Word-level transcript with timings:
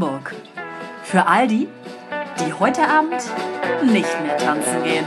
Hamburg. 0.00 0.34
Für 1.04 1.26
all 1.26 1.46
die, 1.46 1.68
die 2.38 2.52
heute 2.54 2.88
Abend 2.88 3.20
nicht 3.84 4.08
mehr 4.22 4.38
tanzen 4.38 4.82
gehen. 4.82 5.04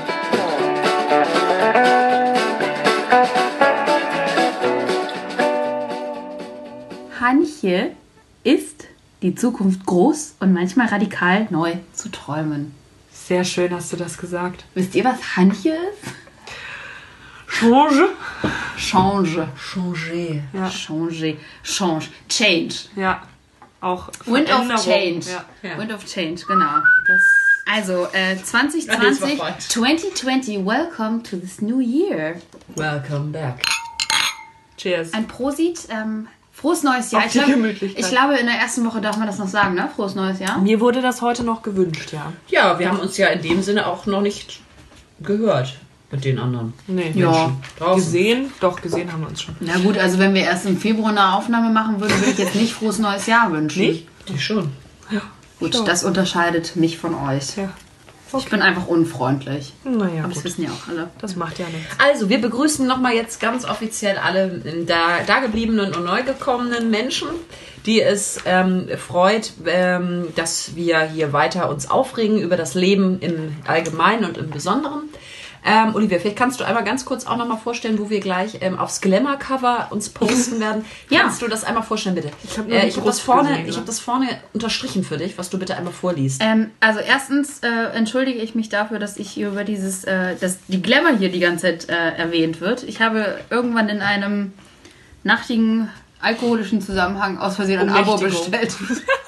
Hanche 7.19 7.91
ist 8.43 8.85
die 9.23 9.33
Zukunft 9.33 9.83
groß 9.83 10.35
und 10.39 10.53
manchmal 10.53 10.87
radikal 10.87 11.47
neu 11.49 11.73
zu 11.93 12.09
träumen. 12.09 12.75
Sehr 13.11 13.43
schön 13.45 13.73
hast 13.73 13.93
du 13.93 13.97
das 13.97 14.19
gesagt. 14.19 14.63
Wisst 14.75 14.93
ihr, 14.93 15.05
was 15.05 15.35
Hanche 15.35 15.69
ist? 15.69 16.13
Change. 17.47 18.09
Change. 18.77 19.47
Changer. 19.57 20.43
Ja. 20.53 20.69
Change. 20.69 21.37
Change. 21.63 22.07
Change. 22.27 22.75
Ja. 22.95 23.21
Auch 23.83 24.07
Wind 24.25 24.49
of. 24.49 24.83
Change. 24.83 25.25
Ja. 25.29 25.45
Ja. 25.69 25.77
Wind 25.77 25.91
of 25.93 26.05
Change, 26.05 26.41
genau. 26.47 26.77
Das, 27.07 27.21
Also, 27.69 28.07
äh, 28.13 28.29
Ja, 28.29 28.35
nee, 28.35 28.41
2020, 28.43 28.87
das 29.19 29.21
war 29.39 29.47
falsch. 29.51 29.67
2020, 29.69 30.65
welcome 30.65 31.21
to 31.23 31.35
this 31.37 31.61
new 31.61 31.79
year. 31.79 32.35
Welcome 32.75 33.31
back. 33.31 33.61
cheers. 34.77 35.13
Ein 35.13 35.27
Prosit, 35.27 35.79
ähm, 35.89 36.27
frohes 36.51 36.83
neues 36.83 37.11
Jahr. 37.11 37.21
Auf 37.21 37.27
Ich 37.27 37.33
die 37.33 37.39
glaube, 37.39 37.53
Gemütlichkeit. 37.53 38.03
ich 38.05 38.09
glaube, 38.11 38.35
in 38.35 38.45
der 38.45 38.55
ersten 38.55 38.85
Woche 38.85 39.01
darf 39.01 39.17
man 39.17 39.27
das 39.27 39.37
noch 39.37 39.47
sagen, 39.47 39.75
ne? 39.75 39.89
Frohes 39.95 40.15
neues 40.15 40.39
Jahr. 40.39 40.59
Mir 40.59 40.79
wurde 40.79 41.01
das 41.01 41.21
heute 41.21 41.43
noch 41.43 41.61
gewünscht, 41.61 42.11
ja. 42.13 42.31
Ja, 42.49 42.79
wir 42.79 42.89
haben 42.89 42.99
uns 42.99 43.17
ja 43.17 43.27
in 43.27 43.41
dem 43.41 43.61
Sinne 43.61 43.87
auch 43.87 44.05
noch 44.05 44.21
nicht 44.21 44.61
gehört 45.21 45.75
mit 46.13 46.23
den 46.25 46.39
anderen. 46.39 46.73
Nee. 46.87 47.11
Ja. 47.15 47.31
Menschen 47.31 47.63
draußen. 47.79 48.03
Gesehen? 48.03 48.53
Doch, 48.61 48.81
gesehen 48.81 49.11
haben 49.11 49.21
wir 49.21 49.29
uns 49.29 49.41
schon. 49.41 49.55
Na 49.59 49.77
gut, 49.79 49.97
also 49.97 50.19
wenn 50.19 50.33
wir 50.33 50.43
erst 50.43 50.65
im 50.67 50.77
Februar 50.77 51.09
eine 51.09 51.33
Aufnahme 51.33 51.71
machen 51.71 51.99
würden, 51.99 52.15
würde 52.19 52.31
ich 52.31 52.37
jetzt 52.37 52.55
nicht 52.55 52.73
frohes 52.73 52.99
neues 52.99 53.25
Jahr 53.25 53.51
wünschen. 53.51 53.81
Nicht? 53.81 54.07
Die 54.29 54.39
schon. 54.39 54.71
Gut, 55.59 55.75
Doch. 55.75 55.85
das 55.85 56.03
unterscheidet 56.03 56.75
mich 56.75 56.97
von 56.97 57.15
euch. 57.15 57.57
Ja. 57.57 57.69
Ich 58.37 58.49
bin 58.49 58.61
einfach 58.61 58.87
unfreundlich. 58.87 59.73
Naja, 59.83 60.23
Aber 60.23 60.29
das 60.29 60.37
gut. 60.37 60.45
wissen 60.45 60.63
ja 60.63 60.69
auch 60.71 60.87
alle. 60.89 61.09
Das 61.19 61.35
macht 61.35 61.59
ja 61.59 61.65
nichts. 61.67 61.95
Also, 61.99 62.29
wir 62.29 62.41
begrüßen 62.41 62.85
nochmal 62.87 63.13
jetzt 63.13 63.39
ganz 63.39 63.63
offiziell 63.63 64.17
alle 64.17 64.61
da, 64.87 65.23
dagebliebenen 65.25 65.93
und 65.93 66.03
neu 66.03 66.23
gekommenen 66.23 66.89
Menschen, 66.89 67.27
die 67.85 68.01
es 68.01 68.39
ähm, 68.45 68.87
freut, 68.97 69.53
ähm, 69.65 70.27
dass 70.35 70.75
wir 70.75 71.01
hier 71.01 71.31
weiter 71.31 71.69
uns 71.69 71.89
aufregen 71.89 72.39
über 72.39 72.57
das 72.57 72.73
Leben 72.73 73.19
im 73.19 73.55
Allgemeinen 73.67 74.25
und 74.25 74.37
im 74.37 74.49
Besonderen. 74.49 75.09
Ähm, 75.65 75.95
Olivia, 75.95 76.19
vielleicht 76.19 76.37
kannst 76.37 76.59
du 76.59 76.63
einmal 76.65 76.83
ganz 76.83 77.05
kurz 77.05 77.25
auch 77.25 77.37
nochmal 77.37 77.57
vorstellen, 77.57 77.97
wo 77.99 78.09
wir 78.09 78.19
gleich 78.19 78.57
ähm, 78.61 78.77
aufs 78.77 78.99
Glamour-Cover 79.01 79.87
uns 79.91 80.09
posten 80.09 80.59
werden. 80.59 80.83
Ja. 81.09 81.21
Kannst 81.21 81.41
du 81.41 81.47
das 81.47 81.63
einmal 81.63 81.83
vorstellen, 81.83 82.15
bitte? 82.15 82.31
Ich 82.43 82.57
hab 82.57 82.67
nur 82.67 82.77
äh, 82.77 82.87
ich 82.87 82.97
habe 82.97 83.05
das, 83.05 83.19
vorne- 83.19 83.49
gesehen, 83.49 83.65
ich 83.67 83.71
ne? 83.75 83.77
hab 83.77 83.85
das 83.85 83.99
vorne 83.99 84.27
unterstrichen 84.53 85.03
für 85.03 85.17
dich, 85.17 85.37
was 85.37 85.49
du 85.49 85.57
bitte 85.57 85.77
einmal 85.77 85.93
vorliest. 85.93 86.41
Ähm, 86.43 86.71
also 86.79 86.99
erstens 86.99 87.59
äh, 87.59 87.67
entschuldige 87.93 88.39
ich 88.39 88.55
mich 88.55 88.69
dafür, 88.69 88.99
dass 88.99 89.17
ich 89.17 89.29
hier 89.29 89.47
über 89.47 89.63
dieses, 89.63 90.03
äh, 90.03 90.35
dass 90.35 90.57
die 90.67 90.81
Glamour 90.81 91.17
hier 91.17 91.31
die 91.31 91.39
ganze 91.39 91.63
Zeit 91.67 91.89
äh, 91.89 91.93
erwähnt 92.17 92.59
wird. 92.61 92.83
Ich 92.83 93.01
habe 93.01 93.39
irgendwann 93.49 93.89
in 93.89 94.01
einem 94.01 94.53
nachtigen 95.23 95.89
alkoholischen 96.21 96.81
Zusammenhang 96.81 97.37
aus 97.37 97.55
Versehen 97.55 97.79
ein 97.79 97.89
Abo 97.89 98.17
bestellt. 98.17 98.75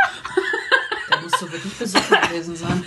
Wirklich 1.66 1.80
besoffen 1.80 2.18
gewesen 2.30 2.56
sein. 2.56 2.84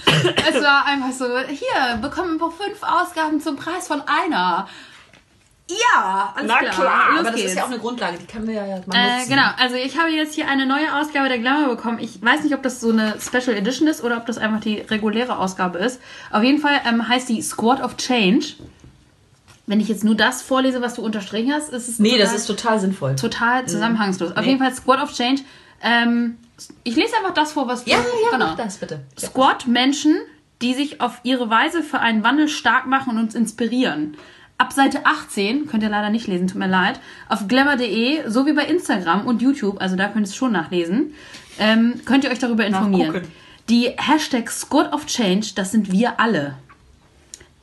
es 0.48 0.62
war 0.62 0.86
einfach 0.86 1.12
so, 1.12 1.26
hier, 1.48 1.96
bekommen 2.00 2.38
wir 2.38 2.50
fünf 2.50 2.82
Ausgaben 2.82 3.40
zum 3.40 3.56
Preis 3.56 3.86
von 3.88 4.02
einer. 4.06 4.68
Ja, 5.70 6.32
alles 6.34 6.48
Na 6.48 6.58
klar. 6.60 6.70
klar, 6.72 7.10
Los 7.10 7.18
Aber 7.20 7.30
das 7.30 7.34
geht's. 7.36 7.50
ist 7.50 7.56
ja 7.58 7.64
auch 7.64 7.68
eine 7.68 7.78
Grundlage, 7.78 8.16
die 8.18 8.24
können 8.26 8.46
wir 8.46 8.54
ja 8.54 8.80
mal 8.86 8.96
Äh, 8.96 9.16
nutzen. 9.18 9.28
genau, 9.28 9.48
also 9.58 9.76
ich 9.76 9.98
habe 9.98 10.08
jetzt 10.08 10.34
hier 10.34 10.48
eine 10.48 10.64
neue 10.64 10.94
Ausgabe 10.98 11.28
der 11.28 11.38
Glamour 11.38 11.68
bekommen. 11.76 11.98
Ich 12.00 12.22
weiß 12.22 12.42
nicht, 12.42 12.54
ob 12.54 12.62
das 12.62 12.80
so 12.80 12.90
eine 12.90 13.16
Special 13.20 13.54
Edition 13.54 13.86
ist 13.86 14.02
oder 14.02 14.16
ob 14.16 14.24
das 14.24 14.38
einfach 14.38 14.60
die 14.60 14.78
reguläre 14.78 15.38
Ausgabe 15.38 15.78
ist. 15.78 16.00
Auf 16.30 16.42
jeden 16.42 16.58
Fall 16.58 16.80
ähm, 16.88 17.06
heißt 17.06 17.28
die 17.28 17.42
Squad 17.42 17.82
of 17.82 17.98
Change. 17.98 18.46
Wenn 19.66 19.80
ich 19.80 19.88
jetzt 19.88 20.04
nur 20.04 20.14
das 20.14 20.40
vorlese, 20.40 20.80
was 20.80 20.94
du 20.94 21.02
unterstrichen 21.02 21.52
hast, 21.52 21.68
ist 21.70 21.86
es 21.88 21.98
Nee, 21.98 22.12
total, 22.12 22.24
das 22.24 22.34
ist 22.34 22.46
total 22.46 22.80
sinnvoll. 22.80 23.16
total 23.16 23.66
zusammenhangslos. 23.68 24.30
Auf 24.34 24.38
Nee. 24.46 24.52
jeden 24.52 24.58
Fall 24.60 24.72
Squad 24.74 25.02
of 25.02 25.12
Change. 25.12 25.42
Ähm, 25.82 26.38
ich 26.84 26.96
lese 26.96 27.16
einfach 27.16 27.34
das 27.34 27.52
vor, 27.52 27.68
was 27.68 27.84
du... 27.84 27.90
Ja, 27.90 27.98
ja, 27.98 28.30
genau. 28.32 28.46
mach 28.46 28.56
das 28.56 28.78
bitte. 28.78 29.00
Squad 29.18 29.66
Menschen, 29.66 30.16
die 30.62 30.74
sich 30.74 31.00
auf 31.00 31.20
ihre 31.22 31.50
Weise 31.50 31.82
für 31.82 32.00
einen 32.00 32.24
Wandel 32.24 32.48
stark 32.48 32.86
machen 32.86 33.16
und 33.16 33.24
uns 33.24 33.34
inspirieren. 33.34 34.16
Ab 34.56 34.72
Seite 34.72 35.06
18, 35.06 35.68
könnt 35.68 35.84
ihr 35.84 35.88
leider 35.88 36.10
nicht 36.10 36.26
lesen, 36.26 36.48
tut 36.48 36.58
mir 36.58 36.66
leid, 36.66 36.98
auf 37.28 37.46
glamour.de 37.46 38.28
sowie 38.28 38.54
bei 38.54 38.64
Instagram 38.64 39.24
und 39.24 39.40
YouTube, 39.40 39.80
also 39.80 39.94
da 39.94 40.08
könnt 40.08 40.26
ihr 40.26 40.30
es 40.30 40.34
schon 40.34 40.50
nachlesen, 40.50 41.14
ähm, 41.60 42.00
könnt 42.04 42.24
ihr 42.24 42.30
euch 42.30 42.40
darüber 42.40 42.66
informieren. 42.66 43.12
Nachgucken. 43.12 43.32
Die 43.68 43.90
Hashtag 43.96 44.50
Squad 44.50 44.92
of 44.92 45.06
Change, 45.06 45.52
das 45.54 45.70
sind 45.70 45.92
wir 45.92 46.18
alle. 46.18 46.56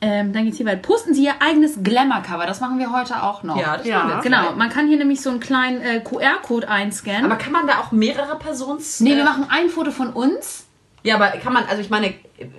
Ähm, 0.02 0.32
dann 0.34 0.44
geht's 0.44 0.58
hier 0.58 0.66
weiter. 0.66 0.82
Posten 0.82 1.14
Sie 1.14 1.24
Ihr 1.24 1.34
eigenes 1.40 1.82
Glamour-Cover, 1.82 2.46
das 2.46 2.60
machen 2.60 2.78
wir 2.78 2.92
heute 2.92 3.22
auch 3.22 3.42
noch. 3.42 3.56
Ja, 3.58 3.78
das 3.78 3.86
Ja. 3.86 3.98
machen 3.98 4.08
wir 4.08 4.14
jetzt 4.16 4.24
Genau, 4.24 4.52
man 4.52 4.68
kann 4.68 4.88
hier 4.88 4.98
nämlich 4.98 5.22
so 5.22 5.30
einen 5.30 5.40
kleinen 5.40 5.80
äh, 5.80 6.00
QR-Code 6.00 6.68
einscannen. 6.68 7.24
Aber 7.24 7.36
kann 7.36 7.52
man 7.52 7.66
da 7.66 7.80
auch 7.80 7.92
mehrere 7.92 8.36
Persons... 8.38 9.00
nee, 9.00 9.12
äh, 9.14 9.16
wir 9.16 9.24
machen 9.24 9.46
ein 9.48 9.70
Foto 9.70 9.90
von 9.90 10.10
uns. 10.12 10.66
Ja, 11.02 11.14
aber 11.14 11.28
kann 11.38 11.52
man, 11.54 11.64
also 11.64 11.80
ich 11.80 11.88
meine, 11.88 12.12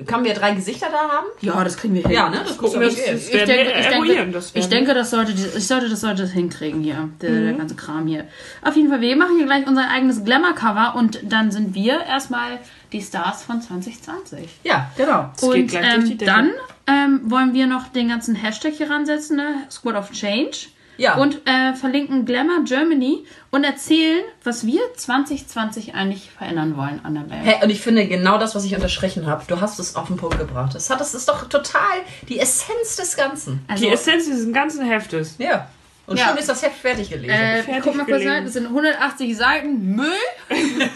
können 0.06 0.26
wir 0.26 0.34
drei 0.34 0.54
Gesichter 0.54 0.88
da 0.92 0.98
haben? 0.98 1.28
Ja, 1.42 1.64
das 1.64 1.78
kriegen 1.78 1.94
wir 1.94 2.02
hin. 2.02 2.12
Ja, 2.12 2.30
ne? 2.30 2.42
Das 2.44 2.58
gucken 2.58 2.80
wir 2.80 2.88
Das, 2.88 2.98
jetzt. 2.98 3.10
das 3.10 3.24
Ich 3.26 3.46
denke, 3.46 3.72
ich, 3.80 3.86
eruieren. 3.86 4.08
denke, 4.08 4.32
Das 4.32 4.48
ich 4.50 4.56
werden 4.56 4.70
denke, 4.72 4.94
das 4.94 5.10
sollte, 5.12 5.32
ich 5.34 5.68
sollte, 5.68 5.90
das 5.90 6.02
sollte 6.02 6.22
das 6.24 6.32
hinkriegen 6.32 6.82
hier, 6.82 7.10
der, 7.22 7.32
der 7.42 7.54
ganze 7.54 7.76
Kram 7.76 8.08
hier. 8.08 8.26
Auf 8.64 8.76
jeden 8.76 8.90
Fall, 8.90 9.02
wir 9.02 9.16
machen 9.16 9.38
hier 9.38 9.46
gleich 9.46 9.68
unser 9.68 9.90
eigenes 9.90 10.24
Glamour-Cover 10.24 10.96
und 10.96 11.20
dann 11.24 11.52
sind 11.52 11.76
wir 11.76 12.02
erstmal 12.06 12.60
die 12.92 13.02
Stars 13.02 13.44
von 13.44 13.62
2020. 13.62 14.48
Ja, 14.64 14.90
genau. 14.98 15.32
geht 15.40 15.50
und 15.50 15.68
gleich 15.68 15.94
durch 15.96 16.18
die 16.18 16.26
ähm, 16.26 16.26
dann 16.26 16.52
ähm, 16.88 17.22
wollen 17.26 17.54
wir 17.54 17.68
noch 17.68 17.90
den 17.90 18.08
ganzen 18.10 18.34
Hashtag 18.36 18.74
hier 18.74 18.90
ransetzen, 18.90 19.38
ne? 19.38 19.64
Squad 19.70 19.96
of 19.96 20.12
Change. 20.12 20.68
Ja. 20.98 21.16
Und 21.18 21.42
äh, 21.48 21.74
verlinken 21.76 22.26
Glamour 22.26 22.64
Germany 22.66 23.24
und 23.52 23.64
erzählen, 23.64 24.24
was 24.44 24.66
wir 24.66 24.82
2020 24.96 25.94
eigentlich 25.96 26.30
verändern 26.32 26.76
wollen 26.76 27.00
an 27.04 27.14
der 27.16 27.30
Welt. 27.30 27.40
Hey, 27.44 27.64
und 27.64 27.70
ich 27.70 27.82
finde 27.82 28.08
genau 28.08 28.38
das, 28.38 28.56
was 28.56 28.66
ich 28.66 28.74
unterstrichen 28.76 29.28
habe, 29.28 29.44
du 29.48 29.62
hast 29.62 29.80
es 29.80 29.96
auf 29.96 30.08
den 30.08 30.18
Punkt 30.18 30.38
gebracht. 30.40 30.74
Das, 30.76 30.90
hat, 30.90 31.00
das 31.00 31.14
ist 31.14 31.30
doch 31.30 31.48
total 31.50 31.82
die 32.28 32.40
Essenz 32.40 32.96
des 32.98 33.16
Ganzen. 33.16 33.64
Also, 33.68 33.86
Die 33.86 33.92
Essenz 33.92 34.26
dieses 34.26 34.52
ganzen 34.52 34.86
Heftes. 34.86 35.36
Ja. 35.38 35.70
Und 36.08 36.18
Ja. 36.18 36.30
schon 36.30 36.38
ist 36.38 36.48
das 36.50 36.62
Heft 36.64 36.78
fertig 36.78 37.10
gelesen. 37.10 37.30
äh, 37.34 37.64
fertig 37.64 37.84
guck 37.84 37.96
mal 37.96 38.06
kurz 38.06 38.26
rein, 38.26 38.46
das 38.46 38.54
sind 38.54 38.66
180 38.68 39.36
Seiten 39.38 39.96
Müll. 39.96 40.08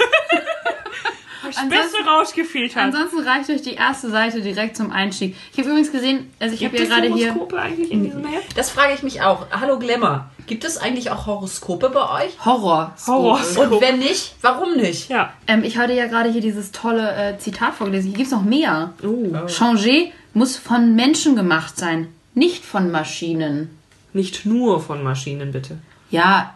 Ansonsten- 1.43 1.69
Beste 1.69 1.97
rausgefiltert. 2.07 2.77
Ansonsten 2.83 3.19
reicht 3.19 3.49
euch 3.49 3.61
die 3.61 3.73
erste 3.73 4.09
Seite 4.09 4.41
direkt 4.41 4.77
zum 4.77 4.91
Einstieg. 4.91 5.35
Ich 5.51 5.57
habe 5.59 5.69
übrigens 5.69 5.91
gesehen, 5.91 6.31
also 6.39 6.53
ich 6.55 6.63
habe 6.63 6.77
ja 6.77 6.85
gerade 6.85 7.13
hier. 7.13 7.29
Horoskope 7.33 7.59
eigentlich 7.59 7.91
in 7.91 8.03
diesem 8.03 8.25
Heft? 8.25 8.57
Das 8.57 8.69
frage 8.69 8.93
ich 8.93 9.03
mich 9.03 9.21
auch. 9.21 9.47
Hallo 9.51 9.79
Glamour, 9.79 10.29
gibt 10.47 10.63
es 10.63 10.77
eigentlich 10.77 11.09
auch 11.11 11.25
Horoskope 11.25 11.89
bei 11.89 12.25
euch? 12.25 12.45
Horror. 12.45 12.93
Horoskop. 13.07 13.71
Und 13.71 13.81
wenn 13.81 13.99
nicht, 13.99 14.35
warum 14.41 14.75
nicht? 14.75 15.09
Ja. 15.09 15.33
Ähm, 15.47 15.63
ich 15.63 15.77
hatte 15.77 15.93
ja 15.93 16.07
gerade 16.07 16.29
hier 16.31 16.41
dieses 16.41 16.71
tolle 16.71 17.11
äh, 17.15 17.37
Zitat 17.39 17.73
vorgelesen. 17.73 18.09
Hier 18.09 18.17
gibt 18.17 18.27
es 18.27 18.33
noch 18.33 18.43
mehr. 18.43 18.93
Oh. 19.03 19.47
Changer 19.47 20.11
muss 20.33 20.57
von 20.57 20.95
Menschen 20.95 21.35
gemacht 21.35 21.77
sein, 21.77 22.07
nicht 22.35 22.63
von 22.63 22.91
Maschinen. 22.91 23.77
Nicht 24.13 24.45
nur 24.45 24.79
von 24.81 25.01
Maschinen, 25.03 25.51
bitte. 25.51 25.77
Ja, 26.09 26.55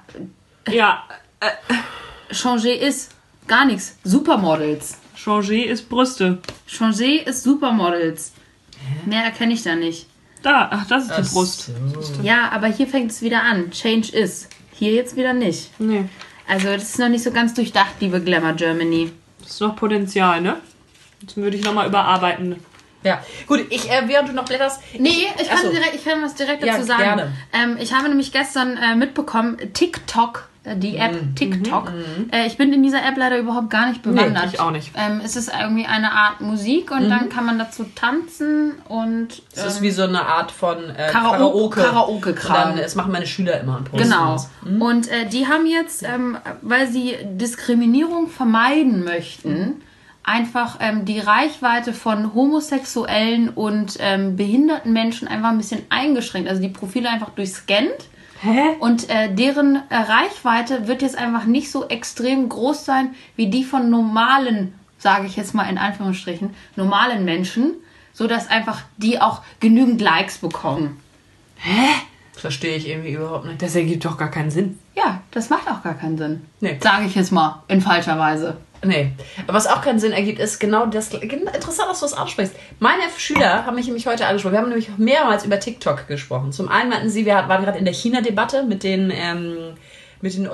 Ja, 0.69 1.03
Changer 2.31 2.73
ist 2.73 3.11
gar 3.47 3.65
nichts. 3.65 3.97
Supermodels. 4.03 4.97
Changer 5.15 5.65
ist 5.65 5.89
Brüste. 5.89 6.39
Changer 6.67 7.25
ist 7.27 7.43
Supermodels. 7.43 8.33
Mehr 9.05 9.23
erkenne 9.23 9.53
ich 9.53 9.63
da 9.63 9.75
nicht. 9.75 10.07
Da, 10.43 10.69
ach, 10.71 10.85
das 10.87 11.05
ist 11.09 11.17
die 11.17 11.33
Brust. 11.33 11.69
Ja, 12.21 12.49
aber 12.51 12.67
hier 12.67 12.85
fängt 12.87 13.09
es 13.11 13.21
wieder 13.21 13.41
an. 13.43 13.71
Change 13.71 14.11
is. 14.15 14.47
Hier 14.73 14.93
jetzt 14.93 15.15
wieder 15.15 15.33
nicht. 15.33 15.71
Nee, 15.79 16.05
Also 16.47 16.67
das 16.67 16.83
ist 16.83 16.99
noch 16.99 17.09
nicht 17.09 17.23
so 17.23 17.31
ganz 17.31 17.53
durchdacht, 17.55 17.95
liebe 17.99 18.21
Glamour 18.21 18.53
Germany. 18.53 19.11
das 19.41 19.51
ist 19.51 19.61
noch 19.61 19.75
Potenzial, 19.75 20.41
ne? 20.41 20.57
Jetzt 21.21 21.37
würde 21.37 21.57
ich 21.57 21.63
nochmal 21.63 21.87
überarbeiten. 21.87 22.57
Ja, 23.03 23.23
gut, 23.47 23.65
ich, 23.69 23.89
äh, 23.89 24.03
während 24.07 24.29
du 24.29 24.33
noch 24.33 24.45
blätterst. 24.45 24.81
Nee, 24.99 25.27
ich 25.39 25.47
kann, 25.47 25.57
Achso. 25.57 25.69
direkt, 25.71 25.95
ich 25.95 26.03
kann 26.03 26.21
was 26.21 26.35
direkt 26.35 26.63
Ja, 26.63 26.73
dazu 26.73 26.85
sagen. 26.87 27.03
gerne. 27.03 27.31
Ähm, 27.53 27.77
ich 27.79 27.93
habe 27.93 28.09
nämlich 28.09 28.31
gestern 28.31 28.77
äh, 28.77 28.95
mitbekommen, 28.95 29.57
TikTok, 29.73 30.49
die 30.75 30.97
App 30.97 31.13
Mhm. 31.21 31.35
TikTok. 31.35 31.91
Äh, 32.31 32.47
ich 32.47 32.57
bin 32.57 32.73
in 32.73 32.81
dieser 32.81 33.05
App 33.05 33.15
leider 33.17 33.37
überhaupt 33.37 33.69
gar 33.69 33.87
nicht 33.89 34.01
bewandert. 34.01 34.49
ich 34.53 34.59
auch 34.59 34.71
nicht. 34.71 34.91
Ähm, 34.95 35.21
es 35.23 35.35
ist 35.35 35.51
irgendwie 35.57 35.85
eine 35.85 36.11
Art 36.11 36.41
Musik 36.41 36.89
und 36.91 37.05
Mhm. 37.05 37.09
dann 37.09 37.29
kann 37.29 37.45
man 37.45 37.59
dazu 37.59 37.85
tanzen 37.93 38.73
und 38.87 39.27
Es 39.53 39.65
ist 39.65 39.81
wie 39.81 39.91
so 39.91 40.03
eine 40.03 40.25
Art 40.25 40.51
von 40.51 40.77
äh, 40.89 41.09
Karaoke- 41.11 41.81
Karaoke. 41.83 42.35
Dann, 42.47 42.77
das 42.77 42.95
machen 42.95 43.11
meine 43.11 43.27
Schüler 43.27 43.59
immer 43.59 43.77
und 43.77 43.91
posten 43.91 44.09
Genau. 44.09 44.33
das. 44.33 44.49
Und 44.79 45.07
äh, 45.11 45.27
die 45.27 45.47
haben 45.47 45.67
jetzt, 45.67 46.01
ähm, 46.03 46.37
weil 46.61 46.87
sie 46.87 47.15
Diskriminierung 47.23 48.27
vermeiden 48.29 49.03
möchten, 49.03 49.81
einfach 50.23 50.77
ähm, 50.79 51.05
die 51.05 51.19
Reichweite 51.19 51.93
von 51.93 52.33
homosexuellen 52.33 53.49
und 53.49 53.97
ähm, 53.99 54.35
behinderten 54.35 54.91
Menschen 54.91 55.27
einfach 55.27 55.49
ein 55.49 55.57
bisschen 55.57 55.83
eingeschränkt. 55.89 56.49
Also 56.49 56.61
die 56.61 56.69
Profile 56.69 57.09
einfach 57.09 57.29
durchscannt. 57.29 57.91
Hä? 58.41 58.75
Und 58.79 59.09
äh, 59.09 59.33
deren 59.33 59.81
äh, 59.89 59.95
Reichweite 59.95 60.87
wird 60.87 61.01
jetzt 61.01 61.17
einfach 61.17 61.45
nicht 61.45 61.71
so 61.71 61.87
extrem 61.87 62.49
groß 62.49 62.85
sein 62.85 63.15
wie 63.35 63.47
die 63.49 63.63
von 63.63 63.89
normalen, 63.89 64.73
sage 64.97 65.25
ich 65.25 65.35
jetzt 65.35 65.53
mal 65.53 65.69
in 65.69 65.77
Anführungsstrichen, 65.77 66.53
normalen 66.75 67.25
Menschen, 67.25 67.73
so 68.13 68.27
dass 68.27 68.49
einfach 68.49 68.81
die 68.97 69.21
auch 69.21 69.41
genügend 69.59 70.01
Likes 70.01 70.37
bekommen. 70.37 70.99
Verstehe 72.33 72.75
ich 72.75 72.87
irgendwie 72.87 73.13
überhaupt 73.13 73.45
nicht. 73.45 73.61
Das 73.61 73.75
ergibt 73.75 74.05
doch 74.05 74.17
gar 74.17 74.29
keinen 74.29 74.51
Sinn. 74.51 74.79
Ja, 74.95 75.21
das 75.31 75.49
macht 75.49 75.69
auch 75.69 75.81
gar 75.83 75.93
keinen 75.93 76.17
Sinn. 76.17 76.45
Nee. 76.59 76.77
Sage 76.81 77.05
ich 77.05 77.15
jetzt 77.15 77.31
mal 77.31 77.63
in 77.67 77.81
falscher 77.81 78.19
Weise. 78.19 78.57
Nee. 78.85 79.11
Aber 79.47 79.57
was 79.57 79.67
auch 79.67 79.81
keinen 79.81 79.99
Sinn 79.99 80.11
ergibt, 80.11 80.39
ist 80.39 80.59
genau 80.59 80.85
das. 80.85 81.09
gen- 81.09 81.21
Interessant, 81.53 81.89
dass 81.89 81.99
du 81.99 82.05
das 82.05 82.13
ansprichst. 82.13 82.55
Meine 82.79 83.03
Schüler 83.17 83.65
haben 83.65 83.75
mich 83.75 83.85
nämlich 83.87 84.07
heute 84.07 84.25
angesprochen. 84.27 84.53
Wir 84.53 84.59
haben 84.59 84.69
nämlich 84.69 84.89
mehrmals 84.97 85.45
über 85.45 85.59
TikTok 85.59 86.07
gesprochen. 86.07 86.51
Zum 86.51 86.69
einen 86.69 86.89
meinten 86.89 87.09
sie, 87.09 87.25
wir 87.25 87.33
waren 87.33 87.63
gerade 87.63 87.77
in 87.79 87.85
der 87.85 87.93
China-Debatte 87.93 88.63
mit 88.63 88.83
den, 88.83 89.11
ähm, 89.15 89.73
mit 90.21 90.33
den 90.35 90.47
Eu 90.47 90.53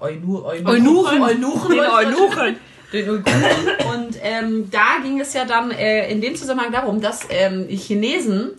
Eunu 0.00 0.44
Eunuchen. 0.44 1.22
Eunuchen. 1.22 1.78
Eunuchen. 1.80 2.56
Den. 2.92 3.08
Und 3.92 4.16
ähm, 4.22 4.70
da 4.70 5.02
ging 5.02 5.20
es 5.20 5.34
ja 5.34 5.44
dann 5.44 5.70
äh, 5.72 6.10
in 6.10 6.20
dem 6.22 6.34
Zusammenhang 6.36 6.72
darum, 6.72 7.00
dass 7.02 7.26
ähm, 7.28 7.68
Chinesen 7.68 8.52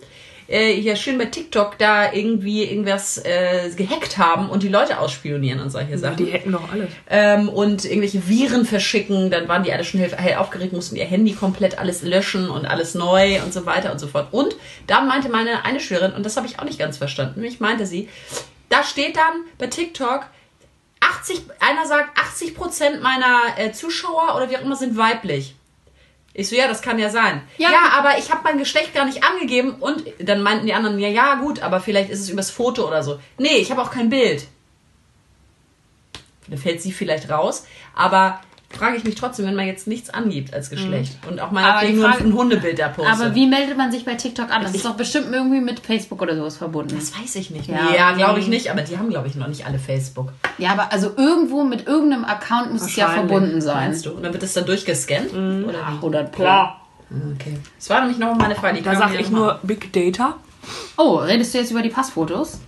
äh, 0.50 0.74
hier 0.74 0.96
schön 0.96 1.18
bei 1.18 1.26
TikTok 1.26 1.78
da 1.78 2.12
irgendwie 2.12 2.64
irgendwas 2.64 3.20
äh, 3.20 3.70
gehackt 3.76 4.18
haben 4.18 4.50
und 4.50 4.64
die 4.64 4.68
Leute 4.68 5.00
ausspionieren 5.00 5.60
und 5.60 5.70
solche 5.70 5.98
Sachen. 5.98 6.18
Die 6.18 6.32
hacken 6.32 6.52
doch 6.52 6.72
alles. 6.72 6.90
ähm, 7.10 7.50
und 7.50 7.86
irgendwelche 7.86 8.28
Viren 8.28 8.66
verschicken, 8.66 9.30
dann 9.30 9.48
waren 9.48 9.64
die 9.64 9.72
alle 9.72 9.84
schon 9.84 10.00
hell, 10.00 10.12
hell 10.18 10.38
aufgeregt, 10.38 10.74
mussten 10.74 10.96
ihr 10.96 11.06
Handy 11.06 11.34
komplett 11.34 11.78
alles 11.78 12.02
löschen 12.02 12.50
und 12.50 12.66
alles 12.66 12.96
neu 12.96 13.42
und 13.44 13.54
so 13.54 13.66
weiter 13.66 13.92
und 13.92 14.00
so 14.00 14.08
fort. 14.08 14.30
Und 14.32 14.56
da 14.88 15.02
meinte 15.02 15.30
meine 15.30 15.66
eine 15.66 15.80
Schülerin, 15.80 16.14
und 16.14 16.26
das 16.26 16.36
habe 16.36 16.48
ich 16.48 16.60
auch 16.60 16.66
nicht 16.66 16.80
ganz 16.80 16.98
verstanden, 16.98 17.42
nämlich 17.42 17.60
meinte 17.60 17.86
sie, 17.86 18.10
da 18.70 18.84
steht 18.84 19.18
dann 19.18 19.46
bei 19.58 19.68
TikTok, 19.68 20.26
80, 21.00 21.42
einer 21.60 21.86
sagt, 21.86 22.18
80 22.20 22.56
Prozent 22.56 23.02
meiner 23.02 23.40
äh, 23.58 23.72
Zuschauer 23.72 24.36
oder 24.36 24.50
wie 24.50 24.58
auch 24.58 24.62
immer 24.62 24.76
sind 24.76 24.98
weiblich. 24.98 25.56
Ich 26.40 26.48
so, 26.48 26.56
ja, 26.56 26.70
das 26.70 26.82
kann 26.82 26.98
ja 26.98 27.10
sein. 27.10 27.42
Ja. 27.58 27.70
Ja, 27.70 27.80
aber 27.98 28.18
ich 28.18 28.32
habe 28.32 28.40
mein 28.46 28.58
Geschlecht 28.58 28.94
gar 28.94 29.04
nicht 29.04 29.26
angegeben 29.26 29.76
und 29.82 30.06
dann 30.20 30.42
meinten 30.42 30.68
die 30.68 30.74
anderen, 30.74 30.98
ja, 30.98 31.10
ja, 31.10 31.36
gut, 31.36 31.62
aber 31.62 31.82
vielleicht 31.82 32.10
ist 32.10 32.22
es 32.22 32.30
übers 32.30 32.50
Foto 32.50 32.88
oder 32.88 33.04
so. 33.04 33.20
Nee, 33.38 33.58
ich 33.58 33.72
habe 33.72 33.82
auch 33.82 33.92
kein 33.92 34.10
Bild. 34.10 34.48
Da 36.48 36.56
fällt 36.56 36.82
sie 36.82 36.94
vielleicht 36.94 37.30
raus, 37.30 37.66
aber 37.94 38.40
frage 38.70 38.98
ich 38.98 39.04
mich 39.04 39.16
trotzdem, 39.16 39.46
wenn 39.46 39.56
man 39.56 39.66
jetzt 39.66 39.88
nichts 39.88 40.10
angibt 40.10 40.54
als 40.54 40.70
Geschlecht 40.70 41.18
und 41.28 41.40
auch 41.40 41.52
mal 41.52 41.92
nur 41.92 42.08
ein 42.08 42.34
Hundebild 42.34 42.80
da 42.80 42.90
postet. 42.90 43.14
Aber 43.14 43.36
wie 43.36 43.48
meldet 43.48 43.78
man 43.78 43.92
sich 43.92 44.06
bei 44.06 44.16
TikTok 44.16 44.52
an? 44.52 44.62
Das 44.62 44.74
ist 44.74 44.86
doch 44.86 44.96
bestimmt 44.96 45.28
irgendwie 45.32 45.60
mit 45.60 45.80
Facebook 45.80 46.22
oder 46.22 46.36
sowas 46.36 46.58
verbunden. 46.58 46.96
Das 46.96 47.18
weiß 47.20 47.36
ich 47.36 47.50
nicht. 47.50 47.68
Ja. 47.68 47.94
Ja, 47.96 48.12
glaube 48.14 48.40
ich 48.40 48.48
nicht, 48.48 48.70
aber 48.70 48.82
die 48.82 48.98
haben, 48.98 49.10
glaube 49.10 49.28
ich, 49.28 49.36
noch 49.36 49.48
nicht 49.48 49.66
alle 49.66 49.80
Facebook. 49.80 50.32
Ja, 50.58 50.72
aber 50.72 50.92
also 50.92 51.12
irgendwo 51.18 51.64
mit 51.64 51.88
irgendeinem 51.88 52.26
Account 52.26 52.72
muss 52.74 52.84
es 52.84 52.96
ja 52.96 53.10
verbunden 53.10 53.60
sein. 53.62 53.90
Meinst 53.90 54.06
du? 54.06 54.12
Und 54.12 54.24
dann 54.24 54.34
wird 54.34 54.44
das 54.44 54.54
dann 54.54 54.66
durchgescannt? 54.66 55.32
Oder 55.34 55.80
wie? 55.88 55.96
100 55.96 56.32
Pro. 56.32 56.44
Klar. 56.44 56.82
Okay. 57.34 57.58
Das 57.78 57.90
war 57.90 58.02
nämlich 58.02 58.20
noch 58.20 58.36
meine 58.36 58.56
Frage. 58.56 58.78
Die 58.78 58.84
Da 58.84 58.92
kam 58.92 59.02
sag 59.02 59.12
mir 59.12 59.20
ich 59.20 59.32
nur 59.32 59.60
Big 59.64 59.92
Data. 59.92 60.36
Oh, 60.98 61.16
redest 61.16 61.54
du 61.54 61.58
jetzt 61.58 61.72
über 61.72 61.82
die 61.82 61.90
Passfotos? 61.90 62.60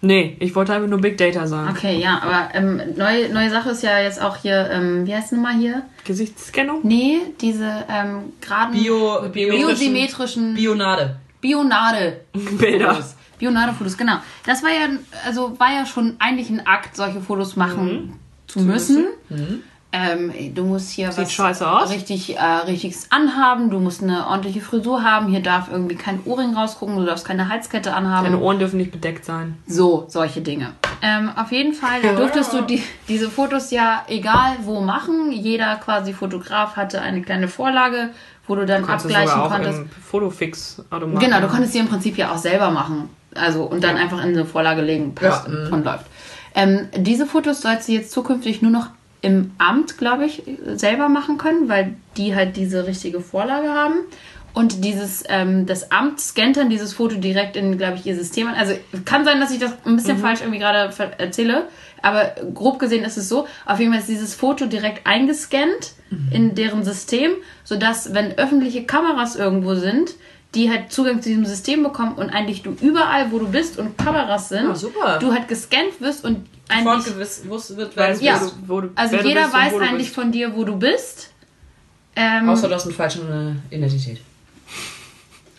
Nee, 0.00 0.36
ich 0.38 0.54
wollte 0.54 0.72
einfach 0.72 0.88
nur 0.88 1.00
Big 1.00 1.18
Data 1.18 1.46
sagen. 1.46 1.70
Okay, 1.76 1.98
ja, 1.98 2.20
aber 2.22 2.54
ähm, 2.54 2.80
neue, 2.96 3.28
neue 3.30 3.50
Sache 3.50 3.70
ist 3.70 3.82
ja 3.82 3.98
jetzt 3.98 4.22
auch 4.22 4.36
hier, 4.36 4.70
ähm, 4.70 5.06
wie 5.06 5.14
heißt 5.14 5.26
es 5.26 5.32
nochmal 5.32 5.54
hier? 5.54 5.82
Gesichtsscannung? 6.04 6.80
Nee, 6.84 7.18
diese 7.40 7.84
ähm, 7.90 8.32
geraden 8.40 8.74
Bio, 8.74 9.28
biosymmetrischen 9.32 10.54
Bionade. 10.54 11.16
Bionade. 11.40 12.20
Bilder. 12.32 13.04
Bionade-Fotos, 13.38 13.96
genau. 13.96 14.18
Das 14.44 14.62
war 14.62 14.70
ja, 14.70 14.88
also 15.24 15.58
war 15.58 15.72
ja 15.72 15.86
schon 15.86 16.16
eigentlich 16.18 16.50
ein 16.50 16.66
Akt, 16.66 16.96
solche 16.96 17.20
Fotos 17.20 17.56
machen 17.56 18.18
zu 18.46 18.60
müssen. 18.60 19.06
Ähm, 19.90 20.54
du 20.54 20.64
musst 20.64 20.90
hier 20.90 21.08
was 21.16 21.32
scheiße 21.32 21.66
aus. 21.66 21.90
richtig 21.90 22.36
äh, 22.36 22.42
richtiges 22.66 23.10
anhaben, 23.10 23.70
du 23.70 23.78
musst 23.78 24.02
eine 24.02 24.26
ordentliche 24.26 24.60
Frisur 24.60 25.02
haben, 25.02 25.28
hier 25.28 25.40
darf 25.40 25.68
irgendwie 25.70 25.94
kein 25.94 26.20
Ohrring 26.26 26.54
rausgucken, 26.54 26.96
du 26.96 27.06
darfst 27.06 27.26
keine 27.26 27.48
Halskette 27.48 27.94
anhaben. 27.94 28.26
Deine 28.26 28.38
Ohren 28.38 28.58
dürfen 28.58 28.76
nicht 28.76 28.92
bedeckt 28.92 29.24
sein. 29.24 29.56
So, 29.66 30.04
solche 30.08 30.42
Dinge. 30.42 30.72
Ähm, 31.00 31.30
auf 31.34 31.52
jeden 31.52 31.72
Fall 31.72 32.02
durftest 32.02 32.52
du 32.52 32.62
die, 32.62 32.82
diese 33.08 33.30
Fotos 33.30 33.70
ja 33.70 34.02
egal 34.08 34.56
wo 34.64 34.80
machen. 34.80 35.32
Jeder 35.32 35.76
quasi 35.76 36.12
Fotograf 36.12 36.76
hatte 36.76 37.00
eine 37.00 37.22
kleine 37.22 37.48
Vorlage, 37.48 38.10
wo 38.46 38.56
du 38.56 38.66
dann 38.66 38.82
du 38.82 38.88
abgleichen 38.88 39.28
sogar 39.28 39.46
auch 39.46 39.50
konntest. 39.50 39.78
im 39.78 39.88
Fotofix 39.88 40.82
Genau, 40.90 41.40
du 41.40 41.48
konntest 41.48 41.72
sie 41.72 41.78
im 41.78 41.88
Prinzip 41.88 42.18
ja 42.18 42.32
auch 42.32 42.38
selber 42.38 42.70
machen. 42.70 43.08
Also 43.34 43.62
und 43.64 43.82
dann 43.82 43.96
einfach 43.96 44.22
in 44.22 44.30
eine 44.30 44.44
Vorlage 44.44 44.82
legen, 44.82 45.14
passt 45.14 45.46
Ja, 45.46 45.52
mhm. 45.54 45.72
und 45.72 45.84
läuft. 45.84 46.04
Ähm, 46.54 46.88
diese 46.96 47.24
Fotos 47.24 47.62
sollst 47.62 47.88
du 47.88 47.92
jetzt 47.92 48.10
zukünftig 48.10 48.60
nur 48.62 48.72
noch 48.72 48.88
im 49.20 49.52
Amt, 49.58 49.98
glaube 49.98 50.26
ich, 50.26 50.42
selber 50.74 51.08
machen 51.08 51.38
können, 51.38 51.68
weil 51.68 51.94
die 52.16 52.34
halt 52.34 52.56
diese 52.56 52.86
richtige 52.86 53.20
Vorlage 53.20 53.68
haben. 53.68 53.96
Und 54.54 54.84
dieses, 54.84 55.22
ähm, 55.28 55.66
das 55.66 55.92
Amt 55.92 56.20
scannt 56.20 56.56
dann 56.56 56.70
dieses 56.70 56.92
Foto 56.92 57.16
direkt 57.16 57.56
in, 57.56 57.78
glaube 57.78 57.96
ich, 57.96 58.06
ihr 58.06 58.16
System 58.16 58.48
an. 58.48 58.54
Also 58.54 58.74
kann 59.04 59.24
sein, 59.24 59.40
dass 59.40 59.52
ich 59.52 59.58
das 59.58 59.72
ein 59.84 59.96
bisschen 59.96 60.18
falsch 60.18 60.40
irgendwie 60.40 60.58
gerade 60.58 60.92
erzähle, 61.18 61.68
aber 62.02 62.34
grob 62.54 62.78
gesehen 62.78 63.04
ist 63.04 63.16
es 63.16 63.28
so. 63.28 63.46
Auf 63.66 63.78
jeden 63.78 63.92
Fall 63.92 64.00
ist 64.00 64.08
dieses 64.08 64.34
Foto 64.34 64.66
direkt 64.66 65.06
eingescannt 65.06 65.92
in 66.32 66.54
deren 66.54 66.84
System, 66.84 67.32
sodass, 67.64 68.14
wenn 68.14 68.38
öffentliche 68.38 68.84
Kameras 68.84 69.36
irgendwo 69.36 69.74
sind, 69.74 70.14
die 70.54 70.70
halt 70.70 70.90
Zugang 70.92 71.20
zu 71.22 71.28
diesem 71.28 71.44
System 71.44 71.82
bekommen 71.82 72.14
und 72.14 72.30
eigentlich 72.30 72.62
du 72.62 72.70
überall, 72.80 73.30
wo 73.30 73.38
du 73.38 73.48
bist 73.48 73.78
und 73.78 73.98
Kameras 73.98 74.48
sind, 74.48 74.66
Ah, 74.70 74.74
super. 74.74 75.18
du 75.20 75.32
halt 75.32 75.46
gescannt 75.48 76.00
wirst 76.00 76.24
und 76.24 76.46
eigentlich 76.68 77.04
gewiss, 77.04 77.42
wusst, 77.46 77.76
wird, 77.76 77.96
Weißt, 77.96 78.22
Ja. 78.22 78.38
du, 78.38 78.50
wo 78.66 78.80
du, 78.82 78.90
also 78.94 79.12
wer 79.14 79.22
du 79.22 79.28
jeder 79.28 79.42
bist 79.42 79.54
weiß 79.54 79.74
eigentlich 79.74 80.08
bist. 80.08 80.14
von 80.14 80.32
dir, 80.32 80.54
wo 80.56 80.64
du 80.64 80.76
bist. 80.76 81.30
Ähm, 82.16 82.48
Außer 82.48 82.68
du 82.68 82.74
hast 82.74 82.84
eine 82.86 82.94
falsche 82.94 83.56
äh, 83.70 83.74
Identität. 83.74 84.20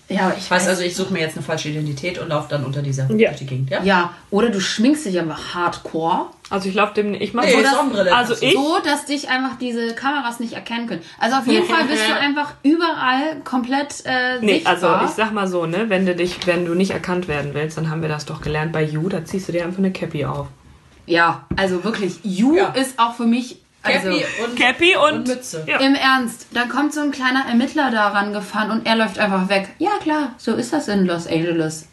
Ja, 0.09 0.33
ich 0.37 0.49
weiß 0.49 0.67
also, 0.67 0.81
ich 0.81 0.95
suche 0.95 1.13
mir 1.13 1.19
jetzt 1.21 1.37
eine 1.37 1.45
falsche 1.45 1.69
Identität 1.69 2.17
und 2.17 2.29
laufe 2.29 2.47
dann 2.49 2.65
unter 2.65 2.81
dieser 2.81 3.03
Ja. 3.11 3.29
durch 3.29 3.39
die 3.39 3.45
Gegend, 3.45 3.69
ja? 3.69 3.83
Ja, 3.83 4.13
oder 4.31 4.49
du 4.49 4.59
schminkst 4.59 5.05
dich 5.05 5.19
einfach 5.19 5.53
hardcore, 5.53 6.25
Also 6.49 6.67
ich 6.67 6.73
laufe 6.75 6.95
dem, 6.95 7.13
ich 7.13 7.33
mache 7.35 7.45
Nee, 7.45 7.63
so 7.63 8.11
Also 8.13 8.33
ich, 8.41 8.53
so 8.53 8.79
dass 8.83 9.05
dich 9.05 9.29
einfach 9.29 9.57
diese 9.59 9.93
Kameras 9.93 10.39
nicht 10.39 10.53
erkennen 10.53 10.87
können. 10.87 11.01
Also 11.19 11.37
auf 11.37 11.45
jeden 11.47 11.65
Fall 11.65 11.85
bist 11.85 12.07
du 12.09 12.13
einfach 12.19 12.53
überall 12.63 13.37
komplett 13.43 14.03
äh, 14.05 14.39
nee, 14.41 14.53
sichtbar. 14.55 14.73
also 14.99 15.05
ich 15.05 15.11
sag 15.11 15.31
mal 15.31 15.47
so, 15.47 15.65
ne, 15.67 15.85
wenn 15.89 16.05
du 16.07 16.15
dich, 16.15 16.45
wenn 16.47 16.65
du 16.65 16.73
nicht 16.73 16.91
erkannt 16.91 17.27
werden 17.27 17.53
willst, 17.53 17.77
dann 17.77 17.89
haben 17.91 18.01
wir 18.01 18.09
das 18.09 18.25
doch 18.25 18.41
gelernt 18.41 18.71
bei 18.73 18.83
You, 18.83 19.09
da 19.09 19.23
ziehst 19.23 19.47
du 19.47 19.51
dir 19.51 19.63
einfach 19.63 19.77
eine 19.79 19.91
Cappy 19.91 20.25
auf. 20.25 20.47
ja, 21.05 21.45
also 21.55 21.83
wirklich, 21.83 22.19
You 22.23 22.55
Ja. 22.57 22.69
ist 22.69 22.97
auch 22.99 23.13
für 23.15 23.25
mich 23.27 23.57
also, 23.81 24.09
Cappy 24.09 24.25
und, 24.43 24.55
Cappy 24.57 24.95
und, 24.95 25.13
und 25.13 25.27
Mütze. 25.27 25.63
Ja. 25.67 25.77
Im 25.79 25.95
Ernst, 25.95 26.47
da 26.53 26.65
kommt 26.65 26.93
so 26.93 27.01
ein 27.01 27.11
kleiner 27.11 27.45
Ermittler 27.47 27.91
da 27.91 28.09
rangefahren 28.09 28.71
und 28.71 28.85
er 28.85 28.95
läuft 28.95 29.19
einfach 29.19 29.47
weg. 29.49 29.69
Ja 29.79 29.91
klar, 30.01 30.33
so 30.37 30.53
ist 30.55 30.73
das 30.73 30.87
in 30.87 31.05
Los 31.05 31.27
Angeles. 31.27 31.87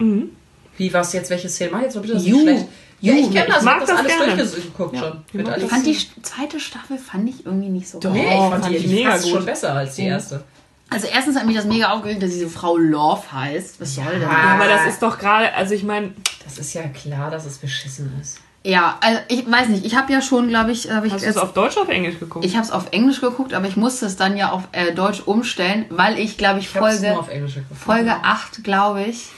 Wie 0.76 0.93
was 0.93 1.12
jetzt? 1.12 1.31
Welche 1.31 1.49
Szene? 1.49 1.71
Mach 1.73 1.83
jetzt 1.83 1.95
mal 1.95 2.00
bitte 2.02 2.14
das 2.14 2.26
You. 2.26 2.37
nicht 2.38 2.43
schlecht. 2.45 2.66
Ja, 3.00 3.12
ich 3.12 3.31
kenne 3.31 3.47
das. 3.49 3.59
Ich 3.59 3.62
mag 3.64 3.81
das 3.81 3.88
das 3.90 3.99
alles 3.99 4.16
gerne. 4.16 4.37
durchgeguckt 4.37 4.97
schon. 4.99 5.25
ich. 5.33 5.62
Ich 5.64 5.71
fand 5.71 5.87
die 5.87 6.23
zweite 6.23 6.61
Staffel 6.61 6.99
fand 6.99 7.28
ich 7.28 7.45
irgendwie 7.45 7.69
nicht 7.69 7.88
so 7.88 8.00
nee, 8.11 8.25
ich 8.26 8.50
fand, 8.50 8.69
die, 8.69 8.78
die 8.78 8.95
mega 8.95 9.16
gut. 9.19 9.28
schon 9.28 9.45
besser 9.45 9.75
als 9.75 9.97
die 9.97 10.07
erste. 10.07 10.43
Also 10.88 11.09
erstens 11.12 11.37
hat 11.37 11.47
mich 11.47 11.57
das 11.57 11.64
mega 11.66 11.90
aufgeregt, 11.90 12.23
dass 12.23 12.31
diese 12.31 12.49
Frau 12.49 12.76
Love 12.76 13.21
heißt. 13.33 13.81
Was 13.81 13.95
soll 13.97 14.05
denn 14.05 14.23
Ja, 14.23 14.28
das? 14.28 14.37
aber 14.38 14.66
das 14.69 14.87
ist 14.87 15.02
doch 15.02 15.19
gerade, 15.19 15.52
also 15.55 15.75
ich 15.75 15.83
meine, 15.83 16.14
Das 16.45 16.59
ist 16.59 16.75
ja 16.75 16.85
klar, 16.85 17.31
dass 17.31 17.45
es 17.45 17.59
beschissen 17.59 18.12
ist. 18.21 18.38
Ja, 18.66 18.99
also 19.00 19.20
ich 19.28 19.49
weiß 19.50 19.68
nicht. 19.68 19.85
Ich 19.85 19.94
habe 19.94 20.12
ja 20.12 20.20
schon, 20.20 20.49
glaube 20.49 20.73
ich, 20.73 20.90
habe 20.90 21.06
ich 21.06 21.12
hast 21.12 21.25
du 21.25 21.28
es 21.30 21.37
auf 21.37 21.52
Deutsch 21.52 21.75
oder 21.76 21.82
auf 21.85 21.88
Englisch 21.88 22.18
geguckt? 22.18 22.44
ich 22.44 22.56
habe 22.56 22.64
es 22.64 22.73
auf 22.73 22.88
Englisch 22.90 23.20
geguckt, 23.20 23.54
aber 23.54 23.68
ich 23.68 23.76
musste 23.76 24.06
es 24.06 24.16
dann 24.16 24.37
ja 24.37 24.50
auf 24.50 24.64
äh, 24.73 24.92
Deutsch 24.92 25.20
umstellen, 25.25 25.87
weil 25.90 26.18
ich, 26.18 26.37
glaube 26.37 26.58
ich, 26.58 26.66
Ich 26.66 26.73
Folge 26.73 27.11
nur 27.11 27.20
auf 27.20 27.28
Englisch 27.28 27.54
geguckt. 27.54 27.80
Folge 27.80 28.12
8, 28.25 28.64
glaube 28.64 29.04
ich, 29.04 29.28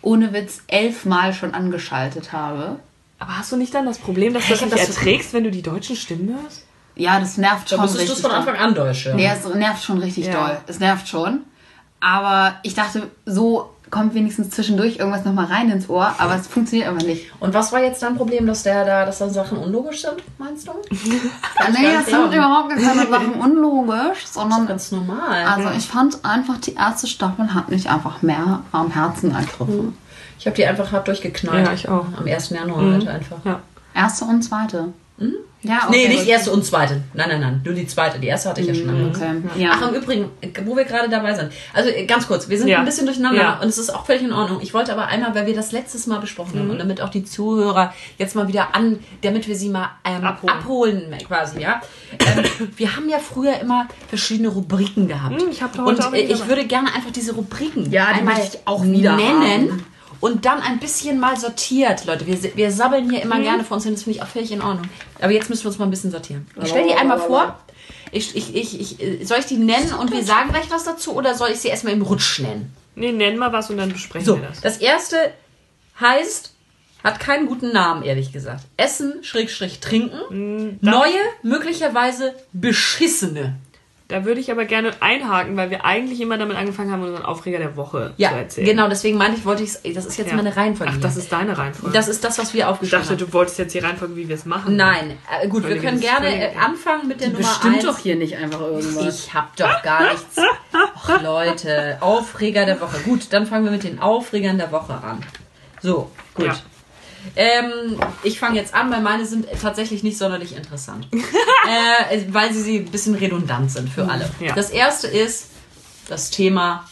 ohne 0.00 0.32
Witz 0.32 0.62
elfmal 0.68 1.34
schon 1.34 1.52
angeschaltet 1.52 2.32
habe. 2.32 2.78
aber 3.18 3.36
hast 3.38 3.52
du 3.52 3.56
nicht 3.56 3.74
dann 3.74 3.84
das 3.84 3.98
Problem, 3.98 4.32
dass 4.32 4.44
du 4.46 4.52
das 4.54 4.60
nicht 4.62 4.72
das 4.72 4.88
erträgst, 4.88 5.34
wenn 5.34 5.44
du 5.44 5.50
die 5.50 5.62
deutschen 5.62 5.94
Stimmen 5.96 6.38
hörst? 6.40 6.64
Ja, 6.96 7.20
das 7.20 7.36
nervt 7.36 7.64
Da 7.70 7.76
schon 7.76 7.80
musstest 7.80 8.08
du 8.08 8.12
richtig. 8.12 8.24
es 8.24 8.30
von. 8.30 8.30
Anfang 8.30 8.56
an 8.56 8.74
Deutsch 8.74 9.04
hören. 9.04 9.16
Nee, 9.16 9.28
es 9.30 9.44
nervt 9.54 9.82
schon 9.82 9.98
richtig 9.98 10.26
Ja. 10.26 10.32
doll. 10.32 10.58
Es 10.68 10.78
nervt 10.80 11.06
schon. 11.08 11.40
Aber 12.00 12.54
ich 12.62 12.74
dachte, 12.74 13.10
so 13.26 13.73
kommt 13.90 14.14
wenigstens 14.14 14.50
zwischendurch 14.50 14.98
irgendwas 14.98 15.24
nochmal 15.24 15.46
rein 15.46 15.70
ins 15.70 15.88
Ohr, 15.88 16.14
aber 16.18 16.36
es 16.36 16.46
funktioniert 16.46 16.88
einfach 16.88 17.06
nicht. 17.06 17.30
Und 17.40 17.54
was 17.54 17.72
war 17.72 17.82
jetzt 17.82 18.02
dein 18.02 18.16
Problem, 18.16 18.46
dass 18.46 18.62
der 18.62 18.84
da, 18.84 19.04
dass 19.04 19.18
dann 19.18 19.30
Sachen 19.30 19.58
unlogisch 19.58 20.02
sind, 20.02 20.16
meinst 20.38 20.66
du? 20.66 20.72
nee, 20.90 20.98
das 21.94 22.06
glauben. 22.06 22.30
sind 22.30 22.34
überhaupt 22.34 22.70
keine 22.70 23.06
Sachen 23.06 23.34
unlogisch, 23.34 24.26
sondern 24.26 24.66
Ganz 24.66 24.90
normal. 24.90 25.44
also 25.46 25.70
ich 25.76 25.86
fand 25.86 26.24
einfach, 26.24 26.58
die 26.58 26.74
erste 26.74 27.06
Staffel 27.06 27.54
hat 27.54 27.68
mich 27.68 27.88
einfach 27.88 28.22
mehr 28.22 28.62
am 28.72 28.90
Herzen 28.90 29.34
ergriffen. 29.34 29.96
Ich 30.38 30.46
habe 30.46 30.56
die 30.56 30.66
einfach 30.66 30.90
hart 30.92 31.08
durchgeknallt. 31.08 31.66
Ja, 31.66 31.72
ich 31.72 31.88
auch. 31.88 32.06
Am 32.18 32.26
1. 32.26 32.50
Januar 32.50 32.92
halt 32.92 33.08
einfach. 33.08 33.38
Ja. 33.44 33.60
Erste 33.94 34.24
und 34.24 34.42
zweite. 34.42 34.92
Ja, 35.64 35.88
Nee, 35.90 35.96
okay, 36.04 36.08
nicht 36.08 36.18
gut. 36.20 36.28
erste 36.28 36.50
und 36.52 36.64
zweite. 36.64 37.00
Nein, 37.14 37.28
nein, 37.30 37.40
nein. 37.40 37.60
Nur 37.64 37.74
die 37.74 37.86
zweite. 37.86 38.18
Die 38.18 38.26
erste 38.26 38.50
hatte 38.50 38.60
ich 38.60 38.66
ja 38.68 38.74
schon 38.74 38.86
lange. 38.86 39.08
Okay. 39.08 39.62
Ja. 39.62 39.70
Ach, 39.72 39.88
im 39.88 39.94
Übrigen, 39.94 40.30
wo 40.66 40.76
wir 40.76 40.84
gerade 40.84 41.08
dabei 41.08 41.34
sind. 41.34 41.50
Also 41.72 41.88
äh, 41.90 42.04
ganz 42.04 42.26
kurz, 42.28 42.48
wir 42.48 42.58
sind 42.58 42.68
Ja. 42.68 42.80
ein 42.80 42.84
bisschen 42.84 43.06
durcheinander 43.06 43.40
Ja. 43.42 43.58
und 43.60 43.68
es 43.68 43.78
ist 43.78 43.88
auch 43.88 44.04
völlig 44.04 44.22
in 44.22 44.32
Ordnung. 44.32 44.60
Ich 44.60 44.74
wollte 44.74 44.92
aber 44.92 45.06
einmal, 45.06 45.34
weil 45.34 45.46
wir 45.46 45.54
das 45.54 45.72
letztes 45.72 46.06
Mal 46.06 46.20
besprochen 46.20 46.54
Mhm. 46.56 46.58
haben 46.60 46.70
und 46.70 46.78
damit 46.78 47.00
auch 47.00 47.08
die 47.08 47.24
Zuhörer 47.24 47.94
jetzt 48.18 48.36
mal 48.36 48.46
wieder 48.46 48.74
an, 48.74 48.98
damit 49.22 49.48
wir 49.48 49.56
sie 49.56 49.70
mal 49.70 49.90
ähm, 50.04 50.22
abholen. 50.24 50.54
Abholen. 50.54 51.14
quasi, 51.26 51.60
ja. 51.60 51.80
Ähm, 52.12 52.44
wir 52.76 52.94
haben 52.96 53.08
ja 53.08 53.18
früher 53.18 53.58
immer 53.60 53.88
verschiedene 54.08 54.48
Rubriken 54.48 55.08
gehabt. 55.08 55.40
Hm, 55.40 55.48
ich 55.50 55.62
hab 55.62 55.72
da 55.72 55.82
und 55.84 55.96
heute 55.96 56.08
auch 56.08 56.12
äh, 56.12 56.20
ich 56.20 56.46
würde 56.46 56.66
gerne 56.66 56.94
einfach 56.94 57.10
diese 57.10 57.32
Rubriken 57.34 57.90
Ja, 57.90 58.08
die 58.12 58.18
einmal 58.20 58.34
möchte 58.34 58.58
ich 58.58 58.66
auch 58.68 58.84
wieder 58.84 59.16
nennen. 59.16 59.70
haben. 59.72 59.86
Und 60.24 60.46
dann 60.46 60.60
ein 60.60 60.78
bisschen 60.78 61.20
mal 61.20 61.36
sortiert, 61.36 62.06
Leute. 62.06 62.26
Wir, 62.26 62.38
wir 62.56 62.70
sabbeln 62.72 63.10
hier 63.10 63.18
Mhm. 63.18 63.24
immer 63.32 63.40
gerne 63.40 63.62
vor 63.64 63.74
uns 63.76 63.84
hin, 63.84 63.92
das 63.94 64.04
finde 64.04 64.16
ich 64.18 64.22
auch 64.24 64.28
völlig 64.28 64.50
in 64.52 64.62
Ordnung. 64.62 64.88
Aber 65.20 65.32
jetzt 65.32 65.50
müssen 65.50 65.64
wir 65.64 65.68
uns 65.68 65.78
mal 65.78 65.84
ein 65.84 65.90
bisschen 65.90 66.10
sortieren. 66.10 66.46
Ich 66.62 66.68
stelle 66.70 66.86
die 66.88 66.94
einmal 66.94 67.18
vor. 67.18 67.58
Ich, 68.10 68.34
ich, 68.34 68.54
ich, 68.54 69.00
ich, 69.00 69.28
soll 69.28 69.38
ich 69.40 69.46
die 69.46 69.56
nennen 69.58 69.92
und 69.92 70.10
wir 70.12 70.24
sagen 70.24 70.48
gleich 70.50 70.70
was 70.70 70.84
dazu 70.84 71.14
oder 71.14 71.34
soll 71.34 71.50
ich 71.50 71.60
sie 71.60 71.68
erstmal 71.68 71.92
im 71.92 72.02
Rutsch 72.02 72.38
nennen? 72.40 72.72
Nee, 72.94 73.12
nenn 73.12 73.36
mal 73.36 73.52
was 73.52 73.68
und 73.70 73.76
dann 73.76 73.92
besprechen 73.92 74.24
So, 74.24 74.40
wir 74.40 74.48
das. 74.48 74.60
das 74.62 74.78
erste 74.78 75.16
heißt, 76.00 76.52
hat 77.02 77.20
keinen 77.20 77.46
guten 77.46 77.72
Namen, 77.72 78.02
ehrlich 78.02 78.32
gesagt. 78.32 78.64
Essen, 78.78 79.22
Schrägstrich, 79.24 79.80
trinken. 79.80 80.78
da- 80.80 80.90
Neue, 80.90 81.18
möglicherweise 81.42 82.34
beschissene. 82.54 83.56
Da 84.14 84.24
würde 84.24 84.38
ich 84.40 84.48
aber 84.52 84.64
gerne 84.64 84.92
einhaken, 85.00 85.56
weil 85.56 85.70
wir 85.70 85.84
eigentlich 85.84 86.20
immer 86.20 86.38
damit 86.38 86.56
angefangen 86.56 86.92
haben, 86.92 87.02
unseren 87.02 87.24
Aufreger 87.24 87.58
der 87.58 87.74
Woche 87.76 88.12
zu 88.14 88.22
Ja, 88.22 88.30
erzählen. 88.30 88.64
genau, 88.64 88.88
deswegen 88.88 89.18
meinte 89.18 89.38
ich, 89.38 89.44
wollte 89.44 89.64
ich 89.64 89.72
das 89.92 90.06
ist 90.06 90.16
jetzt 90.18 90.30
Ja. 90.30 90.36
meine 90.36 90.56
Reihenfolge. 90.56 90.92
Ach, 90.94 91.00
das 91.00 91.16
ist 91.16 91.32
deine 91.32 91.58
Reihenfolge. 91.58 91.92
das 91.96 92.06
ist 92.06 92.22
das, 92.22 92.38
was 92.38 92.54
wir 92.54 92.60
ich 92.60 92.64
aufgeschrieben 92.66 93.00
dachte, 93.02 93.20
haben. 93.20 93.26
du 93.28 93.32
wolltest 93.32 93.58
jetzt 93.58 93.74
die 93.74 93.80
Reihenfolge, 93.80 94.14
wie 94.14 94.28
wir 94.28 94.36
es 94.36 94.44
machen. 94.44 94.76
Nein, 94.76 95.18
äh, 95.42 95.48
gut, 95.48 95.66
wir 95.66 95.78
können 95.78 95.98
gerne 95.98 96.28
äh, 96.28 96.56
anfangen 96.56 97.08
mit 97.08 97.20
der 97.22 97.30
Nummer 97.30 97.38
Bestimmt 97.40 97.74
1. 97.78 97.84
doch 97.86 97.98
hier 97.98 98.14
nicht 98.14 98.36
einfach 98.36 98.60
irgendwas. 98.60 99.24
Ich 99.26 99.34
hab 99.34 99.56
doch 99.56 99.82
gar 99.82 100.04
nichts. 100.12 100.36
Och, 101.08 101.20
Leute, 101.20 101.96
Aufreger 101.98 102.66
der 102.66 102.80
Woche. 102.80 102.98
Gut, 103.04 103.32
dann 103.32 103.46
fangen 103.46 103.64
wir 103.64 103.72
mit 103.72 103.82
den 103.82 103.98
Aufregern 103.98 104.58
der 104.58 104.70
Woche 104.70 104.92
an. 104.94 105.18
So, 105.82 106.08
gut. 106.34 106.46
Ja. 106.46 106.54
Ähm, 107.36 107.98
ich 108.22 108.38
fange 108.38 108.56
jetzt 108.56 108.74
an, 108.74 108.90
weil 108.90 109.00
meine 109.00 109.26
sind 109.26 109.46
tatsächlich 109.60 110.02
nicht 110.02 110.18
sonderlich 110.18 110.56
interessant. 110.56 111.08
äh, 111.12 112.22
weil 112.28 112.52
sie, 112.52 112.62
sie 112.62 112.78
ein 112.78 112.90
bisschen 112.90 113.14
redundant 113.14 113.70
sind 113.70 113.88
für 113.88 114.08
alle. 114.08 114.30
Ja. 114.40 114.54
Das 114.54 114.70
erste 114.70 115.06
ist 115.06 115.48
das 116.08 116.30
Thema, 116.30 116.88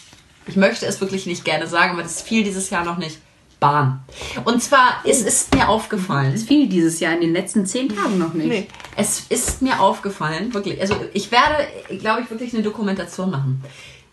ich 0.46 0.56
möchte 0.56 0.86
es 0.86 1.00
wirklich 1.00 1.26
nicht 1.26 1.44
gerne 1.44 1.66
sagen, 1.66 1.92
aber 1.92 2.02
das 2.02 2.22
fiel 2.22 2.44
dieses 2.44 2.70
Jahr 2.70 2.84
noch 2.84 2.98
nicht, 2.98 3.18
Bahn. 3.62 4.00
Und 4.44 4.60
zwar, 4.60 4.96
es 5.04 5.22
ist 5.22 5.54
mir 5.54 5.68
aufgefallen, 5.68 6.34
Es 6.34 6.42
fiel 6.42 6.68
dieses 6.68 6.98
Jahr 6.98 7.14
in 7.14 7.20
den 7.20 7.32
letzten 7.32 7.64
zehn 7.64 7.88
Tagen 7.88 8.18
noch 8.18 8.34
nicht. 8.34 8.48
Nee. 8.48 8.66
es 8.96 9.26
ist 9.28 9.62
mir 9.62 9.80
aufgefallen, 9.80 10.52
wirklich. 10.52 10.80
Also 10.80 10.96
ich 11.14 11.30
werde, 11.30 11.68
glaube 11.98 12.22
ich, 12.22 12.30
wirklich 12.30 12.52
eine 12.52 12.62
Dokumentation 12.64 13.30
machen. 13.30 13.62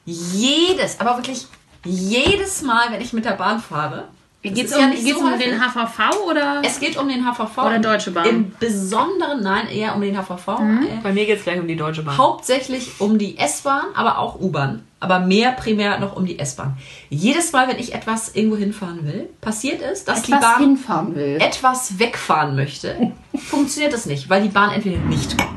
Jedes, 0.06 1.00
aber 1.00 1.18
wirklich 1.18 1.48
jedes 1.84 2.62
Mal, 2.62 2.92
wenn 2.92 3.02
ich 3.02 3.12
mit 3.12 3.26
der 3.26 3.32
Bahn 3.32 3.60
fahre. 3.60 4.08
Geht 4.42 4.68
es 4.68 4.74
um, 4.74 4.80
ja 4.80 4.88
nicht 4.88 5.04
geht's 5.04 5.20
so 5.20 5.26
um 5.26 5.38
den 5.38 5.60
HVV 5.60 6.00
oder? 6.30 6.62
Es 6.64 6.80
geht 6.80 6.96
um 6.96 7.10
den 7.10 7.26
HVV. 7.26 7.58
Oder 7.58 7.80
Deutsche 7.80 8.12
Bahn. 8.12 8.26
Im 8.26 8.52
Besonderen, 8.58 9.44
nein, 9.44 9.68
eher 9.68 9.94
um 9.94 10.02
den 10.02 10.16
HVV. 10.18 10.48
Äh, 10.48 11.00
Bei 11.04 11.12
mir 11.12 11.26
geht 11.26 11.40
es 11.40 11.44
gleich 11.44 11.60
um 11.60 11.68
die 11.68 11.76
Deutsche 11.76 12.04
Bahn. 12.04 12.18
Hauptsächlich 12.18 13.02
um 13.02 13.18
die 13.18 13.38
S-Bahn, 13.38 13.88
aber 13.96 14.18
auch 14.18 14.40
U-Bahn. 14.40 14.84
Aber 15.02 15.20
mehr 15.20 15.52
primär 15.52 16.00
noch 16.00 16.16
um 16.16 16.26
die 16.26 16.40
S-Bahn. 16.40 16.78
Jedes 17.10 17.52
Mal, 17.52 17.68
wenn 17.68 17.80
ich 17.80 17.94
etwas 17.94 18.34
irgendwo 18.34 18.56
hinfahren 18.56 19.06
will, 19.06 19.30
passiert 19.42 19.82
es, 19.82 20.06
dass 20.06 20.22
die 20.24 20.32
etwas 20.32 20.46
Bahn 20.54 20.60
hinfahren 20.62 21.16
will. 21.16 21.38
etwas 21.42 22.00
wegfahren 22.00 22.56
möchte. 22.56 23.12
Funktioniert 23.36 23.92
das 23.92 24.06
nicht, 24.06 24.30
weil 24.30 24.42
die 24.44 24.50
Bahn 24.50 24.72
entweder 24.72 25.00
nicht 25.00 25.38
kommt. 25.38 25.50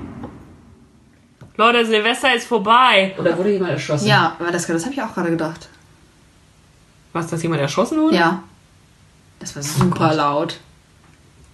Leute, 1.56 1.86
Silvester 1.86 2.34
ist 2.34 2.48
vorbei. 2.48 3.14
Oder 3.16 3.38
wurde 3.38 3.52
jemand 3.52 3.70
erschossen? 3.72 4.08
Ja, 4.08 4.34
aber 4.40 4.50
das, 4.50 4.66
das 4.66 4.82
habe 4.84 4.94
ich 4.94 5.02
auch 5.02 5.14
gerade 5.14 5.30
gedacht. 5.30 5.68
Was, 7.12 7.28
dass 7.28 7.42
jemand 7.42 7.60
erschossen 7.60 8.00
wurde? 8.00 8.16
Ja. 8.16 8.42
Das 9.42 9.56
war 9.56 9.62
super 9.62 10.14
laut. 10.14 10.58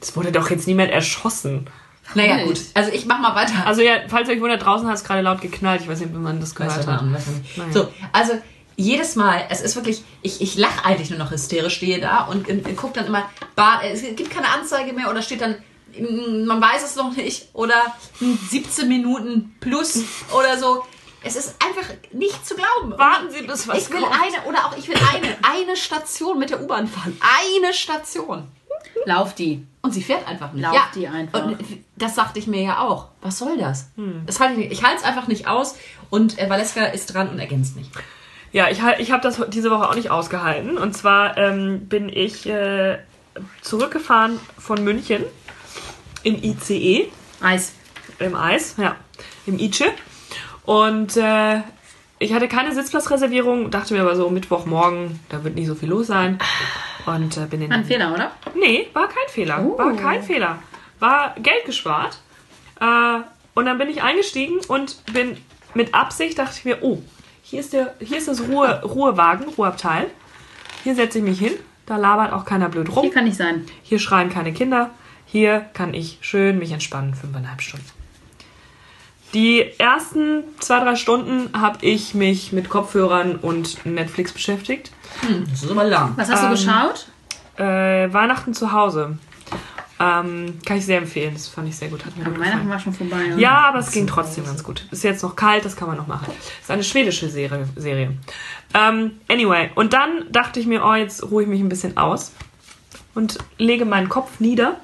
Es 0.01 0.15
wurde 0.15 0.31
doch 0.31 0.51
jetzt 0.51 0.67
niemand 0.67 0.93
erschossen. 0.93 1.67
Naja, 2.15 2.37
Nicht. 2.37 2.47
gut. 2.47 2.61
Also 2.75 2.93
ich 2.93 3.07
mach 3.07 3.19
mal 3.19 3.35
weiter. 3.35 3.67
Also 3.67 3.83
ja, 3.83 3.97
falls 4.09 4.29
ihr 4.29 4.35
euch 4.35 4.41
wundert, 4.41 4.65
draußen 4.65 4.87
hat 4.87 4.95
es 4.97 5.05
gerade 5.05 5.21
laut 5.21 5.41
geknallt. 5.41 5.83
Ich 5.83 5.89
weiß 5.89 6.01
nicht, 6.01 6.15
ob 6.15 6.21
man 6.21 6.41
das 6.41 6.51
Weiß 6.51 6.69
gehört 6.69 6.87
ja 6.87 6.93
hat. 6.93 7.03
man, 7.03 7.15
weiß 7.15 7.27
nicht. 7.27 7.59
Naja. 7.59 7.73
So, 7.73 7.89
also 8.13 8.33
jedes 8.77 9.17
Mal, 9.17 9.45
es 9.51 9.61
ist 9.61 9.75
wirklich, 9.75 10.05
ich, 10.23 10.41
ich 10.41 10.57
lache 10.57 10.85
eigentlich 10.85 11.11
nur 11.11 11.19
noch 11.19 11.33
hysterisch, 11.33 11.75
stehe 11.75 12.01
da 12.01 12.25
und, 12.25 12.49
und, 12.49 12.65
und 12.65 12.77
gucke 12.77 12.95
dann 12.95 13.07
immer, 13.07 13.29
Bahn, 13.57 13.81
es 13.83 14.03
gibt 14.03 14.31
keine 14.31 14.49
Anzeige 14.49 14.93
mehr 14.93 15.11
oder 15.11 15.21
steht 15.21 15.41
dann, 15.41 15.57
mm, 15.99 16.47
man 16.47 16.61
weiß 16.61 16.85
es 16.85 16.95
noch 16.95 17.15
nicht 17.17 17.49
oder 17.55 17.75
mm, 18.21 18.35
17 18.49 18.89
Minuten 18.89 19.57
plus 19.59 20.05
oder 20.31 20.57
so. 20.59 20.85
Es 21.25 21.37
ist 21.37 21.57
einfach 21.65 21.89
nicht 22.13 22.47
zu 22.47 22.55
glauben. 22.55 22.97
Warten 22.99 23.31
Sie, 23.31 23.43
bis 23.43 23.67
was 23.67 23.79
Ich 23.79 23.91
will 23.93 24.01
kommt. 24.01 24.15
eine, 24.15 24.49
oder 24.49 24.67
auch 24.67 24.77
ich 24.77 24.89
will 24.89 24.97
eine, 25.13 25.37
eine 25.43 25.77
Station 25.77 26.39
mit 26.39 26.51
der 26.51 26.63
U-Bahn 26.63 26.87
fahren. 26.87 27.17
Eine 27.21 27.75
Station. 27.75 28.47
Lauf 29.05 29.35
die. 29.35 29.67
Und 29.83 29.93
sie 29.93 30.03
fährt 30.03 30.27
einfach 30.29 30.53
nicht. 30.53 30.63
Lauf 30.63 30.77
die 30.95 31.09
einfach. 31.09 31.45
Und 31.47 31.59
das 31.97 32.15
sagte 32.15 32.39
ich 32.39 32.47
mir 32.47 32.63
ja 32.63 32.81
auch. 32.81 33.07
Was 33.21 33.39
soll 33.39 33.57
das? 33.59 33.89
das 34.27 34.39
halte 34.41 34.61
ich 34.61 34.83
halte 34.85 34.99
es 34.99 35.03
einfach 35.05 35.27
nicht 35.29 35.47
aus. 35.49 35.77
Und 36.11 36.39
äh, 36.39 36.49
Valeska 36.49 36.85
ist 36.87 37.13
dran 37.13 37.29
und 37.29 37.39
ergänzt 37.39 37.77
mich. 37.77 37.91
Ja, 38.53 38.69
ich, 38.71 38.81
halt- 38.83 39.01
ich 39.01 39.11
habe 39.11 39.23
das 39.23 39.41
diese 39.49 39.71
Woche 39.71 39.89
auch 39.89 39.95
nicht 39.95 40.11
ausgehalten. 40.11 40.79
Und 40.79 40.97
zwar 40.97 41.37
ähm, 41.37 41.87
bin 41.89 42.09
ich 42.09 42.47
äh, 42.47 42.99
zurückgefahren 43.63 44.39
von 44.59 44.83
München 44.85 45.25
im 46.23 46.43
ICE, 46.43 47.11
Eis. 47.41 47.73
im 48.19 48.35
Eis, 48.35 48.75
ja, 48.79 48.97
im 49.47 49.59
ICE. 49.59 49.87
Und 50.69 51.17
äh, 51.17 51.63
ich 52.19 52.35
hatte 52.35 52.47
keine 52.47 52.75
Sitzplatzreservierung, 52.75 53.71
dachte 53.71 53.95
mir 53.95 54.03
aber 54.03 54.15
so, 54.17 54.29
Mittwochmorgen, 54.29 55.19
da 55.31 55.43
wird 55.43 55.55
nicht 55.55 55.67
so 55.67 55.75
viel 55.75 55.89
los 55.89 56.09
sein. 56.09 56.39
Und 57.07 57.39
äh, 57.39 57.47
bin 57.47 57.63
in 57.63 57.73
Ein 57.73 57.87
Fehler, 57.87 58.13
oder? 58.13 58.33
Nee, 58.55 58.89
war 58.93 59.09
kein 59.09 59.29
Fehler. 59.31 59.65
Oh. 59.65 59.79
War 59.79 59.97
kein 59.97 60.23
Fehler. 60.23 60.59
War 60.99 61.35
Geld 61.43 61.65
gespart. 61.65 62.19
Äh, 62.83 63.21
und 63.55 63.65
dann 63.65 63.79
bin 63.79 63.89
ich 63.89 64.03
eingestiegen 64.03 64.59
und 64.69 65.03
bin 65.15 65.39
mit 65.73 65.95
Absicht, 65.95 66.39
dachte 66.39 66.57
ich 66.59 66.67
mir, 66.67 66.83
oh, 66.83 66.99
hier 67.41 67.61
ist, 67.61 67.73
der, 67.73 67.95
hier 67.99 68.19
ist 68.19 68.29
das 68.29 68.43
Ruhe, 68.43 68.83
Ruhewagen, 68.83 69.49
Ruheabteil. 69.49 70.11
Hier 70.85 70.95
setze 70.95 71.17
ich 71.17 71.25
mich 71.25 71.39
hin. 71.39 71.53
Da 71.87 71.97
labert 71.97 72.35
auch 72.35 72.45
keiner 72.45 72.69
blöd 72.69 72.89
Hier 72.89 72.97
rum. 72.99 73.11
kann 73.11 73.25
nicht 73.25 73.39
sein. 73.39 73.65
Hier 73.83 73.99
schreien 73.99 74.29
keine 74.29 74.53
Kinder. 74.53 74.91
Hier 75.25 75.61
kann 75.73 75.95
ich 75.95 76.19
schön 76.21 76.59
mich 76.59 76.73
entspannen, 76.73 77.15
fünfeinhalb 77.15 77.63
Stunden. 77.63 77.98
Die 79.35 79.65
ersten 79.79 80.45
zwei, 80.59 80.81
drei 80.81 80.97
Stunden 80.97 81.51
habe 81.61 81.79
ich 81.85 82.15
mich 82.15 82.53
mit 82.53 82.69
Kopfhörern 82.71 83.37
und 83.37 83.85
Netflix 83.85 84.33
beschäftigt. 84.33 84.91
Das 85.51 85.63
ist 85.63 85.71
aber 85.71 85.85
lang. 85.85 86.13
Was 86.17 86.31
hast 86.31 86.43
du 86.43 86.47
Ähm, 86.47 86.53
geschaut? 86.53 87.07
Äh, 87.57 88.13
Weihnachten 88.13 88.55
zu 88.55 88.73
Hause. 88.73 89.19
Ähm, 90.01 90.59
kann 90.65 90.77
ich 90.79 90.87
sehr 90.87 90.99
empfehlen. 90.99 91.35
Das 91.35 91.49
fand 91.49 91.69
ich 91.69 91.77
sehr 91.77 91.89
gut. 91.89 92.07
Hat 92.07 92.17
mir 92.17 92.23
Aber 92.25 92.31
gut 92.37 92.41
Weihnachten 92.41 92.69
gefallen. 92.69 92.71
war 92.71 92.79
schon 92.81 92.95
vorbei. 92.95 93.27
oder? 93.27 93.37
Ja, 93.39 93.59
aber 93.69 93.81
es 93.81 93.91
ging 93.91 94.07
trotzdem 94.07 94.45
ganz 94.45 94.63
gut. 94.63 94.87
Ist 94.93 95.03
jetzt 95.05 95.23
noch 95.25 95.35
kalt, 95.35 95.65
das 95.65 95.75
kann 95.77 95.89
man 95.89 95.97
noch 95.97 96.07
machen. 96.07 96.33
Ist 96.63 96.71
eine 96.71 96.85
schwedische 96.85 97.29
Serie. 97.29 97.69
Serie. 97.77 98.13
Ähm, 98.75 99.21
anyway, 99.29 99.71
und 99.75 99.93
dann 99.93 100.31
dachte 100.31 100.61
ich 100.61 100.67
mir, 100.67 100.85
oh, 100.85 100.95
jetzt 100.95 101.29
ruhe 101.31 101.43
ich 101.43 101.49
mich 101.49 101.61
ein 101.61 101.69
bisschen 101.69 101.97
aus 101.97 102.33
und 103.15 103.39
lege 103.59 103.85
meinen 103.85 104.09
Kopf 104.09 104.39
nieder, 104.39 104.77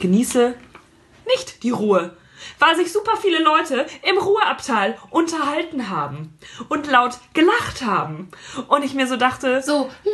genieße 0.00 0.54
nicht 1.26 1.62
die 1.64 1.70
Ruhe, 1.70 2.16
weil 2.58 2.76
sich 2.76 2.92
super 2.92 3.16
viele 3.20 3.42
Leute 3.42 3.86
im 4.02 4.18
Ruheabteil 4.18 4.96
unterhalten 5.10 5.90
haben 5.90 6.38
und 6.68 6.90
laut 6.90 7.18
gelacht 7.34 7.84
haben. 7.84 8.28
Und 8.68 8.84
ich 8.84 8.94
mir 8.94 9.06
so 9.06 9.16
dachte, 9.16 9.62
So. 9.62 9.90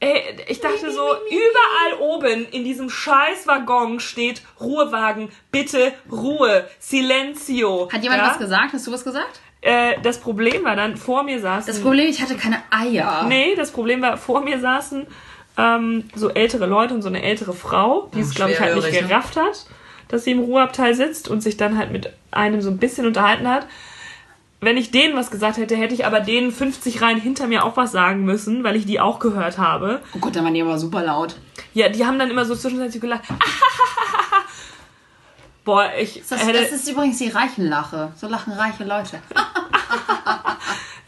Ey, 0.00 0.36
ich 0.46 0.60
dachte 0.60 0.92
so, 0.92 1.02
überall 1.28 2.00
oben 2.00 2.46
in 2.52 2.62
diesem 2.62 2.88
scheiß 2.88 3.48
Waggon 3.48 3.98
steht 3.98 4.42
Ruhewagen, 4.60 5.28
bitte 5.50 5.92
Ruhe, 6.10 6.68
Silenzio. 6.78 7.88
Hat 7.92 8.04
jemand 8.04 8.22
ja? 8.22 8.30
was 8.30 8.38
gesagt? 8.38 8.74
Hast 8.74 8.86
du 8.86 8.92
was 8.92 9.02
gesagt? 9.02 9.40
Äh, 9.60 10.00
das 10.02 10.20
Problem 10.20 10.64
war 10.64 10.76
dann, 10.76 10.96
vor 10.96 11.24
mir 11.24 11.40
saßen... 11.40 11.66
Das 11.66 11.82
Problem, 11.82 12.08
ich 12.08 12.22
hatte 12.22 12.36
keine 12.36 12.62
Eier. 12.70 13.24
Nee, 13.26 13.56
das 13.56 13.72
Problem 13.72 14.00
war, 14.00 14.16
vor 14.16 14.42
mir 14.42 14.60
saßen 14.60 15.08
ähm, 15.56 16.08
so 16.14 16.30
ältere 16.30 16.66
Leute 16.66 16.94
und 16.94 17.02
so 17.02 17.08
eine 17.08 17.22
ältere 17.22 17.52
Frau, 17.52 18.08
die 18.14 18.20
Ja, 18.20 18.24
es, 18.24 18.34
glaube 18.34 18.52
ich, 18.52 18.60
halt 18.60 18.76
nicht 18.76 18.92
ne? 18.92 19.08
gerafft 19.08 19.36
hat, 19.36 19.66
dass 20.08 20.24
sie 20.24 20.32
im 20.32 20.40
Ruheabteil 20.40 20.94
sitzt 20.94 21.28
und 21.28 21.42
sich 21.42 21.56
dann 21.56 21.78
halt 21.78 21.92
mit 21.92 22.12
einem 22.30 22.60
so 22.60 22.70
ein 22.70 22.78
bisschen 22.78 23.06
unterhalten 23.06 23.48
hat. 23.48 23.66
Wenn 24.60 24.76
ich 24.76 24.90
denen 24.90 25.16
was 25.16 25.30
gesagt 25.30 25.56
hätte, 25.56 25.76
hätte 25.76 25.94
ich 25.94 26.04
aber 26.04 26.20
denen 26.20 26.50
50 26.50 27.00
Reihen 27.00 27.20
hinter 27.20 27.46
mir 27.46 27.64
auch 27.64 27.76
was 27.76 27.92
sagen 27.92 28.24
müssen, 28.24 28.64
weil 28.64 28.74
ich 28.74 28.86
die 28.86 28.98
auch 28.98 29.20
gehört 29.20 29.58
habe. 29.58 30.00
Oh 30.14 30.18
Gott, 30.18 30.34
da 30.34 30.42
waren 30.42 30.54
die 30.54 30.62
aber 30.62 30.78
super 30.78 31.04
laut. 31.04 31.36
Ja, 31.74 31.88
die 31.88 32.04
haben 32.04 32.18
dann 32.18 32.30
immer 32.30 32.44
so 32.44 32.56
zwischenzeitlich 32.56 33.00
gelacht. 33.00 33.22
Boah, 35.64 35.92
ich 35.96 36.22
Das, 36.28 36.44
das 36.44 36.72
ist 36.72 36.88
übrigens 36.88 37.18
die 37.18 37.28
Reichenlache. 37.28 38.12
So 38.16 38.26
lachen 38.26 38.54
reiche 38.54 38.84
Leute. 38.84 39.20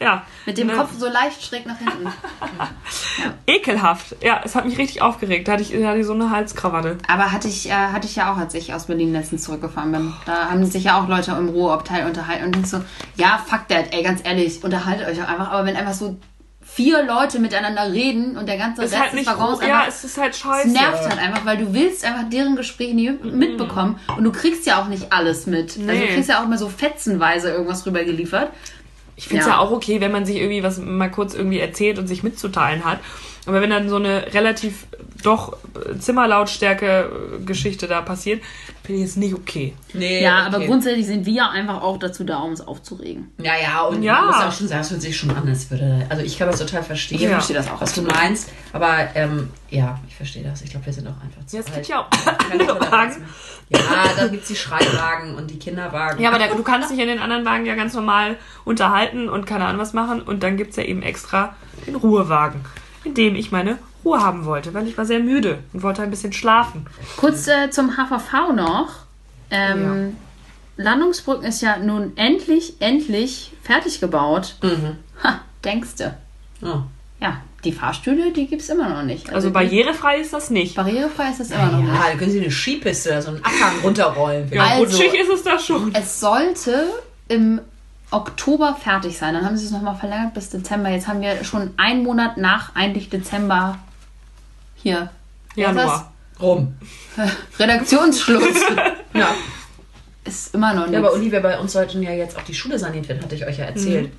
ja. 0.01 0.23
Mit 0.45 0.57
dem 0.57 0.67
Ne. 0.67 0.73
Kopf 0.73 0.89
so 0.97 1.07
leicht 1.07 1.43
schräg 1.45 1.65
nach 1.65 1.77
hinten. 1.77 2.07
Ekelhaft. 3.47 4.15
Ja, 4.21 4.41
es 4.43 4.55
hat 4.55 4.65
mich 4.65 4.77
richtig 4.77 5.01
aufgeregt. 5.01 5.47
Da 5.47 5.53
hatte 5.53 5.63
ich, 5.63 5.73
hatte 5.85 5.99
ich 5.99 6.05
so 6.05 6.13
eine 6.13 6.29
Halskrawatte. 6.29 6.97
Aber 7.07 7.31
hatte 7.31 7.47
ich, 7.47 7.69
äh, 7.69 7.73
hatte 7.73 8.07
ich 8.07 8.15
ja 8.15 8.31
auch, 8.33 8.37
als 8.37 8.53
ich 8.53 8.73
aus 8.73 8.85
Berlin 8.87 9.11
letztens 9.13 9.43
zurückgefahren 9.43 9.91
bin. 9.91 10.13
Da 10.25 10.49
haben 10.49 10.65
sich 10.65 10.83
ja 10.85 10.99
auch 11.01 11.07
Leute 11.07 11.31
im 11.31 11.49
Ruheabteil 11.49 12.05
unterhalten 12.05 12.55
und 12.55 12.67
so, 12.67 12.81
ja, 13.15 13.39
fuck 13.45 13.67
that, 13.67 13.93
ey, 13.93 14.03
ganz 14.03 14.21
ehrlich, 14.23 14.63
unterhaltet 14.63 15.07
euch 15.07 15.21
auch 15.23 15.27
einfach. 15.27 15.51
Aber 15.51 15.65
wenn 15.65 15.75
einfach 15.75 15.93
so 15.93 16.17
vier 16.63 17.03
Leute 17.03 17.39
miteinander 17.39 17.91
reden 17.91 18.37
und 18.37 18.47
der 18.47 18.57
ganze 18.57 18.83
Ist 18.83 18.91
Rest 18.93 19.01
halt 19.01 19.11
des 19.11 19.19
nicht 19.19 19.27
Waggons 19.29 19.59
ru- 19.59 19.67
Ja, 19.67 19.79
einfach 19.79 19.87
es 19.89 20.03
ist 20.05 20.17
halt 20.17 20.33
es 20.33 20.39
scheiße. 20.39 20.69
nervt 20.69 21.03
halt 21.09 21.19
einfach, 21.19 21.45
weil 21.45 21.57
du 21.57 21.73
willst 21.73 22.05
einfach 22.05 22.29
deren 22.29 22.55
Gespräche 22.55 22.95
nicht 22.95 23.23
mitbekommen 23.25 23.99
und 24.15 24.23
du 24.23 24.31
kriegst 24.31 24.65
ja 24.65 24.81
auch 24.81 24.87
nicht 24.87 25.11
alles 25.11 25.47
mit. 25.47 25.71
Also 25.71 25.81
Nee. 25.81 26.07
du 26.07 26.13
kriegst 26.13 26.29
ja 26.29 26.39
auch 26.39 26.45
immer 26.45 26.57
so 26.57 26.69
fetzenweise 26.69 27.49
irgendwas 27.49 27.85
rübergeliefert. 27.85 28.51
Ich 29.15 29.27
finde 29.27 29.41
es 29.41 29.47
Ja. 29.47 29.53
ja. 29.53 29.59
auch 29.59 29.71
okay, 29.71 30.01
wenn 30.01 30.11
man 30.11 30.25
sich 30.25 30.37
irgendwie 30.37 30.63
was 30.63 30.79
mal 30.79 31.09
kurz 31.09 31.33
irgendwie 31.33 31.59
erzählt 31.59 31.99
und 31.99 32.07
sich 32.07 32.23
mitzuteilen 32.23 32.85
hat. 32.85 32.99
Aber 33.45 33.59
wenn 33.61 33.69
dann 33.71 33.89
so 33.89 33.95
eine 33.95 34.33
relativ 34.33 34.85
doch 35.23 35.53
äh, 35.75 35.97
Zimmerlautstärke-Geschichte 35.97 37.87
da 37.87 38.01
passiert, 38.01 38.41
finde 38.83 39.01
ich 39.01 39.07
es 39.09 39.15
nicht 39.15 39.33
okay. 39.33 39.73
Nee, 39.93 40.21
Ja, 40.23 40.45
aber 40.45 40.57
okay. 40.57 40.67
grundsätzlich 40.67 41.05
sind 41.07 41.25
wir 41.25 41.49
einfach 41.49 41.81
auch 41.81 41.97
dazu 41.97 42.23
da, 42.23 42.37
um 42.39 42.51
es 42.53 42.61
aufzuregen. 42.61 43.31
Ja, 43.39 43.53
ja, 43.61 43.81
und 43.83 44.03
Ja. 44.03 44.21
du 44.21 44.27
musst 44.27 44.43
auch 44.43 44.51
schon 44.51 44.67
sagen, 44.67 44.81
es 44.81 44.91
hört 44.91 45.01
sich 45.01 45.17
schon 45.17 45.31
an, 45.31 45.47
als 45.47 45.69
würde. 45.69 46.05
Also 46.09 46.23
ich 46.23 46.37
kann 46.37 46.47
das 46.47 46.59
total 46.59 46.83
verstehen, 46.83 47.19
Ich 47.21 47.27
verstehe 47.27 47.55
das 47.55 47.69
auch 47.69 47.79
was 47.81 47.93
du 47.93 48.01
meinst. 48.03 48.49
Aber 48.73 48.95
ähm, 49.15 49.49
ja, 49.69 49.99
ich 50.07 50.15
verstehe 50.15 50.43
das. 50.43 50.61
Ich 50.61 50.71
glaube, 50.71 50.85
wir 50.87 50.93
sind 50.93 51.07
auch 51.07 51.21
einfach 51.23 51.45
zu 51.45 51.57
Ja, 51.57 51.63
es 51.65 51.73
gibt 51.73 51.87
ja 51.87 51.99
auch 51.99 52.07
andere 52.51 52.91
Wagen. 52.91 53.23
Ja, 53.69 53.79
dann 54.17 54.31
gibt 54.31 54.43
es 54.43 54.49
die 54.49 54.55
Schreibwagen 54.55 55.35
und 55.35 55.49
die 55.49 55.57
Kinderwagen. 55.59 56.21
Ja, 56.21 56.29
aber 56.29 56.39
der, 56.39 56.49
du 56.53 56.63
kannst 56.63 56.91
dich 56.91 56.99
in 56.99 57.07
den 57.07 57.19
anderen 57.19 57.45
Wagen 57.45 57.65
ja 57.65 57.75
ganz 57.75 57.93
normal 57.93 58.37
unterhalten 58.65 59.29
und 59.29 59.45
keine 59.45 59.65
Ahnung 59.65 59.79
was 59.81 59.93
machen. 59.93 60.21
Und 60.21 60.43
dann 60.43 60.57
gibt 60.57 60.71
es 60.71 60.75
ja 60.77 60.83
eben 60.83 61.01
extra 61.03 61.55
den 61.87 61.95
Ruhewagen, 61.95 62.61
in 63.03 63.13
dem 63.13 63.35
ich 63.35 63.51
meine 63.51 63.77
Ruhe 64.05 64.19
haben 64.21 64.45
wollte, 64.45 64.73
weil 64.73 64.87
ich 64.87 64.97
war 64.97 65.05
sehr 65.05 65.19
müde 65.19 65.59
und 65.73 65.83
wollte 65.83 66.01
ein 66.01 66.09
bisschen 66.09 66.33
schlafen. 66.33 66.85
Kurz 67.17 67.47
äh, 67.47 67.69
zum 67.69 67.95
HVV 67.97 68.53
noch. 68.55 68.89
Ähm, 69.51 70.15
Landungsbrücken 70.77 71.43
ist 71.45 71.61
ja 71.61 71.77
nun 71.77 72.13
endlich, 72.15 72.75
endlich 72.79 73.51
fertig 73.63 73.99
gebaut. 73.99 74.55
Mhm. 74.63 74.97
Ha, 75.23 75.41
denkste. 75.63 76.15
Oh. 76.61 76.79
Ja, 77.19 77.41
die 77.63 77.71
Fahrstühle, 77.71 78.31
die 78.31 78.47
gibt 78.47 78.63
es 78.63 78.69
immer 78.69 78.89
noch 78.89 79.03
nicht. 79.03 79.31
Also 79.31 79.49
die- 79.49 79.53
barrierefrei 79.53 80.19
ist 80.19 80.33
das 80.33 80.49
nicht. 80.49 80.75
barrierefrei 80.75 81.29
ist 81.29 81.39
es 81.41 81.51
immer 81.51 81.67
noch 81.67 81.79
nicht. 81.79 81.93
Ja, 81.93 82.07
dann 82.09 82.17
können 82.17 82.31
sie 82.31 82.41
eine 82.41 82.49
Skipiste, 82.49 83.21
so 83.21 83.29
einen 83.29 83.43
Abhang 83.43 83.79
runterrollen. 83.83 84.49
Ja, 84.51 84.63
Also- 84.63 84.83
rutschig 84.83 85.13
ist 85.13 85.29
es 85.29 85.43
da 85.43 85.59
schon. 85.59 85.93
Es 85.93 86.19
sollte 86.19 86.85
im 87.27 87.61
Oktober 88.11 88.75
fertig 88.75 89.17
sein. 89.17 89.33
Dann 89.33 89.45
haben 89.45 89.57
sie 89.57 89.65
es 89.65 89.71
nochmal 89.71 89.95
verlängert 89.95 90.33
bis 90.33 90.49
Dezember. 90.49 90.89
Jetzt 90.89 91.07
haben 91.07 91.21
wir 91.21 91.43
schon 91.43 91.71
einen 91.77 92.03
Monat 92.03 92.37
nach 92.37 92.75
eigentlich 92.75 93.09
Dezember 93.09 93.77
hier. 94.75 95.09
Januar. 95.55 96.11
Rum. 96.39 96.75
Redaktionsschluss. 97.59 98.55
Ja. 99.13 99.27
ist 100.23 100.55
immer 100.55 100.73
noch 100.73 100.83
ja, 100.85 100.91
nichts. 100.91 101.05
aber 101.05 101.13
Olivia, 101.13 101.41
bei 101.41 101.59
uns 101.59 101.73
sollten 101.73 102.01
ja 102.01 102.11
jetzt 102.11 102.37
auch 102.37 102.43
die 102.43 102.53
Schule 102.53 102.79
saniert 102.79 103.09
werden, 103.09 103.21
hatte 103.21 103.35
ich 103.35 103.45
euch 103.45 103.57
ja 103.57 103.65
erzählt. 103.65 104.09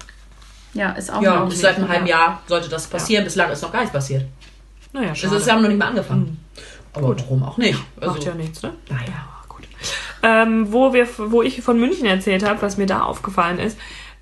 ja, 0.75 0.91
ist 0.93 1.11
auch 1.11 1.23
Ja, 1.23 1.41
noch 1.41 1.49
bis 1.49 1.63
seit 1.63 1.77
einem 1.79 1.89
halben 1.89 2.07
Jahr 2.07 2.43
sollte 2.47 2.69
das 2.69 2.87
passieren. 2.89 3.25
Bislang 3.25 3.51
ist 3.51 3.63
noch 3.63 3.73
gar 3.73 3.81
nichts 3.81 3.95
passiert. 3.95 4.27
Naja, 4.93 5.13
Es 5.13 5.19
schade. 5.19 5.37
ist, 5.37 5.47
wir 5.47 5.53
haben 5.55 5.63
noch 5.63 5.71
nicht 5.71 5.79
mal 5.79 5.87
angefangen. 5.89 6.45
Aber 6.93 7.17
warum 7.19 7.43
auch 7.43 7.57
nicht? 7.57 7.79
Also, 7.99 8.13
Macht 8.13 8.25
ja 8.25 8.35
nichts, 8.35 8.63
ne? 8.63 8.75
Naja. 8.91 9.27
Ähm, 10.23 10.73
wo, 10.73 10.93
wir, 10.93 11.09
wo 11.19 11.43
ich 11.43 11.62
von 11.62 11.79
München 11.79 12.07
erzählt 12.07 12.45
habe, 12.49 12.62
was 12.62 12.76
mir 12.76 12.87
da 12.87 13.02
aufgefallen 13.02 13.59
ist, 13.59 13.79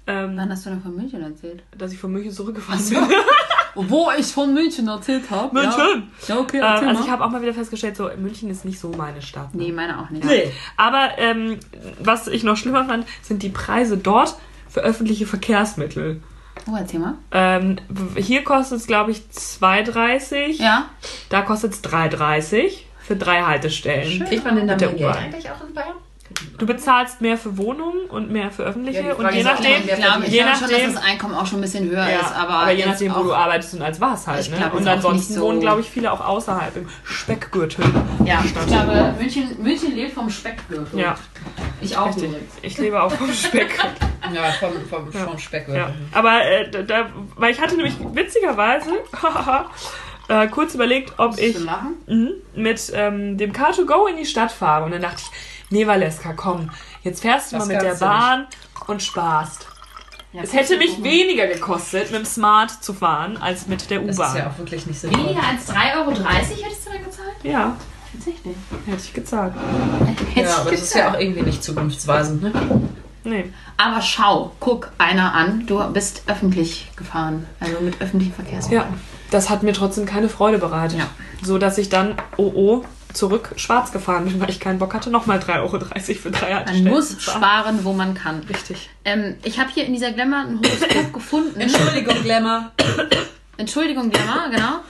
ähm, 0.06 0.32
Wann 0.36 0.50
hast 0.50 0.64
du 0.66 0.70
denn 0.70 0.82
von 0.82 0.96
München 0.96 1.22
erzählt? 1.22 1.62
dass 1.76 1.92
ich 1.92 1.98
von 1.98 2.10
München 2.10 2.32
zurückgefahren 2.32 2.82
bin. 2.88 2.98
Wo 3.76 4.08
ich 4.18 4.26
von 4.26 4.52
München 4.52 4.88
erzählt 4.88 5.30
habe. 5.30 5.54
München! 5.54 6.10
Ja, 6.26 6.38
okay, 6.38 6.56
Ähm, 6.56 6.88
also 6.88 7.04
ich 7.04 7.10
habe 7.10 7.24
auch 7.24 7.30
mal 7.30 7.40
wieder 7.40 7.54
festgestellt, 7.54 7.96
so 7.96 8.10
München 8.16 8.50
ist 8.50 8.64
nicht 8.64 8.80
so 8.80 8.88
meine 8.88 9.22
Stadt. 9.22 9.54
Ne? 9.54 9.64
Nee, 9.64 9.72
meine 9.72 10.00
auch 10.00 10.10
nicht. 10.10 10.24
Nee. 10.24 10.50
Aber 10.76 11.10
ähm, 11.18 11.60
was 12.00 12.26
ich 12.26 12.42
noch 12.42 12.56
schlimmer 12.56 12.86
fand, 12.86 13.06
sind 13.22 13.44
die 13.44 13.50
Preise 13.50 13.96
dort 13.96 14.34
für 14.68 14.80
öffentliche 14.80 15.26
Verkehrsmittel. 15.26 16.20
Oh, 16.66 16.74
erzähl 16.76 16.98
mal. 16.98 17.14
Ähm, 17.30 17.76
hier 18.16 18.42
kostet 18.42 18.78
es, 18.78 18.86
glaube 18.88 19.12
ich, 19.12 19.22
2,30. 19.32 20.60
Ja. 20.60 20.86
Da 21.28 21.42
kostet 21.42 21.72
es 21.74 21.84
3,30 21.84 22.72
für 23.10 23.16
drei 23.16 23.42
Haltestellen. 23.42 24.24
Kriegt 24.24 24.44
man 24.44 24.54
denn 24.54 24.68
der 24.68 24.76
mehr 24.76 24.88
Geld 24.88 25.00
U-Bahn. 25.00 25.16
eigentlich 25.16 25.50
auch 25.50 25.66
in 25.66 25.74
Bayern? 25.74 25.94
Du 26.58 26.64
bezahlst 26.64 27.20
mehr 27.20 27.36
für 27.36 27.56
Wohnungen 27.58 28.04
und 28.08 28.30
mehr 28.30 28.52
für 28.52 28.62
öffentliche. 28.62 29.00
Ja, 29.02 29.14
und 29.14 29.34
je 29.34 29.42
nachdem, 29.42 29.72
Ich 29.84 29.94
glaube 29.96 30.26
je 30.26 30.38
glaub 30.42 30.54
schon, 30.54 30.60
dass 30.62 30.70
nachdem 30.70 30.94
das 30.94 31.02
Einkommen 31.04 31.34
auch 31.34 31.44
schon 31.46 31.58
ein 31.58 31.62
bisschen 31.62 31.90
höher 31.90 32.08
Ja, 32.08 32.20
ist. 32.20 32.36
Aber, 32.36 32.50
aber, 32.50 32.70
je 32.70 32.86
nachdem, 32.86 33.14
wo 33.16 33.22
du 33.24 33.34
arbeitest 33.34 33.74
und 33.74 33.82
als 33.82 34.00
was 34.00 34.28
halt. 34.28 34.42
Ich 34.42 34.50
Ne? 34.50 34.58
glaub, 34.58 34.74
Und 34.74 34.86
ansonsten 34.86 35.34
so- 35.34 35.40
wohnen, 35.42 35.58
glaube 35.58 35.80
ich, 35.80 35.90
viele 35.90 36.12
auch 36.12 36.24
außerhalb 36.24 36.76
im 36.76 36.88
Speckgürtel. 37.02 37.84
Ja, 38.24 38.44
ich 38.44 38.54
glaube, 38.68 39.12
München, 39.18 39.60
München 39.60 39.96
lebt 39.96 40.12
vom 40.12 40.30
Speckgürtel. 40.30 41.00
Ja, 41.00 41.16
Ich 41.80 41.96
auch 41.96 42.06
richtig. 42.06 42.30
Ich 42.62 42.78
lebe 42.78 43.02
auch 43.02 43.10
vom 43.10 43.32
Speckgürtel. 43.32 43.90
Ja, 44.32 44.42
vom, 44.52 44.70
vom, 44.88 45.10
vom 45.12 45.38
Speck. 45.38 45.66
Ja. 45.68 45.90
Aber 46.12 46.44
äh, 46.44 46.70
da- 46.70 46.82
da, 46.82 47.06
weil 47.36 47.50
ich 47.50 47.60
hatte 47.60 47.74
nämlich 47.74 47.94
witzigerweise 48.12 48.90
äh, 50.30 50.46
kurz 50.48 50.74
überlegt, 50.74 51.12
ob 51.18 51.38
ich 51.38 51.58
mhm, 52.06 52.30
mit 52.54 52.92
ähm, 52.94 53.36
dem 53.36 53.52
Car2Go 53.52 54.08
in 54.08 54.16
die 54.16 54.24
Stadt 54.26 54.52
fahre. 54.52 54.84
Und 54.84 54.92
dann 54.92 55.02
dachte 55.02 55.22
ich, 55.22 55.30
nee, 55.70 55.86
Valeska, 55.86 56.32
komm, 56.34 56.70
jetzt 57.02 57.20
fährst 57.20 57.52
du 57.52 57.56
Das 57.58 57.66
mal 57.66 57.74
mit 57.74 57.82
der 57.82 57.94
Bahn 57.94 58.46
und 58.86 59.02
sparst. 59.02 59.66
Ja, 60.32 60.42
Es 60.42 60.52
hätte 60.52 60.76
mich 60.78 61.02
weniger 61.02 61.48
gekostet, 61.48 62.12
mit 62.12 62.20
dem 62.20 62.24
Smart 62.24 62.70
zu 62.70 62.94
fahren, 62.94 63.36
als 63.36 63.66
mit 63.66 63.90
der 63.90 63.98
Das 64.00 64.10
ist 64.10 64.18
U-Bahn. 64.18 64.36
ja 64.36 64.46
auch 64.48 64.58
wirklich 64.58 64.86
nicht 64.86 65.00
sinnvoll. 65.00 65.24
Weniger 65.24 65.42
als 65.42 65.68
3,30 65.68 65.96
Euro 65.96 66.10
hättest 66.10 66.86
du 66.86 66.90
dann 66.92 67.04
gezahlt? 67.04 67.34
Ja, 67.42 67.76
Tatsächlich. 68.12 68.56
hätte 68.86 69.02
ich 69.02 69.12
gezahlt. 69.12 69.54
Ja, 70.36 70.56
aber 70.58 70.70
das 70.70 70.82
ist 70.82 70.94
ja 70.94 71.10
auch 71.10 71.18
irgendwie 71.18 71.42
nicht 71.42 71.62
zukunftsweisend, 71.64 72.42
ne? 72.42 72.52
Nee. 73.24 73.52
Aber 73.76 74.00
schau, 74.00 74.52
guck 74.60 74.92
einer 74.98 75.34
an, 75.34 75.66
du 75.66 75.82
bist 75.92 76.22
öffentlich 76.26 76.90
gefahren. 76.96 77.46
Also 77.60 77.80
mit 77.80 78.00
öffentlichen 78.00 78.32
Verkehrsmitteln. 78.32 78.90
Ja, 78.90 78.98
das 79.30 79.50
hat 79.50 79.62
mir 79.62 79.72
trotzdem 79.72 80.06
keine 80.06 80.28
Freude 80.28 80.58
bereitet. 80.58 80.98
Ja. 80.98 81.08
So 81.42 81.58
dass 81.58 81.78
ich 81.78 81.88
dann, 81.88 82.14
oh 82.36 82.52
oh, 82.54 82.84
zurück 83.12 83.52
schwarz 83.56 83.92
gefahren 83.92 84.24
bin, 84.24 84.40
weil 84.40 84.50
ich 84.50 84.60
keinen 84.60 84.78
Bock 84.78 84.94
hatte, 84.94 85.10
nochmal 85.10 85.38
3,30 85.38 85.60
Euro 85.60 85.78
für 86.20 86.30
drei 86.30 86.64
Man 86.64 86.84
muss 86.84 87.22
sparen, 87.22 87.84
wo 87.84 87.92
man 87.92 88.14
kann. 88.14 88.40
Richtig. 88.48 88.90
Ähm, 89.04 89.36
ich 89.42 89.58
habe 89.58 89.70
hier 89.70 89.84
in 89.84 89.92
dieser 89.92 90.12
Glamour 90.12 90.38
ein 90.38 90.60
Horoskop 90.60 91.12
gefunden. 91.12 91.60
Entschuldigung, 91.60 92.22
Glamour. 92.22 92.70
Entschuldigung, 93.56 94.10
Glamour, 94.10 94.50
genau. 94.50 94.80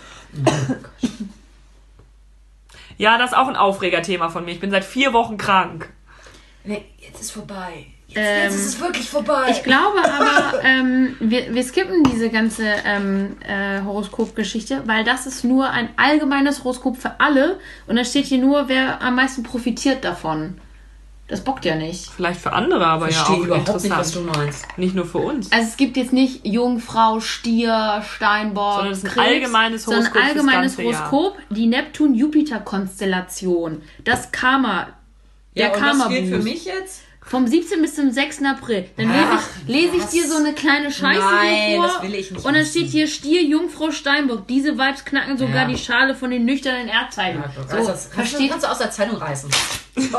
Ja, 2.98 3.16
das 3.16 3.30
ist 3.30 3.36
auch 3.36 3.48
ein 3.48 3.56
Aufregerthema 3.56 4.28
von 4.28 4.44
mir. 4.44 4.52
Ich 4.52 4.60
bin 4.60 4.70
seit 4.70 4.84
vier 4.84 5.12
Wochen 5.12 5.38
krank. 5.38 5.88
Nee, 6.64 6.84
jetzt 6.98 7.20
ist 7.20 7.30
vorbei. 7.32 7.86
Jetzt, 8.10 8.18
Ähm, 8.18 8.42
jetzt 8.44 8.54
ist 8.56 8.66
es 8.66 8.80
wirklich 8.80 9.08
vorbei. 9.08 9.46
Ich 9.50 9.62
glaube 9.62 9.98
aber, 10.02 10.64
ähm, 10.64 11.16
wir, 11.20 11.54
wir 11.54 11.62
skippen 11.62 12.02
diese 12.04 12.28
ganze 12.28 12.64
ähm, 12.84 13.36
äh, 13.46 13.82
Horoskopgeschichte, 13.82 14.82
weil 14.86 15.04
das 15.04 15.26
ist 15.26 15.44
nur 15.44 15.70
ein 15.70 15.90
allgemeines 15.96 16.64
Horoskop 16.64 16.96
für 16.96 17.20
alle 17.20 17.60
und 17.86 17.94
da 17.96 18.04
steht 18.04 18.26
hier 18.26 18.38
nur, 18.38 18.68
wer 18.68 19.00
am 19.00 19.14
meisten 19.14 19.44
profitiert 19.44 20.04
davon. 20.04 20.58
Das 21.28 21.44
bockt 21.44 21.64
ja 21.64 21.76
nicht. 21.76 22.10
Vielleicht 22.10 22.40
für 22.40 22.52
andere, 22.52 22.84
aber 22.84 23.08
ich 23.08 23.14
ja 23.14 23.22
verstehe 23.22 23.42
auch 23.42 23.46
überhaupt 23.46 23.68
nicht, 23.68 23.84
interessant. 23.84 24.00
was 24.00 24.12
du 24.34 24.40
meinst. 24.40 24.66
Nicht 24.78 24.96
nur 24.96 25.06
für 25.06 25.18
uns. 25.18 25.52
Also 25.52 25.68
es 25.68 25.76
gibt 25.76 25.96
jetzt 25.96 26.12
nicht 26.12 26.44
Jungfrau, 26.44 27.20
Stier, 27.20 28.02
Steinbock, 28.16 28.74
Sondern 28.74 28.92
es 28.92 28.98
ist 28.98 29.04
ein 29.04 29.10
Krebs, 29.12 29.26
allgemeines 29.28 29.84
sondern 29.84 30.02
Horoskop 30.02 30.22
ein 30.22 30.28
fürs 30.30 30.36
allgemeines 30.38 30.76
ganze 30.76 30.90
Jahr. 30.90 31.10
Horoskop, 31.12 31.38
die 31.50 31.66
Neptun-Jupiter-Konstellation, 31.68 33.82
das 34.02 34.32
Karma, 34.32 34.88
der 35.56 35.66
Ja, 35.68 35.72
und 35.72 35.78
Karma 35.80 36.04
das 36.04 36.12
gilt 36.12 36.28
für 36.30 36.38
mich 36.42 36.64
jetzt? 36.64 37.02
Vom 37.30 37.46
17. 37.46 37.80
bis 37.80 37.94
zum 37.94 38.10
6. 38.10 38.42
April. 38.44 38.90
Dann 38.96 39.06
lese 39.06 39.24
Ach, 39.30 39.48
ich, 39.62 39.68
lese 39.72 39.96
ich 39.98 40.04
dir 40.06 40.26
so 40.28 40.36
eine 40.38 40.52
kleine 40.52 40.90
Scheiße 40.90 41.20
Nein, 41.20 41.54
hier 41.68 41.76
vor. 41.76 41.86
das 41.86 42.02
will 42.02 42.14
ich 42.16 42.30
nicht 42.32 42.44
und 42.44 42.52
dann 42.52 42.62
wissen. 42.62 42.70
steht 42.80 42.88
hier 42.90 43.06
Stier, 43.06 43.42
Jungfrau, 43.44 43.92
Steinbock. 43.92 44.48
Diese 44.48 44.76
Vibes 44.76 45.04
knacken 45.04 45.38
sogar 45.38 45.62
Ja. 45.62 45.64
die 45.68 45.78
Schale 45.78 46.16
von 46.16 46.32
den 46.32 46.44
nüchternen 46.44 46.88
Erdzeichen. 46.88 47.40
Ja, 47.40 47.52
so, 47.68 47.76
also, 47.76 47.90
das 47.92 48.10
kannst, 48.10 48.32
du, 48.32 48.36
versteht? 48.38 48.50
kannst 48.50 48.66
du 48.66 48.70
aus 48.72 48.78
der 48.78 48.90
Zeitung 48.90 49.16
reißen. 49.16 49.48
So, 49.96 50.18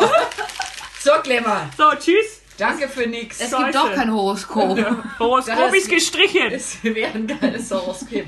so 1.04 1.12
Glamour. 1.24 1.70
So, 1.78 1.84
tschüss. 2.00 2.41
Danke 2.62 2.88
für 2.88 3.08
nix. 3.08 3.40
Es 3.42 3.50
gibt 3.50 3.74
doch 3.74 3.92
kein 3.92 4.14
Horoskop. 4.14 4.78
Horoskop 5.18 5.74
ist 5.76 5.90
gestrichen. 5.90 6.52
Es 6.52 6.78
wäre 6.84 7.12
ein 7.16 7.26
geiles 7.26 7.72
Horoskop. 7.72 8.22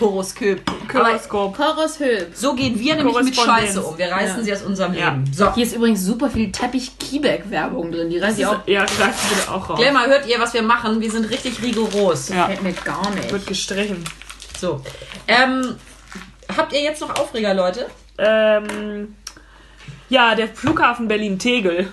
Horoskop. 0.00 0.58
Horoskop. 0.94 1.58
Horoskop. 1.58 2.26
So 2.32 2.54
gehen 2.54 2.78
wir 2.78 2.94
nämlich 2.94 3.20
mit. 3.20 3.34
Scheiße 3.34 3.82
um. 3.82 3.98
Wir 3.98 4.12
reißen 4.12 4.38
Ja. 4.38 4.42
sie 4.44 4.52
aus 4.52 4.62
unserem 4.62 4.94
Ja. 4.94 5.10
Leben. 5.10 5.24
So. 5.32 5.52
Hier 5.54 5.64
ist 5.64 5.74
übrigens 5.74 6.02
super 6.04 6.30
viel 6.30 6.52
Teppich-Keyback-Werbung 6.52 7.90
drin. 7.90 8.10
Die 8.10 8.18
reiße 8.18 8.40
ich 8.40 8.46
auch. 8.46 8.60
Ja, 8.66 8.84
greift 8.84 9.28
bitte 9.28 9.50
auch 9.52 9.68
raus. 9.68 9.80
Glamour, 9.80 10.06
hört 10.06 10.24
ihr, 10.28 10.38
was 10.38 10.54
wir 10.54 10.62
machen? 10.62 11.00
Wir 11.00 11.10
sind 11.10 11.28
richtig 11.28 11.60
rigoros. 11.60 12.28
Ja, 12.28 12.46
Fällt 12.46 12.62
mir 12.62 12.72
gar 12.72 13.10
nicht. 13.10 13.32
wird 13.32 13.44
gestrichen. 13.48 14.04
So. 14.56 14.80
Ähm, 15.26 15.74
habt 16.56 16.72
ihr 16.72 16.80
jetzt 16.80 17.00
noch 17.00 17.18
Aufreger, 17.18 17.54
Leute? 17.54 17.86
Ähm, 18.18 19.16
ja, 20.08 20.36
der 20.36 20.46
Flughafen 20.48 21.08
Berlin-Tegel. 21.08 21.90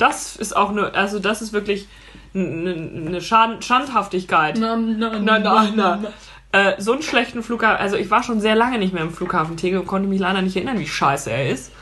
Das 0.00 0.36
ist 0.36 0.56
auch 0.56 0.72
nur, 0.72 0.94
also 0.94 1.18
das 1.18 1.42
ist 1.42 1.52
wirklich 1.52 1.88
eine 2.34 3.20
Schand 3.20 3.64
Schandhaftigkeit. 3.64 4.56
Na, 4.58 4.76
na, 4.76 5.18
Na, 5.18 5.38
na, 5.38 5.70
na. 5.74 6.12
äh, 6.52 6.80
so 6.80 6.92
einen 6.92 7.02
schlechten 7.02 7.42
Flughafen, 7.42 7.80
also 7.80 7.96
ich 7.96 8.10
war 8.10 8.22
schon 8.22 8.40
sehr 8.40 8.54
lange 8.54 8.78
nicht 8.78 8.94
mehr 8.94 9.02
im 9.02 9.12
Flughafen 9.12 9.56
Tegel 9.56 9.80
und 9.80 9.86
konnte 9.86 10.08
mich 10.08 10.20
leider 10.20 10.42
nicht 10.42 10.56
erinnern, 10.56 10.78
wie 10.78 10.86
scheiße 10.86 11.30
er 11.30 11.50
ist. 11.50 11.72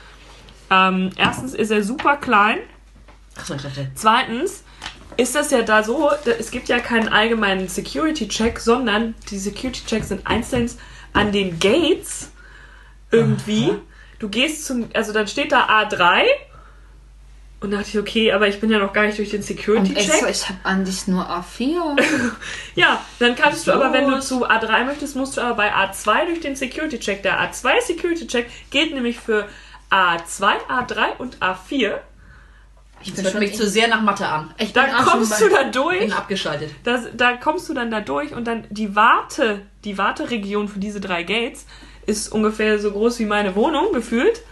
Ähm, 0.70 1.10
erstens 1.16 1.54
ist 1.54 1.70
er 1.70 1.82
super 1.82 2.16
klein. 2.16 2.58
Achso, 3.36 3.54
ich 3.54 3.62
dachte. 3.62 3.90
Zweitens 3.94 4.64
ist 5.16 5.34
das 5.34 5.50
ja 5.50 5.62
da 5.62 5.82
so, 5.82 6.10
es 6.38 6.50
gibt 6.50 6.68
ja 6.68 6.78
keinen 6.78 7.08
allgemeinen 7.08 7.68
Security-Check, 7.68 8.58
sondern 8.58 9.14
die 9.30 9.38
Security-Checks 9.38 10.08
sind 10.08 10.26
einzeln 10.26 10.70
an 11.12 11.32
den 11.32 11.58
Gates 11.58 12.32
irgendwie. 13.10 13.72
Du 14.18 14.28
gehst 14.28 14.66
zum, 14.66 14.88
also 14.94 15.12
dann 15.12 15.28
steht 15.28 15.52
da 15.52 15.68
A3 15.68 16.24
und 17.60 17.72
dachte 17.72 17.88
ich, 17.88 17.98
okay, 17.98 18.32
aber 18.32 18.46
ich 18.46 18.60
bin 18.60 18.70
ja 18.70 18.78
noch 18.78 18.92
gar 18.92 19.04
nicht 19.06 19.18
durch 19.18 19.30
den 19.30 19.40
Und 19.40 19.50
ich, 19.50 19.56
Security-Check. 19.56 20.20
so, 20.20 20.26
ich 20.26 20.48
habe 20.48 20.58
an 20.62 20.84
dich 20.84 21.08
nur 21.08 21.24
A4. 21.28 22.00
Ja, 22.76 23.02
dann 23.18 23.34
kannst 23.34 23.66
du 23.66 23.72
aber, 23.72 23.92
wenn 23.92 24.08
du 24.08 24.20
zu 24.20 24.48
A3 24.48 24.84
möchtest, 24.84 25.16
musst 25.16 25.36
du 25.36 25.40
aber 25.40 25.54
bei 25.54 25.74
A2 25.74 26.26
durch 26.26 26.40
den 26.40 26.54
Security-Check. 26.54 27.22
Der 27.24 27.40
A2 27.40 27.80
Security-Check 27.84 28.48
gilt 28.70 28.94
nämlich 28.94 29.18
für 29.18 29.48
A2, 29.90 30.52
A3 30.68 31.16
und 31.18 31.38
A4. 31.38 31.98
Ich 33.00 33.14
Das 33.14 33.24
hört 33.24 33.38
mich 33.38 33.56
zu 33.56 33.68
sehr 33.68 33.88
nach 33.88 34.02
Mathe 34.02 34.26
an. 34.26 34.52
ich 34.58 34.72
Da 34.72 34.84
bin 34.84 34.94
kommst 34.94 35.40
du 35.40 35.48
dann 35.48 35.72
durch. 35.72 36.00
Bin 36.00 36.12
abgeschaltet. 36.12 36.70
Das, 36.84 37.02
da 37.16 37.36
kommst 37.36 37.68
du 37.68 37.74
dann 37.74 37.90
da 37.90 38.00
durch 38.00 38.34
und 38.34 38.44
dann 38.46 38.66
die 38.70 38.94
Warte, 38.96 39.62
die 39.84 39.98
Warteregion 39.98 40.68
für 40.68 40.78
diese 40.80 41.00
drei 41.00 41.22
Gates 41.22 41.66
ist 42.06 42.32
ungefähr 42.32 42.78
so 42.78 42.90
groß 42.90 43.18
wie 43.20 43.26
meine 43.26 43.54
Wohnung 43.54 43.92
gefühlt. 43.92 44.42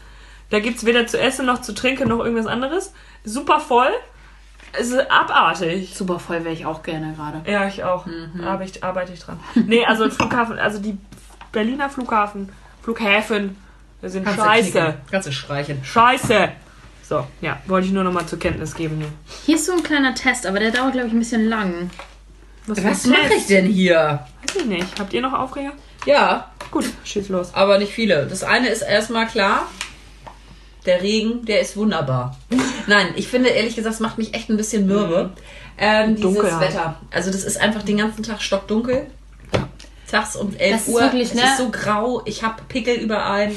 Da 0.50 0.60
gibt's 0.60 0.84
weder 0.84 1.06
zu 1.06 1.18
essen 1.20 1.46
noch 1.46 1.60
zu 1.60 1.74
trinken 1.74 2.08
noch 2.08 2.20
irgendwas 2.20 2.46
anderes. 2.46 2.92
Super 3.24 3.58
voll. 3.60 3.90
Es 4.78 4.90
ist 4.90 5.10
abartig. 5.10 5.94
Super 5.96 6.18
voll 6.18 6.44
wäre 6.44 6.54
ich 6.54 6.66
auch 6.66 6.82
gerne 6.82 7.14
gerade. 7.14 7.50
Ja, 7.50 7.66
ich 7.66 7.82
auch. 7.84 8.06
Mhm. 8.06 8.44
Arbeite, 8.44 8.70
ich, 8.78 8.84
arbeite 8.84 9.12
ich 9.12 9.20
dran. 9.20 9.40
Nee, 9.54 9.84
also 9.84 10.08
Flughafen, 10.10 10.58
also 10.58 10.78
die 10.78 10.96
Berliner 11.52 11.88
Flughafen, 11.88 12.50
Flughäfen, 12.82 13.56
sind 14.02 14.24
Kannst 14.24 14.40
scheiße. 14.40 14.94
du 15.10 15.32
streichen. 15.32 15.82
Scheiße. 15.84 16.50
So, 17.02 17.26
ja, 17.40 17.58
wollte 17.66 17.86
ich 17.86 17.92
nur 17.92 18.04
noch 18.04 18.12
mal 18.12 18.26
zur 18.26 18.38
Kenntnis 18.38 18.74
geben. 18.74 19.02
hier. 19.46 19.54
Ist 19.56 19.66
so 19.66 19.72
ein 19.72 19.82
kleiner 19.82 20.14
Test, 20.14 20.44
aber 20.46 20.58
der 20.58 20.70
dauert, 20.72 20.92
glaube 20.92 21.06
ich, 21.06 21.12
ein 21.12 21.18
bisschen 21.20 21.48
lang. 21.48 21.90
Was, 22.66 22.82
Was 22.84 23.06
mache 23.06 23.34
ich 23.36 23.46
denn 23.46 23.66
hier? 23.66 24.26
Weiß 24.46 24.56
ich 24.56 24.64
nicht. 24.66 25.00
Habt 25.00 25.12
ihr 25.12 25.20
noch 25.22 25.32
Aufreger? 25.32 25.72
Ja, 26.04 26.50
Gut, 26.70 26.84
schieß 27.04 27.28
los. 27.28 27.54
aber 27.54 27.78
nicht 27.78 27.92
viele. 27.92 28.26
Das 28.26 28.42
eine 28.42 28.68
ist 28.68 28.82
erstmal 28.82 29.26
klar. 29.28 29.68
Der 30.86 31.02
Regen, 31.02 31.44
der 31.44 31.60
ist 31.60 31.76
wunderbar. 31.76 32.36
Nein, 32.86 33.08
ich 33.16 33.28
finde 33.28 33.48
ehrlich 33.50 33.74
gesagt, 33.74 33.94
es 33.94 34.00
macht 34.00 34.18
mich 34.18 34.34
echt 34.34 34.48
ein 34.48 34.56
bisschen 34.56 34.86
mürbe. 34.86 35.30
Ähm, 35.78 36.16
dieses 36.16 36.34
Dunkelheit. 36.34 36.60
Wetter. 36.72 36.96
Also 37.10 37.30
das 37.30 37.44
ist 37.44 37.60
einfach 37.60 37.82
den 37.82 37.98
ganzen 37.98 38.22
Tag 38.22 38.40
stockdunkel. 38.40 39.06
Tags 40.10 40.36
um 40.36 40.54
11 40.56 40.72
Das 40.72 40.88
ist 40.88 40.94
Uhr. 40.94 41.00
wirklich, 41.00 41.28
es 41.30 41.34
ne? 41.34 41.42
ist 41.42 41.58
so 41.58 41.68
grau. 41.70 42.22
Ich 42.24 42.42
habe 42.44 42.62
Pickel 42.68 42.94
überall. 42.96 43.50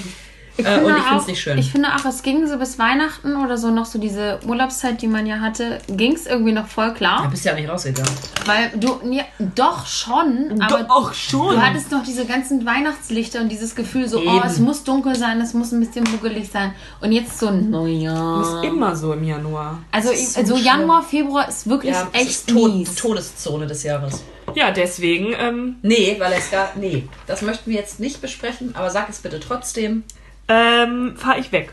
Ich 0.59 0.65
Äh, 0.65 0.73
finde 0.75 0.85
und 0.87 0.97
ich 0.97 1.03
finde 1.03 1.15
auch- 1.15 1.21
es 1.21 1.27
nicht 1.27 1.41
schön. 1.41 1.57
Ich 1.57 1.71
finde 1.71 1.87
auch, 1.95 2.03
es 2.05 2.21
ging 2.21 2.45
so 2.45 2.57
bis 2.57 2.77
Weihnachten 2.77 3.37
oder 3.37 3.57
so 3.57 3.71
noch 3.71 3.85
so 3.85 3.97
diese 3.97 4.39
Urlaubszeit, 4.45 5.01
die 5.01 5.07
man 5.07 5.25
ja 5.25 5.39
hatte, 5.39 5.79
ging 5.87 6.13
es 6.13 6.25
irgendwie 6.25 6.51
noch 6.51 6.67
voll 6.67 6.89
da 6.89 6.93
klar. 6.93 7.27
bist 7.31 7.45
du 7.45 7.49
ja 7.49 7.55
nicht 7.55 7.69
rausgegangen. 7.69 8.11
Weil 8.45 8.71
du, 8.75 8.99
ja, 9.09 9.23
doch 9.55 9.85
schon, 9.85 10.61
aber 10.61 10.83
Doch 10.83 11.13
schon. 11.13 11.55
du 11.55 11.61
hattest 11.61 11.91
noch 11.91 12.03
diese 12.03 12.25
ganzen 12.25 12.65
Weihnachtslichter 12.65 13.39
und 13.39 13.47
dieses 13.49 13.73
Gefühl 13.73 14.09
so, 14.09 14.17
oh, 14.19 14.21
Eben. 14.37 14.43
es 14.45 14.59
muss 14.59 14.83
dunkel 14.83 15.15
sein, 15.15 15.39
es 15.39 15.53
muss 15.53 15.71
ein 15.71 15.79
bisschen 15.79 16.03
muggelig 16.11 16.49
sein. 16.51 16.73
Und 16.99 17.13
jetzt 17.13 17.39
so, 17.39 17.49
naja. 17.51 18.41
ist 18.41 18.65
immer 18.65 18.93
so 18.97 19.13
im 19.13 19.23
Januar. 19.23 19.79
Also, 19.93 20.09
so 20.13 20.39
also. 20.41 20.57
Januar, 20.57 21.03
Februar 21.03 21.47
ist 21.47 21.69
wirklich 21.69 21.93
Ja, 21.93 22.09
echt 22.11 22.29
ist 22.31 22.49
Tod, 22.49 22.73
mies. 22.73 22.95
Todeszone 22.95 23.65
des 23.65 23.83
Jahres. 23.83 24.23
Ja, 24.55 24.71
deswegen, 24.71 25.27
ähm, 25.39 25.75
Nee, 25.83 26.15
weil 26.19 26.33
es 26.33 26.49
gar. 26.51 26.69
Nee, 26.75 27.07
das 27.27 27.43
möchten 27.43 27.69
wir 27.71 27.77
jetzt 27.77 27.99
nicht 27.99 28.19
besprechen, 28.19 28.73
aber 28.75 28.89
sag 28.89 29.07
es 29.07 29.19
bitte 29.19 29.39
trotzdem. 29.39 30.03
Ähm, 30.49 31.15
fahre 31.15 31.39
ich 31.39 31.51
weg. 31.51 31.71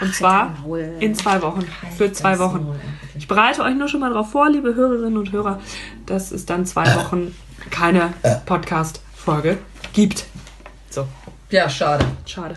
Und 0.00 0.14
zwar 0.14 0.46
dein 0.54 0.62
Maul. 0.62 0.94
in 1.00 1.14
zwei 1.14 1.40
Wochen. 1.42 1.66
Für 1.96 2.12
zwei 2.12 2.38
Wochen. 2.38 2.64
Maul. 2.64 2.80
Ich 3.16 3.28
bereite 3.28 3.62
euch 3.62 3.74
nur 3.76 3.88
schon 3.88 4.00
mal 4.00 4.10
darauf 4.10 4.30
vor, 4.32 4.50
liebe 4.50 4.74
Hörerinnen 4.74 5.16
und 5.16 5.30
Hörer, 5.32 5.60
dass 6.06 6.30
es 6.32 6.46
dann 6.46 6.66
zwei 6.66 6.84
Wochen 6.96 7.34
keine 7.70 8.12
Podcast-Folge 8.46 9.58
gibt. 9.92 10.24
So, 10.90 11.06
Ja, 11.50 11.68
schade. 11.68 12.04
schade. 12.26 12.56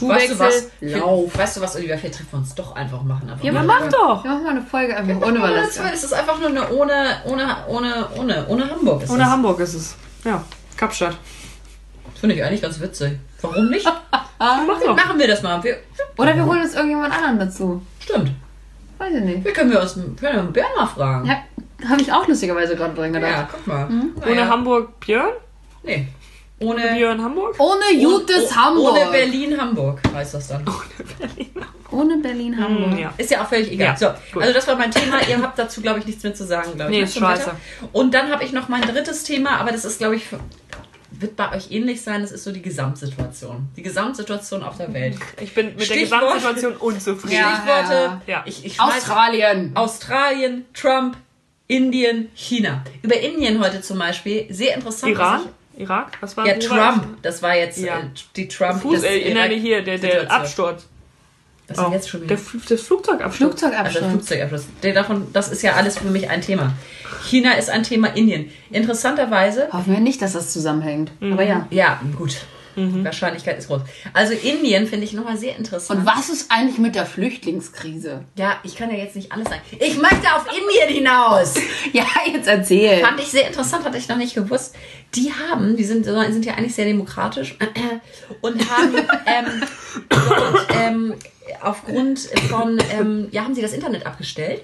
Weißt 0.00 0.30
du 0.32 0.38
was? 0.38 0.66
Lauf. 0.80 1.36
Weißt 1.38 1.56
du 1.56 1.60
was, 1.62 1.76
Olivia? 1.76 1.96
Vielleicht 1.96 2.16
treffen 2.16 2.28
wir 2.32 2.38
uns 2.40 2.54
doch 2.54 2.74
einfach 2.76 3.02
machen. 3.02 3.30
Einfach 3.30 3.42
Ja, 3.44 3.52
mal 3.52 3.62
wir 3.62 3.66
Mach 3.66 3.88
doch! 3.88 4.24
Wir 4.24 4.30
machen 4.32 4.44
mal 4.44 4.50
eine 4.50 4.62
Folge 4.62 4.96
einfach 4.96 5.26
ohne 5.26 5.40
Valeska. 5.40 5.84
Es 5.92 6.04
ist 6.04 6.12
einfach 6.12 6.38
nur 6.38 6.48
eine 6.48 6.68
ohne, 6.72 6.94
ohne, 7.26 7.56
ohne, 7.68 8.08
ohne, 8.16 8.46
ohne 8.48 8.70
Hamburg. 8.70 9.02
Ist 9.02 9.10
Ohne. 9.10 9.24
Hamburg 9.30 9.60
ist 9.60 9.74
es. 9.74 9.96
Ja, 10.24 10.44
Kapstadt. 10.76 11.16
Finde 12.20 12.34
ich 12.34 12.44
eigentlich 12.44 12.62
ganz 12.62 12.80
witzig. 12.80 13.18
Warum 13.42 13.68
nicht? 13.68 13.84
Mach 14.38 14.80
doch. 14.80 14.96
Machen 14.96 15.18
wir 15.18 15.28
das 15.28 15.42
mal. 15.42 15.62
Wir, 15.62 15.76
Oder 16.18 16.34
wir 16.34 16.44
holen 16.44 16.62
uns 16.62 16.74
irgendjemand 16.74 17.14
anderen 17.14 17.38
dazu. 17.38 17.82
stimmt. 18.00 18.30
Weiß 18.98 19.12
ich 19.14 19.22
nicht. 19.22 19.44
Wir 19.44 19.52
können 19.52 19.70
wir 19.70 19.80
uns 19.80 19.96
wir 19.96 20.04
können 20.14 20.52
mal 20.76 20.86
fragen. 20.86 21.26
Ja, 21.26 21.36
habe 21.88 22.00
ich 22.00 22.12
auch 22.12 22.26
lustigerweise 22.26 22.76
gerade 22.76 22.94
drin 22.94 23.12
Ja, 23.14 23.20
gedacht. 23.20 23.46
guck 23.52 23.66
mal. 23.66 23.86
Ohne 23.86 24.34
Naja. 24.34 24.48
Hamburg 24.48 25.00
Björn? 25.00 25.32
Nee. 25.82 26.08
Ohne, 26.60 26.80
Björn 26.94 27.20
Hamburg? 27.22 27.56
Ohne 27.58 27.92
Jutes 28.00 28.50
oh- 28.52 28.54
Hamburg. 28.54 28.92
Ohne 28.96 29.10
Berlin-Hamburg 29.10 30.00
heißt 30.14 30.34
das 30.34 30.46
dann. 30.48 30.64
Ohne 31.90 32.16
Berlin, 32.18 32.56
Hamburg. 32.56 32.92
Hm, 32.92 32.98
ja. 32.98 33.12
Ist 33.18 33.30
ja 33.32 33.42
auch 33.42 33.48
völlig 33.48 33.72
egal. 33.72 33.88
Ja, 33.88 33.96
so, 33.96 34.06
gut. 34.32 34.42
also 34.42 34.54
das 34.54 34.66
war 34.68 34.76
mein 34.76 34.90
Thema. 34.92 35.16
Ihr 35.28 35.42
habt 35.42 35.58
dazu, 35.58 35.82
glaube 35.82 35.98
ich, 35.98 36.06
nichts 36.06 36.22
mehr 36.22 36.34
zu 36.34 36.44
sagen, 36.46 36.70
glaube 36.76 36.90
ich. 36.92 36.96
Nee, 36.96 36.98
ne, 37.00 37.04
ist 37.04 37.14
zum 37.14 37.22
scheiße. 37.22 37.46
Wetter. 37.46 37.56
Und 37.92 38.14
dann 38.14 38.30
habe 38.30 38.44
ich 38.44 38.52
noch 38.52 38.68
mein 38.68 38.82
drittes 38.82 39.24
Thema, 39.24 39.58
aber 39.58 39.72
das 39.72 39.84
ist, 39.84 39.98
glaube 39.98 40.14
ich, 40.16 40.24
für- 40.26 40.38
wird 41.20 41.36
bei 41.36 41.54
euch 41.54 41.70
ähnlich 41.70 42.02
sein. 42.02 42.22
Das 42.22 42.32
ist 42.32 42.44
so 42.44 42.52
die 42.52 42.62
Gesamtsituation. 42.62 43.68
Die 43.76 43.82
Gesamtsituation 43.82 44.62
auf 44.62 44.76
der 44.76 44.92
Welt. 44.92 45.16
Ich 45.40 45.54
bin 45.54 45.66
mit 45.68 45.80
der 45.80 45.84
Stichwort- 45.84 46.34
Gesamtsituation 46.34 46.76
unzufrieden. 46.76 47.34
Ja. 47.36 47.56
Stichworte. 47.56 48.20
ja. 48.26 48.42
Ich, 48.46 48.64
ich 48.64 48.80
Australien. 48.80 49.72
Australien, 49.74 50.64
Trump, 50.74 51.16
Indien, 51.66 52.28
China. 52.34 52.84
Über 53.02 53.18
Indien 53.18 53.62
heute 53.62 53.80
zum 53.80 53.98
Beispiel. 53.98 54.46
Sehr 54.50 54.74
interessant. 54.74 55.12
Iran? 55.12 55.40
Irak? 55.78 56.18
Was 56.20 56.36
war 56.36 56.44
Ich, 56.44 56.52
ja, 56.52 56.58
Trump. 56.58 57.22
Das 57.22 57.42
war 57.42 57.56
jetzt 57.56 57.78
Ja. 57.78 58.00
äh, 58.00 58.02
die 58.36 58.46
Trump. 58.48 58.82
Fuß, 58.82 58.96
das 59.00 59.04
äh, 59.04 59.24
der 59.24 59.56
hier, 59.56 59.82
der, 59.82 59.98
der. 59.98 60.30
Absturz. 60.30 60.86
Was 61.76 61.84
ist 61.84 61.90
Oh, 61.90 61.92
jetzt 61.94 62.08
schon 62.08 62.20
wieder? 62.22 62.36
der, 62.36 62.38
Fl- 62.44 62.68
das 62.68 62.82
Flugzeugabsturz. 62.82 63.32
Also 63.52 63.64
Flugzeugabsturz. 63.66 64.06
Flugzeugabschluss. 64.10 64.64
Der 64.82 64.94
davon, 64.94 65.26
das 65.32 65.48
ist 65.50 65.62
ja 65.62 65.72
alles 65.74 65.98
für 65.98 66.08
mich 66.08 66.28
ein 66.30 66.40
Thema. 66.40 66.72
China 67.24 67.52
ist 67.52 67.70
ein 67.70 67.82
Thema, 67.82 68.08
Indien. 68.16 68.50
Interessanterweise, 68.70 69.68
Hoffen 69.72 69.92
wir 69.92 70.00
nicht, 70.00 70.20
dass 70.22 70.32
das 70.32 70.52
zusammenhängt. 70.52 71.12
Aber 71.20 71.42
ja. 71.44 71.66
ja, 71.70 72.00
gut. 72.16 72.36
Mhm. 72.76 72.98
Die 72.98 73.04
Wahrscheinlichkeit 73.04 73.58
ist 73.58 73.68
groß. 73.68 73.82
Also 74.12 74.34
Indien 74.34 74.86
finde 74.86 75.04
ich 75.04 75.12
nochmal 75.12 75.36
sehr 75.36 75.56
interessant. 75.56 76.00
Und 76.00 76.06
was 76.06 76.28
ist 76.28 76.50
eigentlich 76.50 76.78
mit 76.78 76.94
der 76.94 77.06
Flüchtlingskrise? 77.06 78.24
Ja, 78.36 78.56
ich 78.62 78.76
kann 78.76 78.90
ja 78.90 78.96
jetzt 78.96 79.16
nicht 79.16 79.32
alles 79.32 79.48
sagen. 79.48 79.60
Ich 79.78 79.96
möchte 79.96 80.34
auf 80.34 80.46
Indien 80.46 80.88
hinaus. 80.88 81.54
Ja, 81.92 82.06
jetzt 82.32 82.48
erzähl. 82.48 83.00
Fand 83.00 83.20
ich 83.20 83.26
sehr 83.26 83.46
interessant, 83.46 83.84
hatte 83.84 83.98
ich 83.98 84.08
noch 84.08 84.16
nicht 84.16 84.34
gewusst. 84.34 84.74
Die 85.14 85.32
haben, 85.32 85.76
die 85.76 85.84
sind, 85.84 86.04
sind 86.04 86.44
ja 86.44 86.54
eigentlich 86.54 86.74
sehr 86.74 86.86
demokratisch 86.86 87.56
und 88.40 88.70
haben 88.70 88.94
ähm, 89.26 89.62
dort, 90.08 90.66
ähm, 90.80 91.14
aufgrund 91.60 92.20
von, 92.48 92.78
ähm, 92.92 93.28
ja, 93.30 93.44
haben 93.44 93.54
sie 93.54 93.62
das 93.62 93.72
Internet 93.72 94.06
abgestellt. 94.06 94.62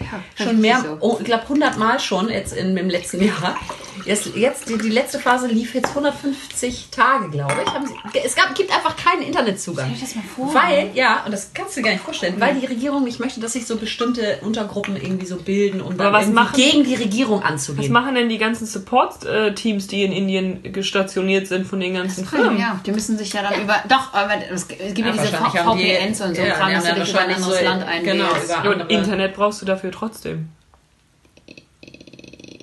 Ja, 0.00 0.44
Schon 0.44 0.60
mehr, 0.60 0.80
So. 0.80 0.96
oh, 1.00 1.16
ich 1.18 1.24
glaube 1.24 1.42
100 1.44 1.78
Mal 1.78 1.98
schon 2.00 2.28
jetzt 2.28 2.52
in, 2.52 2.76
im 2.76 2.88
letzten 2.90 3.22
Jahr. 3.24 3.56
Jetzt, 4.04 4.36
jetzt 4.36 4.68
die, 4.68 4.78
die 4.78 4.90
letzte 4.90 5.18
Phase 5.18 5.48
lief 5.48 5.74
jetzt 5.74 5.88
150 5.88 6.88
Tage, 6.90 7.28
glaube 7.30 7.54
ich. 7.64 7.72
Haben 7.72 7.86
sie, 7.86 7.94
es 8.24 8.36
gab, 8.36 8.54
gibt 8.54 8.70
einfach 8.72 8.94
keinen 8.96 9.22
Internetzugang. 9.22 9.86
Stell 9.96 9.98
dir 9.98 10.04
das 10.06 10.14
mal 10.14 10.22
vor. 10.36 10.54
Weil, 10.54 10.90
ja, 10.94 11.22
und 11.24 11.32
das 11.32 11.50
kannst 11.54 11.76
du 11.76 11.80
dir 11.80 11.86
gar 11.86 11.92
nicht 11.92 12.04
vorstellen, 12.04 12.34
weil 12.38 12.54
die 12.54 12.66
Regierung 12.66 13.02
nicht 13.04 13.18
möchte, 13.18 13.40
dass 13.40 13.54
sich 13.54 13.66
so 13.66 13.76
bestimmte 13.76 14.38
Untergruppen 14.42 14.94
irgendwie 14.96 15.26
so 15.26 15.36
bilden 15.36 15.80
und 15.80 15.98
dann 15.98 16.12
was 16.12 16.28
machen- 16.28 16.54
gegen 16.56 16.84
die 16.84 16.94
Regierung 16.94 17.40
Was 17.42 17.50
anzugehen. 17.50 17.90
machen 17.90 18.14
denn 18.14 18.28
die 18.28 18.38
ganzen 18.38 18.66
Support-Teams, 18.66 19.86
die 19.88 20.04
in 20.04 20.12
Indien 20.12 20.62
gestationiert 20.72 21.46
sind 21.48 21.66
von 21.66 21.80
den 21.80 21.94
ganzen 21.94 22.26
Firmen, 22.26 22.46
Firmen? 22.46 22.60
ja, 22.60 22.80
die 22.86 22.92
müssen 22.92 23.18
sich 23.18 23.32
ja 23.32 23.42
dann 23.42 23.60
über. 23.60 23.76
Doch, 23.88 24.12
aber 24.14 24.34
es 24.52 24.68
gibt 24.68 24.98
ja 24.98 25.10
diese 25.12 25.26
VPNs 25.26 26.20
und 26.20 26.36
so 26.36 26.42
ja, 26.42 26.54
Kram, 26.54 26.68
die 26.68 26.74
dass 26.74 26.84
du 26.84 26.94
dich 27.00 27.10
über 27.10 27.20
ein 27.20 27.34
anderes 27.34 27.58
so- 27.58 27.64
Land 27.64 27.84
genau, 28.04 28.24
einwählst. 28.26 28.44
über- 28.54 28.64
Ja, 28.64 28.70
und 28.70 28.90
Internet 28.90 29.34
brauchst 29.34 29.62
du 29.62 29.66
dafür 29.66 29.85
trotzdem. 29.90 30.48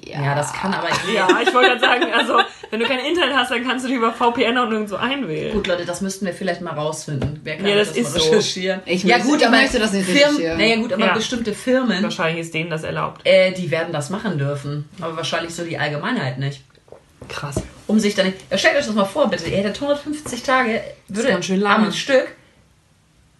ja, 0.05 0.35
das 0.35 0.53
kann 0.53 0.73
aber. 0.73 0.89
Ja, 1.13 1.27
ich 1.41 1.53
wollte 1.53 1.69
gerade 1.69 1.79
sagen, 1.79 2.05
also, 2.13 2.37
wenn 2.69 2.79
du 2.79 2.85
kein 2.85 2.99
Internet 2.99 3.35
hast, 3.35 3.51
dann 3.51 3.65
kannst 3.65 3.85
du 3.85 3.89
die 3.89 3.95
über 3.95 4.13
VPN 4.13 4.57
und 4.57 4.71
irgendwo 4.71 4.95
einwählen. 4.95 5.53
Gut, 5.53 5.65
Leute, 5.67 5.85
das 5.85 6.01
müssten 6.01 6.25
wir 6.25 6.33
vielleicht 6.33 6.61
mal 6.61 6.73
rausfinden. 6.73 7.39
Wer 7.43 7.57
kann 7.57 7.65
Ja, 7.67 7.75
das 7.75 7.91
mal 7.91 7.97
ist 8.01 8.13
so. 8.13 8.19
recherchieren? 8.29 8.81
Ich 8.85 9.03
ja, 9.03 9.15
möchte- 9.17 9.31
gut, 9.31 9.41
ich 9.41 9.47
aber 9.47 9.57
möchte 9.57 9.79
das 9.79 9.93
nicht 9.93 10.05
Firmen, 10.05 10.35
recherchieren. 10.37 10.57
naja, 10.57 10.75
gut, 10.77 10.93
aber 10.93 11.05
Ja. 11.05 11.13
bestimmte 11.13 11.53
Firmen, 11.53 12.03
Wahrscheinlich 12.03 12.41
ist 12.41 12.53
denen 12.53 12.69
das 12.69 12.83
erlaubt. 12.83 13.21
äh, 13.25 13.51
die 13.53 13.71
werden 13.71 13.91
das 13.93 14.09
machen 14.09 14.37
dürfen. 14.37 14.87
Aber 15.01 15.17
wahrscheinlich 15.17 15.55
so 15.55 15.63
die 15.63 15.77
Allgemeinheit 15.77 16.37
nicht. 16.37 16.61
Krass. 17.29 17.55
Um 17.87 17.99
sich 17.99 18.15
dann. 18.15 18.33
Ja, 18.51 18.57
stellt 18.57 18.75
euch 18.77 18.85
das 18.85 18.93
mal 18.95 19.05
vor, 19.05 19.29
bitte. 19.29 19.45
Ihr 19.49 19.57
hättet 19.57 19.79
150 19.81 20.43
Tage, 20.43 20.81
würde 21.07 21.29
ganz 21.29 21.45
schön 21.45 21.59
lange. 21.59 21.87
am 21.87 21.91
Stück. 21.93 22.27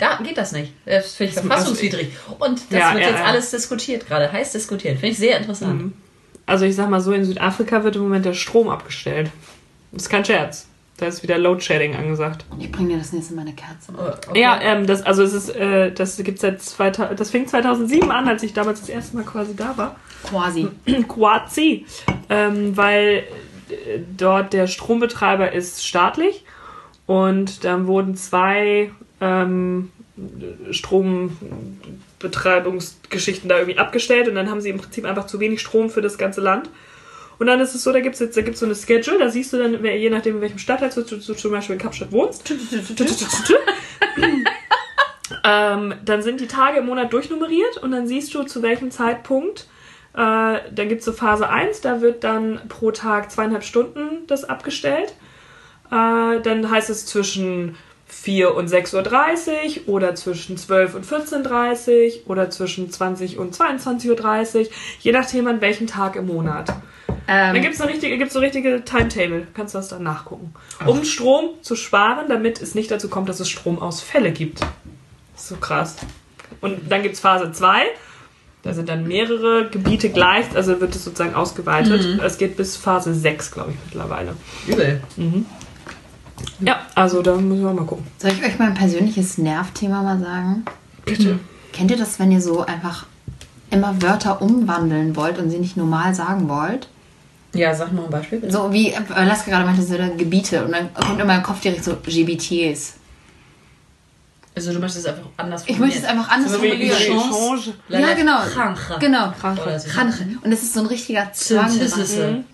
Da 0.03 0.19
geht 0.21 0.37
das 0.37 0.51
nicht. 0.51 0.73
Das 0.85 1.13
finde 1.15 1.29
ich 1.29 1.35
Das- 1.35 1.45
verfassungswidrig. 1.45 2.09
Und 2.39 2.59
das 2.69 2.79
Ja, 2.79 2.93
wird 2.93 3.03
ja, 3.03 3.09
jetzt 3.11 3.19
ja. 3.19 3.25
alles 3.25 3.51
diskutiert 3.51 4.05
gerade. 4.07 4.31
Heiß 4.31 4.51
diskutiert. 4.51 4.95
Finde 4.99 5.07
ich 5.13 5.17
sehr 5.17 5.37
interessant. 5.37 5.93
Also 6.45 6.65
ich 6.65 6.75
sag 6.75 6.89
mal 6.89 6.99
so, 6.99 7.13
in 7.13 7.23
Südafrika 7.23 7.85
wird 7.85 7.95
im 7.95 8.01
Moment 8.01 8.25
der 8.25 8.33
Strom 8.33 8.67
abgestellt. 8.67 9.31
ist 9.93 10.09
kein 10.09 10.25
Scherz. 10.25 10.67
Da 10.97 11.05
ist 11.07 11.23
wieder 11.23 11.37
Load 11.37 11.61
Shedding 11.61 11.95
angesagt. 11.95 12.45
Ich 12.59 12.71
bringe 12.71 12.89
dir 12.89 12.97
das 12.97 13.13
nächste 13.13 13.33
Mal 13.33 13.41
eine 13.43 13.53
Kerze. 13.53 13.93
Okay. 13.97 14.39
Ja, 14.41 14.59
ähm, 14.61 14.85
das, 14.85 15.01
also 15.03 15.23
es 15.23 15.33
ist, 15.33 15.49
äh, 15.55 15.91
das 15.91 16.17
gibt's 16.17 16.41
seit 16.41 16.61
2000, 16.61 17.19
das 17.19 17.31
fing 17.31 17.47
2007 17.47 18.11
an, 18.11 18.27
als 18.27 18.43
ich 18.43 18.53
damals 18.53 18.81
das 18.81 18.89
erste 18.89 19.15
Mal 19.15 19.23
quasi 19.25 19.55
da 19.55 19.77
war. 19.77 19.95
Quasi. 20.25 20.67
Quasi, 21.07 21.85
ähm, 22.29 22.75
weil 22.77 23.23
äh, 23.69 23.99
dort 24.17 24.51
der 24.53 24.67
Strombetreiber 24.67 25.51
ist 25.53 25.85
staatlich 25.85 26.43
und 27.07 27.63
dann 27.63 27.87
wurden 27.87 28.15
zwei 28.15 28.91
ähm, 29.23 29.91
Strombetreibungsgeschichten 30.71 33.49
da 33.49 33.59
irgendwie 33.59 33.79
abgestellt 33.79 34.27
und 34.27 34.35
dann 34.35 34.49
haben 34.49 34.59
sie 34.59 34.69
im 34.69 34.79
Prinzip 34.79 35.05
einfach 35.05 35.27
zu 35.27 35.39
wenig 35.39 35.61
Strom 35.61 35.89
für 35.89 36.01
das 36.01 36.17
ganze 36.17 36.41
Land. 36.41 36.69
Und 37.39 37.47
dann 37.47 37.61
ist 37.61 37.73
es 37.73 37.81
so, 37.83 37.91
da 37.91 38.01
gibt 38.01 38.13
es 38.15 38.19
jetzt 38.19 38.37
da 38.37 38.41
gibt's 38.41 38.59
so 38.59 38.65
eine 38.65 38.75
Schedule, 38.75 39.17
da 39.17 39.29
siehst 39.29 39.53
du 39.53 39.57
dann, 39.57 39.81
je 39.83 40.09
nachdem, 40.09 40.35
in 40.35 40.41
welchem 40.41 40.59
Stadtteil 40.59 40.91
du, 40.93 41.03
du, 41.03 41.15
du 41.15 41.33
zum 41.33 41.51
Beispiel 41.51 41.75
in 41.75 41.81
Kapstadt 41.81 42.11
wohnst, 42.11 42.51
ähm, 45.43 45.95
dann 46.05 46.21
sind 46.21 46.41
die 46.41 46.47
Tage 46.47 46.79
im 46.79 46.85
Monat 46.85 47.11
durchnummeriert 47.11 47.77
und 47.77 47.89
dann 47.91 48.07
siehst 48.07 48.35
du, 48.35 48.43
zu 48.43 48.61
welchem 48.61 48.91
Zeitpunkt. 48.91 49.67
Äh, 50.13 50.17
dann 50.17 50.89
gibt 50.89 50.99
es 50.99 51.05
so 51.05 51.13
Phase 51.13 51.49
1, 51.49 51.81
da 51.81 52.01
wird 52.01 52.23
dann 52.23 52.61
pro 52.69 52.91
Tag 52.91 53.31
zweieinhalb 53.31 53.63
Stunden 53.63 54.27
das 54.27 54.43
abgestellt. 54.43 55.15
Äh, 55.87 56.39
dann 56.41 56.69
heißt 56.69 56.91
es 56.91 57.07
zwischen 57.07 57.75
4 58.23 58.55
und 58.55 58.69
6.30 58.69 59.85
Uhr 59.85 59.95
oder 59.95 60.15
zwischen 60.15 60.55
12 60.55 60.95
und 60.95 61.05
14.30 61.05 62.21
Uhr 62.23 62.31
oder 62.31 62.49
zwischen 62.49 62.89
20 62.89 63.37
und 63.37 63.53
22.30 63.53 64.59
Uhr, 64.59 64.67
je 65.01 65.11
nachdem 65.11 65.45
an 65.47 65.59
welchem 65.59 65.87
Tag 65.87 66.15
im 66.15 66.27
Monat. 66.27 66.69
Dann 67.27 67.55
Ähm, 67.55 67.61
gibt 67.61 67.73
es 67.73 67.81
so 67.81 67.85
richtige, 67.85 68.17
gibt's 68.17 68.33
so 68.33 68.39
richtige 68.39 68.85
Timetable, 68.85 69.45
kannst 69.53 69.73
du 69.73 69.77
das 69.79 69.89
dann 69.89 70.03
nachgucken. 70.03 70.53
Um 70.85 71.03
Strom 71.03 71.49
zu 71.61 71.75
sparen, 71.75 72.27
damit 72.29 72.61
es 72.61 72.75
nicht 72.75 72.91
dazu 72.91 73.09
kommt, 73.09 73.27
dass 73.27 73.41
es 73.41 73.49
Stromausfälle 73.49 74.31
gibt. 74.31 74.61
So 75.35 75.57
krass. 75.57 75.97
Und 76.61 76.89
dann 76.89 77.03
gibt 77.03 77.15
es 77.15 77.19
Phase 77.19 77.51
2. 77.51 77.81
Da 78.61 78.73
sind 78.73 78.87
dann 78.87 79.05
mehrere 79.05 79.67
Gebiete 79.69 80.09
gleich, 80.09 80.45
also 80.55 80.79
wird 80.79 80.95
es 80.95 81.03
sozusagen 81.03 81.35
ausgeweitet. 81.35 82.21
Es 82.23 82.37
geht 82.37 82.55
bis 82.55 82.77
Phase 82.77 83.13
6, 83.13 83.51
glaube 83.51 83.71
ich, 83.71 83.77
mittlerweile. 83.85 84.33
Übel. 84.65 85.01
Ja, 86.59 86.81
also 86.95 87.21
da 87.21 87.35
müssen 87.35 87.63
wir 87.63 87.73
mal 87.73 87.85
gucken. 87.85 88.05
soll 88.17 88.31
ich 88.31 88.43
euch 88.43 88.59
mal 88.59 88.69
ein 88.69 88.73
persönliches 88.73 89.37
Nervthema 89.37 90.01
mal 90.01 90.19
sagen? 90.19 90.65
Bitte. 91.05 91.39
Kennt 91.71 91.91
ihr 91.91 91.97
das, 91.97 92.19
wenn 92.19 92.31
ihr 92.31 92.41
so 92.41 92.61
einfach 92.65 93.05
immer 93.69 94.01
Wörter 94.01 94.41
umwandeln 94.41 95.15
wollt 95.15 95.39
und 95.39 95.49
sie 95.49 95.57
nicht 95.57 95.77
normal 95.77 96.13
sagen 96.13 96.47
wollt? 96.47 96.87
Ja, 97.53 97.73
sag 97.73 97.93
mal 97.93 98.05
ein 98.05 98.11
Beispiel 98.11 98.39
bitte. 98.39 98.53
So 98.53 98.71
wie 98.71 98.91
äh, 98.91 98.99
Laska 99.25 99.51
gerade 99.51 99.65
meinte, 99.65 99.81
so 99.81 99.95
Gebiete 100.17 100.65
und 100.65 100.71
dann 100.71 100.93
kommt 100.93 101.19
in 101.19 101.27
meinem 101.27 101.43
Kopf 101.43 101.61
direkt 101.61 101.83
so 101.83 101.95
GBTs. 101.95 102.95
Also 104.55 104.71
du 104.71 104.79
möchtest 104.79 105.07
es 105.07 105.13
einfach 105.13 105.29
anders 105.37 105.63
Ich 105.65 105.79
möchte 105.79 105.97
es 105.97 106.05
einfach 106.05 106.29
anders 106.29 106.51
So 106.51 106.61
wie 106.61 106.69
formulieren. 106.69 106.97
Change. 106.97 107.73
Ja, 107.89 108.13
genau. 108.13 108.39
Kranche. 108.41 108.97
Genau. 108.99 109.31
Kranche. 109.31 110.27
Und 110.43 110.51
das 110.51 110.61
ist 110.61 110.73
so 110.73 110.81
ein 110.81 110.85
richtiger 110.85 111.33
Zwang. 111.33 111.71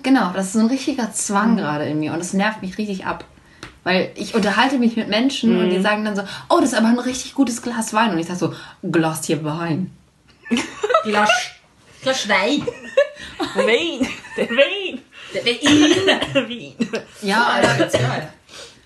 Genau, 0.02 0.32
das 0.34 0.48
ist 0.48 0.54
so 0.54 0.60
ein 0.60 0.68
richtiger 0.68 1.12
Zwang 1.12 1.58
gerade 1.58 1.86
in 1.86 2.00
mir 2.00 2.14
und 2.14 2.20
das 2.20 2.34
nervt 2.34 2.62
mich 2.62 2.78
richtig 2.78 3.06
ab. 3.06 3.26
Weil 3.84 4.12
ich 4.16 4.36
unterhalte 4.36 4.78
mich 4.78 4.96
mit 4.96 5.08
Menschen 5.08 5.58
und 5.60 5.70
die 5.70 5.82
sagen 5.82 6.04
dann 6.06 6.16
so, 6.16 6.24
oh, 6.50 6.60
das 6.60 6.74
ist 6.74 6.78
aber 6.78 6.88
ein 6.90 7.00
richtig 7.00 7.34
gutes 7.34 7.62
Glas 7.62 7.94
Wein. 7.94 8.12
Und 8.12 8.20
ich 8.20 8.28
sage 8.28 8.40
so, 8.40 8.54
Glas 8.92 9.26
hier 9.26 9.44
Wein. 9.44 9.92
Glas. 11.04 11.30
Glas 12.02 12.28
Wein. 12.28 12.66
Wein. 13.56 14.08
Der 14.38 14.50
Wein. 14.50 15.02
Der 15.34 15.46
Wein. 15.46 16.20
Der 16.34 16.50
Wein. 16.50 16.74
Ja, 17.22 17.44
Alter, 17.46 17.86
geil. 17.88 18.30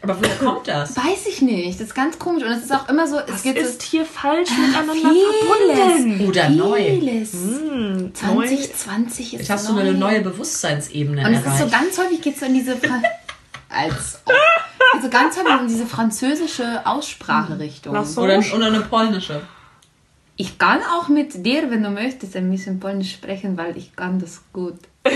Aber 0.01 0.19
woher 0.19 0.35
kommt 0.35 0.67
das? 0.67 0.97
weiß 0.97 1.27
ich 1.27 1.41
nicht. 1.41 1.79
Das 1.79 1.87
ist 1.87 1.95
ganz 1.95 2.19
komisch. 2.19 2.43
Und 2.43 2.51
es 2.51 2.63
ist 2.63 2.73
auch 2.73 2.89
immer 2.89 3.07
so, 3.07 3.19
es 3.19 3.31
Was 3.35 3.43
gibt 3.43 3.57
ist 3.57 3.81
so 3.81 3.87
hier 3.89 4.05
falsch 4.05 4.49
miteinander 4.49 4.93
vieles. 4.93 5.97
verbunden? 5.97 6.27
Oder 6.27 6.49
neu. 6.49 6.99
vieles. 6.99 7.31
Hm, 7.33 8.11
2020 8.13 9.33
ist 9.35 9.39
Jetzt 9.39 9.49
hast 9.49 9.69
neu. 9.69 9.75
du 9.75 9.79
eine 9.81 9.93
neue 9.93 10.21
Bewusstseinsebene 10.21 11.25
Und 11.25 11.33
es 11.33 11.45
ist 11.45 11.57
so 11.57 11.67
ganz 11.69 11.97
häufig 11.97 12.21
geht 12.21 12.37
so 12.37 12.45
in 12.45 12.53
diese 12.53 12.75
Fra 12.75 13.01
als 13.69 14.19
ob. 14.25 14.33
Also 14.93 15.09
ganz 15.09 15.37
häufig 15.37 15.61
in 15.61 15.67
diese 15.67 15.85
französische 15.85 16.81
Ausspracherichtung. 16.85 17.95
Ach 17.95 18.05
so. 18.05 18.21
oder, 18.21 18.39
oder 18.55 18.67
eine 18.67 18.81
polnische. 18.81 19.41
Ich 20.35 20.57
kann 20.57 20.79
auch 20.81 21.09
mit 21.09 21.45
dir, 21.45 21.69
wenn 21.69 21.83
du 21.83 21.89
möchtest, 21.89 22.35
ein 22.35 22.49
bisschen 22.49 22.79
Polnisch 22.79 23.13
sprechen, 23.13 23.57
weil 23.57 23.77
ich 23.77 23.95
kann 23.95 24.19
das 24.19 24.41
gut. 24.51 24.77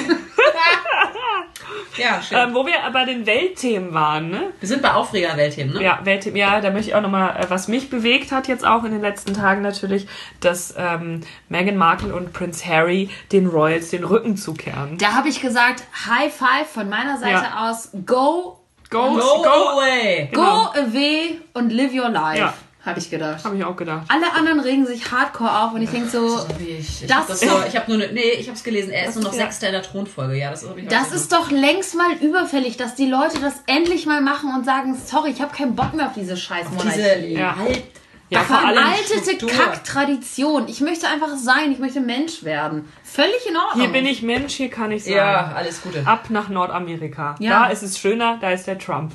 Ja, 1.98 2.22
schön. 2.22 2.38
Ähm, 2.38 2.54
wo 2.54 2.66
wir 2.66 2.76
bei 2.94 3.06
den 3.06 3.26
Weltthemen 3.26 3.94
waren, 3.94 4.30
ne? 4.30 4.54
Wir 4.60 4.68
sind 4.68 4.82
bei 4.82 4.94
Aufreger-Weltthemen, 4.94 5.74
ne? 5.74 5.84
Ja, 5.84 6.00
Weltthemen, 6.04 6.38
ja, 6.38 6.62
da 6.62 6.70
möchte 6.70 6.90
ich 6.92 6.96
auch 6.96 7.02
nochmal, 7.02 7.36
äh, 7.38 7.50
was 7.50 7.68
mich 7.68 7.90
bewegt 7.90 8.32
hat 8.32 8.48
jetzt 8.48 8.66
auch 8.66 8.84
in 8.84 8.92
den 8.92 9.02
letzten 9.02 9.34
Tagen 9.34 9.62
natürlich, 9.62 10.08
dass 10.40 10.76
ähm, 10.78 11.22
Meghan 11.50 11.76
Markle 11.76 12.14
und 12.16 12.34
Prince 12.34 12.66
Harry 12.68 13.10
den 13.32 13.48
Royals 13.48 13.90
den 13.90 14.04
Rücken 14.04 14.38
zukehren. 14.38 14.98
Da 15.00 15.14
habe 15.14 15.30
ich 15.30 15.42
gesagt, 15.42 15.84
High 16.06 16.34
Five 16.34 16.70
von 16.72 16.88
meiner 16.90 17.18
Seite 17.18 17.46
Ja. 17.52 17.70
aus. 17.72 17.90
Go, 18.06 18.60
Go, 18.90 19.16
Go, 19.16 19.42
go! 19.44 19.50
away! 19.74 20.30
go 20.34 20.42
Genau. 20.42 20.72
away 20.88 21.42
und 21.54 21.72
live 21.72 21.94
your 21.94 22.10
life. 22.10 22.38
Ja. 22.40 22.54
Habe 22.86 23.00
ich 23.00 23.10
gedacht. 23.10 23.44
Habe 23.44 23.58
ich 23.58 23.66
auch 23.66 23.76
gedacht. 23.76 24.04
Alle 24.08 24.32
anderen 24.32 24.62
regen 24.62 24.86
sich 24.86 25.12
hardcore 25.12 25.52
auf 25.64 25.74
und 25.74 25.82
ich 25.82 25.90
denke 25.90 26.08
so, 26.08 26.26
So 26.38 26.48
wie 26.58 26.70
ich. 26.78 27.02
Ich 27.02 27.08
Das 27.08 27.18
habe 27.18 27.26
das 27.28 27.42
ist- 27.42 27.50
so, 27.52 27.58
ich 27.68 27.76
hab 27.76 27.90
nur 27.90 27.98
ne, 27.98 28.10
nee, 28.14 28.32
ich 28.40 28.48
hab's 28.48 28.64
gelesen. 28.64 28.92
Er 28.92 29.10
ist 29.10 29.16
nur 29.16 29.26
noch 29.26 29.34
ja. 29.34 29.40
Sechster 29.40 29.68
in 29.68 29.74
der 29.74 29.82
Thronfolge. 29.84 30.38
Ja, 30.38 30.52
das 30.52 30.66
hab 30.66 30.78
ich 30.78 30.88
das 30.88 31.12
ist 31.12 31.34
doch 31.34 31.52
längst 31.52 31.96
mal 31.96 32.14
überfällig, 32.22 32.78
dass 32.78 32.96
die 32.96 33.08
Leute 33.08 33.40
das 33.42 33.56
endlich 33.66 34.06
mal 34.06 34.22
machen 34.22 34.54
und 34.56 34.64
sagen, 34.64 34.98
sorry, 35.06 35.32
ich 35.32 35.42
habe 35.42 35.54
keinen 35.54 35.76
Bock 35.76 35.94
mehr 35.96 36.06
auf 36.06 36.14
diese 36.16 36.38
scheiß 36.38 36.68
diese 36.72 36.86
Monarchie. 36.86 37.34
Ja. 37.34 37.58
alt, 37.60 37.84
Ja, 38.30 38.42
vor 38.42 38.58
allem 38.60 38.78
Veraltete. 38.78 39.46
Kack-Tradition. 39.48 40.68
Ich 40.68 40.82
möchte 40.82 41.08
einfach 41.08 41.36
sein, 41.38 41.72
ich 41.72 41.80
möchte 41.80 42.02
Mensch 42.02 42.44
werden. 42.44 42.92
Völlig 43.04 43.48
in 43.48 43.56
Ordnung. 43.56 43.82
hier 43.82 43.90
bin 43.92 44.06
ich 44.06 44.22
Mensch, 44.22 44.54
hier 44.56 44.70
kann 44.70 44.92
ich 44.92 45.06
sein. 45.06 45.14
Ja, 45.14 45.54
alles 45.56 45.82
Gute. 45.82 46.06
Ab 46.06 46.30
nach 46.30 46.50
Nordamerika. 46.50 47.36
Ja. 47.40 47.64
Da 47.66 47.70
ist 47.70 47.84
es 47.84 47.98
schöner, 47.98 48.38
da 48.42 48.52
ist 48.52 48.68
der 48.68 48.78
Trump. 48.80 49.14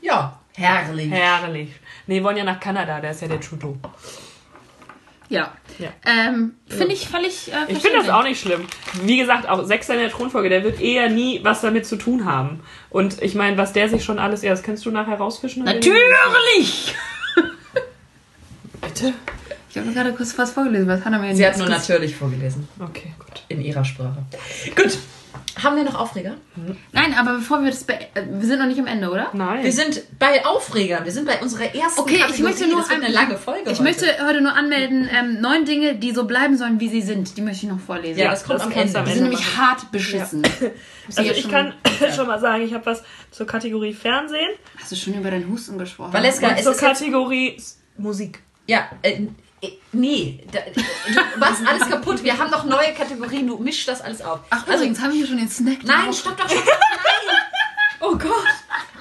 Ja, 0.00 0.40
herrlich. 0.56 1.10
Herrlich. 1.10 1.70
Nee, 2.08 2.16
wir 2.16 2.24
wollen 2.24 2.36
ja 2.36 2.44
nach 2.44 2.58
Kanada, 2.58 3.00
da 3.00 3.10
ist 3.10 3.22
ja 3.22 3.28
der 3.28 3.40
Trudeau. 3.40 3.76
Ja. 5.28 5.52
Ja. 5.78 5.88
Ähm, 6.04 6.56
finde 6.68 6.92
ich 6.94 7.08
völlig. 7.08 7.50
Äh, 7.52 7.72
Ich 7.72 7.78
finde 7.78 7.98
das 7.98 8.10
auch 8.10 8.24
nicht 8.24 8.40
schlimm. 8.40 8.66
Wie 9.04 9.16
gesagt, 9.16 9.48
auch 9.48 9.64
Sechster 9.64 9.94
in 9.94 10.00
der 10.00 10.10
Thronfolge, 10.10 10.48
der 10.50 10.62
wird 10.64 10.80
eher 10.80 11.08
nie 11.08 11.40
was 11.42 11.60
damit 11.62 11.86
zu 11.86 11.96
tun 11.96 12.24
haben. 12.26 12.60
Und 12.90 13.22
ich 13.22 13.34
meine, 13.34 13.56
was 13.56 13.72
der 13.72 13.88
sich 13.88 14.04
schon 14.04 14.18
alles, 14.18 14.42
ja, 14.42 14.50
das 14.50 14.62
kannst 14.62 14.84
du 14.84 14.90
nachher 14.90 15.16
rausfischen. 15.16 15.62
Natürlich! 15.64 16.94
Bitte? 18.94 19.14
Ich 19.70 19.78
habe 19.78 19.90
gerade 19.92 20.12
kurz 20.12 20.36
was 20.36 20.50
vorgelesen. 20.52 20.86
Was 20.88 21.00
er 21.00 21.10
mir 21.18 21.34
Sie 21.34 21.46
hat 21.46 21.56
nur 21.56 21.66
kurz- 21.66 21.78
natürlich 21.88 22.14
vorgelesen. 22.16 22.68
Okay, 22.78 23.14
gut. 23.18 23.42
In 23.48 23.60
ihrer 23.62 23.84
Sprache. 23.84 24.22
Gut. 24.76 24.98
Haben 25.62 25.76
wir 25.76 25.84
noch 25.84 25.94
Aufreger? 25.94 26.34
Nein, 26.92 27.14
aber 27.14 27.34
bevor 27.36 27.62
wir 27.62 27.70
das. 27.70 27.84
Be 27.84 27.94
äh, 27.94 28.22
wir 28.28 28.46
sind 28.46 28.58
noch 28.58 28.66
nicht 28.66 28.78
am 28.80 28.86
Ende, 28.86 29.10
oder? 29.10 29.30
Nein. 29.32 29.64
Wir 29.64 29.72
sind 29.72 30.02
bei 30.18 30.44
Aufregern. 30.44 31.04
Wir 31.04 31.12
sind 31.12 31.26
bei 31.26 31.40
unserer 31.40 31.74
ersten 31.74 32.00
Okay, 32.00 32.14
ich 32.16 32.20
Kategorie. 32.20 32.42
möchte 32.42 32.66
nur 32.68 32.80
das 32.80 32.90
wird 32.90 33.02
eine 33.04 33.12
lange 33.14 33.38
Folge 33.38 33.62
Ich 33.70 33.72
heute. 33.78 33.82
möchte 33.82 34.06
heute 34.26 34.40
nur 34.42 34.54
anmelden, 34.54 35.08
ähm, 35.10 35.40
neun 35.40 35.64
Dinge, 35.64 35.94
die 35.96 36.12
so 36.12 36.24
bleiben 36.24 36.56
sollen, 36.58 36.80
wie 36.80 36.88
sie 36.88 37.00
sind. 37.02 37.36
Die 37.36 37.42
möchte 37.42 37.66
ich 37.66 37.72
noch 37.72 37.80
vorlesen. 37.80 38.18
Ja, 38.18 38.30
das 38.30 38.44
kommt 38.44 38.60
das 38.60 38.66
am 38.66 38.72
Ende. 38.72 38.98
am 38.98 39.04
Die 39.06 39.12
sind 39.12 39.22
nämlich 39.22 39.56
hart 39.56 39.90
beschissen. 39.92 40.42
Du 40.42 40.48
Also 41.16 41.30
ich 41.30 41.42
schon- 41.42 41.50
kann 41.50 41.74
schon 42.14 42.26
mal 42.26 42.40
sagen, 42.40 42.62
ich 42.64 42.72
habe 42.74 42.84
was 42.86 43.02
zur 43.30 43.46
Kategorie 43.46 43.92
Fernsehen 43.94 44.50
Hast 44.80 44.92
du 44.92 44.96
schon 44.96 45.14
über 45.14 45.30
deinen 45.30 45.48
Husten 45.50 45.78
gesprochen? 45.78 46.12
Valeska, 46.12 46.48
und 46.48 46.58
es 46.58 46.64
zur 46.64 46.76
Kategorie 46.76 47.56
Musik. 47.98 48.40
Ja, 48.66 48.88
äh, 49.02 49.22
äh, 49.60 49.68
nee. 49.92 50.40
Da, 50.52 50.60
du 51.34 51.38
machst 51.40 51.62
alles 51.66 51.88
kaputt. 51.88 52.22
Wir 52.22 52.36
haben 52.38 52.50
noch 52.50 52.64
neue 52.64 52.92
Kategorien. 52.96 53.46
Du 53.46 53.58
mischst 53.58 53.86
das 53.88 54.00
alles 54.00 54.22
auf. 54.22 54.40
Ach, 54.50 54.66
also, 54.66 54.78
übrigens, 54.78 55.00
habe 55.00 55.12
ich 55.12 55.18
hier 55.18 55.26
schon 55.26 55.36
den 55.38 55.48
Snack. 55.48 55.78
nein, 55.84 56.12
stopp 56.12 56.36
doch, 56.36 56.48
stopp 56.48 56.64
doch. 56.64 56.72
Nein. 56.72 57.36
Oh 58.00 58.16
Gott. 58.16 58.32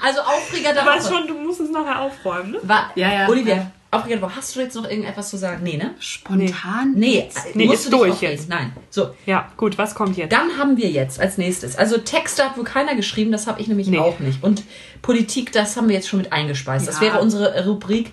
Also 0.04 0.21
Aufreger 0.21 0.74
der 0.74 0.84
Du 0.84 0.89
weißt 0.89 1.06
Woche. 1.12 1.13
schon, 1.19 1.28
du 1.28 1.34
musst 1.36 1.60
es 1.60 1.69
nachher 1.71 2.00
aufräumen, 2.02 2.52
ne? 2.52 2.60
War, 2.63 2.91
Ja, 2.95 3.12
ja. 3.13 3.28
Olivia, 3.28 3.56
Ja. 3.56 3.71
Aufreger 3.91 4.15
der 4.17 4.21
Woche. 4.24 4.36
Hast 4.36 4.56
du 4.56 4.60
jetzt 4.62 4.76
noch 4.76 4.84
irgendetwas 4.88 5.30
zu 5.30 5.38
sagen? 5.38 5.62
Nee, 5.63 5.78
ne? 5.78 5.95
Spontan? 6.00 6.93
Nee, 6.95 7.30
Nee, 7.56 7.65
musst 7.65 7.86
ist 7.86 7.93
du 7.93 7.97
durch 7.97 8.21
jetzt. 8.21 8.47
Nein. 8.50 8.74
So, 8.89 9.13
Ja, 9.26 9.52
gut, 9.58 9.78
was 9.78 9.95
kommt 9.95 10.17
jetzt? 10.17 10.32
Dann 10.32 10.58
haben 10.58 10.78
wir 10.78 10.89
jetzt 10.89 11.19
als 11.19 11.38
nächstes, 11.38 11.76
also 11.78 11.97
Texte 11.97 12.45
hat 12.45 12.58
wohl 12.58 12.63
keiner 12.63 12.95
geschrieben, 12.95 13.32
das 13.32 13.47
habe 13.47 13.60
ich 13.62 13.67
nämlich 13.67 13.88
Nee. 13.88 14.00
auch 14.00 14.19
nicht. 14.19 14.43
Und 14.43 14.63
Politik, 15.02 15.52
das 15.52 15.76
haben 15.78 15.88
wir 15.89 15.95
jetzt 15.95 16.08
schon 16.08 16.19
mit 16.19 16.32
eingespeist. 16.32 16.88
Das 16.88 16.95
Ja. 16.95 17.02
wäre 17.02 17.19
unsere 17.21 17.65
Rubrik 17.65 18.12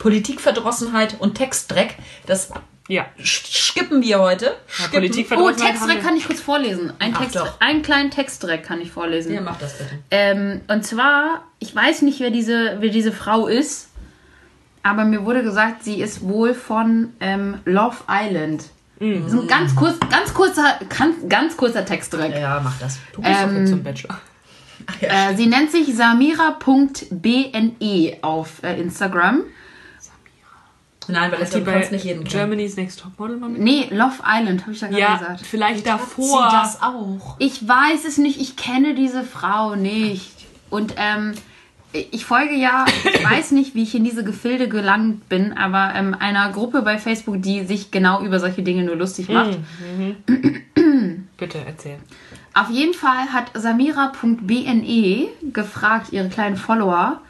Politikverdrossenheit 0.00 1.14
und 1.20 1.36
Textdreck. 1.36 1.94
Das 2.26 2.50
Ja. 2.88 3.06
skippen 3.22 4.02
wir 4.02 4.18
heute. 4.18 4.56
Skippen. 4.66 4.90
Politik- 4.92 5.28
Oh, 5.36 5.50
Textdreck 5.52 6.02
kann 6.02 6.16
ich 6.16 6.26
kurz 6.26 6.40
vorlesen. 6.40 6.92
Ein 6.98 7.12
Ach 7.14 7.20
Text, 7.20 7.36
doch. 7.36 7.60
einen 7.60 7.82
kleinen 7.82 8.10
Textdreck 8.10 8.64
kann 8.64 8.80
ich 8.80 8.90
vorlesen. 8.90 9.32
Ja, 9.32 9.40
mach 9.40 9.58
das 9.58 9.78
bitte. 9.78 9.90
Ähm, 10.10 10.62
und 10.68 10.84
zwar, 10.84 11.44
ich 11.60 11.74
weiß 11.76 12.02
nicht, 12.02 12.18
wer 12.20 12.30
diese, 12.30 12.78
wer 12.80 12.88
diese 12.90 13.12
Frau 13.12 13.46
ist, 13.46 13.90
aber 14.82 15.04
mir 15.04 15.24
wurde 15.24 15.42
gesagt, 15.44 15.84
sie 15.84 16.00
ist 16.00 16.22
wohl 16.22 16.52
von 16.54 17.12
ähm, 17.20 17.58
Love 17.64 17.98
Island. 18.10 18.64
Mhm. 18.98 19.22
Das 19.24 19.32
ist 19.34 19.38
ein 19.40 19.46
ganz, 19.46 19.76
kurz, 19.76 19.94
ganz, 20.10 20.34
kurzer, 20.34 20.78
ganz, 20.98 21.14
ganz 21.28 21.56
kurzer 21.56 21.84
Textdreck. 21.84 22.34
Ja, 22.34 22.60
mach 22.64 22.76
das. 22.80 22.98
Du 23.12 23.22
bist 23.22 23.32
doch 23.34 23.40
Ähm, 23.48 23.60
jetzt 23.60 23.70
zum 23.70 23.82
Bachelor. 23.84 24.20
Äh, 25.02 25.36
sie 25.36 25.46
nennt 25.46 25.70
sich 25.70 25.94
samira.bne 25.94 28.16
auf 28.22 28.62
äh, 28.62 28.80
Instagram. 28.80 29.42
Nein, 31.10 31.30
weil 31.32 31.40
Hat 31.40 31.52
du 31.54 31.58
die 31.58 31.64
bei 31.64 31.72
kannst 31.72 31.92
nicht 31.92 32.04
jeden 32.04 32.24
kennen. 32.24 32.30
Germany's 32.30 32.76
Next 32.76 33.00
Topmodel 33.00 33.36
mal 33.36 33.48
mit? 33.50 33.60
Nee, 33.60 33.88
Love 33.90 34.16
Island, 34.26 34.62
habe 34.62 34.72
ich 34.72 34.80
ja 34.80 34.88
gerade 34.88 35.00
Ja, 35.00 35.16
gesagt. 35.16 35.40
vielleicht 35.46 35.86
davor. 35.86 36.48
sie 36.50 36.56
das 36.56 36.82
auch? 36.82 37.36
Ich 37.38 37.66
weiß 37.66 38.04
es 38.06 38.18
nicht, 38.18 38.40
ich 38.40 38.56
kenne 38.56 38.94
diese 38.94 39.22
Frau 39.24 39.74
nicht. 39.74 40.30
Und 40.70 40.94
ähm, 40.96 41.32
ich 41.92 42.24
folge 42.24 42.54
ja, 42.54 42.84
ich 43.04 43.24
weiß 43.28 43.50
nicht, 43.50 43.74
wie 43.74 43.82
ich 43.82 43.94
in 43.94 44.04
diese 44.04 44.22
Gefilde 44.22 44.68
gelangt 44.68 45.28
bin, 45.28 45.52
aber 45.56 45.92
ähm, 45.96 46.14
einer 46.18 46.50
Gruppe 46.52 46.82
bei 46.82 46.98
Facebook, 46.98 47.42
die 47.42 47.64
sich 47.64 47.90
genau 47.90 48.22
über 48.22 48.38
solche 48.38 48.62
Dinge 48.62 48.84
nur 48.84 48.94
lustig 48.96 49.28
macht. 49.28 49.58
Bitte 51.36 51.58
erzähl. 51.66 51.96
Auf 52.54 52.70
jeden 52.70 52.94
Fall 52.94 53.32
hat 53.32 53.50
Samira.bne 53.54 55.28
gefragt, 55.52 56.12
ihre 56.12 56.28
kleinen 56.28 56.56
Follower, 56.56 57.20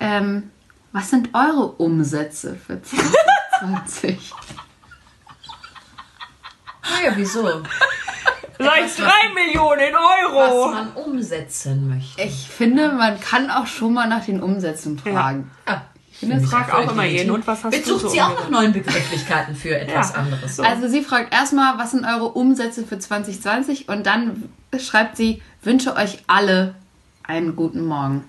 ähm, 0.00 0.44
was 0.92 1.10
sind 1.10 1.30
eure 1.34 1.66
Umsätze 1.72 2.54
für 2.56 2.80
2020? 3.60 4.32
Naja, 6.82 7.12
wieso? 7.16 7.42
Sag 8.58 8.80
ich 8.86 8.96
drei 8.96 9.34
Millionen 9.34 9.94
Euro! 9.94 10.66
Was 10.68 10.74
man 10.74 10.92
umsetzen 10.92 11.88
möchte. 11.88 12.22
Ich 12.22 12.48
finde, 12.48 12.92
man 12.92 13.20
kann 13.20 13.50
auch 13.50 13.66
schon 13.66 13.92
mal 13.92 14.08
nach 14.08 14.24
den 14.24 14.42
Umsätzen 14.42 14.98
fragen. 14.98 15.50
Ah, 15.66 15.82
Ich 16.10 16.18
finde, 16.20 16.36
es 16.36 16.48
frag 16.48 16.72
auch 16.72 16.90
immer 16.90 17.04
jeden, 17.04 17.30
und 17.32 17.46
was 17.46 17.64
hast 17.64 17.74
Jetzt 17.74 17.86
du 17.88 17.94
sucht 17.94 18.02
so 18.02 18.08
sie 18.08 18.22
auch 18.22 18.34
nach 18.40 18.48
neuen 18.48 18.72
Begrifflichkeiten 18.72 19.54
für 19.54 19.78
etwas 19.78 20.12
Ja. 20.12 20.20
anderes. 20.20 20.58
Also 20.60 20.88
sie 20.88 21.02
fragt 21.02 21.34
erstmal, 21.34 21.76
was 21.76 21.90
sind 21.90 22.06
eure 22.06 22.28
Umsätze 22.30 22.86
für 22.86 22.98
2020 22.98 23.88
und 23.90 24.06
dann 24.06 24.48
schreibt 24.78 25.18
sie, 25.18 25.42
wünsche 25.62 25.94
euch 25.96 26.22
alle 26.26 26.74
einen 27.24 27.56
guten 27.56 27.84
Morgen. 27.84 28.24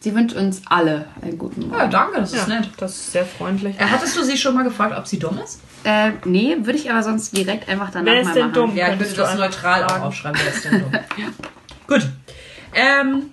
Sie 0.00 0.14
wünscht 0.14 0.36
uns 0.36 0.62
alle 0.66 1.06
einen 1.22 1.38
guten 1.38 1.62
Ja, 1.62 1.68
Morgen. 1.78 1.90
danke, 1.90 2.20
das 2.20 2.32
Ja, 2.32 2.42
ist 2.42 2.48
nett. 2.48 2.68
das 2.76 2.92
ist 2.92 3.12
sehr 3.12 3.24
freundlich. 3.26 3.76
Äh, 3.80 3.84
Hattest 3.84 4.16
du 4.16 4.22
sie 4.22 4.36
schon 4.36 4.54
mal 4.54 4.62
gefragt, 4.64 4.94
ob 4.96 5.06
sie 5.06 5.18
dumm 5.18 5.38
ist? 5.42 5.60
Äh, 5.84 6.12
nee, 6.24 6.56
würde 6.60 6.78
ich 6.78 6.90
aber 6.90 7.02
sonst 7.02 7.36
direkt 7.36 7.68
einfach 7.68 7.90
danach 7.90 8.12
Wer 8.12 8.20
ist 8.20 8.26
mal 8.28 8.34
denn 8.34 8.42
machen. 8.44 8.54
dumm? 8.54 8.76
Ja, 8.76 8.92
ich 8.92 8.98
würde 9.00 9.14
das 9.14 9.34
neutral 9.36 9.84
auch 9.84 10.00
aufschreiben. 10.02 10.40
Wer 10.42 10.52
ist 10.52 10.64
denn 10.64 10.80
dumm? 10.80 10.92
Gut. 11.86 12.08
Ähm, 12.74 13.30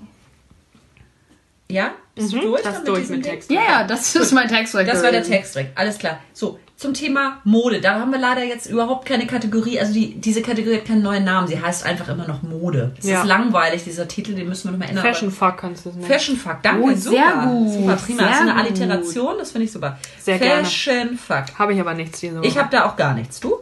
ja? 1.69 1.91
Bist 2.15 2.32
du 2.34 2.39
durch? 2.39 2.62
Das 2.62 2.84
durch 2.84 3.10
mit? 3.10 3.23
Text. 3.23 3.49
Ja, 3.52 3.62
ja, 3.67 3.84
das 3.88 4.15
ist 4.15 4.32
mein 4.32 4.47
Text. 4.47 4.73
Das 4.76 5.04
war 5.04 5.12
der 5.12 5.23
Text. 5.23 5.58
Alles 5.76 5.97
klar. 5.97 6.19
So, 6.34 6.60
zum 6.83 6.93
Thema 6.93 7.39
Mode. 7.43 7.81
Da 7.81 7.99
haben 7.99 8.11
wir 8.11 8.19
leider 8.19 8.43
jetzt 8.43 8.67
überhaupt 8.69 9.07
keine 9.07 9.25
Kategorie. 9.25 9.79
Also 9.79 9.93
die, 9.93 10.13
diese 10.21 10.41
Kategorie 10.43 10.75
hat 10.77 10.85
keinen 10.85 11.01
neuen 11.01 11.23
Namen. 11.23 11.47
Sie 11.47 11.59
heißt 11.59 11.83
einfach 11.85 12.07
immer 12.09 12.27
noch 12.27 12.43
Mode. 12.43 12.91
Es 12.99 13.07
Ja. 13.07 13.21
ist 13.21 13.27
langweilig, 13.27 13.83
dieser 13.83 14.07
Titel. 14.07 14.35
Den 14.35 14.47
müssen 14.47 14.65
wir 14.67 14.71
nochmal 14.73 14.89
ändern. 14.89 15.03
Fashion 15.05 15.31
Fuck 15.31 15.57
kannst 15.57 15.85
du 15.85 15.89
es 15.89 15.95
nennen. 15.95 16.07
Fashion 16.07 16.37
Fuck. 16.37 16.57
Danke. 16.61 16.83
Oh, 16.83 16.89
super. 16.95 17.09
sehr 17.09 17.47
gut, 17.47 17.73
Super, 17.73 17.95
prima. 17.95 18.17
sehr 18.19 18.27
das 18.27 18.35
ist 18.35 18.41
eine. 18.41 18.55
Alliteration. 18.55 19.35
Das 19.39 19.51
finde 19.51 19.65
ich 19.65 19.71
super. 19.71 19.97
Sehr 20.21 20.37
gerne. 20.37 20.63
Fashion 20.65 21.17
Fuck. 21.17 21.45
Habe 21.57 21.73
ich 21.73 21.79
aber 21.79 21.93
nichts 21.95 22.19
diese 22.19 22.37
Woche. 22.37 22.45
Ich 22.47 22.57
habe 22.57 22.69
da 22.69 22.85
auch 22.85 22.95
gar 22.95 23.15
nichts. 23.15 23.39
Du? 23.39 23.55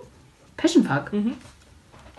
Passion 0.58 0.84
Fuck. 0.84 1.14
Mhm. 1.14 1.34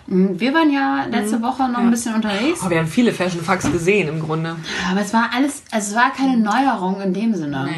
Wir 0.07 0.53
waren 0.53 0.71
ja 0.73 1.07
letzte 1.11 1.41
Woche 1.43 1.69
noch 1.69 1.79
ein 1.79 1.91
bisschen 1.91 2.15
unterwegs, 2.15 2.61
Oh, 2.67 2.69
wir 2.71 2.79
haben 2.79 2.89
viele 2.89 3.13
Fashion 3.13 3.41
Fucks 3.41 3.71
gesehen 3.71 4.09
im 4.09 4.21
Grunde. 4.21 4.57
aber 4.91 5.01
es 5.01 5.15
war 5.15 5.31
alles, 5.33 5.63
also 5.71 5.91
es 5.91 5.97
war 5.97 6.13
keine 6.13 6.37
Neuerung 6.39 7.01
in 7.01 7.15
dem 7.15 7.35
Sinne. 7.35 7.69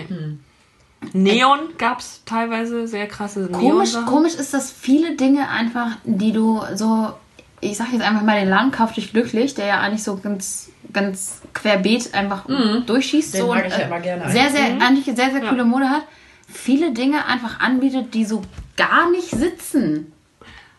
Neon 1.13 1.61
gab 1.79 2.01
es 2.01 2.23
teilweise 2.25 2.87
sehr 2.87 3.07
krasse 3.07 3.49
Komisch, 3.49 3.63
Neon-Sachen. 3.63 4.07
komisch 4.07 4.35
ist, 4.35 4.55
dass 4.55 4.71
viele 4.73 5.17
Dinge 5.17 5.49
einfach, 5.49 5.93
die 6.05 6.33
du 6.33 6.63
so, 6.75 7.13
ich 7.61 7.77
sag 7.77 7.93
jetzt 7.93 8.03
einfach 8.03 8.23
mal 8.23 8.39
den 8.39 8.49
Laden 8.49 8.71
kauf 8.71 8.93
dich 8.93 9.13
glücklich, 9.13 9.55
der 9.55 9.67
ja 9.67 9.81
eigentlich 9.81 10.03
so 10.03 10.17
ganz, 10.17 10.71
ganz 10.93 11.41
querbeet 11.53 12.15
einfach 12.15 12.47
durchschießt. 12.87 13.35
Den 13.35 13.41
so 13.41 13.49
mag 13.49 13.65
und, 13.65 13.73
ich 13.73 13.79
ja 13.79 13.87
immer 13.87 14.01
gerne 14.01 14.31
Sehr, 14.31 14.51
sehr, 14.51 14.65
eigentlich 14.81 15.05
sehr, 15.05 15.31
sehr 15.31 15.41
coole 15.41 15.65
Mode 15.65 15.89
hat. 15.89 16.03
Viele 16.47 16.93
Dinge 16.93 17.27
einfach 17.27 17.61
anbietet, 17.61 18.15
die 18.15 18.25
so 18.25 18.43
gar 18.77 19.11
nicht 19.11 19.31
sitzen. 19.31 20.13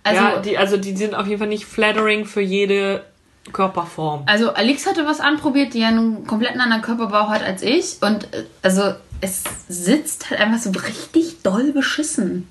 Also, 0.04 0.22
ja, 0.22 0.40
die, 0.40 0.58
also 0.58 0.78
die 0.78 0.96
sind 0.96 1.16
auf 1.16 1.26
jeden 1.26 1.40
Fall 1.40 1.48
nicht 1.48 1.66
flattering 1.66 2.26
für 2.26 2.42
jede 2.42 3.04
Körperform. 3.52 4.24
also 4.26 4.54
Alix 4.54 4.88
hatte 4.88 5.06
was 5.06 5.20
anprobiert, 5.20 5.74
die 5.74 5.80
ja 5.80 5.90
einen 5.90 6.26
kompletten 6.26 6.62
anderen 6.62 6.82
Körperbau 6.82 7.30
hat 7.30 7.44
als 7.44 7.62
ich. 7.62 7.98
Und 8.02 8.34
äh, 8.34 8.44
also 8.62 8.94
es 9.22 9.44
sitzt 9.68 10.30
halt 10.30 10.40
einfach 10.42 10.60
so 10.60 10.72
richtig 10.72 11.42
doll 11.42 11.72
beschissen. 11.72 12.48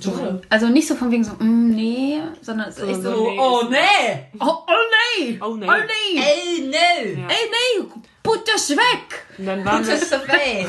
So. 0.00 0.40
Also 0.48 0.68
nicht 0.68 0.86
so 0.88 0.94
von 0.94 1.10
wegen 1.10 1.24
so, 1.24 1.32
mm, 1.38 1.70
nee, 1.70 2.18
sondern 2.40 2.68
es 2.68 2.78
ist 2.78 2.88
echt 2.88 3.02
so, 3.02 3.12
so, 3.14 3.30
nee. 3.30 3.38
Oh, 3.38 3.62
nee. 3.70 4.26
oh, 4.40 4.44
oh 4.66 4.72
nee, 5.20 5.38
Oh, 5.40 5.56
nee. 5.56 5.66
oh 5.68 5.72
nee, 5.72 6.20
Ey, 6.20 6.66
no. 6.66 7.22
ey 7.28 7.50
nee, 7.50 7.86
put 8.22 8.46
das 8.46 8.70
weg. 8.70 9.24
Und 9.38 9.46
dann 9.46 9.64
waren 9.64 9.86
wir, 9.86 9.94
Just 9.94 10.12
away. 10.14 10.66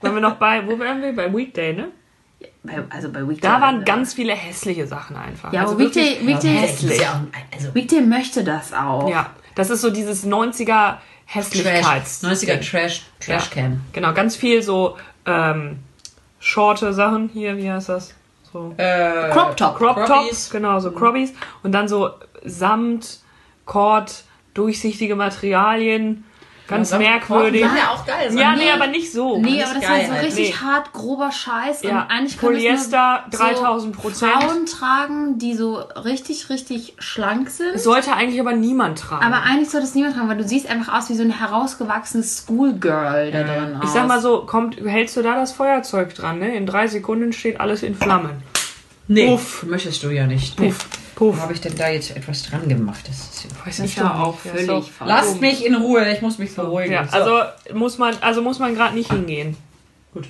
waren 0.00 0.14
wir 0.14 0.20
noch 0.20 0.36
bei, 0.36 0.66
wo 0.66 0.78
waren 0.78 1.00
wir? 1.02 1.14
Bei 1.14 1.32
Weekday, 1.34 1.72
ne? 1.72 1.88
Bei, 2.62 2.84
also 2.90 3.10
bei 3.10 3.20
Weekday. 3.26 3.48
Da 3.48 3.60
waren 3.60 3.84
ganz 3.84 4.14
viele 4.14 4.34
hässliche 4.34 4.86
Sachen 4.86 5.16
einfach. 5.16 5.52
Ja, 5.52 5.62
also 5.62 5.74
aber 5.74 5.84
Weekday, 5.84 6.18
wirklich 6.20 6.26
Weekday, 6.28 6.54
hässlich. 6.56 7.00
Ja, 7.00 7.24
also 7.54 7.74
Weekday 7.74 8.00
möchte 8.02 8.44
das 8.44 8.72
auch. 8.72 9.08
Ja, 9.08 9.30
das 9.54 9.70
ist 9.70 9.80
so 9.80 9.90
dieses 9.90 10.26
90er 10.26 10.98
Trash. 11.30 11.44
Hässlichkeits. 11.54 12.24
90er 12.24 12.60
Trash, 12.70 13.02
Ja. 13.26 13.36
Trashcan. 13.38 13.80
Genau, 13.92 14.12
ganz 14.14 14.36
viel 14.36 14.62
so 14.62 14.96
ähm, 15.26 15.78
shorte 16.40 16.92
Sachen 16.92 17.28
hier, 17.32 17.56
wie 17.56 17.70
heißt 17.70 17.88
das? 17.90 18.14
So 18.52 18.72
Äh, 18.78 19.30
Crop 19.30 19.56
Top. 19.56 19.76
Crop. 19.76 20.06
Tops, 20.06 20.48
genau, 20.50 20.80
so 20.80 20.90
Crobbies. 20.90 21.34
Und 21.62 21.72
dann 21.72 21.86
so 21.88 22.10
Samt, 22.44 23.18
Kord, 23.66 24.24
durchsichtige 24.54 25.16
Materialien, 25.16 26.24
ganz 26.68 26.90
Samt- 26.90 27.02
merkwürdig. 27.02 27.62
Samt 27.62 27.76
ja 27.78 27.90
auch 27.90 28.06
geil. 28.06 28.26
Ja, 28.34 28.50
Samt- 28.50 28.58
nee, 28.58 28.70
aber 28.70 28.86
nicht 28.86 29.10
so. 29.12 29.38
Nee, 29.38 29.62
aber 29.62 29.74
das 29.74 29.82
geil 29.82 30.00
ist 30.02 30.06
so 30.08 30.12
halt. 30.14 30.24
richtig 30.26 30.48
Nee. 30.50 30.66
hart, 30.66 30.92
grober 30.92 31.32
Scheiß. 31.32 31.82
Ja, 31.82 32.02
und 32.02 32.10
eigentlich 32.10 32.38
Polyester, 32.38 33.24
das 33.30 33.40
nur 33.40 33.48
3000 33.50 33.96
Prozent. 33.96 34.32
Frauen 34.32 34.66
tragen, 34.66 35.38
die 35.38 35.54
so 35.54 35.76
richtig, 36.04 36.50
richtig 36.50 36.94
schlank 36.98 37.50
sind. 37.50 37.80
Sollte 37.80 38.12
eigentlich 38.12 38.40
aber 38.40 38.52
niemand 38.52 38.98
tragen. 38.98 39.24
Aber 39.24 39.42
eigentlich 39.42 39.70
sollte 39.70 39.86
es 39.86 39.94
niemand 39.94 40.14
tragen, 40.14 40.28
weil 40.28 40.36
du 40.36 40.44
siehst 40.46 40.68
einfach 40.68 40.96
aus 40.96 41.08
wie 41.10 41.14
so 41.14 41.22
ein 41.22 41.30
herausgewachsenes 41.30 42.44
Schoolgirl 42.46 43.30
da 43.32 43.42
drin. 43.42 43.80
ich 43.82 43.88
sag 43.90 44.06
mal 44.06 44.20
so, 44.20 44.42
kommt, 44.46 44.76
hältst 44.84 45.16
du 45.16 45.22
da 45.22 45.34
das 45.34 45.52
Feuerzeug 45.52 46.14
dran, 46.14 46.38
ne? 46.38 46.54
In 46.54 46.66
drei 46.66 46.86
Sekunden 46.86 47.32
steht 47.32 47.60
alles 47.60 47.82
in 47.82 47.94
Flammen. 47.94 48.42
Nee, 49.10 49.30
Puff. 49.30 49.62
möchtest 49.62 50.02
du 50.02 50.10
ja 50.10 50.26
nicht. 50.26 50.56
Puff, 50.56 50.86
Wo 50.86 51.07
puff. 51.18 51.40
habe 51.40 51.52
ich 51.52 51.60
denn 51.60 51.76
da 51.76 51.88
jetzt 51.88 52.14
etwas 52.16 52.42
dran 52.44 52.68
gemacht? 52.68 53.04
Das 53.08 53.16
ist 53.18 53.46
Das 53.64 53.78
ist 53.78 53.96
ja 53.96 54.14
auch 54.14 54.36
Ja, 54.44 54.50
völlig 54.52 54.66
so. 54.66 54.80
falsch. 54.82 55.08
Lasst 55.10 55.40
mich 55.40 55.64
in 55.66 55.74
Ruhe, 55.74 56.10
ich 56.12 56.22
muss 56.22 56.38
mich 56.38 56.54
beruhigen. 56.54 56.92
Ja, 56.92 57.06
So. 57.08 57.16
also 57.18 57.40
muss 57.74 57.98
man, 57.98 58.16
also 58.20 58.40
muss 58.42 58.58
man 58.58 58.74
gerade 58.74 58.94
nicht 58.94 59.10
hingehen. 59.10 59.56
Gut. 60.14 60.28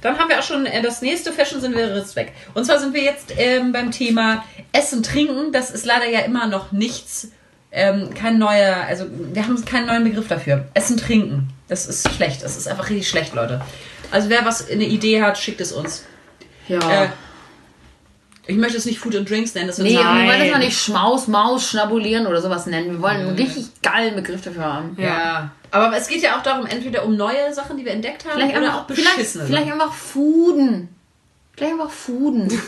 Dann 0.00 0.18
haben 0.18 0.28
wir 0.28 0.38
auch 0.40 0.42
schon 0.42 0.66
äh, 0.66 0.82
das 0.82 1.00
nächste 1.02 1.32
Fashion 1.32 1.60
sind 1.60 1.76
wir 1.76 1.94
jetzt 1.96 2.16
weg. 2.16 2.32
Und 2.54 2.64
zwar 2.64 2.78
sind 2.80 2.92
wir 2.94 3.02
jetzt 3.02 3.32
ähm, 3.36 3.72
beim 3.72 3.90
Thema 3.92 4.42
Essen, 4.72 5.02
Trinken. 5.02 5.52
Das 5.52 5.70
ist 5.70 5.84
leider 5.86 6.08
ja 6.08 6.20
immer 6.20 6.46
noch 6.48 6.72
nichts, 6.72 7.28
ähm, 7.70 8.12
kein 8.14 8.38
neuer, 8.38 8.76
also 8.88 9.06
wir 9.10 9.42
haben 9.46 9.64
keinen 9.64 9.86
neuen 9.86 10.02
Begriff 10.04 10.26
dafür. 10.28 10.66
Essen, 10.74 10.96
Trinken. 10.96 11.50
Das 11.68 11.86
ist 11.86 12.10
schlecht. 12.14 12.42
Das 12.42 12.56
ist 12.56 12.66
einfach 12.68 12.90
richtig 12.90 13.08
schlecht, 13.08 13.34
Leute. 13.34 13.60
Also 14.10 14.28
wer 14.28 14.44
was 14.44 14.68
eine 14.68 14.84
Idee 14.84 15.22
hat, 15.22 15.38
schickt 15.38 15.60
es 15.60 15.72
uns. 15.72 16.04
Ja. 16.68 17.04
Äh, 17.04 17.08
ich 18.46 18.56
möchte 18.56 18.76
es 18.78 18.84
nicht 18.86 18.98
Food 18.98 19.14
and 19.16 19.28
Drinks 19.28 19.54
nennen. 19.54 19.68
Das 19.68 19.78
nee, 19.78 19.90
wir 19.90 19.98
wollen 20.04 20.26
das 20.40 20.50
mal 20.50 20.58
nicht 20.58 20.78
Schmaus, 20.78 21.28
Maus, 21.28 21.68
Schnabulieren 21.68 22.26
oder 22.26 22.40
sowas 22.42 22.66
nennen. 22.66 22.90
Wir 22.92 23.02
wollen 23.02 23.20
einen 23.20 23.36
richtig 23.36 23.66
geilen 23.82 24.14
Begriff 24.16 24.42
dafür 24.42 24.64
haben. 24.64 24.96
ja. 24.98 25.50
Aber 25.74 25.96
es 25.96 26.06
geht 26.06 26.20
ja 26.22 26.36
auch 26.38 26.42
darum, 26.42 26.66
entweder 26.66 27.02
um 27.06 27.16
neue 27.16 27.54
Sachen, 27.54 27.78
die 27.78 27.84
wir 27.86 27.92
entdeckt 27.92 28.26
haben, 28.26 28.34
Vielleicht 28.34 28.54
oder 28.56 28.66
einfach, 28.66 28.82
auch 28.82 28.86
vielleicht, 28.94 29.16
beschissene. 29.16 29.46
vielleicht 29.46 29.68
Sachen. 29.68 29.80
einfach 29.80 29.94
Fooden. 29.94 30.88
Vielleicht 31.56 31.72
einfach 31.72 31.90
Fooden. 31.90 32.62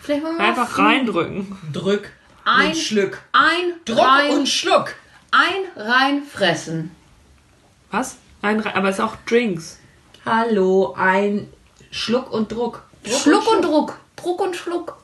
Vielleicht 0.00 0.24
einfach, 0.24 0.38
Einfach 0.38 0.68
Fooden. 0.68 0.84
reindrücken. 0.86 1.58
Drück 1.72 2.10
Ein- 2.44 2.68
und 2.68 2.76
Schluck. 2.76 3.18
Ein, 3.32 3.72
Druck 3.86 3.98
rein, 4.06 4.30
und 4.38 4.48
Schluck. 4.48 4.94
ein, 5.32 5.82
rein, 5.82 6.22
fressen. 6.22 6.90
Was? 7.90 8.18
Ein, 8.42 8.60
Re- 8.60 8.74
aber 8.76 8.90
es 8.90 8.98
ist 8.98 9.04
auch 9.04 9.16
Drinks. 9.26 9.78
Hallo, 10.24 10.94
ein 10.96 11.48
Schluck 11.90 12.30
und 12.32 12.52
Druck. 12.52 12.82
Druck 13.02 13.20
Schluck 13.20 13.48
und 13.52 13.62
Druck. 13.64 13.98
Druck 14.24 14.40
und 14.40 14.56
Schluck. 14.56 14.96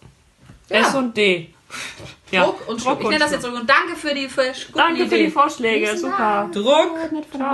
S 0.71 0.95
und 0.95 1.17
D. 1.17 1.53
Ja. 2.31 2.45
Druck 2.45 2.67
und 2.69 2.81
Schluck. 2.81 3.01
Ich 3.03 3.09
nenne 3.09 3.19
das 3.21 3.33
jetzt 3.33 3.43
so. 3.43 3.49
Und 3.49 3.69
danke 3.69 3.95
für 3.97 4.15
die 4.15 4.27
guten 4.27 4.73
Danke 4.75 5.07
für 5.07 5.19
die. 5.19 5.31
Vorschläge, 5.31 5.97
super. 5.97 6.49
Druck 6.53 6.97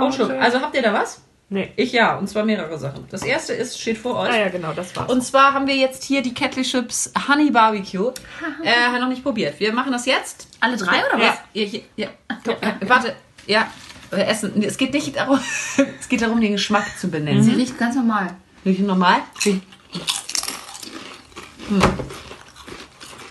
und 0.01 0.13
Schluck. 0.13 0.31
Also 0.31 0.61
habt 0.61 0.75
ihr 0.75 0.81
da 0.81 0.93
was? 0.93 1.21
Nee. 1.49 1.71
Ich 1.77 1.93
ja, 1.93 2.17
und 2.17 2.27
zwar 2.27 2.43
mehrere 2.43 2.77
Sachen. 2.77 3.05
Das 3.09 3.23
erste 3.23 3.53
ist, 3.53 3.79
steht 3.79 3.97
vor 3.97 4.17
euch. 4.19 4.29
Ah 4.31 4.37
ja, 4.37 4.49
genau, 4.49 4.73
das 4.73 4.93
war's. 4.97 5.09
Und 5.09 5.21
zwar 5.23 5.53
haben 5.53 5.65
wir 5.65 5.75
jetzt 5.75 6.03
hier 6.03 6.21
die 6.21 6.33
Kettle 6.33 6.63
Chips 6.63 7.11
Honey 7.27 7.51
Barbecue. 7.51 8.11
äh, 8.63 8.99
noch 8.99 9.07
nicht 9.07 9.23
probiert. 9.23 9.57
Wir 9.59 9.71
machen 9.71 9.93
das 9.93 10.05
jetzt. 10.05 10.47
Alle 10.59 10.75
drei 10.75 11.05
oder 11.05 11.17
Ja, 11.23 11.29
was? 11.29 11.37
ja, 11.53 11.63
ja, 11.63 11.79
ja. 11.95 12.07
Äh, 12.53 12.89
Warte, 12.89 13.15
ja. 13.45 13.67
Wir 14.09 14.27
essen. 14.27 14.53
Nee, 14.55 14.65
Es 14.65 14.77
geht 14.77 14.93
nicht 14.93 15.15
darum, 15.15 15.39
es 15.99 16.09
geht 16.09 16.21
darum, 16.21 16.41
den 16.41 16.53
Geschmack 16.53 16.85
zu 16.99 17.09
benennen. 17.09 17.43
Sie 17.43 17.51
riecht 17.51 17.77
ganz 17.77 17.95
normal. 17.95 18.35
Riechen 18.65 18.85
normal? 18.85 19.21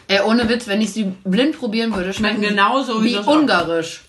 Ey, 0.09 0.21
ohne 0.21 0.49
Witz, 0.49 0.69
wenn 0.69 0.81
ich 0.81 0.93
sie 0.93 1.13
blind 1.25 1.59
probieren 1.59 1.95
würde, 1.95 2.13
schmecken 2.13 2.41
sie 2.41 2.49
genauso 2.49 3.03
wie 3.03 3.15
wie 3.15 3.17
ungarisch. 3.17 4.03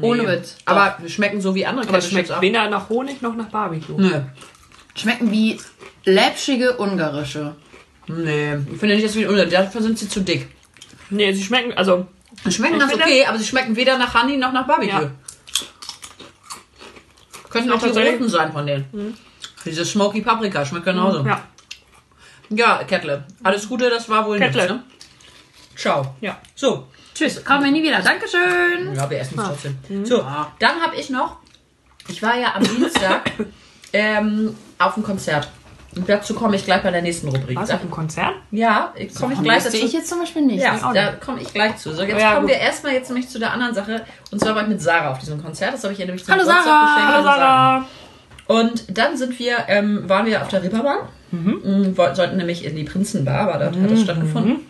Ohne 0.00 0.26
Witz. 0.28 0.56
Aber 0.64 0.98
schmecken 1.06 1.40
so 1.40 1.54
wie 1.54 1.64
andere 1.64 1.88
Aber 1.88 2.00
schmeckt 2.00 2.30
auch. 2.32 2.42
weder 2.42 2.68
nach 2.68 2.88
Honig 2.88 3.22
noch 3.22 3.34
nach 3.34 3.46
Barbecue. 3.46 3.96
Nö. 3.98 4.20
Schmecken 4.96 5.30
wie 5.30 5.60
läppschige 6.04 6.76
ungarische. 6.76 7.54
Nee, 8.06 8.56
ich 8.72 8.78
finde 8.78 8.96
nicht, 8.96 9.06
dass 9.06 9.14
wir 9.14 9.30
unter. 9.30 9.46
Dafür 9.46 9.80
sind 9.82 9.98
sie 9.98 10.08
zu 10.08 10.20
dick. 10.20 10.48
Nee, 11.10 11.32
sie 11.32 11.42
schmecken, 11.42 11.72
also 11.74 12.06
Sie 12.44 12.52
schmecken 12.52 12.78
ganz 12.78 12.92
okay, 12.92 13.24
aber 13.24 13.38
sie 13.38 13.44
schmecken 13.46 13.76
weder 13.76 13.96
nach 13.96 14.12
Honey 14.20 14.36
noch 14.36 14.52
nach 14.52 14.66
Barbecue. 14.66 14.90
Ja. 14.92 15.10
Könnten 17.48 17.72
auch 17.72 17.80
die 17.80 17.88
roten 17.98 18.28
sein 18.28 18.52
von 18.52 18.66
denen. 18.66 19.16
Diese 19.64 19.84
Smoky 19.84 20.20
Paprika 20.20 20.66
schmeckt 20.66 20.84
genauso. 20.84 21.24
ja. 21.24 21.40
Ja, 22.50 22.82
Kettle. 22.84 23.24
Alles 23.42 23.68
Gute, 23.68 23.90
das 23.90 24.08
war 24.08 24.26
wohl 24.26 24.38
Kettle. 24.38 24.62
nichts, 24.62 24.72
ne? 24.74 24.82
Ciao. 25.76 26.14
Ja. 26.20 26.38
So. 26.54 26.86
Tschüss, 27.14 27.44
kommen 27.44 27.64
wir 27.64 27.70
nie 27.70 27.82
wieder. 27.82 28.00
Dankeschön. 28.00 28.94
Ja, 28.94 29.08
wir 29.08 29.20
essen 29.20 29.38
es 29.38 29.46
trotzdem. 29.46 29.78
So, 30.04 30.18
dann 30.58 30.80
habe 30.80 30.96
ich 30.96 31.10
noch, 31.10 31.36
ich 32.08 32.20
war 32.22 32.36
ja 32.36 32.54
am 32.56 32.64
Dienstag 32.64 33.30
ähm, 33.92 34.56
auf 34.78 34.94
dem 34.94 35.02
Konzert. 35.04 35.48
Und 35.96 36.08
dazu 36.08 36.34
komme 36.34 36.56
ich 36.56 36.64
gleich 36.64 36.82
bei 36.82 36.90
der 36.90 37.02
nächsten 37.02 37.28
Rubrik. 37.28 37.56
Was, 37.56 37.70
auf 37.70 37.80
dem 37.80 37.90
Konzert? 37.90 38.32
Ja, 38.50 38.92
ich 38.96 39.14
komme 39.14 39.34
ich 39.34 39.40
gleich 39.42 39.58
Das 39.58 39.64
dazu. 39.66 39.76
sehe 39.76 39.86
ich 39.86 39.92
jetzt 39.92 40.08
zum 40.08 40.18
Beispiel 40.18 40.42
nicht. 40.42 40.60
Ja, 40.60 40.92
da 40.92 41.12
komme 41.12 41.40
ich 41.40 41.52
gleich 41.54 41.76
zu. 41.76 41.92
So, 41.94 42.02
jetzt 42.02 42.20
Ja, 42.20 42.30
kommen 42.34 42.46
gut. 42.46 42.50
wir 42.50 42.58
erstmal 42.60 42.94
jetzt 42.94 43.08
nämlich 43.10 43.28
zu 43.28 43.38
der 43.38 43.52
anderen 43.52 43.74
Sache. 43.76 44.04
Und 44.32 44.40
zwar 44.40 44.56
war 44.56 44.62
ich 44.62 44.68
mit 44.68 44.82
Sarah 44.82 45.12
auf 45.12 45.20
diesem 45.20 45.40
Konzert. 45.40 45.74
Das 45.74 45.84
habe 45.84 45.92
ich 45.92 46.00
ihr 46.00 46.06
nämlich 46.06 46.24
zum 46.24 46.34
Hallo, 46.34 46.44
Sarah. 46.44 46.56
geschenkt. 46.62 47.12
Hallo 47.12 47.22
Sarah. 47.22 47.84
Und 48.48 48.98
dann 48.98 49.16
sind 49.16 49.38
wir, 49.38 49.56
ähm, 49.68 50.08
waren 50.08 50.26
wir 50.26 50.42
auf 50.42 50.48
der 50.48 50.64
Ripperbahn. 50.64 50.98
Mhm. 51.34 51.96
Wollten, 51.96 52.16
sollten 52.16 52.36
nämlich 52.36 52.64
in 52.64 52.76
die 52.76 52.84
Prinzenbar, 52.84 53.48
aber 53.48 53.64
dort 53.64 53.76
hat 53.76 53.90
das 53.90 54.00
stattgefunden. 54.02 54.60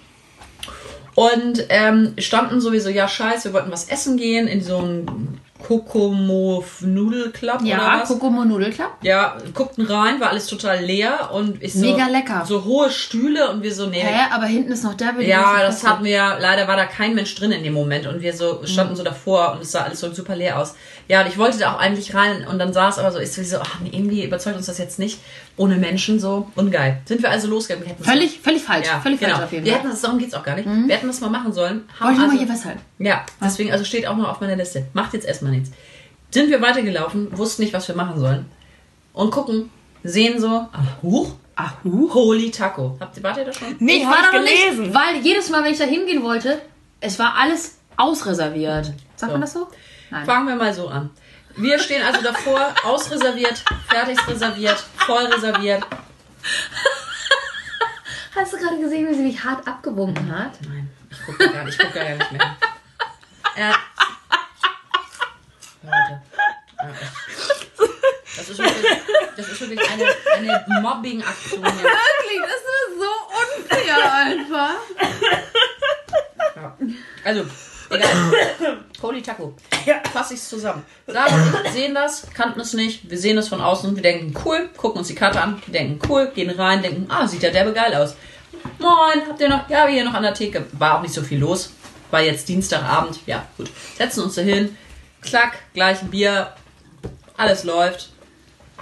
Und 1.15 1.67
ähm, 1.69 2.15
standen 2.19 2.61
sowieso, 2.61 2.89
ja 2.89 3.07
scheiße, 3.07 3.51
wir 3.51 3.53
wollten 3.55 3.71
was 3.71 3.89
essen 3.89 4.17
gehen 4.17 4.49
in 4.49 4.61
so 4.61 4.79
einen 4.79 5.41
Kokomo 5.67 6.65
Nudelclub 6.81 7.61
oder 7.63 7.67
Ja, 7.67 7.99
was. 8.01 8.09
Kokomo 8.09 8.45
Nudelclub. 8.45 8.91
Ja, 9.03 9.37
guckten 9.55 9.87
rein, 9.87 10.21
war 10.21 10.29
alles 10.31 10.47
total 10.47 10.81
leer 10.85 11.31
und 11.33 11.63
ich 11.63 11.73
so, 11.75 11.81
Mega 11.81 12.07
lecker. 12.07 12.45
so 12.47 12.65
hohe 12.65 12.91
Stühle 12.91 13.51
und 13.51 13.63
wir 13.63 13.75
so, 13.75 13.87
nee, 13.87 14.01
Hä, 14.01 14.27
aber 14.33 14.45
hinten 14.47 14.73
ist 14.73 14.85
noch 14.85 14.95
der 14.95 15.13
Bild. 15.13 15.27
ja, 15.29 15.61
das 15.63 15.87
hatten 15.87 16.05
wir, 16.05 16.37
leider 16.41 16.69
war 16.69 16.77
da 16.77 16.85
kein 16.87 17.15
Mensch 17.15 17.35
drin 17.35 17.51
in 17.53 17.63
dem 17.65 17.73
Moment 17.73 18.07
und 18.07 18.21
wir 18.21 18.33
so 18.35 18.61
standen 18.65 18.95
so 18.97 19.03
davor 19.03 19.53
und 19.55 19.63
es 19.63 19.73
sah 19.73 19.83
alles 19.83 20.01
so 20.01 20.13
super 20.13 20.37
leer 20.37 20.59
aus. 20.59 20.75
Ja, 21.09 21.21
und 21.23 21.29
ich 21.29 21.37
wollte 21.39 21.59
da 21.59 21.75
auch 21.75 21.79
eigentlich 21.79 22.15
rein 22.15 22.47
und 22.47 22.59
dann 22.59 22.73
sah 22.73 22.89
es 22.89 22.99
aber 22.99 23.11
so, 23.13 23.19
ich 23.19 23.31
so, 23.33 23.59
ach, 23.61 23.81
nee, 23.83 23.91
irgendwie 23.93 24.25
überzeugt 24.25 24.57
uns 24.57 24.67
das 24.67 24.79
jetzt 24.79 24.99
nicht. 24.99 25.19
Ohne 25.57 25.77
Menschen 25.77 26.19
so, 26.19 26.51
ungeil. 26.57 27.01
Sind 27.05 27.23
wir 27.23 27.31
also 27.31 27.47
losgegangen, 27.49 27.89
wir 27.97 28.05
Völlig, 28.05 28.41
völlig 28.41 28.63
falsch. 28.63 28.87
ja, 28.89 28.99
völlig 29.01 29.21
genau. 29.21 29.35
falsch 29.35 29.45
auf 29.45 29.53
jeden 29.53 29.65
wir 29.65 29.73
Fall. 29.73 29.81
hätten 29.83 29.91
das, 29.91 30.01
darum 30.01 30.19
geht's 30.19 30.35
auch 30.35 30.43
gar 30.43 30.57
nicht. 30.57 30.67
Wir 30.67 30.95
hätten 30.97 31.07
das 31.07 31.21
mal 31.21 31.31
machen 31.31 31.53
sollen. 31.53 31.85
Haben 32.01 32.09
Wollte 32.09 32.23
also, 32.23 32.35
mal 32.35 32.39
hier 32.45 32.47
festhalten. 32.53 32.81
ja, 32.99 33.25
deswegen, 33.43 33.71
also 33.71 33.85
steht 33.85 34.07
auch 34.09 34.17
noch 34.17 34.29
auf 34.31 34.41
meiner 34.41 34.57
Liste. 34.57 34.87
Macht 34.95 35.13
jetzt 35.15 35.27
erstmal 35.27 35.54
nichts. 35.55 35.71
Sind 36.31 36.51
wir 36.51 36.61
weitergelaufen, 36.61 37.37
wussten 37.37 37.63
nicht, 37.63 37.73
was 37.73 37.87
wir 37.89 37.95
machen 37.95 38.19
sollen. 38.19 38.47
Und 39.13 39.31
gucken, 39.31 39.71
sehen 40.03 40.41
so, 40.41 40.67
ach, 40.73 41.03
huch, 41.03 41.35
ach, 41.55 41.75
huch, 41.85 42.13
holy 42.15 42.51
Taco. 42.51 42.97
Habt 43.01 43.17
ihr, 43.17 43.23
wart 43.23 43.37
ihr 43.37 43.45
da 43.45 43.53
schon? 43.53 43.77
Nee, 43.79 43.99
ich 43.99 44.07
war 44.07 44.17
da 44.17 44.23
noch 44.39 44.45
gelesen. 44.45 44.83
nicht, 44.83 44.95
weil 44.95 45.17
jedes 45.23 45.49
Mal, 45.51 45.63
wenn 45.65 45.73
ich 45.73 45.79
da 45.79 45.85
hingehen 45.85 46.23
wollte, 46.23 46.61
es 47.01 47.19
war 47.19 47.35
alles 47.37 47.79
ausreserviert. 47.97 48.87
Sagt 49.17 49.21
So. 49.21 49.27
man 49.29 49.41
das 49.41 49.53
so? 49.53 49.69
Nein. 50.11 50.25
Fangen 50.27 50.49
wir 50.49 50.57
mal 50.57 50.75
so 50.75 50.89
an. 50.89 51.11
Wir 51.57 51.79
stehen 51.79 52.03
also 52.03 52.21
davor, 52.21 52.75
ausreserviert, 52.85 53.63
fertig 53.89 54.19
reserviert, 54.27 54.77
voll 54.97 55.25
reserviert. 55.27 55.85
Hast 58.35 58.53
du 58.53 58.57
gerade 58.59 58.81
gesehen, 58.81 59.09
wie 59.09 59.15
sie 59.15 59.23
mich 59.23 59.45
hart 59.45 59.67
abgewunken 59.67 60.37
hat? 60.37 60.53
Nein, 60.69 60.91
ich 61.09 61.25
gucke 61.25 61.49
gar 61.49 61.63
nicht, 61.65 61.79
ich 61.81 61.87
gucke 61.87 61.99
gar 62.01 62.09
nicht 62.17 62.33
mehr. 62.33 62.41
hin. 63.55 63.63
Ja. 63.63 63.75
Leute. 65.85 66.23
Ja, 68.34 68.34
Das 68.47 68.51
ist 68.51 68.59
wirklich, 68.59 68.99
das 69.37 69.49
ist 69.49 69.61
wirklich 69.61 69.91
eine, 69.91 70.05
eine 70.37 70.81
Mobbing-Aktion. 70.83 71.63
hier. 71.63 71.73
Wirklich, 71.73 72.41
das 72.43 72.61
ist 72.61 72.99
so 72.99 73.13
unfair 73.73 74.13
einfach. 74.13 74.75
Ja. 76.57 76.77
Also, 77.25 77.47
egal. 77.91 78.85
Holy 79.01 79.23
Taco. 79.23 79.55
Ja. 79.87 80.03
Fasse 80.13 80.35
ich 80.35 80.41
es 80.41 80.49
zusammen. 80.49 80.85
Sarah 81.07 81.35
und 81.35 81.65
ich 81.65 81.73
sehen 81.73 81.95
das, 81.95 82.27
kannten 82.35 82.61
es 82.61 82.75
nicht. 82.75 83.11
Wir 83.11 83.19
sehen 83.19 83.39
es 83.39 83.49
von 83.49 83.63
außen. 83.63 83.95
Wir 83.97 84.03
denken, 84.03 84.35
cool, 84.45 84.69
gucken 84.77 84.99
uns 84.99 85.09
die 85.09 85.15
Karte 85.15 85.41
an. 85.41 85.63
Wir 85.67 85.81
denken, 85.81 86.07
cool, 86.11 86.31
gehen 86.35 86.51
rein, 86.51 86.83
denken, 86.83 87.07
ah, 87.11 87.27
sieht 87.27 87.43
ja 87.43 87.51
derbe 87.51 87.73
geil 87.73 87.95
aus. 87.95 88.15
Moin, 88.79 89.27
habt 89.29 89.41
ihr 89.41 89.49
noch? 89.49 89.69
Ja, 89.71 89.87
wir 89.87 89.95
hier 89.95 90.05
noch 90.05 90.15
an 90.15 90.23
der 90.23 90.35
Theke. 90.35 90.67
War 90.73 90.99
auch 90.99 91.03
nicht 91.03 91.15
so 91.15 91.23
viel 91.23 91.39
los. 91.39 91.73
War 92.11 92.21
jetzt 92.21 92.49
Dienstagabend. 92.49 93.21
Ja, 93.27 93.47
gut. 93.57 93.71
Setzen 93.97 94.23
uns 94.23 94.35
da 94.35 94.43
hin. 94.43 94.77
Klack, 95.23 95.59
gleich 95.73 96.03
ein 96.03 96.11
Bier. 96.11 96.55
Alles 97.37 97.65
läuft. 97.65 98.11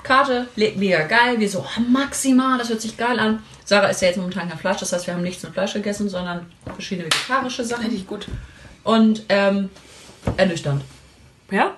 Karte, 0.02 0.48
mega 0.56 1.02
geil. 1.02 1.38
Wir 1.38 1.48
so, 1.48 1.60
oh, 1.60 1.80
maximal, 1.80 2.58
das 2.58 2.68
hört 2.68 2.80
sich 2.80 2.96
geil 2.96 3.18
an. 3.18 3.42
Sarah 3.64 3.88
ist 3.88 4.02
ja 4.02 4.08
jetzt 4.08 4.16
momentan 4.16 4.48
kein 4.48 4.58
Fleisch, 4.58 4.78
das 4.78 4.92
heißt, 4.92 5.06
wir 5.06 5.14
haben 5.14 5.22
nichts 5.22 5.42
mit 5.42 5.52
Fleisch 5.52 5.72
gegessen, 5.72 6.08
sondern 6.08 6.46
verschiedene 6.74 7.06
vegetarische 7.06 7.64
Sachen. 7.64 7.84
Richtig 7.84 8.06
gut. 8.06 8.26
Und 8.84 9.22
ähm, 9.28 9.70
ernüchternd. 10.36 10.82
Ja? 11.50 11.72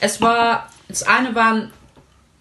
Es 0.00 0.20
war, 0.20 0.68
das 0.88 1.04
eine 1.04 1.34
waren, 1.34 1.70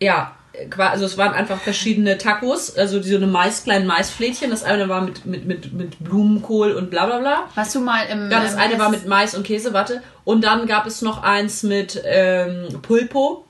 ja, 0.02 0.36
also 0.78 1.06
es 1.06 1.18
waren 1.18 1.34
einfach 1.34 1.60
verschiedene 1.60 2.18
Tacos, 2.18 2.76
also 2.76 3.02
so 3.02 3.16
eine 3.16 3.28
Mais, 3.28 3.64
kleinen 3.64 3.86
Maisflädchen. 3.86 4.50
Das 4.50 4.64
eine 4.64 4.90
war 4.90 5.02
mit, 5.02 5.26
mit, 5.26 5.46
mit, 5.46 5.74
mit 5.74 6.04
Blumenkohl 6.04 6.72
und 6.72 6.90
bla 6.90 7.06
bla 7.06 7.20
bla. 7.20 7.44
Warst 7.56 7.76
du 7.76 7.80
mal 7.80 8.06
im. 8.08 8.30
Ja, 8.30 8.42
das 8.42 8.54
ähm, 8.54 8.60
eine 8.60 8.80
war 8.80 8.90
mit 8.90 9.06
Mais 9.06 9.36
und 9.36 9.46
Käse, 9.46 9.74
warte. 9.74 10.02
Und 10.26 10.44
dann 10.44 10.66
gab 10.68 10.86
es 10.86 11.02
noch 11.02 11.24
eins 11.24 11.64
mit 11.64 12.02
ähm, 12.04 12.82
Pulpo. 12.82 13.46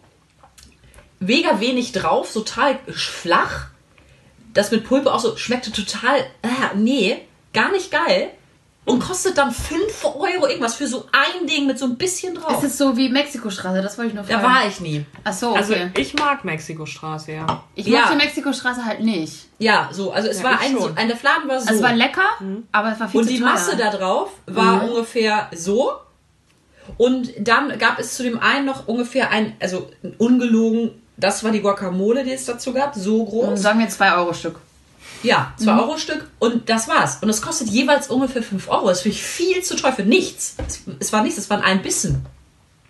Mega 1.20 1.59
wenig 1.59 1.91
drauf, 1.91 2.32
total 2.34 2.80
flach. 2.88 3.67
Das 4.53 4.72
mit 4.72 4.84
Pulpo 4.86 5.09
auch 5.09 5.20
so 5.20 5.36
schmeckte 5.38 5.72
total, 5.72 6.20
äh, 6.41 6.76
nee, 6.76 7.17
gar 7.53 7.72
nicht 7.72 7.91
geil. 7.91 8.30
Und 8.86 9.01
kostet 9.01 9.38
dann 9.38 9.51
5 9.51 10.03
Euro 10.03 10.47
irgendwas 10.47 10.74
für 10.76 10.88
so 10.88 11.05
ein 11.11 11.45
Ding 11.45 11.67
mit 11.67 11.78
so 11.78 11.86
ein 11.86 11.95
bisschen 11.95 12.34
drauf. 12.34 12.57
Es 12.57 12.72
ist 12.72 12.78
so 12.80 12.97
wie 12.97 13.09
Mexikostraße, 13.09 13.84
das 13.84 13.99
wollte 13.99 14.09
ich 14.11 14.15
noch 14.15 14.26
Da 14.28 14.39
fragen. 14.39 14.53
war 14.55 14.67
ich 14.67 14.80
nie. 14.80 15.05
Ach 15.24 15.34
so, 15.34 15.53
Also 15.53 15.74
okay. 15.74 15.91
ich 15.97 16.15
mag 16.15 16.43
Mexikostraße, 16.43 17.34
ja. 17.34 17.63
ich 17.76 17.86
ja. 17.86 18.01
mochte 18.01 18.15
Mexikostraße 18.15 18.84
halt 18.84 19.01
nicht. 19.01 19.45
Ja, 19.59 19.89
so, 19.91 20.11
also 20.11 20.28
es 20.30 20.39
Ja, 20.39 20.43
war 20.45 20.59
ein, 20.59 20.74
so, 20.74 20.82
schon. 20.88 20.97
ein, 20.97 21.07
der 21.07 21.17
Fladen 21.17 21.47
war 21.47 21.59
so. 21.59 21.67
Also 21.67 21.84
es 21.84 21.88
war 21.88 21.93
lecker, 21.95 22.26
aber 22.72 22.91
es 22.93 22.99
war 22.99 23.09
viel 23.09 23.20
und 23.20 23.28
zu 23.28 23.34
die 23.34 23.39
teuer. 23.39 23.49
Masse 23.49 23.78
da 23.78 23.91
drauf 23.91 24.32
war 24.47 24.78
Mhm. 24.82 24.89
ungefähr 24.89 25.51
so. 25.53 25.91
Und 26.97 27.32
dann 27.38 27.78
gab 27.78 27.99
es 27.99 28.15
zu 28.15 28.24
dem 28.24 28.39
einen 28.39 28.65
noch 28.65 28.88
ungefähr 28.88 29.30
ein, 29.30 29.55
also 29.59 29.91
ungelogen, 30.17 30.99
das 31.20 31.43
war 31.43 31.51
die 31.51 31.61
Guacamole, 31.61 32.24
die 32.24 32.32
es 32.32 32.45
dazu 32.45 32.74
gab, 32.74 32.95
so 32.95 33.24
groß. 33.26 33.59
Sagen 33.61 33.80
wir 33.80 33.89
2 33.89 34.15
Euro 34.15 34.34
Stück. 34.34 34.59
Ja, 35.22 35.53
zwei 35.57 35.74
Mhm. 35.74 35.80
Euro 35.80 35.97
Stück 35.97 36.30
und 36.39 36.70
das 36.70 36.88
war's. 36.88 37.17
Und 37.22 37.30
es 37.30 37.41
kostet 37.41 37.67
jeweils 37.70 38.07
ungefähr 38.07 38.41
5 38.41 38.70
Euro. 38.70 38.88
Das 38.88 39.01
finde 39.01 39.17
ich 39.17 39.24
viel 39.24 39.61
zu 39.61 39.76
teuer 39.76 39.91
für 39.91 40.03
nichts. 40.03 40.55
Es, 40.99 41.11
war 41.11 41.24
nichts, 41.24 41.38
es 41.38 41.49
waren 41.49 41.61
ein 41.61 41.82
Bissen. 41.82 42.26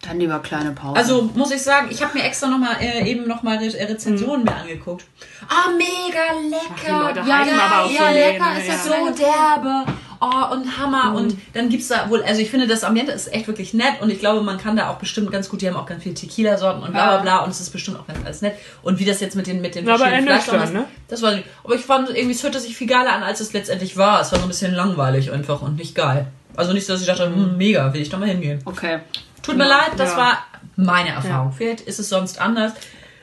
Dann 0.01 0.19
lieber 0.19 0.39
kleine 0.39 0.71
Pause. 0.71 0.95
Also 0.95 1.29
muss 1.33 1.51
ich 1.51 1.61
sagen, 1.61 1.87
ich 1.91 2.01
habe 2.03 2.17
mir 2.17 2.23
extra 2.23 2.47
nochmal 2.47 2.77
äh, 2.79 3.09
eben 3.09 3.27
nochmal 3.27 3.57
Re 3.57 3.65
Rezensionen 3.89 4.45
mir 4.45 4.55
angeguckt. 4.55 5.03
Ah, 5.49 5.69
mega 5.71 6.39
lecker. 6.49 7.13
die 7.13 7.17
Leute 7.17 7.29
Ja, 7.29 7.45
ja, 7.45 7.59
aber 7.65 7.83
auch 7.85 7.91
ja, 7.91 8.07
so 8.07 8.13
lecker 8.13 8.59
ist 8.59 8.67
ja. 8.67 8.77
so 8.77 9.23
derbe. 9.23 9.91
Oh, 10.21 10.53
und 10.53 10.77
Hammer. 10.77 11.15
Und 11.15 11.37
dann 11.53 11.69
gibt's 11.69 11.87
da 11.87 12.09
wohl, 12.09 12.21
also 12.23 12.41
ich 12.41 12.49
finde, 12.49 12.67
das 12.67 12.83
Ambiente 12.83 13.11
ist 13.13 13.31
echt 13.33 13.47
wirklich 13.47 13.73
nett 13.73 14.01
und 14.01 14.09
ich 14.09 14.19
glaube, 14.19 14.41
man 14.41 14.57
kann 14.57 14.75
da 14.75 14.89
auch 14.89 14.97
bestimmt 14.97 15.31
ganz 15.31 15.47
gut, 15.47 15.61
die 15.61 15.67
haben 15.69 15.77
auch 15.77 15.85
ganz 15.85 16.03
viele 16.03 16.15
Tequila-Sorten 16.15 16.83
und 16.83 16.91
bla 16.91 17.05
bla 17.07 17.15
Ja. 17.15 17.21
bla 17.21 17.37
und 17.45 17.51
es 17.51 17.61
ist 17.61 17.69
bestimmt 17.69 17.97
auch 17.99 18.05
ganz 18.07 18.19
alles 18.25 18.41
nett. 18.41 18.55
Und 18.83 18.99
wie 18.99 19.05
das 19.05 19.21
jetzt 19.21 19.35
mit 19.35 19.47
den, 19.47 19.61
mit 19.61 19.75
den 19.75 19.85
Ja, 19.87 19.93
aber 19.95 20.05
verschiedenen 20.05 20.27
Fleischsorten 20.27 20.63
ist, 20.63 20.73
ne? 20.73 20.85
das 21.07 21.21
war, 21.21 21.33
aber 21.63 21.75
ich 21.75 21.81
fand 21.81 22.09
irgendwie, 22.09 22.31
es 22.35 22.43
hörte 22.43 22.59
sich 22.59 22.75
viel 22.75 22.87
geiler 22.87 23.13
an, 23.13 23.23
als 23.23 23.39
es 23.39 23.53
letztendlich 23.53 23.95
war. 23.95 24.19
Es 24.21 24.31
war 24.33 24.39
so 24.39 24.45
ein 24.45 24.49
bisschen 24.49 24.73
langweilig 24.73 25.31
einfach 25.31 25.61
und 25.61 25.77
nicht 25.77 25.95
geil. 25.95 26.27
Also 26.57 26.73
nicht 26.73 26.85
so, 26.85 26.91
dass 26.93 27.01
ich 27.01 27.07
dachte, 27.07 27.25
hm, 27.25 27.55
mega, 27.55 27.93
will 27.93 28.01
ich 28.01 28.09
doch 28.09 28.19
mal 28.19 28.27
hingehen. 28.27 28.59
okay. 28.65 28.99
Tut 29.41 29.55
mir 29.55 29.67
leid, 29.67 29.91
das 29.95 30.11
Ja. 30.11 30.17
war 30.17 30.37
meine 30.75 31.09
Erfahrung. 31.11 31.53
Vielleicht 31.53 31.81
ist 31.81 31.97
es 31.99 32.09
sonst 32.09 32.41
anders. 32.41 32.73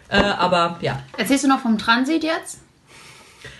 Äh, 0.08 0.16
aber 0.16 0.78
ja. 0.80 1.00
Erzählst 1.18 1.44
du 1.44 1.48
noch 1.48 1.60
vom 1.60 1.76
Transit 1.76 2.24
jetzt? 2.24 2.60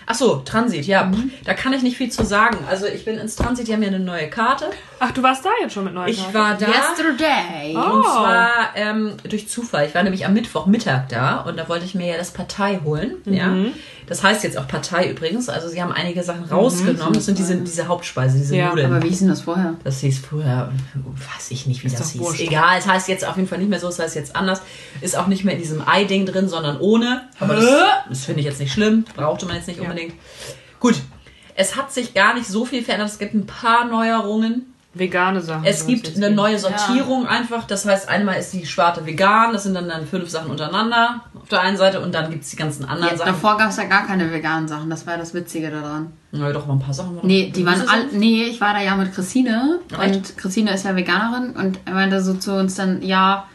Ach 0.09 0.15
so, 0.15 0.37
Transit, 0.37 0.85
ja. 0.87 1.03
Mhm. 1.03 1.31
Da 1.43 1.53
kann 1.53 1.73
ich 1.73 1.83
nicht 1.83 1.97
viel 1.97 2.09
zu 2.09 2.23
sagen. 2.23 2.59
Also 2.69 2.85
ich 2.85 3.03
bin 3.03 3.17
ins 3.17 3.35
Transit, 3.35 3.67
die 3.67 3.73
haben 3.73 3.81
ja 3.81 3.89
eine 3.89 3.99
neue 3.99 4.29
Karte. 4.29 4.69
Ach, 4.99 5.11
du 5.11 5.21
warst 5.21 5.43
da 5.43 5.49
jetzt 5.61 5.73
schon 5.73 5.83
mit 5.83 5.93
neuen 5.93 6.07
Ich 6.07 6.33
war 6.33 6.55
da. 6.55 6.65
Yesterday. 6.65 7.75
Oh. 7.75 7.97
Und 7.97 8.03
zwar 8.05 8.49
ähm, 8.75 9.17
durch 9.29 9.49
Zufall. 9.49 9.85
Ich 9.85 9.93
war 9.93 10.03
nämlich 10.03 10.25
am 10.25 10.33
Mittwochmittag 10.33 11.09
da 11.09 11.41
und 11.41 11.57
da 11.57 11.67
wollte 11.67 11.83
ich 11.83 11.93
mir 11.93 12.07
ja 12.07 12.17
das 12.17 12.31
Partei 12.31 12.79
holen. 12.85 13.17
Ja. 13.25 13.53
Mhm. 14.07 14.09
Das 14.09 14.23
heißt 14.23 14.43
jetzt 14.43 14.57
auch 14.57 14.67
Partei 14.67 15.09
übrigens. 15.09 15.49
Also 15.49 15.67
sie 15.67 15.81
haben 15.81 15.91
einige 15.91 16.23
Sachen 16.23 16.45
rausgenommen. 16.45 17.13
Das 17.13 17.25
sind 17.25 17.37
diese, 17.37 17.57
diese 17.57 17.87
Hauptspeise, 17.87 18.37
diese 18.37 18.53
Mhm. 18.53 18.59
Ja, 18.59 18.69
Nudeln. 18.69 18.93
Aber 18.93 19.03
wie 19.03 19.09
hieß 19.09 19.19
denn 19.19 19.27
das 19.27 19.41
vorher? 19.41 19.75
Das 19.83 19.99
hieß 19.99 20.19
früher, 20.19 20.71
weiß 20.95 21.51
ich 21.51 21.67
nicht, 21.67 21.83
wie 21.83 21.89
das 21.89 21.99
doch 21.99 22.09
hieß. 22.09 22.21
wurscht. 22.21 22.41
Egal, 22.41 22.79
es 22.79 22.87
heißt 22.87 23.07
jetzt 23.09 23.25
auf 23.27 23.35
jeden 23.35 23.47
Fall 23.49 23.57
nicht 23.59 23.69
mehr 23.69 23.79
so, 23.79 23.87
es 23.89 23.99
heißt 23.99 24.15
jetzt 24.15 24.35
anders. 24.35 24.61
Ist 25.01 25.17
auch 25.17 25.27
nicht 25.27 25.43
mehr 25.43 25.53
in 25.55 25.59
diesem 25.59 25.87
Ei-Ding 25.87 26.25
drin, 26.25 26.47
sondern 26.47 26.79
ohne. 26.79 27.27
Aber 27.39 27.55
das, 27.55 27.65
das 28.09 28.25
finde 28.25 28.39
ich 28.39 28.45
jetzt 28.45 28.59
nicht 28.59 28.71
schlimm, 28.73 29.03
brauchte 29.15 29.45
man 29.45 29.55
jetzt 29.57 29.67
nicht 29.67 29.79
unbedingt. 29.79 30.13
Gut, 30.79 30.95
es 31.55 31.75
hat 31.75 31.91
sich 31.91 32.13
gar 32.13 32.33
nicht 32.33 32.47
so 32.47 32.65
viel 32.65 32.83
verändert. 32.83 33.09
Es 33.09 33.19
gibt 33.19 33.33
ein 33.33 33.45
paar 33.45 33.85
Neuerungen. 33.85 34.73
Vegane 34.93 35.41
Sachen. 35.41 35.63
Es 35.65 35.85
gibt 35.85 36.07
eine 36.15 36.25
geben. 36.27 36.35
neue 36.35 36.57
Sortierung 36.57 37.27
einfach. 37.27 37.65
Das 37.67 37.85
heißt, 37.85 38.09
einmal 38.09 38.39
ist 38.39 38.51
die 38.53 38.65
Sparte 38.65 39.05
vegan, 39.05 39.53
das 39.53 39.63
sind 39.63 39.75
dann, 39.75 39.87
dann 39.89 40.07
fünf 40.07 40.27
Sachen 40.29 40.49
untereinander 40.49 41.21
auf 41.47 41.49
der 41.49 41.61
einen 41.61 41.77
Seite 41.77 42.01
und 42.01 42.13
dann 42.13 42.29
gibt 42.29 42.43
es 42.43 42.49
die 42.49 42.57
ganzen 42.57 42.83
anderen 42.83 43.11
Jetzt, 43.11 43.19
Sachen. 43.19 43.31
davor 43.31 43.57
gab 43.57 43.69
es 43.69 43.77
ja 43.77 43.85
gar 43.85 44.05
keine 44.05 44.31
veganen 44.33 44.67
Sachen. 44.67 44.89
Das 44.89 45.05
war 45.07 45.13
ja 45.13 45.19
das 45.19 45.33
Witzige 45.33 45.69
daran. 45.71 46.11
Na 46.33 46.51
doch, 46.51 46.67
mal 46.67 46.73
ein 46.73 46.79
paar 46.79 46.93
Sachen. 46.93 47.19
Nee, 47.23 47.51
die 47.55 47.65
waren 47.65 47.87
all, 47.87 48.07
nee, 48.11 48.43
ich 48.43 48.59
war 48.59 48.73
da 48.73 48.81
ja 48.81 48.95
mit 48.97 49.13
Christine 49.13 49.79
Echt? 49.97 50.15
und 50.15 50.37
Christine 50.37 50.73
ist 50.73 50.83
ja 50.83 50.95
Veganerin 50.97 51.51
und 51.51 51.79
er 51.85 51.93
meinte 51.93 52.21
so 52.21 52.33
zu 52.33 52.53
uns 52.53 52.75
dann, 52.75 53.01
ja, 53.01 53.45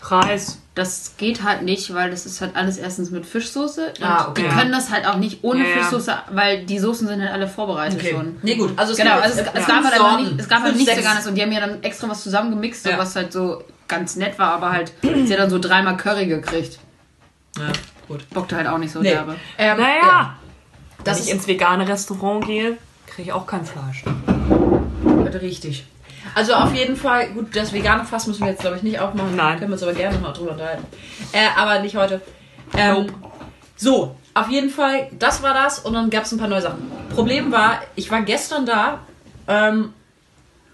Reis. 0.00 0.58
das 0.76 1.14
geht 1.16 1.42
halt 1.42 1.62
nicht, 1.62 1.92
weil 1.92 2.08
das 2.12 2.24
ist 2.24 2.40
halt 2.40 2.54
alles 2.54 2.76
erstens 2.78 3.10
mit 3.10 3.26
Fischsoße 3.26 3.94
und 3.98 4.04
Ah, 4.04 4.28
okay. 4.30 4.42
die 4.44 4.48
können 4.56 4.70
das 4.70 4.92
halt 4.92 5.04
auch 5.08 5.16
nicht 5.16 5.42
ohne 5.42 5.64
Ja, 5.64 5.70
ja. 5.70 5.82
Fischsoße, 5.82 6.14
weil 6.30 6.64
die 6.66 6.78
Soßen 6.78 7.08
sind 7.08 7.20
halt 7.20 7.32
alle 7.32 7.48
vorbereitet 7.48 7.98
Okay. 8.00 8.12
schon. 8.14 8.36
Nee, 8.42 8.54
gut. 8.54 8.74
Also 8.76 8.92
es 8.92 8.98
Genau, 8.98 9.18
also 9.18 9.40
es, 9.40 9.46
es 9.52 9.66
gab 9.66 9.82
halt 9.82 9.94
einfach 9.94 10.20
nicht, 10.20 10.34
es 10.38 10.48
gab 10.48 10.62
halt 10.62 10.76
nichts. 10.76 10.96
Veganes 10.96 11.26
und 11.26 11.34
die 11.34 11.42
haben 11.42 11.50
ja 11.50 11.60
dann 11.60 11.82
extra 11.82 12.08
was 12.08 12.22
zusammengemixt, 12.22 12.84
so 12.84 12.90
Ja. 12.90 12.98
was 12.98 13.16
halt 13.16 13.32
so 13.32 13.64
ganz 13.88 14.14
nett 14.14 14.38
war, 14.38 14.52
aber 14.52 14.70
halt, 14.70 14.92
sie 15.02 15.32
hat 15.32 15.40
dann 15.40 15.50
so 15.50 15.58
dreimal 15.58 15.96
Curry 15.96 16.26
gekriegt. 16.26 16.78
Ja, 17.58 17.72
gut. 18.06 18.28
Bockte 18.30 18.56
halt 18.56 18.66
auch 18.66 18.78
nicht 18.78 18.92
so 18.92 19.00
Nee. 19.00 19.10
derbe. 19.10 19.36
Ähm, 19.58 19.78
Naja, 19.78 19.94
ja. 20.02 20.34
wenn 20.98 21.04
Das 21.04 21.20
ich 21.24 21.30
ins 21.30 21.46
vegane 21.46 21.86
Restaurant 21.86 22.44
gehe, 22.46 22.78
kriege 23.06 23.28
ich 23.28 23.32
auch 23.32 23.46
kein 23.46 23.64
Fleisch. 23.64 24.04
richtig. 25.42 25.86
Also 26.34 26.54
auf 26.54 26.74
jeden 26.74 26.96
Fall, 26.96 27.28
gut, 27.30 27.54
das 27.56 27.72
vegane 27.72 28.04
Fass 28.04 28.26
müssen 28.26 28.40
wir 28.42 28.50
jetzt, 28.50 28.60
glaube 28.60 28.76
ich, 28.76 28.82
nicht 28.82 28.98
aufmachen. 29.00 29.34
Nein. 29.36 29.58
Können 29.58 29.70
wir 29.70 29.74
uns 29.74 29.82
aber 29.82 29.94
gerne 29.94 30.18
noch 30.18 30.32
drüber 30.32 30.52
unterhalten. 30.52 30.84
Äh, 31.32 31.46
aber 31.56 31.80
nicht 31.80 31.96
heute. 31.96 32.20
Ähm, 32.76 33.06
so, 33.76 34.16
auf 34.34 34.48
jeden 34.48 34.70
Fall, 34.70 35.08
das 35.18 35.42
war 35.42 35.54
das 35.54 35.78
und 35.80 35.94
dann 35.94 36.10
gab 36.10 36.24
es 36.24 36.32
ein 36.32 36.38
paar 36.38 36.48
neue 36.48 36.62
Sachen. 36.62 36.90
Problem 37.14 37.50
war, 37.52 37.80
ich 37.94 38.10
war 38.10 38.22
gestern 38.22 38.66
da 38.66 38.98
ähm, 39.46 39.92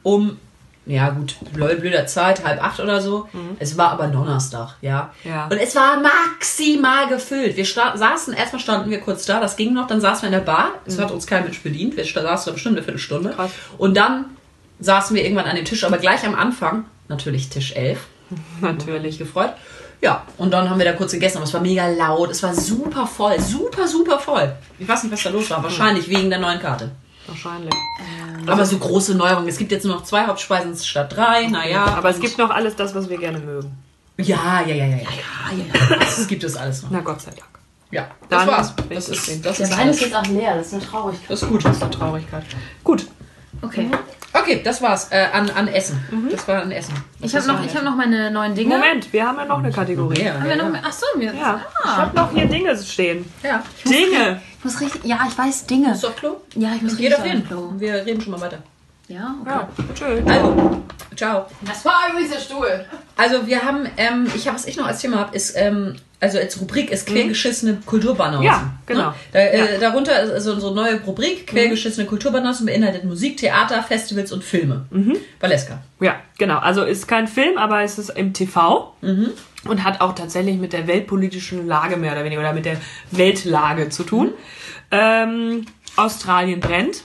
um, 0.02 0.38
ja 0.86 1.08
gut, 1.10 1.36
blöd, 1.52 1.80
blöder 1.80 2.06
Zeit, 2.06 2.44
halb 2.44 2.62
acht 2.62 2.78
oder 2.78 3.00
so. 3.00 3.26
Es 3.58 3.78
war 3.78 3.90
aber 3.90 4.08
Donnerstag, 4.08 4.76
ja. 4.82 5.12
Ja. 5.24 5.44
Und 5.46 5.58
es 5.58 5.74
war 5.74 5.98
maximal 6.00 7.08
gefüllt. 7.08 7.56
Wir 7.56 7.64
saßen, 7.64 8.34
erstmal 8.34 8.60
standen 8.60 8.90
wir 8.90 9.00
kurz 9.00 9.24
da, 9.24 9.40
das 9.40 9.56
ging 9.56 9.72
noch, 9.72 9.86
dann 9.86 10.00
saßen 10.00 10.22
wir 10.22 10.28
in 10.28 10.44
der 10.44 10.52
Bar. 10.52 10.72
Es 10.84 10.98
hat 10.98 11.10
uns 11.10 11.26
kein 11.26 11.44
Mensch 11.44 11.62
bedient. 11.62 11.96
Wir 11.96 12.04
saßen 12.04 12.46
da 12.46 12.52
bestimmt 12.52 12.76
eine 12.76 12.84
Viertelstunde. 12.84 13.30
Krass. 13.30 13.50
Und 13.78 13.96
dann 13.96 14.26
saßen 14.80 15.16
wir 15.16 15.24
irgendwann 15.24 15.46
an 15.46 15.56
dem 15.56 15.64
Tisch, 15.64 15.84
aber 15.84 15.98
gleich 15.98 16.26
am 16.26 16.34
Anfang, 16.34 16.84
natürlich 17.08 17.48
Tisch 17.48 17.72
11, 17.74 17.98
natürlich 18.60 19.18
gefreut. 19.18 19.54
Ja, 20.02 20.22
und 20.36 20.50
dann 20.52 20.68
haben 20.68 20.78
wir 20.78 20.84
da 20.84 20.92
kurz 20.92 21.12
gegessen, 21.12 21.38
aber 21.38 21.46
es 21.46 21.54
war 21.54 21.62
mega 21.62 21.86
laut, 21.88 22.30
es 22.30 22.42
war 22.42 22.52
super 22.52 23.06
voll, 23.06 23.40
super, 23.40 23.88
super 23.88 24.18
voll. 24.18 24.54
Ich 24.78 24.86
weiß 24.86 25.04
nicht, 25.04 25.12
was 25.12 25.22
da 25.22 25.30
los 25.30 25.48
war, 25.48 25.62
wahrscheinlich 25.62 26.10
wegen 26.10 26.28
der 26.28 26.40
neuen 26.40 26.60
Karte. 26.60 26.90
Wahrscheinlich. 27.26 27.72
Aber 28.46 28.66
so 28.66 28.78
große 28.78 29.14
Neuerungen. 29.14 29.48
Es 29.48 29.56
gibt 29.56 29.72
jetzt 29.72 29.84
nur 29.84 29.94
noch 29.96 30.04
zwei 30.04 30.26
Hauptspeisen 30.26 30.76
statt 30.76 31.14
drei, 31.16 31.46
naja. 31.46 31.84
Aber 31.86 32.10
es 32.10 32.20
gibt 32.20 32.36
noch 32.38 32.50
alles 32.50 32.76
das, 32.76 32.94
was 32.94 33.08
wir 33.08 33.18
gerne 33.18 33.38
mögen. 33.38 33.72
Ja, 34.18 34.62
ja, 34.66 34.74
ja, 34.74 34.74
ja, 34.74 34.86
ja, 34.86 34.96
ja, 34.96 35.64
ja. 35.90 35.96
Das 35.98 36.26
gibt 36.28 36.44
es 36.44 36.54
alles 36.56 36.82
noch. 36.82 36.90
Na 36.90 37.00
Gott 37.00 37.20
sei 37.20 37.30
Dank. 37.32 37.48
Ja, 37.90 38.08
das 38.28 38.44
Dann 38.44 38.48
war's. 38.48 38.76
bin 38.76 38.86
ich 38.90 38.94
Das 38.96 39.08
ist, 39.08 39.44
das 39.44 39.56
Der 39.56 39.66
ist, 39.66 39.72
Wein 39.72 39.88
ist 39.88 39.98
alles. 39.98 40.00
jetzt 40.00 40.14
auch 40.14 40.26
leer, 40.26 40.56
das 40.56 40.66
ist 40.68 40.74
eine 40.74 40.82
Traurigkeit. 40.82 41.30
das 41.30 41.42
ist 41.42 41.48
gut. 41.48 41.64
Das 41.64 41.76
ist 41.76 41.82
eine 41.82 41.90
Traurigkeit. 41.92 42.44
Gut. 42.82 43.06
Okay. 43.62 43.88
Okay, 44.36 44.60
das 44.64 44.82
war's. 44.82 45.08
Äh, 45.12 45.26
an, 45.32 45.48
an 45.50 45.68
Essen. 45.68 46.02
Das 46.30 46.46
war 46.48 46.62
an 46.62 46.70
Essen. 46.72 46.92
Ich 47.20 47.34
habe 47.36 47.46
noch, 47.46 47.64
ich 47.64 47.74
hab 47.74 47.84
noch 47.84 47.94
meine 47.94 48.30
neuen 48.32 48.54
Dinge. 48.54 48.74
Moment, 48.74 49.12
wir 49.12 49.24
haben 49.26 49.38
ja 49.38 49.44
noch 49.44 49.58
eine 49.58 49.70
Kategorie. 49.70 50.22
Ja, 50.24 50.34
Haben 50.34 50.48
wir 50.48 50.56
noch 50.56 50.68
mehr? 50.70 50.84
Achso, 50.84 51.06
wir. 51.16 51.32
Ja, 51.32 51.60
ich 51.80 51.84
Ah. 51.86 51.96
habe 51.98 52.16
noch 52.16 52.32
hier 52.32 52.46
Dinge 52.46 52.76
stehen. 52.76 53.24
ja. 53.42 53.62
Dinge! 53.86 54.42
Ich 54.58 54.64
muss 54.64 54.80
richtig. 54.80 55.04
Ja, 55.04 55.20
ich 55.28 55.38
weiß 55.38 55.66
Dinge. 55.66 55.92
Ist 55.92 56.02
doch 56.04 56.16
Klo? 56.16 56.36
Ja, 56.56 56.72
ich 56.74 56.82
muss 56.82 56.96
Geh 56.96 57.08
richtig 57.14 57.32
auf 57.42 57.46
Klo. 57.48 57.72
Wir 57.76 57.94
reden 58.06 58.20
schon 58.20 58.32
mal 58.32 58.40
weiter. 58.40 58.58
Ja, 59.06 59.34
okay. 59.42 59.50
Ja, 59.50 59.68
tschüss. 59.94 60.22
Also, 60.26 60.82
ciao. 61.14 61.46
Das 61.66 61.84
war 61.84 62.08
übrigens 62.10 62.32
der 62.32 62.40
Stuhl. 62.40 62.84
Also 63.16 63.46
wir 63.46 63.62
haben, 63.62 63.86
ähm, 63.98 64.26
ich 64.34 64.46
habe, 64.48 64.56
was 64.56 64.64
ich 64.66 64.76
noch 64.76 64.86
als 64.86 64.98
Thema 65.00 65.18
habe, 65.18 65.36
ist, 65.36 65.54
ähm, 65.56 65.96
also 66.24 66.38
als 66.38 66.58
Rubrik 66.58 66.90
ist 66.90 67.06
quergeschissene 67.06 67.82
Kulturbanausen. 67.84 68.46
Ja, 68.46 68.72
genau. 68.86 69.10
Ne? 69.10 69.14
Da, 69.32 69.38
äh, 69.40 69.78
Darunter 69.78 70.22
ist 70.22 70.32
also 70.32 70.52
unsere 70.54 70.74
neue 70.74 71.00
Rubrik, 71.02 71.46
quergeschissene 71.46 72.06
Kulturbanausen, 72.06 72.64
beinhaltet 72.64 73.04
Musik, 73.04 73.36
Theater, 73.36 73.82
Festivals 73.82 74.32
und 74.32 74.42
Filme. 74.42 74.86
Valeska. 75.38 75.82
Ja, 76.00 76.16
genau. 76.38 76.58
Also 76.58 76.82
ist 76.82 77.06
kein 77.06 77.28
Film, 77.28 77.58
aber 77.58 77.82
es 77.82 77.98
ist 77.98 78.08
im 78.08 78.32
TV 78.32 78.94
und 79.68 79.84
hat 79.84 80.00
auch 80.00 80.14
tatsächlich 80.14 80.56
mit 80.56 80.72
der 80.72 80.86
weltpolitischen 80.86 81.66
Lage 81.66 81.98
mehr 81.98 82.12
oder 82.12 82.24
weniger 82.24 82.40
oder 82.40 82.54
mit 82.54 82.64
der 82.64 82.78
Weltlage 83.10 83.90
zu 83.90 84.04
tun. 84.04 84.32
Ähm, 84.90 85.66
Australien 85.96 86.60
brennt. 86.60 87.04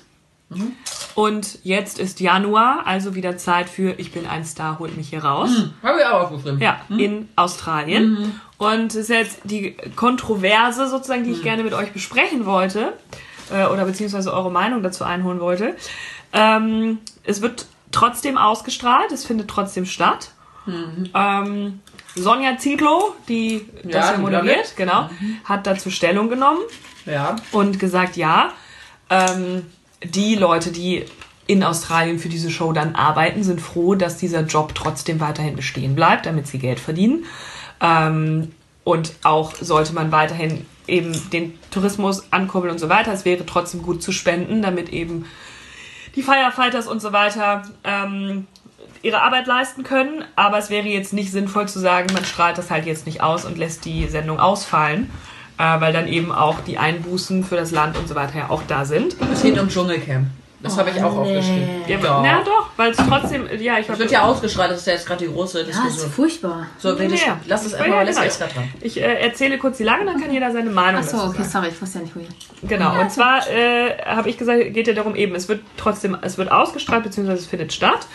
Und 1.13 1.59
jetzt 1.63 1.99
ist 1.99 2.21
Januar, 2.21 2.87
also 2.87 3.13
wieder 3.13 3.37
Zeit 3.37 3.69
für 3.69 3.93
Ich 3.99 4.11
bin 4.13 4.25
ein 4.25 4.45
Star, 4.45 4.79
holt 4.79 4.97
mich 4.97 5.09
hier 5.09 5.23
raus. 5.23 5.51
Habe 5.83 5.99
ich 5.99 6.05
auch 6.05 6.21
aufgeschrieben. 6.21 6.59
Ja, 6.59 6.81
in 6.89 7.27
Australien. 7.35 8.39
Und 8.59 8.87
es 8.91 8.95
ist 8.95 9.09
jetzt 9.09 9.39
die 9.45 9.71
Kontroverse 9.95 10.87
sozusagen, 10.87 11.23
die 11.23 11.31
ich 11.31 11.41
gerne 11.41 11.63
mit 11.63 11.73
euch 11.73 11.91
besprechen 11.91 12.45
wollte, 12.45 12.93
äh, 13.51 13.65
oder 13.65 13.85
beziehungsweise 13.85 14.31
eure 14.33 14.51
Meinung 14.51 14.83
dazu 14.83 15.03
einholen 15.03 15.39
wollte. 15.39 15.75
Ähm, 16.33 16.99
es 17.23 17.41
wird 17.41 17.65
trotzdem 17.91 18.37
ausgestrahlt, 18.37 19.11
es 19.11 19.25
findet 19.25 19.47
trotzdem 19.49 19.85
statt. 19.85 20.31
Ähm, 21.15 21.79
Sonja 22.15 22.57
Zietlow, 22.59 23.15
die 23.27 23.65
das 23.83 24.11
Ja, 24.11 24.17
moderiert, 24.17 24.43
moderiert. 24.43 24.73
genau, 24.77 25.09
hat 25.45 25.65
dazu 25.65 25.89
Stellung 25.89 26.29
genommen 26.29 26.59
Ja. 27.07 27.37
und 27.51 27.79
gesagt, 27.79 28.17
ja, 28.17 28.51
ähm, 29.09 29.65
die 30.03 30.35
Leute, 30.35 30.71
die 30.71 31.05
in 31.47 31.63
Australien 31.63 32.19
für 32.19 32.29
diese 32.29 32.51
Show 32.51 32.73
dann 32.73 32.93
arbeiten, 32.93 33.41
sind 33.43 33.61
froh, 33.61 33.95
dass 33.95 34.17
dieser 34.17 34.41
Job 34.41 34.75
trotzdem 34.75 35.19
weiterhin 35.19 35.55
bestehen 35.55 35.95
bleibt, 35.95 36.27
damit 36.27 36.45
sie 36.45 36.59
Geld 36.59 36.79
verdienen. 36.79 37.25
Ähm, 37.81 38.51
und 38.83 39.13
auch 39.23 39.53
sollte 39.55 39.93
man 39.93 40.11
weiterhin 40.11 40.65
eben 40.87 41.29
den 41.31 41.57
Tourismus 41.69 42.31
ankurbeln 42.31 42.73
und 42.73 42.79
so 42.79 42.89
weiter. 42.89 43.13
Es 43.13 43.25
wäre 43.25 43.45
trotzdem 43.45 43.83
gut 43.83 44.01
zu 44.01 44.11
spenden, 44.11 44.61
damit 44.61 44.89
eben 44.89 45.25
die 46.15 46.23
Firefighters 46.23 46.87
und 46.87 47.01
so 47.01 47.13
weiter 47.13 47.63
ähm, 47.83 48.47
ihre 49.01 49.21
Arbeit 49.21 49.47
leisten 49.47 49.83
können. 49.83 50.23
Aber 50.35 50.57
es 50.57 50.69
wäre 50.69 50.87
jetzt 50.87 51.13
nicht 51.13 51.31
sinnvoll 51.31 51.67
zu 51.67 51.79
sagen, 51.79 52.07
man 52.13 52.25
strahlt 52.25 52.57
das 52.57 52.71
halt 52.71 52.85
jetzt 52.85 53.05
nicht 53.05 53.21
aus 53.21 53.45
und 53.45 53.57
lässt 53.57 53.85
die 53.85 54.07
Sendung 54.07 54.39
ausfallen, 54.39 55.11
äh, 55.57 55.79
weil 55.79 55.93
dann 55.93 56.07
eben 56.07 56.31
auch 56.31 56.59
die 56.61 56.77
Einbußen 56.77 57.43
für 57.43 57.55
das 57.55 57.71
Land 57.71 57.97
und 57.97 58.07
so 58.07 58.15
weiter 58.15 58.39
ja 58.39 58.49
auch 58.49 58.63
da 58.67 58.85
sind. 58.85 59.15
Es 59.31 59.43
geht 59.43 59.59
um 59.59 59.69
Dschungelcamp. 59.69 60.27
Das 60.61 60.77
habe 60.77 60.89
ich 60.89 61.01
auch 61.01 61.15
aufgeschrieben. 61.15 61.69
Ja, 61.87 61.97
Doch. 61.97 62.23
ja 62.25 62.41
doch, 62.43 62.69
weil 62.75 62.91
es 62.91 62.97
trotzdem, 62.97 63.47
ja, 63.59 63.79
ich 63.79 63.87
Es 63.87 63.97
wird 63.97 64.11
ja 64.11 64.23
ausgeschreit, 64.23 64.69
das 64.69 64.79
ist 64.79 64.87
ja 64.87 64.93
jetzt 64.93 65.07
gerade 65.07 65.25
die 65.25 65.31
große 65.31 65.61
Ja, 65.61 65.67
ist 65.67 65.75
Diskussion. 65.77 66.11
furchtbar. 66.11 66.67
so, 66.77 66.89
red 66.89 67.11
ich, 67.13 67.25
Ja, 67.25 67.39
lass 67.47 67.65
es 67.65 67.71
ja, 67.71 67.77
einfach, 67.77 67.91
ja, 67.91 67.97
Valeska 67.99 68.21
genau. 68.21 68.31
ist 68.31 68.39
gerade 68.39 68.53
dran. 68.53 68.73
Ich 68.81 68.97
äh, 69.01 69.21
erzähle 69.21 69.57
kurz 69.57 69.77
die 69.77 69.83
Lage, 69.85 70.05
dann 70.05 70.19
kann 70.21 70.33
jeder 70.33 70.51
seine 70.51 70.69
Meinung 70.69 70.99
Achso, 71.01 71.15
dazu 71.15 71.29
okay, 71.29 71.37
sagen. 71.43 71.49
sorry, 71.49 71.67
ich 71.69 71.81
wusste 71.81 71.99
ja 71.99 72.03
nicht, 72.03 72.15
wo 72.15 72.19
ich. 72.19 72.69
Genau, 72.69 72.99
und 72.99 73.09
zwar 73.09 73.49
äh, 73.49 73.97
habe 74.05 74.29
ich 74.29 74.37
gesagt, 74.37 74.73
geht 74.73 74.87
ja 74.87 74.93
darum 74.93 75.15
eben, 75.15 75.33
es 75.35 75.47
wird 75.47 75.61
trotzdem, 75.77 76.17
es 76.21 76.37
wird 76.37 76.51
ausgestrahlt, 76.51 77.03
beziehungsweise 77.03 77.39
es 77.41 77.47
findet 77.47 77.71
statt. 77.71 78.07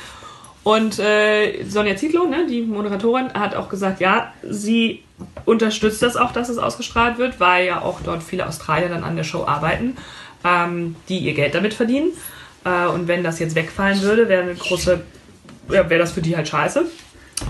Und 0.64 0.98
äh, 0.98 1.62
Sonja 1.64 1.96
Zietlow, 1.96 2.26
ne, 2.26 2.46
die 2.48 2.62
Moderatorin, 2.62 3.32
hat 3.34 3.54
auch 3.54 3.68
gesagt, 3.68 4.00
ja, 4.00 4.32
sie 4.42 5.02
unterstützt 5.44 6.02
das 6.02 6.16
auch, 6.16 6.32
dass 6.32 6.48
es 6.48 6.58
ausgestrahlt 6.58 7.18
wird, 7.18 7.38
weil 7.38 7.66
ja 7.66 7.82
auch 7.82 8.00
dort 8.02 8.22
viele 8.22 8.46
Australier 8.46 8.88
dann 8.88 9.04
an 9.04 9.14
der 9.16 9.24
Show 9.24 9.44
arbeiten, 9.46 9.96
ähm, 10.42 10.96
die 11.08 11.18
ihr 11.18 11.34
Geld 11.34 11.54
damit 11.54 11.74
verdienen. 11.74 12.08
Äh, 12.64 12.86
und 12.86 13.08
wenn 13.08 13.22
das 13.22 13.38
jetzt 13.38 13.54
wegfallen 13.54 14.02
würde, 14.02 14.28
wäre 14.28 14.42
eine 14.42 14.54
große, 14.54 15.00
ja, 15.68 15.88
wäre 15.88 16.00
das 16.00 16.12
für 16.12 16.22
die 16.22 16.36
halt 16.36 16.48
scheiße. 16.48 16.84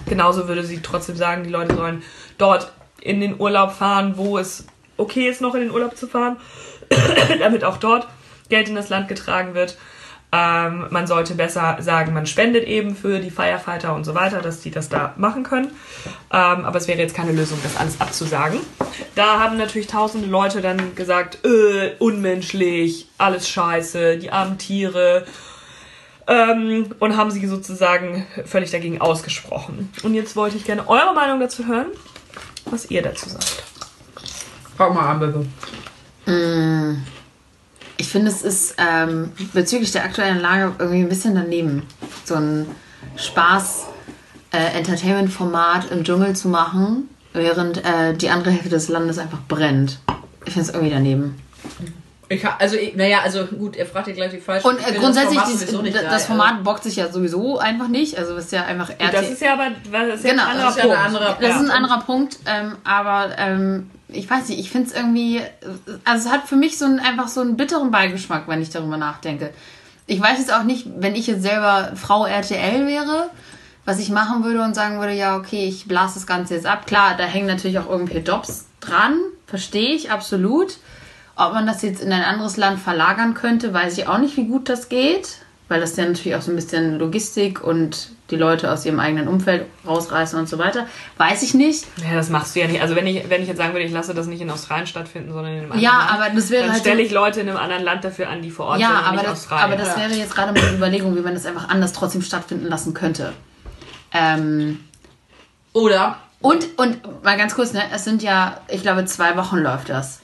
Genauso 0.07 0.49
würde 0.49 0.65
sie 0.65 0.81
trotzdem 0.81 1.17
sagen, 1.17 1.45
die 1.45 1.51
Leute 1.51 1.75
sollen 1.75 2.03
dort 2.39 2.73
in 3.01 3.21
den 3.21 3.39
Urlaub 3.39 3.73
fahren, 3.73 4.15
wo 4.17 4.39
es 4.39 4.67
okay 4.97 5.29
ist, 5.29 5.41
noch 5.41 5.55
in 5.55 5.61
den 5.61 5.71
Urlaub 5.71 5.97
zu 5.97 6.07
fahren, 6.07 6.37
damit 7.39 7.65
auch 7.65 7.77
dort 7.77 8.09
Geld 8.49 8.69
in 8.69 8.75
das 8.75 8.89
Land 8.89 9.09
getragen 9.09 9.55
wird. 9.55 9.77
Ähm, 10.35 10.87
man 10.91 11.07
sollte 11.07 11.37
besser 11.37 11.77
sagen, 11.79 12.13
man 12.13 12.27
spendet 12.27 12.65
eben 12.67 12.97
für 12.97 13.21
die 13.21 13.31
Firefighter 13.31 13.95
und 13.95 14.03
so 14.03 14.17
weiter, 14.17 14.43
dass 14.43 14.61
die 14.61 14.73
das 14.73 14.89
da 14.89 15.15
machen 15.17 15.45
können. 15.45 15.69
Ähm, 16.33 16.65
aber 16.65 16.77
es 16.77 16.89
wäre 16.89 16.99
jetzt 16.99 17.15
keine 17.15 17.31
Lösung, 17.31 17.57
das 17.63 17.77
alles 17.77 18.01
abzusagen. 18.01 18.59
Da 19.15 19.39
haben 19.39 19.57
natürlich 19.57 19.87
tausende 19.87 20.27
Leute 20.27 20.61
dann 20.61 20.97
gesagt, 20.97 21.45
äh, 21.45 21.93
unmenschlich, 22.01 23.07
alles 23.17 23.49
scheiße, 23.49 24.19
die 24.19 24.33
armen 24.33 24.59
Tiere. 24.59 25.25
Ähm, 26.27 26.87
und 26.99 27.17
haben 27.17 27.31
sie 27.31 27.47
sozusagen 27.47 28.27
völlig 28.45 28.73
dagegen 28.73 29.01
ausgesprochen. 29.01 29.93
Und 30.03 30.15
jetzt 30.15 30.35
wollte 30.35 30.57
ich 30.57 30.65
gerne 30.65 30.89
eure 30.89 31.15
Meinung 31.15 31.39
dazu 31.39 31.67
hören, 31.67 31.89
was 32.65 32.91
ihr 32.91 33.03
dazu 33.03 33.29
sagt. 33.29 33.63
Frag 34.77 34.95
mal 34.95 35.11
an, 35.11 35.21
bitte. 36.27 37.07
Ich 37.97 38.09
finde, 38.09 38.31
es 38.31 38.43
ist 38.43 38.75
ähm, 38.79 39.33
bezüglich 39.53 39.93
der 39.93 40.05
aktuellen 40.05 40.41
Lage 40.41 40.73
irgendwie 40.79 41.01
ein 41.03 41.09
bisschen 41.09 41.35
daneben, 41.35 41.83
so 42.25 42.35
ein 42.35 42.67
Spaß-Entertainment-Format 43.17 45.91
im 45.91 46.05
Dschungel 46.05 46.35
zu 46.35 46.49
machen, 46.49 47.09
während 47.33 47.79
äh, 47.85 48.15
die 48.15 48.31
andere 48.31 48.51
Hälfte 48.53 48.69
des 48.71 48.89
Landes 48.89 49.19
einfach 49.19 49.39
brennt. 49.49 49.99
Ich 50.45 50.53
finde 50.53 50.69
es 50.69 50.75
irgendwie 50.75 50.95
daneben. 50.95 51.41
Ich, 52.29 52.45
ha- 52.45 52.57
also, 52.59 52.77
ich, 52.77 52.97
naja, 52.97 53.19
also 53.23 53.45
gut, 53.45 53.77
er 53.77 53.87
fragt 53.87 54.09
ja 54.09 54.15
gleich 54.15 54.31
die 54.31 54.39
falsche 54.41 54.67
Und 54.67 54.79
äh, 54.79 54.93
grundsätzlich, 54.99 55.39
das 55.39 55.65
Format, 55.65 55.83
nicht 55.85 55.95
das, 55.97 56.03
geil, 56.05 56.21
Format 56.21 56.65
bockt 56.65 56.83
sich 56.85 56.97
ja 56.97 57.13
sowieso 57.13 57.59
einfach 57.59 57.89
nicht. 57.89 58.17
Also 58.19 58.35
ist 58.37 58.51
ja 58.51 58.65
einfach 58.65 58.89
RTL. 58.91 59.11
Das 59.13 59.31
ist 59.31 59.43
ja 59.43 59.53
aber 59.53 59.67
das 59.93 60.17
ist 60.21 60.25
ja 60.25 60.31
Genau, 60.31 60.45
ein 60.49 60.57
das 60.57 60.67
anderer 60.67 60.71
ist 60.71 60.77
ja 60.79 60.83
ein 60.83 60.89
Punkt. 60.89 61.07
anderer- 61.07 61.37
Das 61.41 61.51
ist 61.51 61.57
ein 61.61 61.67
Ja. 61.69 61.75
anderer 61.75 62.01
Punkt, 62.01 62.39
ähm, 62.47 62.77
aber 62.85 63.31
ähm, 63.39 63.91
ich 64.09 64.29
weiß 64.29 64.49
nicht, 64.49 64.61
ich 64.61 64.71
finde 64.71 64.89
es 64.89 64.95
irgendwie, 64.95 65.41
also 66.05 66.29
es 66.29 66.33
hat 66.33 66.47
für 66.47 66.57
mich 66.57 66.79
so 66.79 66.85
einen, 66.85 67.01
einfach 67.01 67.29
so 67.29 67.41
einen 67.41 67.57
bitteren 67.57 67.91
Beigeschmack, 67.91 68.49
wenn 68.49 68.63
ich 68.63 68.71
darüber 68.71 68.97
nachdenke. 68.97 69.53
Ich 70.07 70.21
weiß 70.21 70.39
jetzt 70.39 70.53
auch 70.53 70.65
nicht, 70.65 70.87
wenn 70.97 71.15
ich 71.15 71.27
jetzt 71.27 71.43
selber 71.43 71.93
Frau 71.97 72.27
RTL 72.27 72.87
wäre, 72.87 73.31
was 73.85 73.99
ich 73.99 74.11
machen 74.11 74.45
würde 74.45 74.63
und 74.63 74.75
sagen 74.75 74.99
würde, 74.99 75.15
ja, 75.15 75.37
okay, 75.37 75.67
ich 75.67 75.87
blase 75.87 76.15
das 76.15 76.27
Ganze 76.27 76.55
jetzt 76.55 76.67
ab. 76.67 76.87
Klar, 76.87 77.17
da 77.17 77.25
hängen 77.25 77.47
natürlich 77.47 77.79
auch 77.79 77.89
irgendwie 77.89 78.19
Jobs 78.19 78.67
dran, 78.81 79.19
verstehe 79.47 79.95
ich 79.95 80.11
absolut. 80.11 80.79
Ob 81.37 81.53
man 81.53 81.67
das 81.67 81.83
jetzt 81.83 82.03
in 82.03 82.13
ein 82.13 82.23
anderes 82.23 82.57
Land 82.57 82.81
verlagern 82.81 83.35
könnte, 83.35 83.75
weiß 83.75 83.99
ich 83.99 84.07
auch 84.07 84.19
nicht, 84.19 84.37
wie 84.37 84.47
gut 84.47 84.69
das 84.69 84.89
geht, 84.89 85.39
weil 85.69 85.81
das 85.81 85.97
ja 85.97 86.05
natürlich 86.05 86.35
auch 86.37 86.43
so 86.43 86.51
ein 86.53 86.57
bisschen 86.57 86.99
Logistik 86.99 87.63
und 87.65 88.11
die 88.31 88.37
Leute 88.37 88.71
aus 88.71 88.85
ihrem 88.87 89.01
eigenen 89.01 89.29
Umfeld 89.29 89.67
rausreißen 89.87 90.39
und 90.39 90.49
so 90.49 90.59
weiter. 90.59 90.87
Weiß 91.19 91.43
ich 91.43 91.55
nicht. 91.55 91.87
Ja, 91.99 92.15
das 92.15 92.31
machst 92.31 92.55
du 92.57 92.61
ja 92.61 92.67
nicht. 92.67 92.81
Also 92.83 92.97
wenn 92.97 93.07
ich, 93.07 93.29
wenn 93.29 93.43
ich 93.43 93.49
jetzt 93.49 93.59
sagen 93.59 93.73
würde, 93.73 93.85
ich 93.85 93.93
lasse 93.93 94.15
das 94.15 94.27
nicht 94.27 94.41
in 94.41 94.51
Australien 94.51 94.87
stattfinden, 94.87 95.33
sondern 95.33 95.53
in 95.53 95.59
einem 95.61 95.73
anderen 95.73 95.83
Ja, 95.83 95.99
Land, 95.99 96.11
aber 96.15 96.31
das 96.35 96.51
wäre 96.51 96.63
dann 96.65 96.73
halt 96.73 96.81
stelle 96.81 97.03
ich 97.03 97.11
Leute 97.13 97.41
in 97.41 97.49
einem 97.49 97.59
anderen 97.59 97.83
Land 97.83 98.05
dafür 98.05 98.29
an, 98.29 98.43
die 98.43 98.51
vor 98.51 98.67
Ort 98.67 98.81
Ja, 98.81 98.89
sind 98.89 98.97
und 98.99 99.05
aber 99.05 99.13
nicht 99.17 99.25
das, 99.27 99.33
Australien. 99.33 99.73
aber 99.73 99.77
das 99.83 99.97
wäre 99.97 100.13
jetzt 100.15 100.35
gerade 100.35 100.53
meine 100.59 100.75
Überlegung, 100.77 101.17
wie 101.17 101.21
man 101.21 101.35
das 101.35 101.47
einfach 101.47 101.69
anders 101.69 101.93
trotzdem 101.93 102.23
stattfinden 102.23 102.67
lassen 102.67 102.95
könnte. 102.95 103.33
Ähm, 104.13 104.81
Oder 105.73 106.19
und, 106.41 106.79
und 106.79 107.25
mal 107.25 107.37
ganz 107.39 107.55
kurz, 107.55 107.73
ne, 107.73 107.83
es 107.93 108.05
sind 108.05 108.23
ja, 108.23 108.61
ich 108.69 108.83
glaube, 108.83 109.05
zwei 109.07 109.37
Wochen 109.37 109.57
läuft 109.59 109.89
das. 109.89 110.21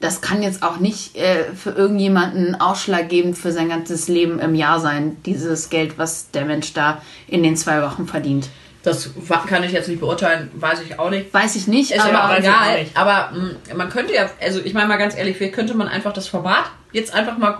Das 0.00 0.22
kann 0.22 0.42
jetzt 0.42 0.62
auch 0.62 0.78
nicht 0.78 1.16
äh, 1.16 1.44
für 1.54 1.70
irgendjemanden 1.70 2.58
ausschlaggebend 2.58 3.36
für 3.36 3.52
sein 3.52 3.68
ganzes 3.68 4.08
Leben 4.08 4.38
im 4.38 4.54
Jahr 4.54 4.80
sein, 4.80 5.18
dieses 5.26 5.68
Geld, 5.68 5.98
was 5.98 6.30
der 6.30 6.46
Mensch 6.46 6.72
da 6.72 7.02
in 7.26 7.42
den 7.42 7.54
zwei 7.56 7.82
Wochen 7.82 8.06
verdient. 8.06 8.48
das 8.82 9.10
kann 9.46 9.62
ich 9.62 9.72
jetzt 9.72 9.88
nicht 9.88 10.00
beurteilen, 10.00 10.50
weiß 10.54 10.80
ich 10.80 10.98
auch 10.98 11.10
nicht. 11.10 11.34
Weiß 11.34 11.54
ich 11.54 11.66
nicht, 11.66 11.90
Ist 11.90 12.00
aber 12.00 12.24
auch 12.24 12.38
egal. 12.38 12.86
Aber 12.94 13.30
mh, 13.36 13.74
man 13.74 13.90
könnte 13.90 14.14
ja, 14.14 14.30
also 14.40 14.60
ich 14.64 14.72
meine 14.72 14.88
mal 14.88 14.96
ganz 14.96 15.14
ehrlich, 15.14 15.38
wie 15.38 15.50
könnte 15.50 15.74
man 15.74 15.86
einfach 15.86 16.14
das 16.14 16.26
Format 16.28 16.64
jetzt 16.92 17.12
einfach 17.12 17.36
mal 17.36 17.58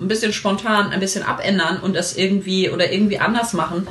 ein 0.00 0.08
bisschen 0.08 0.32
spontan 0.32 0.90
ein 0.92 0.98
bisschen 1.00 1.22
abändern 1.22 1.78
und 1.80 1.94
das 1.94 2.16
irgendwie 2.16 2.70
oder 2.70 2.90
irgendwie 2.90 3.18
anders 3.18 3.52
machen. 3.52 3.86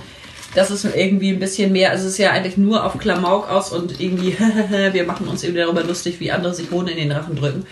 Das 0.54 0.70
ist 0.70 0.84
irgendwie 0.84 1.30
ein 1.30 1.40
bisschen 1.40 1.72
mehr, 1.72 1.92
also 1.92 2.06
es 2.06 2.14
ist 2.14 2.18
ja 2.18 2.32
eigentlich 2.32 2.58
nur 2.58 2.84
auf 2.84 2.98
Klamauk 2.98 3.50
aus 3.50 3.72
und 3.72 4.02
irgendwie, 4.02 4.38
wir 4.92 5.04
machen 5.06 5.28
uns 5.28 5.44
eben 5.44 5.56
darüber 5.56 5.84
lustig, 5.84 6.20
wie 6.20 6.32
andere 6.32 6.54
sich 6.54 6.70
Hohn 6.72 6.88
in 6.88 6.98
den 6.98 7.12
Rachen 7.12 7.36
drücken. 7.36 7.66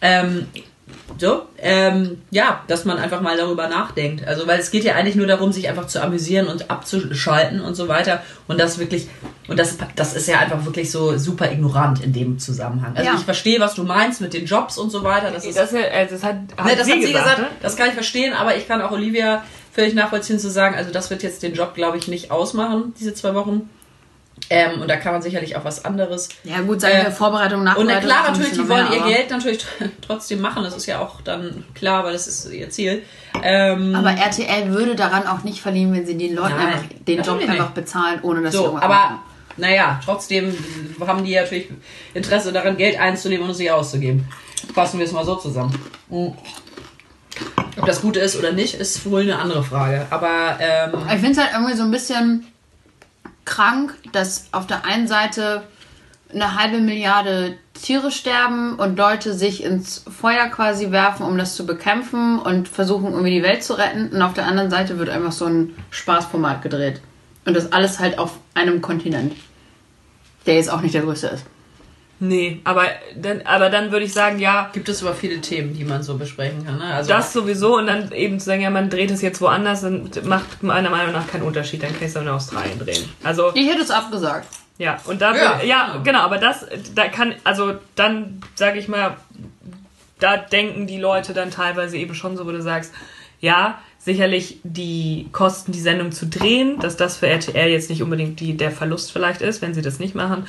Ähm, 0.00 0.46
so, 1.18 1.42
ähm, 1.58 2.22
ja, 2.30 2.62
dass 2.66 2.84
man 2.84 2.96
einfach 2.98 3.20
mal 3.20 3.36
darüber 3.36 3.68
nachdenkt. 3.68 4.26
Also, 4.26 4.46
weil 4.46 4.58
es 4.58 4.70
geht 4.70 4.84
ja 4.84 4.94
eigentlich 4.94 5.16
nur 5.16 5.26
darum, 5.26 5.52
sich 5.52 5.68
einfach 5.68 5.86
zu 5.86 6.02
amüsieren 6.02 6.46
und 6.46 6.70
abzuschalten 6.70 7.60
und 7.60 7.74
so 7.74 7.88
weiter. 7.88 8.22
Und 8.48 8.58
das 8.58 8.78
wirklich, 8.78 9.08
und 9.48 9.58
das, 9.58 9.76
das 9.96 10.14
ist 10.14 10.28
ja 10.28 10.38
einfach 10.38 10.64
wirklich 10.64 10.90
so 10.90 11.18
super 11.18 11.50
ignorant 11.50 12.02
in 12.02 12.12
dem 12.12 12.38
Zusammenhang. 12.38 12.96
Also, 12.96 13.10
Ja. 13.10 13.16
ich 13.16 13.24
verstehe, 13.24 13.60
was 13.60 13.74
du 13.74 13.84
meinst 13.84 14.20
mit 14.20 14.32
den 14.32 14.46
Jobs 14.46 14.78
und 14.78 14.90
so 14.90 15.02
weiter. 15.02 15.30
Das 15.30 15.44
ist, 15.44 15.58
das, 15.58 15.72
äh, 15.72 16.06
das 16.08 16.22
hat, 16.22 16.36
hat, 16.56 16.66
ne, 16.66 16.76
das 16.76 16.86
sie 16.86 16.92
hat 16.92 17.02
sie 17.02 17.12
gesagt, 17.12 17.38
ne? 17.38 17.46
das 17.60 17.76
kann 17.76 17.88
ich 17.88 17.94
verstehen, 17.94 18.32
aber 18.32 18.56
ich 18.56 18.66
kann 18.66 18.80
auch 18.80 18.92
Olivia 18.92 19.42
völlig 19.72 19.94
nachvollziehen 19.94 20.38
zu 20.38 20.50
sagen, 20.50 20.74
also, 20.76 20.90
das 20.92 21.10
wird 21.10 21.22
jetzt 21.22 21.42
den 21.42 21.54
Job, 21.54 21.74
glaube 21.74 21.98
ich, 21.98 22.08
nicht 22.08 22.30
ausmachen, 22.30 22.94
diese 22.98 23.14
zwei 23.14 23.34
Wochen. 23.34 23.68
Ähm, 24.48 24.80
und 24.80 24.88
da 24.88 24.96
kann 24.96 25.12
man 25.12 25.20
sicherlich 25.22 25.54
auch 25.56 25.64
was 25.64 25.84
anderes 25.84 26.30
ja 26.44 26.60
gut, 26.62 26.80
sagen 26.80 26.94
wir 26.96 27.08
Äh, 27.08 27.12
Vorbereitung, 27.12 27.58
und 27.58 27.64
Nachbereitung. 27.66 27.94
na 27.94 28.00
klar, 28.00 28.30
natürlich, 28.30 28.52
die 28.52 28.68
wollen 28.68 28.90
ihr 28.90 29.02
Geld 29.02 29.30
natürlich 29.30 29.64
trotzdem 30.00 30.40
machen. 30.40 30.64
Das 30.64 30.74
ist 30.74 30.86
ja 30.86 30.98
auch 30.98 31.20
dann 31.20 31.62
klar, 31.74 32.04
weil 32.04 32.14
das 32.14 32.26
ist 32.26 32.50
ihr 32.50 32.70
Ziel. 32.70 33.02
Ähm, 33.42 33.94
Aber 33.94 34.10
RTL 34.12 34.70
würde 34.72 34.96
daran 34.96 35.26
auch 35.26 35.44
nicht 35.44 35.60
verlieren, 35.60 35.92
wenn 35.92 36.06
sie 36.06 36.16
den 36.16 36.34
Leuten 36.34 36.56
Nein, 36.56 36.66
einfach 36.68 36.84
den 37.06 37.22
Job 37.22 37.38
einfach 37.40 37.54
nicht. 37.66 37.74
bezahlen, 37.74 38.18
ohne 38.22 38.40
dass 38.42 38.52
sie 38.52 38.58
so, 38.58 38.64
irgendwas 38.64 38.84
aber 38.84 38.94
machen. 38.94 39.18
naja, 39.58 40.00
trotzdem 40.04 40.56
haben 41.06 41.22
die 41.24 41.34
natürlich 41.36 41.68
Interesse 42.14 42.50
daran, 42.52 42.76
Geld 42.78 42.98
einzunehmen 42.98 43.44
und 43.44 43.50
es 43.50 43.58
nicht 43.58 43.70
auszugeben. 43.70 44.26
Fassen 44.74 44.98
wir 44.98 45.06
es 45.06 45.12
mal 45.12 45.24
so 45.24 45.36
zusammen. 45.36 45.78
Mhm. 46.08 46.32
Ob 47.78 47.86
das 47.86 48.02
gut 48.02 48.16
ist 48.16 48.36
oder 48.36 48.52
nicht, 48.52 48.74
ist 48.74 49.04
wohl 49.10 49.22
eine 49.22 49.38
andere 49.38 49.62
Frage. 49.62 50.06
Aber 50.10 50.58
ähm, 50.60 50.92
Ich 51.06 51.20
finde 51.20 51.32
es 51.32 51.38
halt 51.38 51.50
irgendwie 51.52 51.76
so 51.76 51.82
ein 51.82 51.90
bisschen 51.90 52.46
krank, 53.44 53.94
dass 54.12 54.48
auf 54.52 54.66
der 54.66 54.84
einen 54.84 55.08
Seite 55.08 55.62
eine 56.32 56.54
halbe 56.54 56.78
Milliarde 56.78 57.56
Tiere 57.74 58.10
sterben 58.10 58.76
und 58.76 58.96
Leute 58.96 59.34
sich 59.34 59.64
ins 59.64 60.04
Feuer 60.08 60.46
quasi 60.48 60.90
werfen, 60.90 61.24
um 61.24 61.38
das 61.38 61.56
zu 61.56 61.66
bekämpfen 61.66 62.38
und 62.38 62.68
versuchen 62.68 63.12
irgendwie 63.12 63.32
die 63.32 63.42
Welt 63.42 63.64
zu 63.64 63.74
retten. 63.74 64.10
Und 64.10 64.22
auf 64.22 64.34
der 64.34 64.46
anderen 64.46 64.70
Seite 64.70 64.98
wird 64.98 65.08
einfach 65.08 65.32
so 65.32 65.46
ein 65.46 65.74
Spaßformat 65.90 66.62
gedreht. 66.62 67.00
Und 67.44 67.54
das 67.54 67.72
alles 67.72 67.98
halt 67.98 68.18
auf 68.18 68.38
einem 68.54 68.82
Kontinent, 68.82 69.34
der 70.46 70.54
jetzt 70.54 70.70
auch 70.70 70.82
nicht 70.82 70.94
der 70.94 71.02
größte 71.02 71.28
ist. 71.28 71.44
Nee, 72.22 72.60
aber 72.64 72.84
dann, 73.16 73.40
aber 73.46 73.70
dann 73.70 73.92
würde 73.92 74.04
ich 74.04 74.12
sagen, 74.12 74.38
ja, 74.38 74.68
gibt 74.74 74.90
es 74.90 75.02
aber 75.02 75.14
viele 75.14 75.40
Themen, 75.40 75.72
die 75.72 75.84
man 75.84 76.02
so 76.02 76.18
besprechen 76.18 76.66
kann. 76.66 76.78
Ne? 76.78 76.84
Also 76.84 77.08
das 77.08 77.32
sowieso 77.32 77.78
und 77.78 77.86
dann 77.86 78.12
eben 78.12 78.38
zu 78.38 78.44
sagen, 78.44 78.60
ja, 78.60 78.68
man 78.68 78.90
dreht 78.90 79.10
es 79.10 79.22
jetzt 79.22 79.40
woanders, 79.40 79.80
dann 79.80 80.10
macht 80.24 80.62
meiner 80.62 80.90
Meinung 80.90 81.12
nach 81.14 81.26
keinen 81.26 81.44
Unterschied, 81.44 81.82
dann 81.82 81.98
kannst 81.98 82.16
du 82.16 82.20
in 82.20 82.28
Australien 82.28 82.78
drehen. 82.78 83.08
Also, 83.24 83.52
Ich 83.54 83.66
hätte 83.66 83.80
es 83.80 83.90
abgesagt. 83.90 84.46
ja, 84.76 84.98
und 85.06 85.22
da, 85.22 85.34
Ja, 85.34 85.62
ja, 85.62 86.00
genau, 86.04 86.20
aber 86.20 86.36
das, 86.36 86.66
da 86.94 87.08
kann, 87.08 87.34
also 87.42 87.74
dann 87.96 88.42
sage 88.54 88.78
ich 88.78 88.86
mal, 88.86 89.16
da 90.18 90.36
denken 90.36 90.86
die 90.86 90.98
Leute 90.98 91.32
dann 91.32 91.50
teilweise 91.50 91.96
eben 91.96 92.14
schon 92.14 92.36
so, 92.36 92.46
wo 92.46 92.50
du 92.52 92.60
sagst, 92.60 92.92
ja, 93.40 93.78
sicherlich 93.98 94.60
die 94.62 95.28
Kosten, 95.32 95.72
die 95.72 95.80
Sendung 95.80 96.12
zu 96.12 96.26
drehen, 96.26 96.78
dass 96.80 96.96
das 96.96 97.16
für 97.16 97.28
RTL 97.28 97.70
jetzt 97.70 97.88
nicht 97.90 98.02
unbedingt 98.02 98.40
die, 98.40 98.56
der 98.56 98.70
Verlust 98.70 99.12
vielleicht 99.12 99.40
ist, 99.40 99.62
wenn 99.62 99.74
sie 99.74 99.82
das 99.82 99.98
nicht 99.98 100.14
machen. 100.14 100.46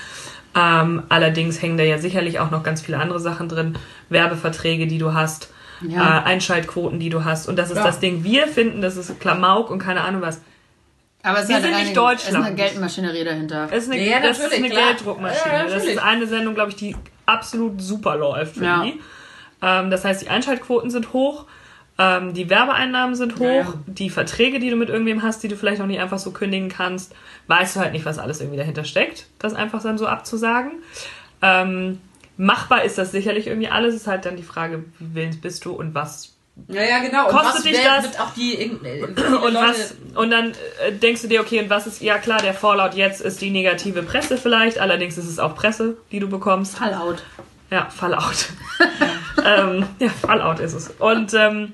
Ähm, 0.56 1.04
allerdings 1.10 1.62
hängen 1.62 1.78
da 1.78 1.84
ja 1.84 1.98
sicherlich 1.98 2.40
auch 2.40 2.52
noch 2.52 2.64
ganz 2.64 2.82
viele 2.82 3.00
andere 3.00 3.20
Sachen 3.20 3.48
drin. 3.48 3.78
Werbeverträge, 4.10 4.88
die 4.88 4.98
du 4.98 5.14
hast, 5.14 5.50
Ja. 5.82 6.20
äh, 6.20 6.24
Einschaltquoten, 6.24 7.00
die 7.00 7.10
du 7.10 7.24
hast. 7.24 7.48
Und 7.48 7.58
das 7.58 7.70
ist 7.72 7.78
Ja. 7.78 7.84
das 7.84 8.00
Ding. 8.00 8.24
Wir 8.24 8.48
finden, 8.48 8.82
das 8.82 8.98
ist 8.98 9.20
Klamauk 9.20 9.70
und 9.70 9.80
keine 9.80 10.02
Ahnung 10.02 10.22
was. 10.22 10.42
Aber 11.24 11.40
es 11.40 11.48
Wir 11.50 11.62
sind 11.62 11.76
nicht 11.76 11.96
Deutschland. 11.96 12.20
Es 12.22 12.30
ist 12.30 12.36
eine 12.36 12.56
Geldmaschinerie 12.56 13.24
dahinter. 13.24 13.68
Es 13.72 13.84
ist 13.84 13.92
eine, 13.92 14.04
Ja, 14.04 14.20
das 14.20 14.40
ist 14.40 14.52
eine 14.54 14.70
klar. 14.70 14.88
Gelddruckmaschine. 14.88 15.54
Ja, 15.54 15.64
das 15.68 15.86
ist 15.86 16.00
eine 16.00 16.26
Sendung, 16.28 16.56
glaube 16.56 16.72
ich, 16.72 16.76
die 16.76 16.96
absolut 17.28 17.80
super 17.82 18.18
läuft 18.18 18.58
für 18.58 18.66
Ja. 18.66 18.84
die. 18.84 19.00
Ähm, 19.62 19.92
das 19.92 20.04
heißt, 20.04 20.24
die 20.24 20.30
Einschaltquoten 20.30 20.90
sind 20.90 21.14
hoch, 21.14 21.46
ähm, 22.02 22.34
die 22.34 22.50
Werbeeinnahmen 22.50 23.16
sind 23.16 23.38
hoch, 23.38 23.46
Ja, 23.46 23.74
die 23.86 24.10
Verträge, 24.10 24.60
die 24.60 24.70
du 24.70 24.76
mit 24.76 24.90
irgendwem 24.90 25.22
hast, 25.22 25.44
die 25.44 25.48
du 25.48 25.56
vielleicht 25.56 25.82
auch 25.82 25.86
nicht 25.86 26.00
einfach 26.00 26.18
so 26.18 26.32
kündigen 26.32 26.70
kannst, 26.70 27.14
weißt 27.48 27.76
du 27.76 27.80
halt 27.80 27.94
nicht, 27.94 28.06
was 28.06 28.18
alles 28.18 28.40
irgendwie 28.40 28.58
dahinter 28.58 28.86
steckt, 28.86 29.28
das 29.40 29.54
einfach 29.54 29.84
dann 29.84 29.98
so 29.98 30.08
abzusagen. 30.08 30.72
Ähm, 31.42 32.00
machbar 32.38 32.84
ist 32.84 32.98
das 32.98 33.12
sicherlich 33.12 33.48
irgendwie 33.48 33.70
alles. 33.70 33.94
Es 33.94 34.02
ist 34.02 34.08
halt 34.08 34.26
dann 34.26 34.36
die 34.36 34.44
Frage, 34.44 34.86
wie 35.00 35.16
willens 35.16 35.40
bist 35.40 35.66
du 35.66 35.74
und 35.74 35.94
was 35.94 36.34
ja, 36.68 36.84
ja, 36.84 37.00
genau. 37.00 37.28
Und 37.28 37.32
Kostet 37.32 37.56
was 37.56 37.64
dich 37.64 37.78
das? 37.82 38.04
wird 38.04 38.20
auch 38.20 38.34
die 38.34 38.56
äh, 38.56 38.70
und 39.46 39.56
was 39.56 39.96
und 40.16 40.32
dann 40.32 40.52
äh, 40.86 40.92
denkst 40.92 41.22
du 41.22 41.28
dir, 41.28 41.42
okay, 41.42 41.62
und 41.62 41.70
was 41.70 41.88
ist, 41.88 42.02
ja 42.02 42.18
klar, 42.18 42.42
der 42.42 42.54
Fallout 42.54 42.94
jetzt 42.94 43.22
ist 43.22 43.42
die 43.42 43.52
negative 43.52 44.04
Presse 44.04 44.38
vielleicht, 44.38 44.78
allerdings 44.78 45.18
ist 45.18 45.28
es 45.28 45.40
auch 45.40 45.56
Presse, 45.56 45.98
die 46.12 46.20
du 46.20 46.28
bekommst. 46.28 46.78
Fallout. 46.78 47.24
Ja, 47.72 47.90
Fallout. 47.90 48.50
ähm, 49.46 49.86
ja, 50.00 50.10
Fallout 50.10 50.60
ist 50.60 50.74
es. 50.74 50.90
Und 51.00 51.34
ähm, 51.34 51.72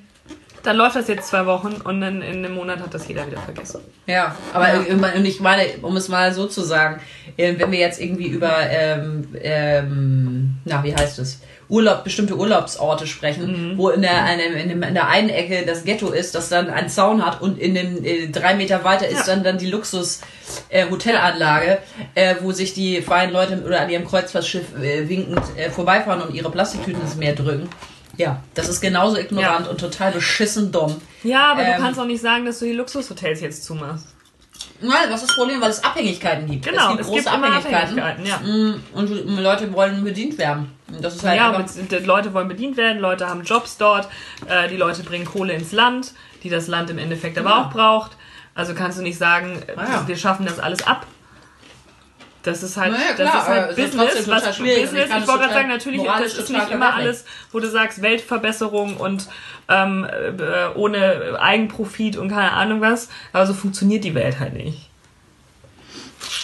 dann 0.68 0.76
läuft 0.76 0.98
das 0.98 1.08
jetzt 1.08 1.30
zwei 1.30 1.46
Wochen 1.46 1.76
und 1.84 2.02
dann 2.02 2.22
in 2.22 2.44
einem 2.44 2.54
Monat 2.56 2.80
hat 2.80 2.94
das 2.94 3.08
jeder 3.08 3.26
wieder 3.26 3.40
vergessen. 3.40 3.80
Ja, 4.06 4.36
aber 4.54 4.74
irgendwann- 4.74 5.14
und 5.14 5.26
ich 5.26 5.40
meine, 5.40 5.64
um 5.82 5.96
es 5.96 6.10
mal 6.10 6.34
so 6.34 6.46
zu 6.48 6.62
sagen, 6.62 7.00
äh, 7.38 7.54
wenn 7.58 7.72
wir 7.72 7.80
jetzt 7.80 8.02
irgendwie 8.02 8.28
über, 8.28 8.54
ähm, 8.70 9.30
ähm, 9.42 10.58
na, 10.66 10.84
wie 10.84 10.94
heißt 10.94 11.20
es? 11.20 11.40
Urlaub, 11.70 12.04
bestimmte 12.04 12.38
Urlaubsorte 12.38 13.08
sprechen, 13.08 13.74
wo 13.76 13.90
in 13.90 14.02
der, 14.02 14.26
in, 14.34 14.70
dem, 14.70 14.84
in 14.84 14.94
der 14.94 15.08
einen 15.10 15.30
Ecke 15.30 15.66
das 15.66 15.84
Ghetto 15.84 16.12
ist, 16.12 16.34
das 16.34 16.48
dann 16.50 16.70
einen 16.70 16.88
Zaun 16.88 17.26
hat 17.26 17.42
und 17.42 17.60
in 17.60 17.76
dem 17.76 18.04
äh, 18.06 18.28
drei 18.28 18.56
Meter 18.56 18.84
weiter 18.84 19.08
ist 19.08 19.28
Ja. 19.28 19.36
dann, 19.36 19.44
dann 19.44 19.58
die 19.58 19.68
Luxus 19.68 20.22
äh, 20.70 20.86
äh, 20.86 22.36
wo 22.42 22.52
sich 22.52 22.74
die 22.74 23.02
feinen 23.02 23.34
Leute 23.34 23.64
oder 23.66 23.82
an 23.82 23.90
ihrem 23.90 24.06
Kreuzfahrtschiff 24.06 24.78
äh, 24.82 25.08
winkend 25.10 25.42
äh, 25.58 25.70
vorbeifahren 25.70 26.22
und 26.22 26.34
ihre 26.34 26.50
Plastiktüten 26.50 27.02
ins 27.02 27.16
Meer 27.16 27.36
drücken. 27.36 27.70
Ja, 28.18 28.42
das 28.56 28.68
ist 28.70 28.82
genauso 28.82 29.18
ignorant 29.18 29.68
und 29.68 29.80
total 29.80 30.12
beschissen 30.12 30.72
dumm. 30.72 31.00
Ja, 31.24 31.52
aber 31.52 31.62
Ähm, 31.64 31.74
du 31.78 31.82
kannst 31.84 32.00
auch 32.00 32.06
nicht 32.06 32.22
sagen, 32.22 32.46
dass 32.46 32.60
du 32.60 32.66
die 32.66 32.74
Luxushotels 32.74 33.42
jetzt 33.42 33.64
zumachst. 33.64 34.08
Nein, 34.82 34.92
was 35.10 35.22
ist 35.22 35.30
das 35.30 35.36
Problem? 35.38 35.62
Weil 35.62 35.70
es 35.72 35.84
Abhängigkeiten 35.84 36.50
gibt. 36.50 36.66
Genau, 36.68 36.92
es 36.92 36.98
gibt 36.98 37.10
große 37.10 37.30
immer 37.36 37.48
Abhängigkeiten. 37.48 38.00
Abhängigkeiten, 38.00 38.26
ja. 38.26 38.38
Mm, 38.40 38.84
Und 38.94 39.38
Leute 39.40 39.72
wollen 39.74 40.04
bedient 40.04 40.38
werden. 40.38 40.72
Das 41.02 41.16
ist 41.16 41.24
halt 41.24 41.38
Ja, 41.38 41.64
die 41.92 41.96
Leute 42.06 42.34
wollen 42.34 42.48
bedient 42.48 42.78
werden, 42.78 43.00
Leute 43.00 43.28
haben 43.28 43.44
Jobs 43.44 43.78
dort, 43.78 44.08
äh, 44.48 44.68
die 44.68 44.78
Leute 44.78 45.04
bringen 45.04 45.26
Kohle 45.26 45.54
ins 45.54 45.72
Land, 45.72 46.14
die 46.44 46.50
das 46.50 46.68
Land 46.68 46.90
im 46.90 46.98
Endeffekt 46.98 47.38
aber 47.38 47.50
Ja. 47.50 47.66
auch 47.66 47.72
braucht. 47.72 48.12
Also 48.56 48.74
kannst 48.74 48.98
du 48.98 49.04
nicht 49.04 49.18
sagen, 49.18 49.62
Ah 49.76 49.84
ja. 49.84 50.08
wir 50.08 50.16
schaffen 50.18 50.46
das 50.46 50.60
alles 50.60 50.86
ab. 50.86 51.06
Das 52.48 52.64
ist 52.64 52.78
halt, 52.78 52.94
Naja, 52.94 53.04
das 53.18 53.30
klar, 53.30 53.42
ist 53.42 53.48
halt 53.50 53.76
Business. 53.76 54.28
Was 54.30 54.56
schwierig. 54.56 54.84
Business, 54.84 55.10
Ich 55.10 55.28
wollte 55.28 55.40
gerade 55.42 55.54
sagen, 55.54 55.68
natürlich, 55.70 56.02
das 56.04 56.34
ist 56.34 56.50
nicht 56.50 56.72
immer 56.72 56.94
alles, 56.96 57.26
wo 57.52 57.60
du 57.60 57.70
sagst, 57.70 58.02
Weltverbesserung 58.02 58.98
und 58.98 59.28
ähm, 59.70 60.06
äh, 60.10 60.78
ohne 60.78 61.38
Eigenprofit 61.40 62.16
und 62.18 62.30
keine 62.30 62.52
Ahnung 62.54 62.80
was. 62.82 63.10
Aber 63.34 63.46
so 63.46 63.54
funktioniert 63.54 64.04
die 64.04 64.16
Welt 64.16 64.40
halt 64.40 64.54
nicht. 64.54 64.90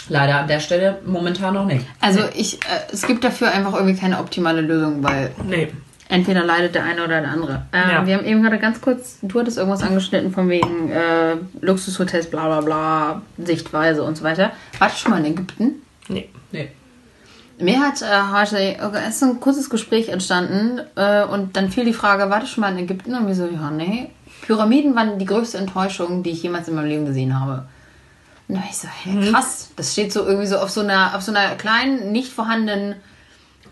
Leider 0.10 0.40
an 0.40 0.48
der 0.48 0.60
Stelle 0.60 1.00
momentan 1.06 1.54
noch 1.54 1.66
nicht. 1.66 1.86
Also 2.02 2.22
ich, 2.36 2.56
äh, 2.64 2.68
es 2.92 3.04
gibt 3.08 3.24
dafür 3.24 3.52
einfach 3.52 3.74
irgendwie 3.74 3.96
keine 3.96 4.20
optimale 4.20 4.60
Lösung, 4.62 5.02
weil 5.04 5.32
Nee. 5.46 5.70
entweder 6.10 6.44
leidet 6.44 6.76
der 6.76 6.84
eine 6.84 7.04
oder 7.06 7.22
der 7.22 7.32
andere. 7.32 7.66
Ähm, 7.72 7.90
Ja. 7.90 8.06
Wir 8.06 8.18
haben 8.18 8.26
eben 8.26 8.42
gerade 8.44 8.60
ganz 8.60 8.82
kurz, 8.82 9.20
du 9.22 9.40
hattest 9.40 9.58
irgendwas 9.58 9.82
angeschnitten 9.82 10.32
von 10.34 10.50
wegen 10.50 10.92
äh, 10.92 11.36
Luxushotels, 11.62 12.30
bla 12.30 12.48
bla 12.48 12.62
bla, 12.62 13.22
Sichtweise 13.38 14.04
und 14.04 14.18
so 14.18 14.24
weiter. 14.26 14.52
Warst 14.80 14.98
du 14.98 15.00
schon 15.04 15.12
mal 15.12 15.20
in 15.26 15.32
Ägypten? 15.34 15.82
Nee. 16.08 16.30
Nee. 16.52 16.72
Mir 17.60 17.82
hat 17.82 18.02
äh, 18.02 18.06
heute 18.34 18.78
es 19.06 19.14
ist 19.14 19.20
so 19.20 19.28
ein 19.28 19.40
kurzes 19.40 19.70
Gespräch 19.70 20.10
entstanden 20.10 20.82
äh, 20.96 21.24
und 21.24 21.56
dann 21.56 21.70
fiel 21.70 21.86
die 21.86 21.94
Frage, 21.94 22.30
warst 22.30 22.48
du 22.48 22.48
schon 22.48 22.62
mal 22.62 22.72
in 22.72 22.84
Ägypten? 22.84 23.16
Und 23.16 23.28
wir 23.28 23.36
so, 23.36 23.46
ja, 23.46 23.72
nee. 23.72 24.10
Pyramiden 24.42 24.96
waren 24.96 25.20
die 25.20 25.26
größte 25.26 25.58
Enttäuschung, 25.60 26.24
die 26.24 26.32
ich 26.32 26.44
jemals 26.44 26.68
in 26.68 26.76
meinem 26.76 26.90
Leben 26.90 27.06
gesehen 27.06 27.40
habe. 27.40 27.66
Und 28.48 28.56
da 28.56 28.62
war 28.62 28.70
ich 28.70 28.78
so, 28.78 28.88
hey, 28.88 29.32
krass, 29.32 29.70
das 29.76 29.94
steht 29.94 30.12
so 30.12 30.26
irgendwie 30.26 30.48
so 30.48 30.58
auf 30.58 30.70
so 30.70 30.82
einer, 30.82 31.16
auf 31.16 31.22
so 31.22 31.32
einer 31.32 31.56
kleinen, 31.56 32.12
nicht 32.12 32.34
vorhandenen 32.34 32.96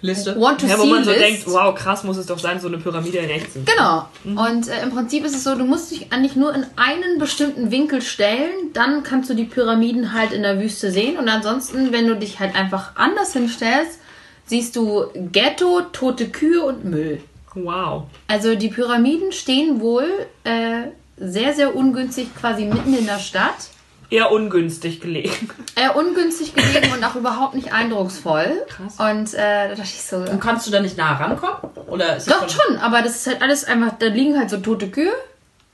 Liste. 0.01 0.39
Want-to-See-List. 0.39 0.77
Ja, 0.77 0.83
wo 0.83 0.93
man 0.93 1.03
so 1.03 1.11
denkt, 1.11 1.47
wow, 1.47 1.75
krass 1.75 2.03
muss 2.03 2.17
es 2.17 2.25
doch 2.25 2.39
sein, 2.39 2.59
so 2.59 2.67
eine 2.67 2.77
Pyramide 2.77 3.19
in 3.19 3.29
echt. 3.29 3.47
Genau. 3.65 4.07
Und 4.23 4.67
äh, 4.67 4.81
im 4.81 4.91
Prinzip 4.91 5.23
ist 5.25 5.35
es 5.35 5.43
so, 5.43 5.55
du 5.55 5.65
musst 5.65 5.91
dich 5.91 6.11
eigentlich 6.11 6.35
nur 6.35 6.53
in 6.53 6.65
einen 6.75 7.19
bestimmten 7.19 7.71
Winkel 7.71 8.01
stellen, 8.01 8.73
dann 8.73 9.03
kannst 9.03 9.29
du 9.29 9.33
die 9.33 9.45
Pyramiden 9.45 10.13
halt 10.13 10.31
in 10.31 10.41
der 10.41 10.59
Wüste 10.59 10.91
sehen 10.91 11.17
und 11.17 11.29
ansonsten, 11.29 11.91
wenn 11.91 12.07
du 12.07 12.15
dich 12.15 12.39
halt 12.39 12.55
einfach 12.55 12.95
anders 12.95 13.33
hinstellst, 13.33 13.99
siehst 14.45 14.75
du 14.75 15.05
Ghetto, 15.31 15.81
tote 15.93 16.29
Kühe 16.29 16.63
und 16.63 16.83
Müll. 16.83 17.21
Wow. 17.53 18.03
Also 18.27 18.55
die 18.55 18.69
Pyramiden 18.69 19.31
stehen 19.31 19.81
wohl 19.81 20.07
äh, 20.43 20.87
sehr, 21.17 21.53
sehr 21.53 21.75
ungünstig 21.75 22.35
quasi 22.35 22.65
mitten 22.65 22.93
in 22.93 23.05
der 23.05 23.19
Stadt. 23.19 23.69
Eher 24.11 24.31
ungünstig 24.31 25.01
gelegen. 25.01 25.49
Äh, 25.75 25.89
ungünstig 25.97 26.53
gelegen 26.53 26.91
und 26.93 27.03
auch 27.03 27.15
überhaupt 27.15 27.55
nicht 27.55 27.73
eindrucksvoll. 27.73 28.65
Krass. 28.67 28.99
Und 28.99 29.33
äh, 29.33 29.69
da 29.69 29.75
dachte 29.75 29.81
ich 29.83 30.03
so, 30.03 30.17
Und 30.17 30.39
kannst 30.41 30.67
du 30.67 30.71
da 30.71 30.81
nicht 30.81 30.97
nah 30.97 31.13
rankommen? 31.13 31.71
Oder 31.87 32.17
Doch 32.17 32.47
schon, 32.49 32.77
aber 32.77 33.01
das 33.01 33.15
ist 33.15 33.27
halt 33.27 33.41
alles 33.41 33.63
einfach, 33.63 33.93
da 33.97 34.07
liegen 34.07 34.37
halt 34.37 34.49
so 34.49 34.57
tote 34.57 34.89
Kühe 34.89 35.13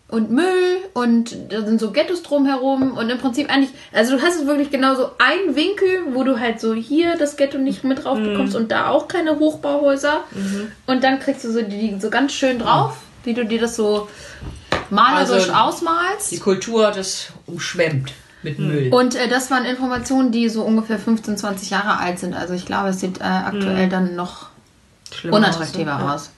und 0.07 0.29
Müll 0.31 0.77
und 0.93 1.35
da 1.51 1.65
sind 1.65 1.81
so 1.81 1.91
Ghettos 1.91 2.21
drumherum 2.23 2.95
und 2.95 3.09
im 3.09 3.17
Prinzip 3.17 3.51
eigentlich, 3.51 3.71
also 3.91 4.15
du 4.15 4.21
hast 4.21 4.39
es 4.39 4.45
wirklich 4.45 4.69
genau 4.69 4.93
so 4.95 5.09
einen 5.17 5.55
Winkel, 5.55 6.13
wo 6.13 6.23
du 6.23 6.39
halt 6.39 6.61
so 6.61 6.73
hier 6.75 7.17
das 7.17 7.35
Ghetto 7.37 7.57
nicht 7.57 7.83
mit 7.83 8.05
drauf 8.05 8.19
bekommst 8.19 8.55
und 8.55 8.71
da 8.71 8.89
auch 8.89 9.07
keine 9.09 9.39
Hochbauhäuser 9.39 10.21
und 10.85 11.03
dann 11.03 11.19
kriegst 11.19 11.43
du 11.43 11.51
so 11.51 11.61
die 11.63 11.97
so 11.99 12.09
ganz 12.11 12.31
schön 12.33 12.59
drauf, 12.59 12.95
wie 13.25 13.33
du 13.33 13.45
dir 13.45 13.59
das 13.59 13.75
so 13.75 14.07
malerisch 14.91 15.49
Also, 15.49 15.51
ausmalst. 15.53 16.31
Die 16.31 16.39
Kultur 16.39 16.87
hat 16.87 16.97
es 16.97 17.29
umschwemmt 17.47 18.13
mit 18.49 18.59
Müll. 18.59 18.89
Und 18.93 19.15
äh, 19.15 19.27
das 19.27 19.51
waren 19.51 19.65
Informationen, 19.65 20.31
die 20.31 20.49
so 20.49 20.63
ungefähr 20.63 20.99
15, 20.99 21.37
20 21.37 21.69
Jahre 21.69 21.99
alt 21.99 22.19
sind. 22.19 22.33
Also 22.33 22.53
ich 22.53 22.65
glaube, 22.65 22.89
es 22.89 22.99
sieht 22.99 23.19
äh, 23.19 23.23
aktuell 23.23 23.89
dann 23.89 24.15
noch 24.15 24.47
Schlimmer 25.13 25.37
unattraktiver 25.37 26.13
aus, 26.13 26.31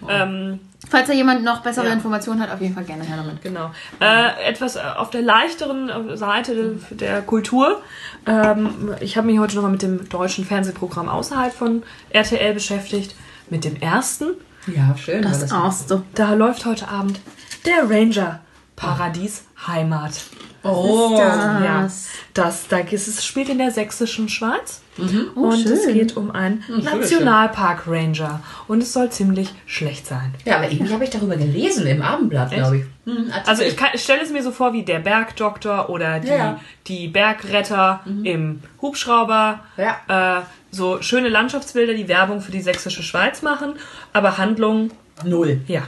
ne? 0.00 0.08
Ähm, 0.08 0.60
Falls 0.90 1.08
da 1.08 1.14
jemand 1.14 1.44
noch 1.44 1.62
bessere 1.62 1.86
Ja. 1.86 1.92
Informationen 1.92 2.40
hat, 2.40 2.50
auf 2.50 2.60
jeden 2.60 2.74
Fall 2.74 2.84
gerne 2.84 3.04
her 3.04 3.16
damit. 3.16 3.42
Genau. 3.42 3.70
Äh, 4.00 4.48
etwas 4.48 4.76
äh, 4.76 4.80
auf 4.80 5.10
der 5.10 5.22
leichteren 5.22 5.88
äh, 5.88 6.16
Seite 6.16 6.78
der, 6.90 7.22
Kultur. 7.22 7.82
Ähm, 8.26 8.94
ich 9.00 9.16
habe 9.16 9.26
mich 9.26 9.38
heute 9.38 9.56
nochmal 9.56 9.72
mit 9.72 9.82
dem 9.82 10.08
deutschen 10.08 10.44
Fernsehprogramm 10.44 11.08
außerhalb 11.08 11.52
von 11.54 11.82
RTL 12.10 12.54
beschäftigt. 12.54 13.14
Mit 13.50 13.64
dem 13.64 13.76
ersten. 13.76 14.34
ja, 14.66 14.96
schön. 14.96 15.22
Das 15.22 15.40
das 15.40 15.52
erste. 15.52 16.02
Da 16.14 16.34
läuft 16.34 16.64
heute 16.64 16.88
Abend 16.88 17.20
der 17.66 17.90
Ranger 17.90 18.40
Paradies 18.76 19.44
Heimat. 19.66 20.12
Oh, 20.64 21.16
Ja, 21.18 21.88
das, 22.32 22.66
da 22.68 22.78
ist 22.78 23.06
es 23.08 23.24
spielt 23.24 23.48
in 23.48 23.58
der 23.58 23.70
sächsischen 23.70 24.28
Schweiz. 24.28 24.80
und 24.96 25.66
es 25.66 25.84
schön. 25.84 25.94
geht 25.94 26.16
um 26.16 26.30
einen 26.30 26.62
schön, 26.66 26.82
Nationalpark 26.84 27.84
Ranger. 27.86 28.40
Und 28.68 28.82
es 28.82 28.92
soll 28.92 29.10
ziemlich 29.10 29.50
schlecht 29.66 30.06
sein. 30.06 30.34
Ja, 30.44 30.56
aber 30.56 30.70
irgendwie 30.70 30.92
habe 30.92 31.04
ich 31.04 31.10
darüber 31.10 31.36
gelesen 31.36 31.86
im 31.86 32.00
Abendblatt, 32.02 32.50
glaube 32.52 32.76
ich. 32.78 32.84
Hm, 33.04 33.30
Artikel. 33.30 33.42
Also 33.50 33.62
ich, 33.64 33.76
kann- 33.76 33.90
ich 33.92 34.02
stelle 34.02 34.22
es 34.22 34.30
mir 34.30 34.42
so 34.42 34.50
vor 34.52 34.72
wie 34.72 34.82
der 34.82 35.00
Bergdoktor 35.00 35.90
oder 35.90 36.20
die, 36.20 36.28
Ja, 36.28 36.60
die 36.86 37.08
Bergretter 37.08 38.00
im 38.24 38.62
Hubschrauber. 38.80 39.60
Ja. 39.76 40.38
Äh, 40.38 40.42
so 40.70 41.02
schöne 41.02 41.28
Landschaftsbilder, 41.28 41.94
die 41.94 42.08
Werbung 42.08 42.40
für 42.40 42.50
die 42.52 42.62
sächsische 42.62 43.02
Schweiz 43.02 43.42
machen. 43.42 43.74
Aber 44.12 44.38
Handlung, 44.38 44.90
null. 45.24 45.60
ja. 45.68 45.82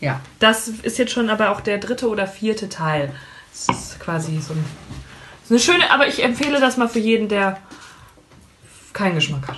Ja. 0.00 0.20
Das 0.40 0.66
ist 0.68 0.98
jetzt 0.98 1.12
schon 1.12 1.30
aber 1.30 1.50
auch 1.50 1.60
der 1.60 1.78
dritte 1.78 2.08
oder 2.08 2.26
vierte 2.26 2.68
Teil. 2.68 3.12
Das 3.52 3.76
ist 3.78 4.00
quasi 4.00 4.40
so, 4.40 4.54
ein, 4.54 4.64
so 5.46 5.54
eine 5.54 5.60
schöne, 5.60 5.90
aber 5.90 6.06
ich 6.06 6.22
empfehle 6.22 6.58
das 6.60 6.76
mal 6.76 6.88
für 6.88 6.98
jeden, 6.98 7.28
der 7.28 7.58
keinen 8.92 9.14
Geschmack 9.14 9.48
hat. 9.48 9.56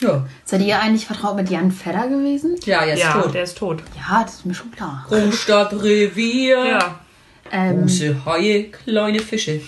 Ja, 0.00 0.26
Seid 0.44 0.60
ihr 0.62 0.80
eigentlich 0.80 1.06
vertraut 1.06 1.36
mit 1.36 1.48
Jan 1.50 1.70
Fedder 1.70 2.08
gewesen? 2.08 2.56
ja 2.64 2.84
jetzt 2.84 3.00
ja, 3.00 3.12
tot. 3.22 3.32
der 3.34 3.44
ist 3.44 3.56
tot. 3.56 3.82
Ja, 3.96 4.24
das 4.24 4.34
ist 4.36 4.46
mir 4.46 4.54
schon 4.54 4.70
klar. 4.70 5.06
Großstadtrevier. 5.08 6.64
Ja. 6.66 7.00
Ähm, 7.50 7.82
Große 7.82 8.24
Haie, 8.26 8.70
kleine 8.70 9.20
Fische. 9.20 9.60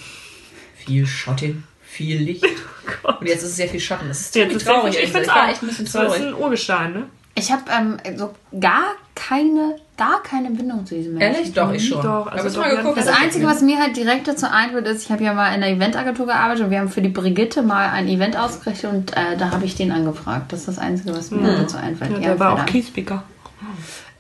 Viel 0.76 1.06
Schatten, 1.06 1.64
viel 1.82 2.18
Licht. 2.22 2.44
Und 3.02 3.26
jetzt 3.28 3.42
ist 3.42 3.50
es 3.50 3.56
sehr 3.56 3.68
viel 3.68 3.80
Schatten. 3.80 4.08
Das 4.08 4.20
ist 4.20 4.32
ziemlich 4.32 4.56
ist 4.56 4.66
der- 4.66 4.74
traurig. 4.74 4.94
ich 5.00 5.10
finde 5.12 5.28
es 5.28 5.50
echt 5.50 5.62
ein 5.62 5.68
bisschen 5.68 5.84
Das 5.86 5.94
ist 5.94 6.00
traurig. 6.00 6.22
ein 6.22 6.34
Urgestein, 6.34 6.92
ne? 6.92 7.06
ich 7.38 7.52
habe 7.52 7.62
ähm, 7.70 7.98
so 8.16 8.34
gar 8.58 8.94
keine, 9.14 9.76
gar 9.96 10.22
keine 10.22 10.50
Bindung 10.50 10.84
zu 10.84 10.94
diesem 10.94 11.14
Menschen. 11.14 11.34
Ehrlich? 11.36 11.52
Doch, 11.54 11.72
ich 11.72 11.88
schon. 11.88 12.02
Doch, 12.02 12.26
also 12.26 12.60
doch, 12.60 12.66
Jan 12.66 12.76
geguckt, 12.76 12.98
Das 12.98 13.06
er 13.06 13.18
Einzige, 13.20 13.46
was 13.46 13.62
mir 13.62 13.78
halt 13.78 13.96
direkt 13.96 14.28
dazu 14.28 14.46
einfällt, 14.50 14.86
ist, 14.86 15.04
ich 15.04 15.10
habe 15.10 15.24
ja 15.24 15.32
mal 15.32 15.48
in 15.48 15.62
einer 15.62 15.68
Eventagentur 15.68 16.26
gearbeitet 16.26 16.64
und 16.64 16.70
wir 16.70 16.78
haben 16.80 16.88
für 16.90 17.00
die 17.02 17.08
Brigitte 17.08 17.62
mal 17.62 17.88
ein 17.90 18.06
Event 18.08 18.36
ausgerichtet 18.36 18.90
und 18.92 19.16
äh, 19.16 19.36
da 19.38 19.50
habe 19.52 19.64
ich 19.64 19.74
den 19.74 19.92
angefragt. 19.92 20.52
Das 20.52 20.60
ist 20.60 20.68
das 20.68 20.78
Einzige, 20.78 21.14
was 21.16 21.30
mir 21.30 21.56
dazu 21.56 21.76
einfällt. 21.78 22.12
Ja, 22.12 22.18
der 22.18 22.38
war 22.38 22.52
auch 22.52 22.58
Fedder. 22.58 22.72
Kiespeaker. 22.72 23.22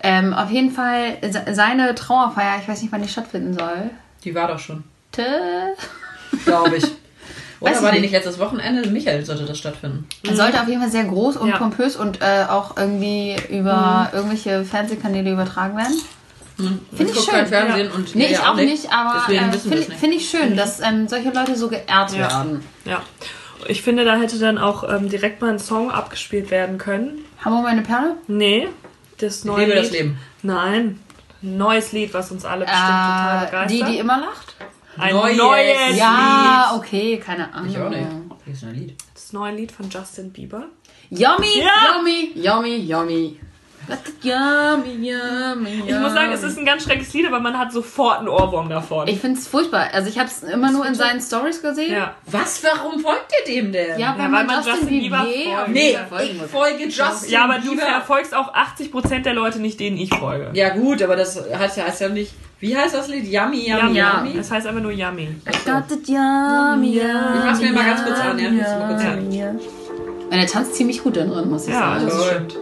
Ähm, 0.02 0.32
auf 0.34 0.50
jeden 0.50 0.70
Fall 0.70 1.18
se- 1.30 1.44
seine 1.54 1.94
Trauerfeier, 1.94 2.58
ich 2.62 2.68
weiß 2.68 2.82
nicht, 2.82 2.92
wann 2.92 3.02
die 3.02 3.08
stattfinden 3.08 3.54
soll. 3.54 3.90
Die 4.24 4.34
war 4.34 4.48
doch 4.48 4.58
schon, 4.58 4.84
glaube 6.44 6.76
ich. 6.76 6.84
Oder 7.60 7.70
Weiß 7.70 7.78
ich 7.78 7.84
war 7.84 7.92
die 7.92 8.00
nicht. 8.00 8.12
letztes 8.12 8.38
Wochenende? 8.38 8.88
Michael 8.90 9.24
sollte 9.24 9.44
das 9.44 9.58
stattfinden. 9.58 10.06
Sollte 10.30 10.60
auf 10.60 10.68
jeden 10.68 10.80
Fall 10.80 10.90
sehr 10.90 11.04
groß 11.04 11.36
und 11.38 11.48
Ja. 11.48 11.56
pompös 11.58 11.96
und 11.96 12.20
äh, 12.20 12.44
auch 12.48 12.76
irgendwie 12.76 13.36
über 13.50 14.10
irgendwelche 14.12 14.64
Fernsehkanäle 14.64 15.32
übertragen 15.32 15.76
werden. 15.76 15.94
Finde 16.56 16.80
ich 16.98 17.14
guck 17.14 17.24
schön. 17.24 17.34
kein 17.34 17.46
Fernsehen 17.46 17.90
und 17.92 18.14
Nee, 18.14 18.26
ich 18.26 18.30
ja 18.32 18.50
auch 18.50 18.56
nicht, 18.56 18.90
aber 18.92 19.30
äh, 19.32 19.52
wir 19.52 19.52
finde 19.58 19.82
find 19.82 20.14
ich 20.14 20.28
schön, 20.30 20.56
dass 20.56 20.80
ähm, 20.80 21.06
solche 21.08 21.30
Leute 21.30 21.54
so 21.56 21.68
geehrt 21.68 22.12
Ja. 22.12 22.18
werden. 22.18 22.62
Ja. 22.84 23.02
Ich 23.68 23.82
finde, 23.82 24.04
da 24.04 24.16
hätte 24.16 24.38
dann 24.38 24.58
auch 24.58 24.84
ähm, 24.88 25.08
direkt 25.08 25.40
mal 25.42 25.50
ein 25.50 25.58
Song 25.58 25.90
abgespielt 25.90 26.50
werden 26.50 26.78
können. 26.78 27.24
Hammer 27.44 27.62
meine 27.62 27.82
Perle? 27.82 28.16
Nee, 28.26 28.68
das 29.18 29.44
neue 29.44 29.60
lebe 29.64 29.72
Lied. 29.74 29.82
das 29.84 29.90
Leben. 29.92 30.18
Nein, 30.42 31.00
ein 31.42 31.56
neues 31.58 31.92
Lied, 31.92 32.14
was 32.14 32.30
uns 32.30 32.44
alle 32.44 32.64
bestimmt 32.64 32.82
total 32.86 33.42
Äh, 33.42 33.46
begeistert. 33.46 33.70
die, 33.70 33.92
die 33.92 33.98
immer 33.98 34.18
lacht? 34.20 34.54
Ein 34.98 35.14
Neues 35.14 35.36
neues 35.36 35.88
Lied. 35.90 35.98
Ja, 35.98 36.72
okay, 36.76 37.18
keine 37.18 37.52
Ahnung. 37.52 37.70
Ich 37.70 37.78
auch 37.78 37.88
nicht. 37.90 38.06
Hier 38.44 38.52
ist 38.54 38.64
ein 38.64 38.74
Lied. 38.74 38.94
Das 39.14 39.32
neue 39.32 39.54
Lied 39.54 39.72
von 39.72 39.88
Justin 39.90 40.32
Bieber. 40.32 40.64
Yummy, 41.10 41.60
Ja. 41.60 41.96
yummy, 41.96 42.32
yummy, 42.34 42.76
yummy. 42.76 43.40
Yummy, 44.22 45.08
yummy, 45.10 45.82
Ich 45.86 45.94
muss 45.98 46.12
sagen, 46.12 46.32
es 46.32 46.42
ist 46.42 46.58
ein 46.58 46.64
ganz 46.64 46.82
schreckliches 46.84 47.12
Lied, 47.14 47.26
aber 47.26 47.40
man 47.40 47.56
hat 47.58 47.72
sofort 47.72 48.18
einen 48.20 48.28
Ohrwurm 48.28 48.68
davon. 48.68 49.06
Ich 49.08 49.20
finde 49.20 49.38
es 49.38 49.46
furchtbar. 49.46 49.88
Also 49.92 50.08
ich 50.08 50.18
habe 50.18 50.28
es 50.28 50.42
immer 50.42 50.72
nur 50.72 50.84
in 50.86 50.94
seinen 50.94 51.20
Stories 51.20 51.62
gesehen. 51.62 51.92
ja. 51.92 52.14
Was? 52.26 52.62
Warum 52.64 53.00
folgt 53.00 53.32
ihr 53.46 53.54
dem 53.54 53.72
denn? 53.72 53.98
Ja, 53.98 54.14
weil 54.18 54.32
weil 54.32 54.44
man 54.44 54.56
Justin, 54.56 54.72
Justin 54.74 54.88
Bieber 54.88 55.18
folgt. 55.18 55.68
Nee, 55.68 55.96
ich 56.22 56.50
folge 56.50 56.84
Justin 56.88 57.30
ja, 57.32 57.44
aber 57.44 57.58
du 57.58 57.70
Bieber. 57.70 57.82
verfolgst 57.82 58.34
auch 58.34 58.52
80% 58.54 59.20
der 59.22 59.34
Leute 59.34 59.60
nicht, 59.60 59.78
denen 59.78 59.96
ich 59.96 60.12
folge. 60.14 60.50
Ja 60.54 60.70
gut, 60.70 61.02
aber 61.02 61.16
das 61.16 61.36
heißt 61.52 61.76
ja, 61.76 61.84
heißt 61.84 62.00
ja 62.00 62.08
nicht... 62.08 62.32
Wie 62.58 62.74
heißt 62.76 62.94
das 62.94 63.08
Lied? 63.08 63.26
Yummy, 63.30 63.68
yummy, 63.68 63.94
Ja, 63.98 64.16
yummy? 64.24 64.34
Das 64.36 64.50
heißt 64.50 64.66
einfach 64.66 64.80
nur 64.80 64.90
Yummy. 64.90 65.24
I 65.24 65.70
got 65.70 65.90
it 65.90 66.08
yummy, 66.08 66.96
Ich 66.96 67.44
mach's 67.44 67.60
mir 67.60 67.70
mal 67.72 67.84
ganz 67.84 68.02
kurz 68.02 68.18
an, 68.18 68.38
ja? 68.38 68.48
Kannst 68.48 68.64
du 68.72 68.78
mal 68.78 68.88
kurz 68.88 69.04
an. 69.04 69.30
yummy. 69.32 69.60
Und 70.30 70.32
er 70.32 70.46
tanzt 70.46 70.74
ziemlich 70.74 71.02
gut 71.02 71.16
da 71.18 71.24
drin, 71.24 71.48
muss 71.50 71.66
ich 71.66 71.74
Ja, 71.74 71.80
sagen. 71.80 72.06
das 72.06 72.16
Toll. 72.16 72.26
stimmt. 72.30 72.56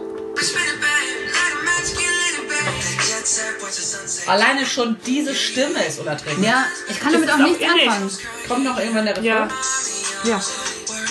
Alleine 4.27 4.65
schon 4.65 4.97
diese 5.05 5.33
Stimme 5.35 5.83
ist 5.85 5.99
unerträglich. 5.99 6.45
Ja, 6.45 6.65
ich 6.89 6.99
kann 6.99 7.13
damit 7.13 7.31
auch 7.31 7.37
nichts 7.37 7.59
irrig. 7.59 7.89
anfangen. 7.89 8.11
Kommt 8.47 8.63
noch 8.65 8.79
irgendwann 8.79 9.05
der 9.05 9.17
Refrain? 9.17 9.25
Ja. 9.25 9.47
Ja. 10.23 10.41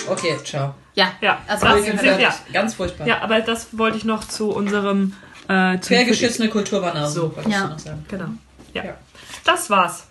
Okay, 0.07 0.37
ciao. 0.43 0.75
Ja, 0.93 1.11
Ja, 1.21 1.41
also 1.47 1.65
das 1.65 1.99
Fall. 1.99 2.21
ja. 2.21 2.35
Ganz 2.53 2.73
furchtbar. 2.75 3.07
Ja, 3.07 3.21
aber 3.21 3.41
das 3.41 3.67
wollte 3.77 3.97
ich 3.97 4.05
noch 4.05 4.27
zu 4.27 4.49
unserem 4.51 5.13
äh, 5.47 5.77
Quergeschissene 5.77 6.49
Kulturwanderung. 6.49 7.09
So. 7.11 7.35
wollte 7.35 7.49
ich 7.49 7.55
Ja. 7.55 7.67
noch 7.67 7.79
sagen. 7.79 8.05
Genau. 8.07 8.25
Ja. 8.73 8.83
Ja. 8.85 8.93
Das 9.43 9.69
war's 9.69 10.05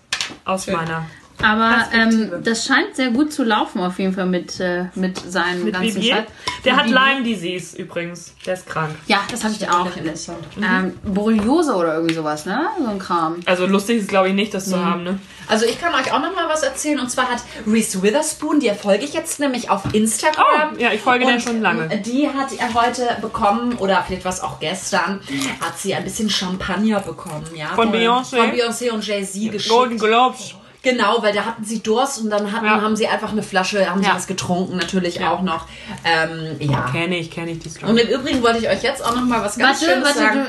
aus 0.45 0.65
Schön. 0.65 0.75
meiner 0.75 1.05
Aber 1.45 1.85
ähm, 1.93 2.31
das 2.43 2.65
scheint 2.65 2.95
sehr 2.95 3.11
gut 3.11 3.31
zu 3.31 3.43
laufen 3.43 3.79
auf 3.81 3.99
jeden 3.99 4.13
Fall 4.13 4.25
mit, 4.25 4.59
äh, 4.59 4.85
mit 4.95 5.17
seinen 5.17 5.63
Mit 5.65 5.73
ganzen. 5.73 6.01
Scheiß. 6.01 6.25
Der 6.65 6.73
Mit 6.73 6.81
hat 6.81 6.87
Vivier. 6.89 6.99
Lyme 6.99 7.23
Disease 7.23 7.77
übrigens. 7.77 8.33
Der 8.45 8.55
ist 8.55 8.65
krank. 8.67 8.95
Ja, 9.05 9.19
das 9.29 9.43
habe 9.43 9.53
ich 9.53 9.59
dir 9.59 9.71
auch. 9.71 9.95
interessant. 9.95 10.39
Ähm, 10.57 10.97
Borreliose 11.03 11.75
oder 11.75 11.93
irgendwie 11.95 12.15
sowas, 12.15 12.45
ne? 12.45 12.67
So 12.79 12.87
ein 12.87 12.97
Kram. 12.99 13.35
Also 13.45 13.67
lustig 13.67 13.99
ist, 13.99 14.09
glaube 14.09 14.29
ich, 14.29 14.33
nicht, 14.33 14.53
das 14.53 14.69
zu 14.69 14.83
haben, 14.83 15.03
ne? 15.03 15.19
Also 15.47 15.65
ich 15.65 15.79
kann 15.79 15.93
euch 15.93 16.11
auch 16.11 16.19
noch 16.19 16.33
mal 16.35 16.49
was 16.49 16.63
erzählen. 16.63 16.99
Und 16.99 17.11
zwar 17.11 17.29
hat 17.29 17.43
Reese 17.67 18.01
Witherspoon, 18.01 18.59
der 18.59 18.73
folge 18.73 19.05
ich 19.05 19.13
jetzt 19.13 19.39
nämlich 19.39 19.69
auf 19.69 19.93
Instagram. 19.93 20.73
Oh, 20.73 20.79
ja, 20.79 20.91
ich 20.91 21.01
folge 21.01 21.25
der 21.25 21.39
schon 21.39 21.61
lange. 21.61 21.87
Die 21.99 22.27
hat 22.27 22.49
er 22.57 22.73
heute 22.73 23.17
bekommen, 23.21 23.73
oder 23.77 24.03
vielleicht 24.05 24.25
war 24.25 24.33
es 24.33 24.41
auch 24.41 24.59
gestern, 24.59 25.21
hat 25.61 25.77
sie 25.77 25.93
ein 25.93 26.03
bisschen 26.03 26.29
Champagner 26.29 26.99
bekommen. 27.01 27.45
Ja, 27.55 27.67
Von 27.75 27.91
Beyoncé? 27.91 28.37
Von 28.37 28.51
Beyoncé 28.51 28.89
und 28.91 29.05
Jay-Z 29.05 29.51
geschickt. 29.51 29.69
Golden 29.69 29.99
Globes. 29.99 30.55
Genau, 30.85 31.21
weil 31.23 31.33
da 31.33 31.45
hatten 31.45 31.65
sie 31.65 31.81
Durst 31.81 32.21
und 32.21 32.29
dann 32.29 32.51
hatten, 32.51 32.65
Ja. 32.65 32.79
haben 32.79 32.95
sie 32.95 33.07
einfach 33.07 33.31
eine 33.31 33.41
Flasche, 33.41 33.89
haben 33.89 34.03
sie 34.03 34.09
was 34.09 34.27
getrunken, 34.27 34.77
natürlich 34.77 35.15
Ja. 35.15 35.31
auch 35.31 35.41
noch. 35.41 35.65
Ähm, 36.05 36.55
ja. 36.59 36.87
Kenne 36.91 37.17
ich, 37.17 37.31
kenne 37.31 37.51
ich 37.51 37.59
die 37.59 37.69
Story. 37.69 37.91
Und 37.91 37.97
im 37.97 38.07
Übrigen 38.07 38.43
wollte 38.43 38.59
ich 38.59 38.69
euch 38.69 38.83
jetzt 38.83 39.03
auch 39.03 39.15
noch 39.15 39.23
mal 39.23 39.41
was 39.41 39.57
ganz 39.57 39.81
Warte, 39.81 39.93
Schönes 39.93 40.07
warte, 40.15 40.19
sagen. 40.19 40.45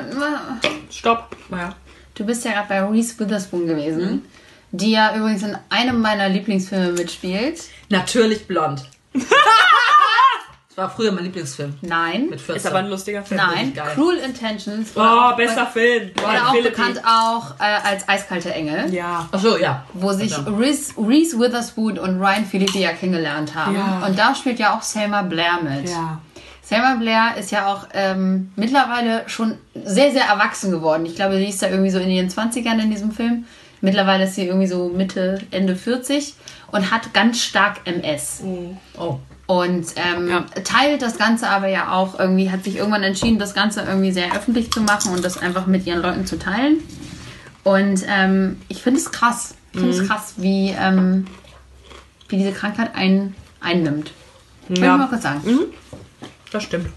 du, 0.60 0.94
Stopp. 0.94 1.34
Ja. 1.50 1.74
du 2.14 2.24
bist 2.26 2.44
ja 2.44 2.52
gerade 2.52 2.68
bei 2.68 2.80
Reese 2.84 3.18
Witherspoon 3.18 3.66
gewesen, 3.66 4.00
Mhm. 4.10 4.22
die 4.72 4.90
ja 4.92 5.16
übrigens 5.16 5.42
in 5.42 5.56
einem 5.70 6.00
meiner 6.02 6.28
Lieblingsfilme 6.28 6.92
mitspielt. 6.92 7.62
Natürlich 7.88 8.46
blond. 8.46 8.82
war 10.76 10.90
früher 10.90 11.10
mein 11.10 11.24
Lieblingsfilm. 11.24 11.74
Nein, 11.80 12.28
Mit 12.28 12.40
14. 12.40 12.56
Ist 12.56 12.66
aber 12.66 12.78
ein 12.78 12.88
lustiger 12.88 13.22
Film. 13.24 13.40
nein. 13.40 13.72
Cruel 13.94 14.18
Intentions. 14.18 14.90
Oh, 14.94 15.34
bester 15.36 15.66
Film. 15.66 16.10
Oder 16.22 16.48
auch 16.48 16.52
Philippi. 16.52 16.68
bekannt 16.70 17.00
auch 17.04 17.54
äh, 17.58 17.88
als 17.88 18.08
Eiskalte 18.08 18.52
Engel. 18.52 18.92
Ja. 18.92 19.26
Ach 19.32 19.40
so, 19.40 19.56
ja. 19.56 19.84
Wo 19.94 20.12
sich 20.12 20.34
Verdammt. 20.34 20.60
Reese, 20.60 20.92
Reese 20.98 21.38
Witherspoon 21.38 21.98
und 21.98 22.20
Ryan 22.20 22.44
Phillippe 22.44 22.78
ja 22.78 22.92
kennengelernt 22.92 23.54
haben. 23.54 23.74
Ja. 23.74 24.06
Und 24.06 24.18
da 24.18 24.34
spielt 24.34 24.58
ja 24.58 24.76
auch 24.76 24.82
Selma 24.82 25.22
Blair 25.22 25.58
mit. 25.62 25.88
Ja. 25.88 26.20
Selma 26.62 26.96
Blair 26.96 27.36
ist 27.38 27.52
ja 27.52 27.72
auch 27.72 27.86
ähm, 27.94 28.50
mittlerweile 28.56 29.22
schon 29.28 29.56
sehr, 29.84 30.10
sehr 30.12 30.24
erwachsen 30.24 30.70
geworden. 30.72 31.06
Ich 31.06 31.14
glaube, 31.16 31.36
sie 31.36 31.46
ist 31.48 31.62
da 31.62 31.68
irgendwie 31.68 31.90
so 31.90 31.98
in 32.00 32.10
ihren 32.10 32.28
20ern 32.28 32.82
in 32.82 32.90
diesem 32.90 33.12
Film. 33.12 33.46
Mittlerweile 33.80 34.24
ist 34.24 34.34
sie 34.34 34.46
irgendwie 34.46 34.66
so 34.66 34.88
Mitte, 34.88 35.38
Ende 35.52 35.76
40 35.76 36.34
und 36.72 36.90
hat 36.90 37.14
ganz 37.14 37.40
stark 37.40 37.76
MS. 37.84 38.42
Oh. 38.98 39.18
Und 39.46 39.86
ähm, 39.96 40.28
Ja. 40.28 40.44
teilt 40.64 41.02
das 41.02 41.18
Ganze 41.18 41.48
aber 41.48 41.68
ja 41.68 41.92
auch 41.92 42.18
irgendwie, 42.18 42.50
hat 42.50 42.64
sich 42.64 42.76
irgendwann 42.76 43.04
entschieden, 43.04 43.38
das 43.38 43.54
Ganze 43.54 43.82
irgendwie 43.82 44.10
sehr 44.12 44.34
öffentlich 44.34 44.72
zu 44.72 44.80
machen 44.80 45.12
und 45.12 45.24
das 45.24 45.38
einfach 45.38 45.66
mit 45.66 45.86
ihren 45.86 46.02
Leuten 46.02 46.26
zu 46.26 46.36
teilen. 46.38 46.78
Und 47.62 48.02
ähm, 48.08 48.60
ich 48.68 48.82
finde 48.82 48.98
es 49.00 49.10
krass. 49.12 49.54
Ich 49.72 49.80
finde 49.80 49.94
Mhm. 49.96 50.02
es 50.02 50.08
krass, 50.08 50.34
wie, 50.38 50.74
ähm, 50.78 51.26
wie 52.28 52.38
diese 52.38 52.52
Krankheit 52.52 52.94
einen 52.96 53.34
einnimmt. 53.60 54.12
Wollte 54.68 54.74
ich 54.82 54.88
mal 54.88 54.98
Ja. 55.00 55.06
kurz 55.06 55.22
sagen. 55.22 55.40
Das 56.50 56.62
stimmt. 56.64 56.88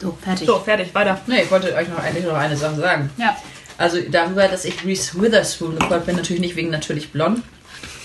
So, 0.00 0.16
fertig. 0.22 0.46
So, 0.46 0.58
fertig, 0.58 0.94
weiter. 0.94 1.18
Nee, 1.26 1.42
ich 1.42 1.50
wollte 1.50 1.74
euch 1.74 1.88
noch 1.88 1.98
eigentlich 1.98 2.26
noch 2.26 2.34
eine 2.34 2.56
Sache 2.56 2.76
sagen. 2.76 3.10
Ja. 3.16 3.34
Also 3.78 3.98
darüber, 4.10 4.46
dass 4.46 4.64
ich 4.64 4.84
Reese 4.84 5.20
Witherspoon 5.20 5.78
gefolgt 5.78 6.06
bin, 6.06 6.16
natürlich 6.16 6.40
nicht 6.40 6.54
wegen 6.56 6.70
natürlich 6.70 7.10
blond, 7.12 7.42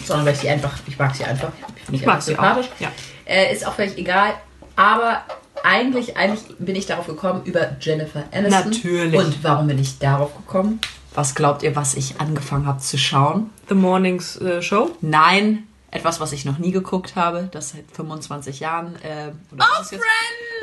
sondern 0.05 0.25
weil 0.25 0.33
ich 0.33 0.39
sie 0.39 0.49
einfach, 0.49 0.73
ich 0.87 0.97
mag 0.97 1.15
sie 1.15 1.25
einfach. 1.25 1.51
Ich, 1.89 2.01
Ich 2.01 2.05
mag 2.05 2.21
sie 2.21 2.31
sympathisch. 2.31 2.67
auch. 2.77 2.81
Ja. 2.81 2.91
Äh, 3.25 3.53
ist 3.53 3.65
auch 3.65 3.73
völlig 3.73 3.97
egal. 3.97 4.33
Aber 4.75 5.23
eigentlich, 5.63 6.17
eigentlich 6.17 6.43
bin 6.59 6.75
ich 6.75 6.85
darauf 6.85 7.07
gekommen 7.07 7.43
über 7.45 7.75
Jennifer 7.79 8.23
Aniston. 8.31 8.69
Natürlich. 8.71 9.19
Und 9.19 9.43
warum 9.43 9.67
bin 9.67 9.79
ich 9.79 9.99
darauf 9.99 10.35
gekommen? 10.35 10.79
Was 11.13 11.35
glaubt 11.35 11.61
ihr, 11.63 11.75
was 11.75 11.93
ich 11.95 12.19
angefangen 12.21 12.65
habe 12.65 12.79
zu 12.79 12.97
schauen? 12.97 13.49
The 13.67 13.75
Mornings 13.75 14.37
äh, 14.37 14.61
Show. 14.61 14.91
Nein, 15.01 15.67
etwas, 15.91 16.19
was 16.21 16.31
ich 16.31 16.45
noch 16.45 16.57
nie 16.57 16.71
geguckt 16.71 17.15
habe, 17.15 17.49
das 17.51 17.71
seit 17.71 17.85
25 17.93 18.61
Jahren. 18.61 18.95
Äh, 19.03 19.31
oder 19.53 19.65
ist 19.81 19.91
jetzt? 19.91 20.03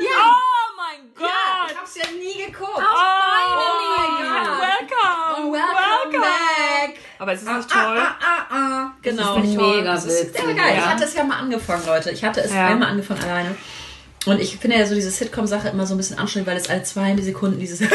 Ja, 0.01 0.07
Oh 0.25 0.75
mein 0.75 1.09
Gott. 1.15 1.27
ich 1.71 1.77
hab's 1.77 1.95
ja 1.95 2.05
nie 2.11 2.45
geguckt. 2.51 2.71
Oh, 2.77 3.97
my 3.97 4.23
God. 4.23 4.47
Welcome. 4.59 5.51
Welcome 5.53 6.19
back. 6.19 6.97
Aber 7.19 7.33
es 7.33 7.41
ist 7.41 7.47
nicht 7.47 7.67
Ah, 7.75 7.83
toll. 7.85 7.97
ah, 7.99 8.15
ah, 8.21 8.55
ah. 8.55 8.91
Genau. 9.01 9.35
Das 9.35 9.45
ist 9.45 9.55
mega 9.57 9.83
Das 9.83 10.05
ist 10.05 10.21
witzig. 10.27 10.41
sehr 10.45 10.53
geil. 10.55 10.73
Ich 10.73 10.77
Ja. 10.83 10.89
hatte 10.89 11.03
es 11.03 11.13
ja 11.13 11.23
mal 11.23 11.37
angefangen, 11.39 11.85
Leute. 11.85 12.11
Ich 12.11 12.23
hatte 12.23 12.41
es 12.41 12.53
Ja. 12.53 12.67
einmal 12.67 12.89
angefangen 12.89 13.21
alleine. 13.23 13.55
Und 14.25 14.39
ich 14.41 14.57
finde 14.57 14.77
ja 14.77 14.85
so 14.85 14.95
diese 14.95 15.11
Sitcom-Sache 15.11 15.69
immer 15.69 15.85
so 15.85 15.93
ein 15.93 15.97
bisschen 15.97 16.19
anstrengend, 16.19 16.47
weil 16.49 16.57
es 16.57 16.69
alle 16.69 16.83
zwei 16.83 17.15
Sekunden 17.17 17.59
dieses. 17.59 17.81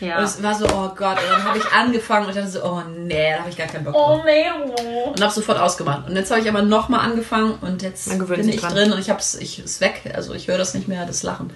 Ja. 0.00 0.16
Und 0.18 0.24
es 0.24 0.42
war 0.42 0.54
so, 0.54 0.64
oh 0.66 0.88
Gott. 0.96 1.18
Und 1.22 1.30
dann 1.30 1.44
habe 1.44 1.58
ich 1.58 1.72
angefangen 1.72 2.26
und 2.26 2.34
dachte 2.34 2.48
so, 2.48 2.64
oh 2.64 2.80
nee, 2.96 3.32
da 3.32 3.40
habe 3.40 3.50
ich 3.50 3.56
gar 3.58 3.66
keinen 3.66 3.84
Bock 3.84 3.92
drauf. 3.92 4.22
Und 4.24 5.20
habe 5.20 5.32
sofort 5.32 5.58
ausgemacht. 5.58 6.08
Und 6.08 6.16
jetzt 6.16 6.30
habe 6.30 6.40
ich 6.40 6.48
aber 6.48 6.62
nochmal 6.62 7.00
angefangen 7.00 7.58
und 7.60 7.82
jetzt 7.82 8.08
bin 8.26 8.48
ich 8.48 8.60
dran. 8.60 8.72
drin 8.72 8.92
und 8.92 8.98
ich 8.98 9.10
hab's, 9.10 9.34
ich 9.34 9.62
ist 9.62 9.80
weg. 9.82 10.10
Also 10.14 10.32
ich 10.32 10.48
höre 10.48 10.56
das 10.56 10.72
nicht 10.72 10.88
mehr, 10.88 11.04
das 11.04 11.22
Lachen. 11.22 11.52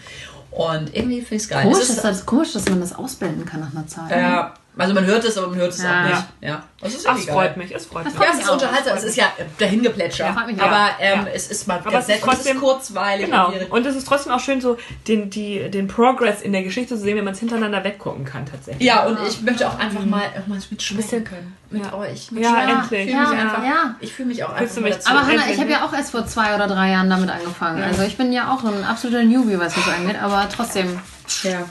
Und 0.51 0.95
irgendwie 0.95 1.21
finde 1.23 1.37
ich 1.37 1.43
es 1.45 1.49
geil. 1.49 1.63
Komisch, 1.63 1.79
Es 1.83 1.89
dass 1.89 1.97
ist, 1.97 2.05
das, 2.05 2.27
komisch, 2.27 2.53
dass 2.53 2.69
man 2.69 2.81
das 2.81 2.95
ausblenden 2.95 3.47
kann 3.47 3.61
nach 3.61 3.73
einer 3.75 3.87
Zeit. 3.87 4.11
äh, 4.11 4.45
also 4.77 4.95
man 4.95 5.05
hört 5.07 5.25
es, 5.25 5.39
aber 5.39 5.49
man 5.49 5.59
hört 5.59 5.73
es 5.73 5.83
Ja. 5.83 6.01
auch 6.03 6.09
nicht. 6.09 6.25
Ja. 6.41 6.63
Das 6.81 6.95
ist 6.95 7.07
Ach, 7.09 7.17
es 7.17 7.25
freut 7.27 7.57
mich, 7.57 7.75
es 7.75 7.87
freut 7.87 8.05
mich. 8.05 8.15
Ja, 8.15 8.21
es 8.33 8.41
ist 8.41 8.51
unterhaltsam, 8.51 8.97
es 8.97 9.05
ist 9.05 9.17
ja 9.17 9.27
dahingeplätscher. 9.59 10.25
Ja, 10.27 10.37
aber 10.65 10.91
ähm, 11.01 11.21
Ja. 11.27 11.33
es 11.33 11.49
ist 11.51 11.67
mal 11.67 11.79
Aber 11.79 11.91
ganz 11.91 12.09
es 12.09 12.15
ist 12.17 12.21
nett 12.21 12.23
und 12.27 12.33
es 12.33 12.39
ist 12.39 12.45
trotzdem- 12.45 12.61
kurzweilig. 12.61 13.27
Genau. 13.27 13.53
Und 13.71 13.87
es 13.87 13.97
ist 13.97 14.07
trotzdem 14.07 14.33
auch 14.33 14.41
schön, 14.41 14.61
so 14.61 14.77
den, 15.09 15.31
die, 15.31 15.71
den 15.71 15.89
Progress 15.89 16.43
in 16.43 16.53
der 16.53 16.63
Geschichte 16.63 16.95
zu 16.97 17.01
sehen, 17.01 17.17
wenn 17.17 17.25
man 17.25 17.33
es 17.35 17.41
hintereinander 17.41 17.83
weggucken 17.85 18.25
kann, 18.25 18.45
tatsächlich. 18.47 18.85
ja, 18.87 19.05
und 19.07 19.19
ich 19.27 19.41
möchte 19.43 19.67
auch 19.69 19.79
einfach 19.79 20.05
mal, 20.05 20.23
mal 20.47 20.59
mitschmecken 20.71 21.25
können. 21.25 21.57
Mit 21.71 21.85
Ja. 21.87 21.93
euch. 21.95 22.29
Ja, 22.31 22.35
Mitschmecken. 22.51 22.69
endlich. 22.69 23.09
Ich 23.09 23.15
fühle 23.15 23.27
mich 23.29 23.33
Ja, 23.35 23.43
einfach. 23.43 23.65
ja. 23.65 23.95
Ich 24.01 24.13
fühle 24.13 24.29
mich 24.29 24.45
auch 24.45 24.53
einfach 24.53 24.81
mich. 24.83 25.07
Aber 25.07 25.27
Hannah, 25.27 25.43
ich 25.51 25.59
habe 25.61 25.71
ja 25.71 25.85
auch 25.87 25.93
erst 25.93 26.11
vor 26.13 26.27
zwei 26.27 26.55
oder 26.55 26.67
drei 26.69 26.91
Jahren 26.91 27.11
damit 27.11 27.31
angefangen. 27.31 27.83
Also 27.83 28.03
ich 28.03 28.17
bin 28.17 28.33
ja 28.33 28.53
auch 28.53 28.63
ein 28.65 28.85
absoluter 28.85 29.23
Newbie, 29.25 29.59
was 29.59 29.75
das 29.75 29.89
angeht, 29.89 30.21
aber 30.23 30.47
trotzdem 30.55 31.01
ja. 31.43 31.65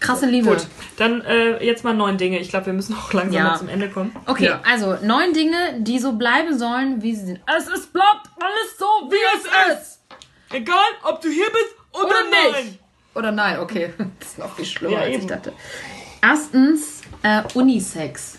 Krasse 0.00 0.26
Liebe. 0.26 0.48
Gut, 0.50 0.66
dann 0.96 1.20
äh, 1.22 1.62
jetzt 1.64 1.84
mal 1.84 1.94
neun 1.94 2.18
Dinge. 2.18 2.38
Ich 2.38 2.48
glaube, 2.50 2.66
wir 2.66 2.72
müssen 2.72 2.94
auch 2.98 3.12
langsam 3.12 3.32
Ja. 3.34 3.44
mal 3.44 3.58
zum 3.58 3.68
Ende 3.68 3.88
kommen. 3.90 4.14
Okay, 4.26 4.46
Ja. 4.46 4.60
also 4.68 4.96
neun 5.04 5.32
Dinge, 5.32 5.56
die 5.80 5.98
so 5.98 6.12
bleiben 6.12 6.58
sollen, 6.58 7.02
wie 7.02 7.14
sie 7.14 7.26
sind. 7.26 7.40
Es 7.58 7.66
ist 7.68 7.92
bleibt 7.92 8.28
alles 8.40 8.78
so, 8.78 8.86
wie 9.10 9.16
es 9.36 9.78
ist. 9.80 10.00
Egal, 10.50 10.76
ob 11.04 11.20
du 11.20 11.28
hier 11.28 11.46
bist 11.46 11.74
oder, 11.92 12.04
Oder 12.04 12.14
nein. 12.30 12.64
nicht. 12.64 12.78
Oder 13.14 13.32
nein, 13.32 13.58
okay. 13.60 13.92
Das 14.20 14.28
ist 14.28 14.38
noch 14.38 14.54
viel 14.54 14.64
schlimmer, 14.64 14.94
Ja, 14.94 15.00
als 15.00 15.16
ich 15.16 15.26
dachte. 15.26 15.52
Erstens, 16.22 17.02
äh, 17.22 17.42
Unisex. 17.54 18.38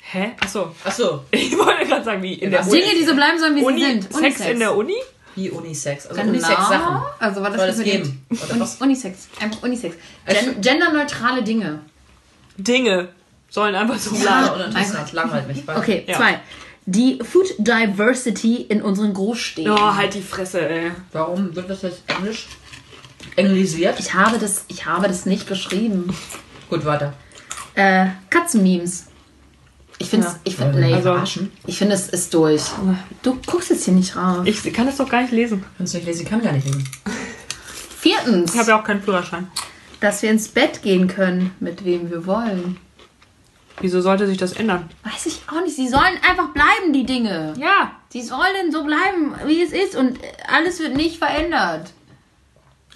Hä? 0.00 0.32
Achso. 0.40 0.74
Achso, 0.84 1.24
Ich 1.30 1.56
wollte 1.58 1.86
gerade 1.86 2.04
sagen, 2.04 2.22
wie 2.22 2.34
in 2.34 2.50
der 2.50 2.60
Was? 2.60 2.68
Uni. 2.68 2.80
Dinge, 2.80 2.94
die 2.94 3.04
so 3.04 3.14
bleiben 3.14 3.38
sollen, 3.38 3.56
wie 3.56 3.62
Uni 3.62 3.78
sie 3.80 3.84
sind. 4.00 4.12
Sex 4.14 4.40
in 4.40 4.58
der 4.58 4.76
Uni? 4.76 4.94
Wie 5.34 5.50
Unisex. 5.50 6.06
Also 6.06 6.20
Genau. 6.20 6.32
Unisex-Sachen. 6.32 7.02
Also 7.18 7.42
war 7.42 7.50
das 7.50 7.76
Soll 7.76 7.84
mit 7.84 7.92
geben? 7.92 8.26
Uni-? 8.30 8.68
Unisex. 8.80 9.28
Einfach 9.40 9.62
Unisex. 9.62 9.96
Also- 10.26 10.40
Gen 10.52 10.60
genderneutrale 10.60 11.42
Dinge. 11.42 11.80
Dinge 12.56 13.08
sollen 13.50 13.74
einfach 13.74 13.98
so 13.98 14.14
Ja, 14.16 14.42
bleiben. 14.48 14.60
uninteressant. 14.62 15.12
Langweilt 15.12 15.48
mich. 15.48 15.66
Weiter. 15.66 15.78
Okay, 15.78 16.04
Ja. 16.06 16.16
zwei. 16.16 16.40
Die 16.86 17.18
Food 17.22 17.46
Diversity 17.58 18.56
in 18.56 18.82
unseren 18.82 19.14
Großstädten. 19.14 19.72
Oh, 19.72 19.94
halt 19.94 20.12
die 20.14 20.20
Fresse, 20.22 20.68
ey. 20.68 20.90
Warum 21.12 21.54
wird 21.56 21.70
das 21.70 21.82
jetzt 21.82 22.02
Englisch? 22.08 22.46
Englisiert? 23.36 23.98
Ich 23.98 24.12
habe 24.14 24.38
das, 24.38 24.64
ich 24.68 24.84
habe 24.86 25.08
das 25.08 25.24
nicht 25.26 25.46
geschrieben. 25.48 26.14
Gut, 26.68 26.84
weiter. 26.84 27.14
Äh, 27.74 28.06
Katzenmemes. 28.30 29.06
Ich 30.04 30.10
finde 30.10 30.26
es, 30.26 30.32
Ja. 30.34 30.40
ich 30.44 30.56
finde, 30.56 30.80
nee, 30.80 30.92
Also- 30.94 31.10
verarschen. 31.12 31.52
Ich 31.66 31.78
finde, 31.78 31.94
es 31.94 32.08
ist 32.08 32.32
durch. 32.34 32.62
Du 33.22 33.38
guckst 33.46 33.70
jetzt 33.70 33.84
hier 33.84 33.94
nicht 33.94 34.14
raus. 34.16 34.42
Ich 34.44 34.72
kann 34.72 34.86
das 34.86 34.98
doch 34.98 35.08
gar 35.08 35.22
nicht 35.22 35.32
lesen. 35.32 35.64
Kannst 35.78 35.94
du 35.94 35.98
nicht 35.98 36.06
lesen? 36.06 36.22
Ich 36.22 36.28
kann 36.28 36.42
gar 36.42 36.52
nicht 36.52 36.66
lesen. 36.66 36.86
Viertens, 37.98 38.52
Ich 38.54 38.60
habe 38.60 38.70
ja 38.70 38.80
auch 38.80 38.84
keinen 38.84 39.02
Führerschein. 39.02 39.48
dass 40.00 40.20
wir 40.22 40.30
ins 40.30 40.48
Bett 40.48 40.82
gehen 40.82 41.08
können, 41.08 41.52
mit 41.60 41.84
wem 41.84 42.10
wir 42.10 42.26
wollen. 42.26 42.76
Wieso 43.80 44.00
sollte 44.02 44.26
sich 44.26 44.36
das 44.36 44.52
ändern? 44.52 44.88
Weiß 45.02 45.26
ich 45.26 45.40
auch 45.48 45.60
nicht. 45.62 45.74
Sie 45.74 45.88
sollen 45.88 46.18
einfach 46.28 46.50
bleiben, 46.52 46.92
die 46.92 47.04
Dinge. 47.06 47.54
Ja. 47.56 47.92
Sie 48.10 48.22
sollen 48.22 48.70
so 48.70 48.84
bleiben, 48.84 49.34
wie 49.46 49.62
es 49.62 49.72
ist 49.72 49.96
und 49.96 50.18
alles 50.48 50.78
wird 50.80 50.94
nicht 50.96 51.16
verändert. 51.18 51.92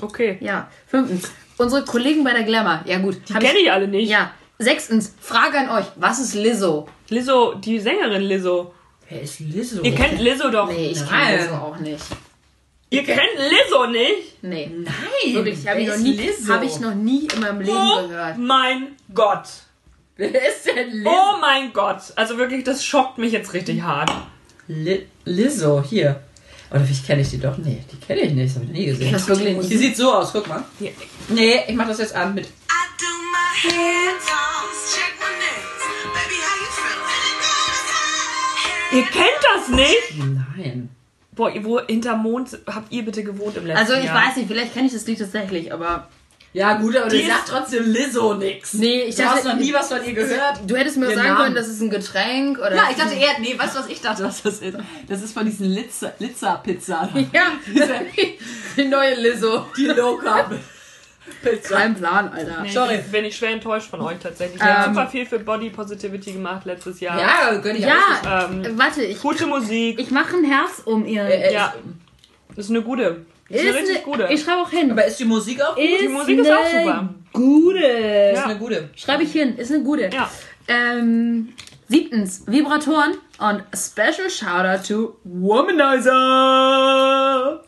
Okay. 0.00 0.38
Ja. 0.40 0.68
Fünftens, 0.86 1.30
unsere 1.56 1.84
Kollegen 1.84 2.22
bei 2.22 2.32
der 2.32 2.44
Glamour. 2.44 2.80
Ja 2.84 2.98
gut. 2.98 3.16
Die 3.28 3.32
kenne 3.32 3.58
ich 3.58 3.72
alle 3.72 3.88
nicht. 3.88 4.08
Ja. 4.08 4.30
Sechstens, 4.58 5.14
Frage 5.20 5.58
an 5.58 5.70
euch. 5.70 5.86
Was 5.96 6.18
ist 6.18 6.34
Lizzo? 6.34 6.88
Lizzo, 7.08 7.54
die 7.54 7.78
Sängerin 7.78 8.22
Lizzo. 8.22 8.74
Wer 9.08 9.22
ist 9.22 9.40
Lizzo? 9.40 9.82
Ihr 9.82 9.94
kennt 9.94 10.20
Lizzo 10.20 10.50
doch. 10.50 10.68
Nee, 10.68 10.90
ich 10.90 11.06
kenne 11.08 11.36
Lizzo 11.42 11.54
auch 11.54 11.78
nicht. 11.78 12.04
Ihr 12.90 13.04
kennt 13.04 13.20
Lizzo 13.36 13.86
nicht? 13.86 14.42
Nee. 14.42 14.70
Nein! 14.74 15.34
Wirklich, 15.34 15.68
habe 15.68 15.80
ich, 15.80 15.88
noch 15.88 15.96
nie- 15.98 16.12
Lizzo? 16.12 16.52
hab 16.52 16.62
ich 16.64 16.80
noch 16.80 16.94
nie 16.94 17.28
in 17.32 17.40
meinem 17.40 17.60
Leben 17.60 17.76
Oh 17.78 18.08
gehört. 18.08 18.38
mein 18.38 18.88
Gott. 19.14 19.44
Wer 20.16 20.28
ist 20.48 20.66
denn 20.66 20.90
Lizzo? 20.90 21.10
Oh 21.10 21.38
mein 21.40 21.72
Gott. 21.72 22.00
Also 22.16 22.36
wirklich, 22.38 22.64
das 22.64 22.84
schockt 22.84 23.18
mich 23.18 23.32
jetzt 23.32 23.52
richtig 23.54 23.82
hart. 23.82 24.10
Li 24.66 25.06
Lizzo, 25.24 25.82
hier. 25.82 26.20
Oder 26.70 26.86
wie 26.86 26.94
kenne 26.94 27.22
ich 27.22 27.30
die 27.30 27.38
doch? 27.40 27.56
Nee, 27.58 27.82
die 27.90 27.96
kenne 28.04 28.20
ich 28.22 28.32
nicht, 28.32 28.48
das 28.50 28.56
habe 28.56 28.66
ich 28.66 28.72
nie 28.72 28.86
gesehen. 28.86 29.12
Das 29.12 29.28
wirklich 29.28 29.56
nicht. 29.56 29.70
Die 29.70 29.76
sieht 29.78 29.96
so 29.96 30.12
aus, 30.12 30.32
guck 30.32 30.48
mal. 30.48 30.64
Nee, 31.28 31.60
ich 31.66 31.74
mach 31.74 31.86
das 31.86 31.98
jetzt 31.98 32.14
an 32.14 32.34
mit. 32.34 32.48
I 32.98 33.04
do 33.04 33.06
my 33.30 33.52
hair 33.62 34.12
toss, 34.18 34.94
check 34.96 35.14
my 35.20 35.32
nails. 35.38 35.82
Baby, 36.14 36.38
how 36.42 36.56
you 36.60 36.70
feeling? 38.90 39.00
Ihr 39.00 39.04
kennt 39.04 39.40
das 39.54 39.68
nicht? 39.68 40.16
Nein. 40.56 40.90
Boah, 41.32 41.52
wo 41.62 41.80
hinterm 41.86 42.22
Mond 42.22 42.58
habt 42.66 42.90
ihr 42.90 43.04
bitte 43.04 43.22
gewohnt 43.22 43.56
im 43.56 43.66
letzten 43.66 43.78
Also 43.80 43.94
ich 43.94 44.04
Jahr? 44.06 44.26
weiß 44.26 44.36
nicht, 44.36 44.48
vielleicht 44.48 44.74
kenne 44.74 44.86
ich 44.88 44.92
das 44.92 45.06
Lied 45.06 45.18
tatsächlich, 45.20 45.72
aber 45.72 46.08
Ja, 46.54 46.74
gut, 46.78 46.96
aber 46.96 47.08
Die 47.08 47.20
du 47.22 47.28
sagst 47.28 47.48
trotzdem 47.48 47.84
Lizzo 47.92 48.34
nix. 48.34 48.72
Nee, 48.74 49.02
ich 49.02 49.14
du 49.14 49.22
dachte- 49.22 49.36
hast 49.36 49.44
noch 49.44 49.56
nie 49.56 49.72
was 49.72 49.88
von 49.92 50.04
ihr 50.04 50.14
gehört. 50.14 50.60
du 50.66 50.74
hättest 50.76 50.96
mir 50.96 51.06
auch 51.08 51.12
sagen 51.14 51.28
Namen. 51.28 51.42
können, 51.44 51.54
das 51.54 51.68
ist 51.68 51.80
ein 51.82 51.90
Getränk 51.90 52.58
oder 52.58 52.74
Ja, 52.74 52.88
ich 52.90 52.96
dachte 52.96 53.14
eher, 53.14 53.38
nee, 53.38 53.56
weißt 53.56 53.76
du, 53.76 53.80
was 53.80 53.88
ich 53.88 54.00
dachte, 54.00 54.24
was 54.24 54.42
das 54.42 54.58
ist? 54.60 54.76
Das 55.06 55.22
ist 55.22 55.34
von 55.34 55.44
diesen 55.44 55.66
Litzer, 55.66 56.14
Litzer-Pizza. 56.18 57.10
ja, 57.32 57.52
die 58.76 58.84
neue 58.86 59.14
Lizzo. 59.14 59.66
Die 59.76 59.86
Low-Carb-Pizza. 61.42 61.74
Kein 61.76 61.94
Plan, 61.94 62.28
Alter. 62.32 62.64
Sorry. 62.68 62.98
Bin 63.10 63.24
ich 63.24 63.36
schwer 63.36 63.50
enttäuscht 63.50 63.88
von 63.90 64.00
euch 64.00 64.18
tatsächlich. 64.22 64.60
Ihr 64.60 64.66
habt 64.78 64.88
Ähm, 64.88 64.94
super 64.94 65.06
viel 65.08 65.26
für 65.26 65.38
Body 65.38 65.70
Positivity 65.70 66.32
gemacht 66.32 66.64
letztes 66.64 67.00
Jahr. 67.00 67.18
Ja, 67.20 67.54
gönn 67.58 67.76
ich. 67.76 67.82
Ja, 67.82 68.46
Ähm, 68.50 68.78
warte, 68.78 69.02
ich, 69.04 69.20
Gute 69.20 69.46
Musik. 69.46 69.98
ich 70.00 70.10
mache 70.10 70.36
ein 70.36 70.44
Herz 70.44 70.82
um 70.84 71.04
ihr. 71.06 71.22
Äh, 71.24 71.52
Ja. 71.52 71.74
Ist 72.56 72.70
eine 72.70 72.82
gute. 72.82 73.24
Ist, 73.48 73.60
eine 73.60 73.74
richtig 73.74 74.02
gute. 74.02 74.28
Ich 74.30 74.42
schreibe 74.42 74.60
auch 74.62 74.70
hin. 74.70 74.90
Aber 74.90 75.04
ist 75.04 75.18
die 75.20 75.24
Musik 75.24 75.62
auch 75.62 75.74
gut? 75.74 75.84
ist 75.84 76.00
die 76.02 76.08
Musik 76.08 76.38
ist 76.40 76.50
auch 76.50 76.66
super. 76.66 77.08
Gute. 77.32 77.78
Ist 77.78 78.36
Ja. 78.38 78.44
eine 78.44 78.56
gute. 78.58 78.90
Schreibe 78.96 79.22
ich 79.22 79.32
hin, 79.32 79.56
ist 79.56 79.70
eine 79.72 79.82
gute. 79.84 80.10
Ja. 80.12 80.28
Ähm, 80.66 81.50
siebtens, 81.88 82.42
Vibratoren 82.46 83.14
und 83.38 83.62
Special 83.74 84.28
Shoutout 84.28 84.82
to 84.92 85.16
Womanizer. 86.28 87.62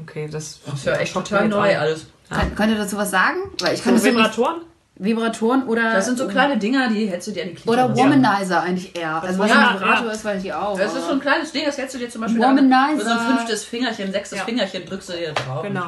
Okay, 0.00 0.28
das 0.30 0.60
Das 0.64 0.74
ist 0.74 0.84
ja 0.86 0.96
echt 0.96 1.14
total 1.14 1.48
neu 1.48 1.76
alles. 1.78 2.06
Könnt, 2.30 2.56
könnt 2.56 2.72
ihr 2.72 2.78
dazu 2.78 2.96
was 2.96 3.10
sagen? 3.10 3.36
Weil 3.60 3.74
ich 3.74 3.82
kann 3.82 3.96
So 3.98 4.04
Vibratoren? 4.04 4.62
Vibratoren 5.00 5.62
oder 5.68 5.92
Das 5.94 6.06
sind 6.06 6.18
so 6.18 6.26
kleine 6.26 6.58
Dinger, 6.58 6.88
die 6.88 7.06
hältst 7.08 7.28
du 7.28 7.32
dir 7.32 7.42
an 7.44 7.50
die 7.50 7.54
Klitoris. 7.54 7.78
oder 7.84 7.96
Womanizer 7.96 8.62
eigentlich 8.62 8.96
eher. 8.98 9.22
Also 9.22 9.38
was 9.38 9.48
Ja, 9.48 9.68
ein 9.68 9.74
Vibrator 9.76 10.06
ja. 10.06 10.12
ist, 10.12 10.24
weiß 10.24 10.44
ich 10.44 10.52
auch. 10.52 10.76
Das 10.76 10.92
ist 10.92 11.06
so 11.06 11.12
ein 11.12 11.20
kleines 11.20 11.52
Ding, 11.52 11.64
das 11.66 11.78
hältst 11.78 11.94
du 11.94 11.98
dir 12.00 12.10
zum 12.10 12.22
Beispiel 12.22 12.40
Womanizer. 12.40 12.76
an. 12.76 12.98
So 13.00 13.08
ein 13.10 13.36
fünftes 13.36 13.64
Fingerchen, 13.64 14.10
sechstes 14.10 14.38
Ja. 14.38 14.44
Fingerchen 14.44 14.84
drückst 14.84 15.08
du 15.10 15.12
dir 15.12 15.32
drauf. 15.34 15.62
Genau. 15.62 15.86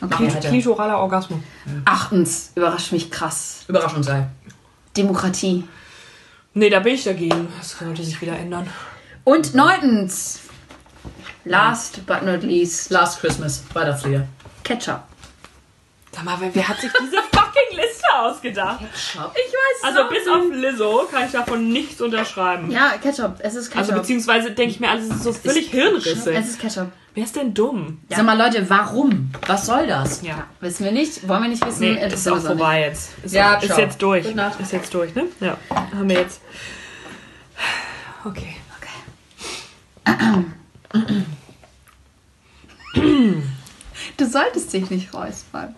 Okay. 0.00 0.28
Weiter. 0.32 0.48
Klitoraler 0.48 0.98
Orgasmus. 1.00 1.40
Achtens, 1.84 2.52
überrascht 2.54 2.92
mich 2.92 3.10
krass. 3.10 3.64
Überraschung 3.66 4.04
sei. 4.04 4.26
Demokratie. 4.96 5.64
Nee, 6.54 6.70
da 6.70 6.78
bin 6.80 6.94
ich 6.94 7.02
dagegen. 7.02 7.48
Das 7.58 7.76
sollte 7.78 8.04
sich 8.04 8.20
wieder 8.22 8.38
ändern. 8.38 8.68
Und 9.24 9.54
neuntens, 9.56 10.38
last 11.44 12.06
but 12.06 12.22
not 12.22 12.42
least, 12.44 12.90
Last 12.90 13.20
Christmas, 13.20 13.64
Weihnachtslieder. 13.72 14.26
Ketchup. 14.62 15.00
Sag 16.14 16.24
mal, 16.24 16.36
wer, 16.40 16.68
hat 16.68 16.78
sich 16.80 16.90
diese 17.00 17.16
fucking 17.22 17.76
Liste 17.76 18.04
ausgedacht? 18.18 18.80
Ketchup. 18.80 19.34
Ich 19.34 19.52
weiß 19.52 19.84
Also 19.96 20.08
bis 20.10 20.28
auf 20.28 20.44
Lizzo 20.52 21.08
kann 21.10 21.24
ich 21.26 21.32
davon 21.32 21.68
nichts 21.72 22.00
unterschreiben. 22.02 22.70
Ja, 22.70 22.92
Ketchup. 23.02 23.36
Es 23.38 23.54
ist 23.54 23.70
Ketchup. 23.70 23.78
Also 23.88 23.92
beziehungsweise 23.94 24.50
denke 24.50 24.72
ich 24.74 24.80
mir, 24.80 24.90
alles 24.90 25.08
ist 25.08 25.22
so 25.22 25.32
völlig 25.32 25.70
Hirnrisse. 25.70 26.34
es 26.34 26.48
ist 26.50 26.60
Ketchup. 26.60 26.88
Wer 27.14 27.24
ist 27.24 27.36
denn 27.36 27.52
dumm? 27.54 28.00
Sag 28.10 28.24
mal, 28.24 28.36
Leute, 28.38 28.68
warum? 28.70 29.30
Was 29.46 29.66
soll 29.66 29.86
das? 29.86 30.22
Ja. 30.22 30.46
Wissen 30.60 30.84
wir 30.84 30.92
nicht, 30.92 31.26
wollen 31.28 31.42
wir 31.42 31.48
nicht 31.50 31.64
wissen. 31.66 31.80
Nee, 31.80 31.90
interessiert 31.92 32.12
ist 32.14 32.28
auch 32.28 32.32
uns 32.34 32.44
nicht. 32.44 32.58
vorbei 32.58 32.80
jetzt. 32.82 33.10
Ist, 33.24 33.34
Ja, 33.34 33.54
ist 33.54 33.66
ciao. 33.66 33.78
jetzt 33.80 34.02
durch. 34.02 34.24
Gute 34.24 34.36
Nacht. 34.36 34.60
Ist 34.60 34.72
jetzt 34.72 34.92
durch, 34.94 35.14
ne? 35.14 35.24
Ja. 35.40 35.56
Haben 35.70 36.08
wir 36.08 36.20
jetzt. 36.20 36.40
Okay. 38.24 38.56
Du 44.16 44.26
solltest 44.26 44.72
dich 44.72 44.90
nicht 44.90 45.12
räuspern. 45.14 45.74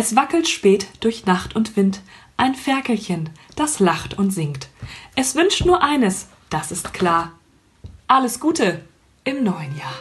Es 0.00 0.14
wackelt 0.14 0.46
spät 0.46 0.86
durch 1.00 1.26
Nacht 1.26 1.56
und 1.56 1.76
Wind, 1.76 2.02
ein 2.36 2.54
Ferkelchen, 2.54 3.30
das 3.56 3.80
lacht 3.80 4.16
und 4.16 4.30
singt. 4.30 4.68
Es 5.16 5.34
wünscht 5.34 5.64
nur 5.64 5.82
eines, 5.82 6.28
das 6.50 6.70
ist 6.70 6.94
klar. 6.94 7.32
Alles 8.06 8.38
Gute 8.38 8.80
im 9.24 9.42
neuen 9.42 9.76
Jahr. 9.76 9.96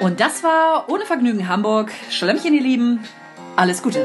Und 0.00 0.20
das 0.20 0.44
war 0.44 0.86
Ohne 0.90 1.06
Vergnügen 1.06 1.48
Hamburg. 1.48 1.90
Schlemmchen, 2.10 2.52
ihr 2.52 2.60
Lieben. 2.60 3.02
Alles 3.56 3.82
Gute. 3.82 4.04